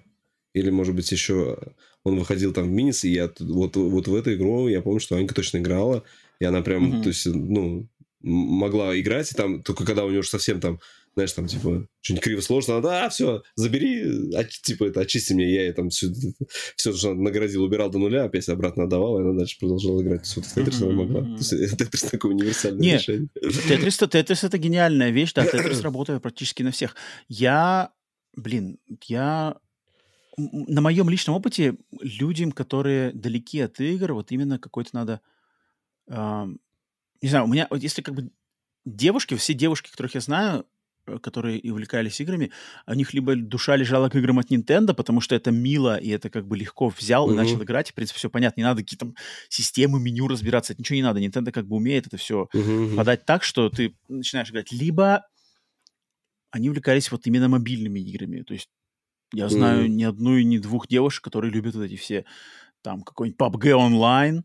[0.54, 1.58] Или, может быть, еще
[2.04, 5.16] он выходил там в Минис, и я вот, вот в эту игру я помню, что
[5.16, 6.02] Анька точно играла,
[6.38, 7.02] и она прям, mm-hmm.
[7.02, 7.88] то есть, ну,
[8.20, 10.80] могла играть, и там, только когда у нее уже совсем там
[11.14, 15.52] знаешь, там, типа, что-нибудь криво сложно, она, да, все, забери, а, типа, это, очисти мне,
[15.52, 16.08] я ей там все,
[16.76, 20.32] все, что наградил, убирал до нуля, опять обратно отдавал, и она дальше продолжала играть.
[20.36, 21.22] Вот Тетрис она могла.
[21.22, 23.28] То есть, Тетрис такое универсальное Нет, решение.
[23.34, 26.94] Тетрис, Тетрис это гениальная вещь, да, Тетрис работает практически на всех.
[27.28, 27.92] Я,
[28.36, 29.56] блин, я
[30.36, 35.20] на моем личном опыте людям, которые далеки от игр, вот именно какой-то надо...
[36.08, 36.46] Э,
[37.20, 38.30] не знаю, у меня, вот если как бы
[38.86, 40.62] девушки, все девушки, которых я знаю, Э,
[41.18, 42.52] которые и увлекались играми,
[42.86, 46.30] у них либо душа лежала к играм от Nintendo, потому что это мило, и это
[46.30, 47.32] как бы легко взял uh-huh.
[47.32, 47.90] и начал играть.
[47.90, 48.60] В принципе, все понятно.
[48.60, 49.14] Не надо какие-то там
[49.48, 50.72] системы, меню разбираться.
[50.72, 51.20] Это ничего не надо.
[51.20, 52.96] Nintendo как бы умеет это все uh-huh.
[52.96, 54.72] подать так, что ты начинаешь играть.
[54.72, 55.24] Либо
[56.50, 58.42] они увлекались вот именно мобильными играми.
[58.42, 58.68] То есть
[59.32, 59.88] я знаю uh-huh.
[59.88, 62.24] ни одну и ни двух девушек, которые любят вот эти все
[62.82, 64.44] там какой-нибудь PUBG онлайн,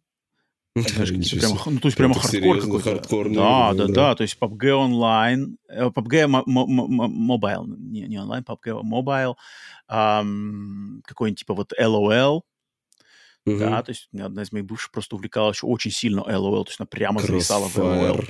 [1.39, 2.89] прямо, ну, то есть прямо хардкор какой-то.
[3.29, 9.35] Да, да, да, то есть PUBG онлайн, PUBG Mobile, не, не онлайн, PUBG Mobile,
[9.87, 12.41] какой-нибудь типа вот LOL,
[13.45, 16.87] да, то есть одна из моих бывших просто увлекалась очень сильно LOL, то есть она
[16.87, 18.27] прямо зависала в LOL.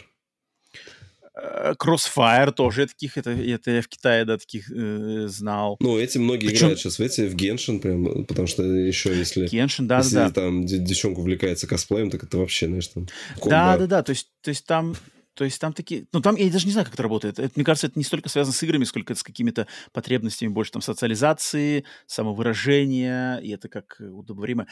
[1.35, 5.77] Э, Crossfire тоже таких, это, это я в Китае, да, таких э, знал.
[5.79, 6.67] Ну, эти многие Причем...
[6.67, 9.47] играют сейчас в эти, в Геншин прям, потому что еще если...
[9.47, 10.29] Геншин, да, если да.
[10.31, 13.07] там девчонка увлекается косплеем, так это вообще, знаешь, там...
[13.45, 14.95] Да, да, да, то есть, то есть там...
[15.33, 16.07] То есть там такие...
[16.13, 17.39] Ну, там я даже не знаю, как это работает.
[17.39, 20.71] Это, мне кажется, это не столько связано с играми, сколько это с какими-то потребностями больше
[20.71, 24.67] там социализации, самовыражения, и это как удобоваримо.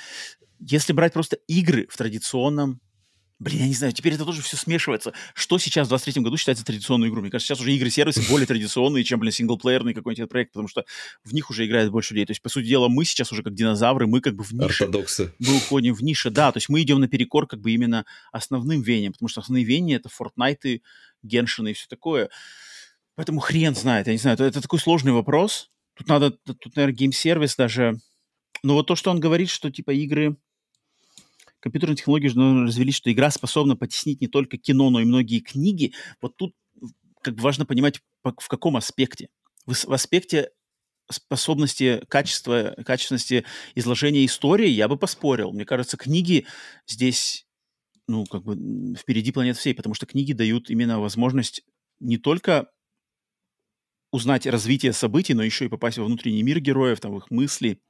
[0.60, 2.80] Если брать просто игры в традиционном
[3.44, 5.12] Блин, я не знаю, теперь это тоже все смешивается.
[5.34, 7.24] Что сейчас в 23-м году считается традиционной игрой?
[7.24, 10.86] Мне кажется, сейчас уже игры-сервисы более традиционные, чем, блин, синглплеерный какой-нибудь проект, потому что
[11.26, 12.26] в них уже играет больше людей.
[12.26, 14.86] То есть, по сути дела, мы сейчас уже как динозавры, мы как бы в нише.
[14.86, 15.34] Ортодоксы.
[15.40, 19.12] Мы уходим в нише, да, то есть мы идем наперекор как бы именно основным веяниям,
[19.12, 20.82] потому что основные веяния— это Fortnite,
[21.22, 22.30] Геншины и все такое.
[23.16, 25.70] Поэтому хрен знает, я не знаю, это, это такой сложный вопрос.
[25.96, 28.00] Тут надо, тут, наверное, гейм-сервис даже...
[28.64, 30.38] Но вот то, что он говорит, что типа игры
[31.64, 35.94] компьютерные технологии уже развелись, что игра способна потеснить не только кино, но и многие книги.
[36.22, 36.54] Вот тут
[37.22, 39.30] как бы важно понимать, в каком аспекте.
[39.66, 40.50] В, в аспекте
[41.10, 45.54] способности, качества, качественности изложения истории я бы поспорил.
[45.54, 46.46] Мне кажется, книги
[46.86, 47.48] здесь,
[48.10, 48.58] ну, как бы
[48.98, 51.64] впереди планет всей, потому что книги дают именно возможность
[52.02, 52.68] не только
[54.12, 57.82] узнать развитие событий, но еще и попасть во внутренний мир героев, там, в их мысли,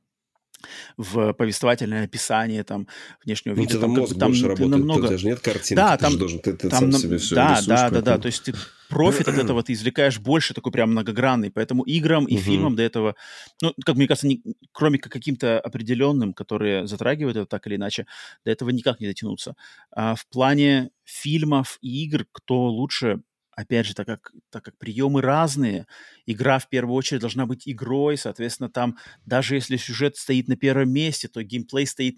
[0.97, 2.87] в повествовательное описание там
[3.23, 3.79] внешнего ну, вида.
[3.79, 5.07] Там, мозг там, больше работает, намного...
[5.09, 7.51] даже нет картинки, да, ты там, же должен, ты, ты там, сам себе все Да,
[7.51, 8.53] рисуешь, да, да, да, то есть ты
[8.89, 13.15] профит от этого ты извлекаешь больше, такой прям многогранный, поэтому играм и фильмам до этого,
[13.61, 14.41] ну, как мне кажется, не-
[14.71, 18.05] кроме как каким-то определенным, которые затрагивают это так или иначе,
[18.45, 19.55] до этого никак не дотянуться.
[19.91, 23.21] А в плане фильмов и игр, кто лучше,
[23.55, 25.87] опять же, так как, так как приемы разные,
[26.25, 30.91] игра в первую очередь должна быть игрой, соответственно, там даже если сюжет стоит на первом
[30.91, 32.17] месте, то геймплей стоит,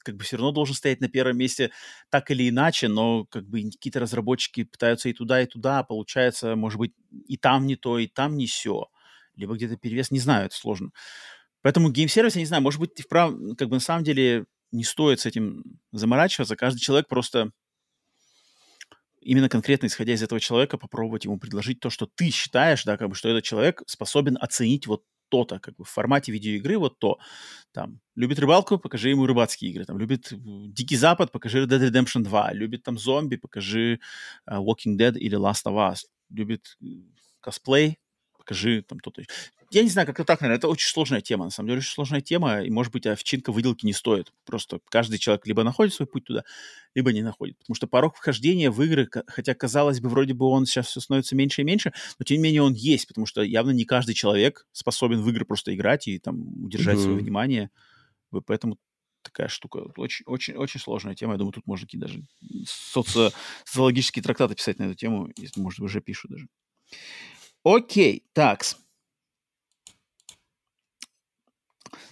[0.00, 1.70] как бы все равно должен стоять на первом месте
[2.10, 6.56] так или иначе, но как бы какие-то разработчики пытаются и туда, и туда, а получается,
[6.56, 6.92] может быть,
[7.26, 8.86] и там не то, и там не все,
[9.36, 10.90] либо где-то перевес, не знаю, это сложно.
[11.62, 13.32] Поэтому гейм-сервис, я не знаю, может быть, вправ...
[13.56, 17.52] как бы на самом деле не стоит с этим заморачиваться, каждый человек просто
[19.20, 23.08] именно конкретно исходя из этого человека попробовать ему предложить то, что ты считаешь, да, как
[23.08, 27.18] бы, что этот человек способен оценить вот то-то, как бы в формате видеоигры вот то.
[27.72, 29.84] Там, любит рыбалку, покажи ему рыбацкие игры.
[29.84, 32.52] Там, любит э, Дикий Запад, покажи Red Dead Redemption 2.
[32.54, 34.00] Любит там зомби, покажи
[34.46, 35.98] э, Walking Dead или Last of Us.
[36.30, 36.86] Любит э,
[37.40, 37.98] косплей,
[38.48, 39.22] покажи там то-то.
[39.70, 40.56] Я не знаю, как-то так, наверное.
[40.58, 43.84] Это очень сложная тема, на самом деле, очень сложная тема, и, может быть, овчинка выделки
[43.84, 44.32] не стоит.
[44.46, 46.44] Просто каждый человек либо находит свой путь туда,
[46.94, 47.58] либо не находит.
[47.58, 51.36] Потому что порог вхождения в игры, хотя, казалось бы, вроде бы он сейчас все становится
[51.36, 54.66] меньше и меньше, но, тем не менее, он есть, потому что явно не каждый человек
[54.72, 57.24] способен в игры просто играть и там удержать свое Мгм.
[57.24, 57.70] внимание.
[58.46, 58.78] Поэтому
[59.22, 59.92] такая штука.
[59.96, 61.34] Очень, очень, очень сложная тема.
[61.34, 62.22] Я думаю, тут можно какие даже
[62.94, 63.32] соци-
[63.66, 66.46] социологические трактаты писать на эту тему, если, может, уже пишут даже.
[67.64, 68.76] Окей, такс.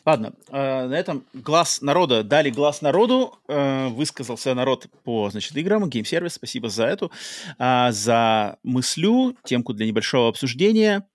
[0.05, 5.89] Ладно, э, на этом глаз народа дали глаз народу, э, высказался народ по, значит, играм,
[5.91, 7.10] гейм-сервис, спасибо за эту,
[7.58, 11.08] А, за мыслю, темку для небольшого обсуждения.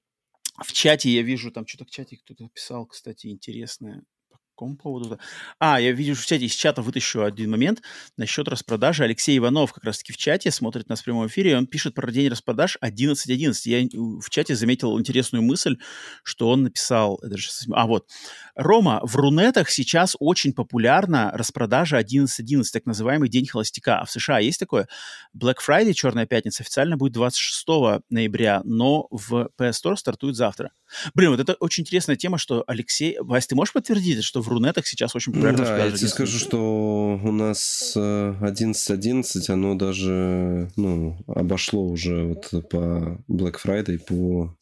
[0.64, 4.04] В чате я вижу, там что-то в чате кто-то писал, кстати, интересное.
[4.62, 5.18] Какому поводу?
[5.58, 7.82] А, я вижу в чате, из чата вытащу один момент
[8.16, 9.04] насчет распродажи.
[9.04, 12.12] Алексей Иванов как раз-таки в чате смотрит нас в прямом эфире, и он пишет про
[12.12, 13.54] день распродаж 11.11.
[13.66, 13.88] Я
[14.22, 15.78] в чате заметил интересную мысль,
[16.24, 17.18] что он написал...
[17.24, 18.08] Это же, а, вот.
[18.54, 24.02] Рома, в рунетах сейчас очень популярна распродажа 11.11, так называемый День холостяка.
[24.02, 24.88] А в США есть такое?
[25.36, 27.66] Black Friday, Черная пятница, официально будет 26
[28.12, 30.70] ноября, но в PS Store стартует завтра.
[31.14, 33.18] Блин, вот это очень интересная тема, что Алексей...
[33.20, 36.08] Вась, ты можешь подтвердить, что в рунетах сейчас очень популярна Да, я тебе 11.11?
[36.10, 43.98] скажу, что у нас э, 11.11, оно даже, ну, обошло уже вот по Black Friday
[43.98, 44.56] по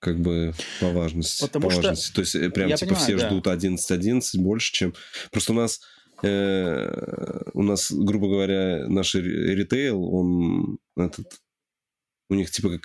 [0.00, 1.42] как бы по важности.
[1.42, 2.12] Потому по что- важности.
[2.12, 3.28] То есть э, прям Я типа понимаю, все да.
[3.28, 4.94] ждут 11.11 больше, чем...
[5.30, 5.80] Просто у нас,
[6.22, 11.26] э, у нас, грубо говоря, наш ритейл, он этот...
[12.30, 12.80] У них типа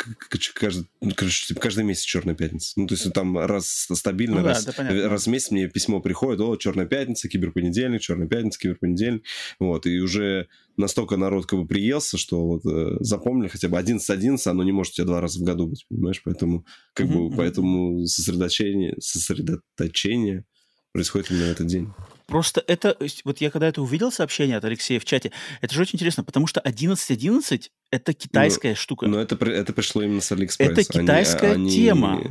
[0.56, 2.74] каждый, ну, короче, типа каждый месяц черная пятница.
[2.76, 6.02] Ну, то есть там раз стабильно, Ну да, раз, да, раз в месяц мне письмо
[6.02, 9.24] приходит, о, черная пятница, киберпонедельник, черная пятница, киберпонедельник.
[9.60, 14.40] Вот, и уже настолько народ как бы приелся, что вот э, запомнили хотя бы 11-11,
[14.48, 16.22] оно не может у тебя два раза в году быть, понимаешь?
[16.26, 20.44] Поэтому как бы поэтому сосредоточение, сосредоточение
[20.92, 21.94] происходит именно в этот день.
[22.28, 25.32] Просто это, то есть, вот я когда это увидел сообщение от Алексея в чате,
[25.62, 29.08] это же очень интересно, потому что 11.11 это китайская штука.
[29.08, 30.70] Но это, при- это пришло именно с Алиэкспресс.
[30.72, 32.22] Это Они- китайская они- тема.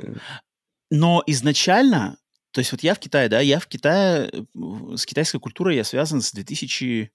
[0.91, 2.17] Но изначально,
[2.51, 5.85] то есть вот я в Китае, да, я в Китае, э, с китайской культурой я
[5.85, 7.11] связан с 2007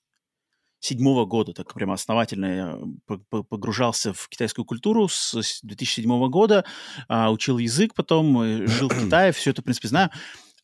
[1.26, 6.64] года, так прямо основательно я по- погружался в китайскую культуру с с 2007 года,
[7.10, 10.10] а, учил язык потом, э, жил в Китае, все это, в принципе, знаю.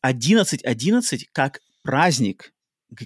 [0.02, 2.52] 11.11 как праздник,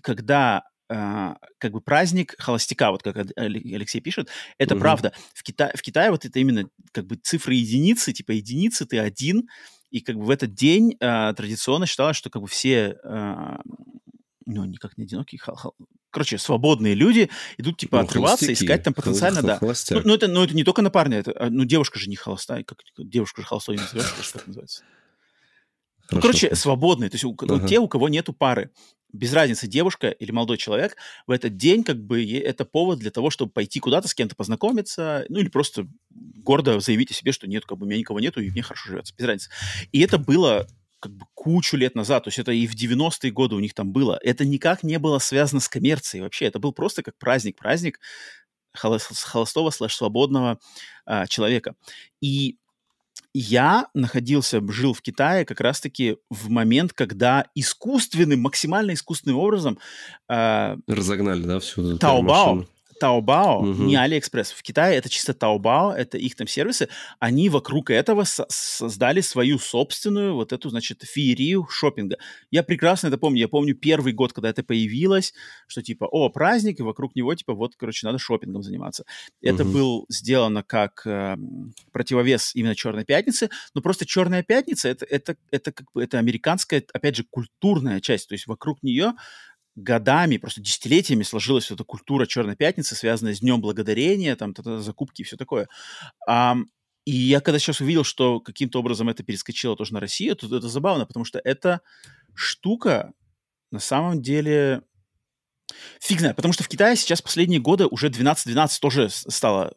[0.03, 4.29] когда а, как бы праздник холостяка, вот как Алексей пишет,
[4.59, 4.81] это Мгм.
[4.83, 5.13] правда.
[5.35, 9.49] В, Кита- в Китае вот это именно как бы цифры единицы, типа единицы, ты один,
[9.91, 13.61] и как бы в этот день а, традиционно считалось, что как бы все, а,
[14.47, 15.75] ну, никак не одинокие, хол- хол-
[16.11, 18.65] короче, свободные люди идут типа Ну, отрываться, холостяки.
[18.65, 19.55] искать там потенциально, да.
[19.55, 20.05] Ну, холостяк.
[20.05, 22.79] ну, это, ну, это не только на парня, это, ну, девушка же не холостая, как
[22.99, 24.53] девушка же холостой не назовешь, как это
[26.11, 26.41] Ну, Хорошо.
[26.41, 27.69] короче, свободные, то есть у, ну, Ага.
[27.69, 28.71] те, у кого нету пары.
[29.13, 33.31] Без разницы, девушка или молодой человек, в этот день как бы это повод для того,
[33.31, 37.65] чтобы пойти куда-то с кем-то познакомиться, ну или просто гордо заявить о себе, что нет,
[37.65, 39.51] как бы у меня никого нету, и мне хорошо живется, без разницы.
[39.91, 40.69] И это было
[41.01, 43.91] как бы кучу лет назад, то есть это и в 90-е годы у них там
[43.91, 44.19] было.
[44.23, 47.99] Это никак не было связано с коммерцией вообще, это был просто как праздник, праздник
[48.77, 50.59] холос- холостого слэш свободного
[51.07, 51.75] а, человека.
[52.21, 52.59] И
[53.33, 59.79] я находился, жил в Китае как раз-таки в момент, когда искусственным, максимально искусственным образом
[60.29, 62.67] э, Разогнали, да, всю Таобао?
[63.01, 63.87] Taobao, Мгм.
[63.87, 64.53] не AliExpress.
[64.55, 66.89] В Китае это чисто Taobao, это их там сервисы.
[67.19, 72.17] Они вокруг этого со- создали свою собственную вот эту, значит, феерию шопинга.
[72.51, 73.41] Я прекрасно это помню.
[73.41, 75.33] Я помню первый год, когда это появилось,
[75.67, 79.05] что типа, о, праздник, и вокруг него типа, вот, короче, надо шопингом заниматься.
[79.41, 79.73] Это Мгм.
[79.73, 85.73] был сделано как эм, противовес именно Черной пятницы, но просто Черная пятница это, это, это
[85.73, 88.29] как бы это американская, опять же, культурная часть.
[88.29, 89.13] То есть вокруг нее
[89.77, 94.79] годами, просто десятилетиями сложилась вот эта культура Черной пятницы, связанная с Днем Благодарения, там, та-та,
[94.79, 95.69] закупки и все такое.
[96.27, 96.67] Ам,
[97.05, 100.69] и я когда сейчас увидел, что каким-то образом это перескочило тоже на Россию, то это
[100.69, 101.81] забавно, потому что эта
[102.35, 103.13] штука
[103.71, 104.83] на самом деле
[106.01, 109.73] фиг знает, потому что в Китае сейчас последние годы уже 12-12 тоже стало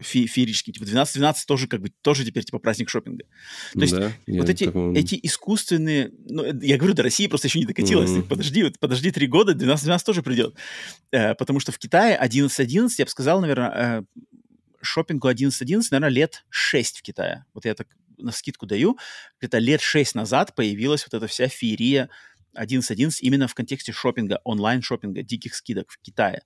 [0.00, 0.72] фе- феерическим.
[0.72, 3.24] Типа 12-12 тоже как бы тоже теперь типа праздник шопинга.
[3.72, 6.10] То есть Да, вот эти, такого- эти искусственные...
[6.28, 8.10] Ну, э, я говорю, до России просто еще не докатилась.
[8.10, 8.28] Мгм.
[8.28, 10.54] Подожди, вот подожди три года, 12-12 тоже придет.
[11.12, 14.02] Э, потому что в Китае 11-11, я бы сказал, наверное, э,
[14.82, 17.44] шопингу 11-11, наверное, лет 6 в Китае.
[17.54, 18.96] Вот я так на скидку даю.
[19.40, 22.08] Где-то лет 6 назад появилась вот эта вся феерия
[22.54, 26.42] 11-11 именно в контексте шопинга, онлайн-шопинга, диких скидок в Китае.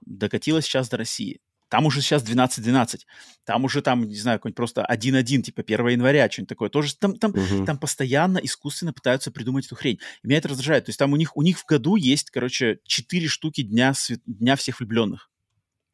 [0.00, 1.40] Докатилась сейчас до России.
[1.72, 3.00] Там уже сейчас 12-12.
[3.46, 6.68] Там уже там, не знаю, какой-нибудь просто 1-1, типа 1 января, что-нибудь такое.
[6.68, 7.64] Тоже там, там, Мгм.
[7.64, 9.98] там постоянно искусственно пытаются придумать эту хрень.
[10.22, 10.84] И меня это раздражает.
[10.84, 13.94] То есть там у них, у них в году есть, короче, 4 штуки дня,
[14.26, 15.30] дня всех влюбленных.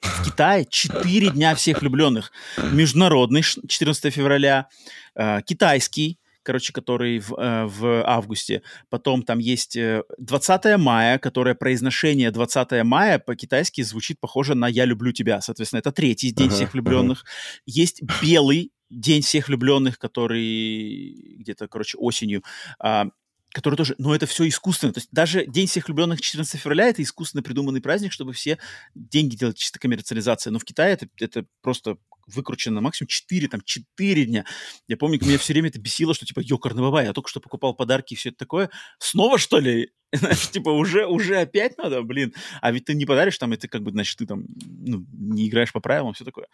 [0.03, 2.33] В Китае 4 дня всех влюбленных.
[2.73, 4.67] Международный, ш- 14 февраля,
[5.15, 8.63] э, китайский, короче, который в, э, в августе.
[8.89, 14.87] Потом там есть э, 20 мая, которое произношение 20 мая по-китайски звучит похоже на «Я
[14.87, 15.43] люблю тебя».
[15.43, 16.73] Соответственно, это третий день Ага, всех ага.
[16.73, 17.27] влюбленных.
[17.67, 22.43] Есть белый день всех влюбленных, который где-то, короче, осенью,
[22.79, 23.09] а,
[23.53, 24.93] который тоже, но это все искусственно.
[24.93, 28.59] То есть даже День всех влюбленных 14 февраля это искусственно придуманный праздник, чтобы все
[28.95, 30.51] деньги делать, чисто коммерциализация.
[30.51, 31.97] Но в Китае это, это просто
[32.27, 34.45] выкручено на максимум 4, там, 4 дня.
[34.87, 37.75] Я помню, меня все время это бесило, что типа, ёкарный бабай, я только что покупал
[37.75, 38.71] подарки и все это такое.
[38.99, 39.91] Снова, что ли?
[40.53, 42.35] Типа, уже, уже опять надо, блин.
[42.63, 45.49] А ведь ты не подаришь там, и ты как бы, значит, ты там, ну, не
[45.49, 46.47] играешь по правилам, все такое.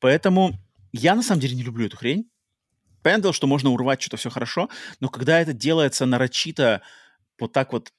[0.00, 0.54] Поэтому
[0.92, 2.30] я на самом деле не люблю эту хрень.
[3.04, 6.80] Дело, что можно урвать что-то все хорошо, но когда это делается нарочито
[7.38, 7.92] вот так вот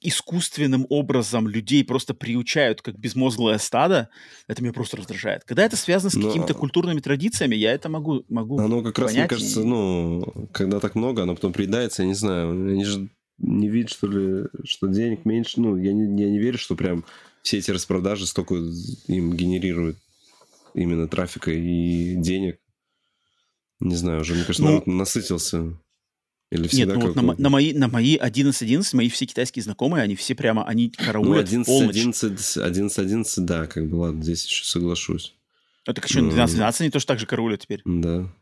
[0.00, 4.10] искусственным образом людей просто приучают как безмозглое стадо,
[4.46, 5.44] это меня просто раздражает.
[5.44, 9.10] Когда это связано с Но- какими-то культурными традициями, я это могу, могу Оно как раз,
[9.10, 13.08] мне понять кажется, ну, когда так много, оно потом приедается, я не знаю, они же
[13.38, 17.04] не видят, что ли, что денег меньше, ну, я не, я не верю, что прям
[17.42, 19.96] все эти распродажи столько им генерируют
[20.74, 22.58] именно трафика и денег.
[23.80, 25.76] Не знаю, уже, мне кажется, Ну, народ насытился.
[26.52, 30.04] Или Нет, всегда ну вот на, на мои, на мои 11-11, мои все китайские знакомые,
[30.04, 31.96] они все прямо, они Ну, караулят в 11, полночь.
[31.96, 35.34] 11, 11, 11, да, как бы, ладно, здесь еще соглашусь.
[35.86, 37.82] Ну, так еще Ну, 12-12 они тоже так же караулят теперь.
[37.84, 38.32] Да.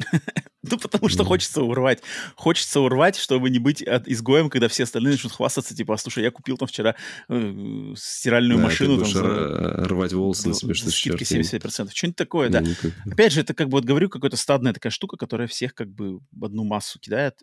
[0.62, 1.28] Ну, потому что Ну.
[1.30, 2.02] хочется урвать.
[2.36, 6.22] Хочется урвать, чтобы не быть от- изгоем, когда все остальные начнут хвастаться, типа, а слушай,
[6.22, 6.96] я купил там вчера
[7.30, 10.92] э, стиральную Да, машину ты там будешь за, р- рвать волосы на себе, что не-
[10.92, 11.90] 75%.
[11.94, 12.60] Что-нибудь такое, да.
[12.60, 12.92] куплю.
[13.10, 16.20] Опять же, это как бы, вот говорю, какая-то стадная такая штука, которая всех как бы
[16.30, 17.42] в одну массу кидает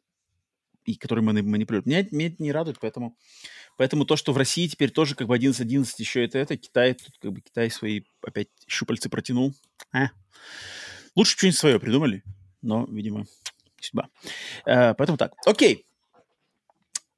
[0.86, 1.88] и которой мани- манипулирует.
[1.88, 3.18] Меня, меня это не радует, поэтому,
[3.78, 7.18] поэтому то, что в России теперь тоже как бы 11-11 еще это, это, Китай, тут
[7.20, 9.56] как бы Китай свои опять щупальцы протянул.
[9.92, 10.12] А.
[11.16, 12.24] Лучше что-нибудь свое придумали,
[12.62, 13.26] но, видимо,
[13.80, 14.10] судьба.
[14.66, 15.34] Э, поэтому так.
[15.46, 15.86] Окей.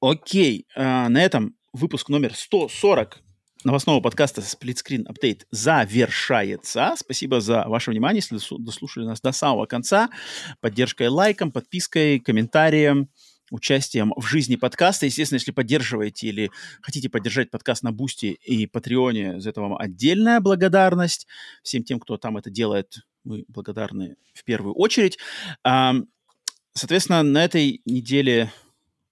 [0.00, 0.66] Окей.
[0.74, 3.22] Э, на этом выпуск номер 140
[3.64, 6.94] новостного подкаста Split Screen Update завершается.
[6.96, 10.08] Спасибо за ваше внимание, если дослушали нас до самого конца.
[10.60, 13.10] Поддержкой лайком, подпиской, комментарием,
[13.50, 15.06] участием в жизни подкаста.
[15.06, 20.40] Естественно, если поддерживаете или хотите поддержать подкаст на Бусти и Патреоне, за это вам отдельная
[20.40, 21.26] благодарность.
[21.62, 25.18] Всем тем, кто там это делает, мы благодарны в первую очередь.
[26.72, 28.52] Соответственно, на этой неделе,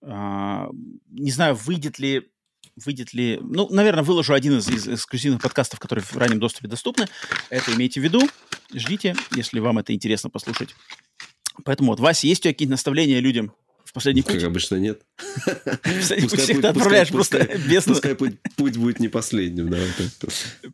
[0.01, 0.69] а,
[1.11, 2.29] не знаю, выйдет ли
[2.85, 3.39] выйдет ли...
[3.43, 7.07] Ну, наверное, выложу один из, из эксклюзивных подкастов, которые в раннем доступе доступны.
[7.51, 8.29] Это имейте в виду.
[8.73, 10.77] Ждите, если вам это интересно послушать.
[11.65, 13.53] Поэтому вот, Вася, есть у тебя какие-то наставления людям
[13.89, 14.35] в последний путь?
[14.35, 15.01] Как обычно, нет.
[15.83, 17.85] Последний путь ты отправляешь просто без...
[17.85, 18.37] Пускай путь,
[18.77, 19.79] будет не последним, да.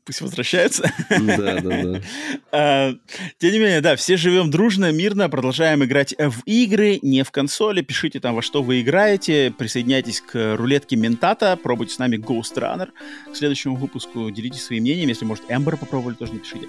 [0.04, 0.92] Пусть возвращаются.
[1.08, 2.02] Да, да, да.
[2.52, 2.92] А,
[3.38, 7.82] Тем не менее, да, все живем дружно, мирно, продолжаем играть в игры, не в консоли.
[7.82, 12.88] Пишите там, во что вы играете, присоединяйтесь к рулетке Ментата, пробуйте с нами Ghost Runner
[13.32, 16.68] к следующему выпуску, делитесь своим мнением, если, может, Эмбер попробовали, тоже напишите.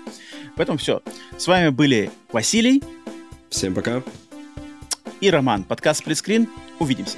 [0.55, 1.01] Поэтому все.
[1.37, 2.81] С вами были Василий
[3.49, 4.03] Всем пока.
[5.25, 5.63] И Роман.
[5.63, 6.47] Подкаст Сплитскрин.
[6.79, 7.17] Увидимся.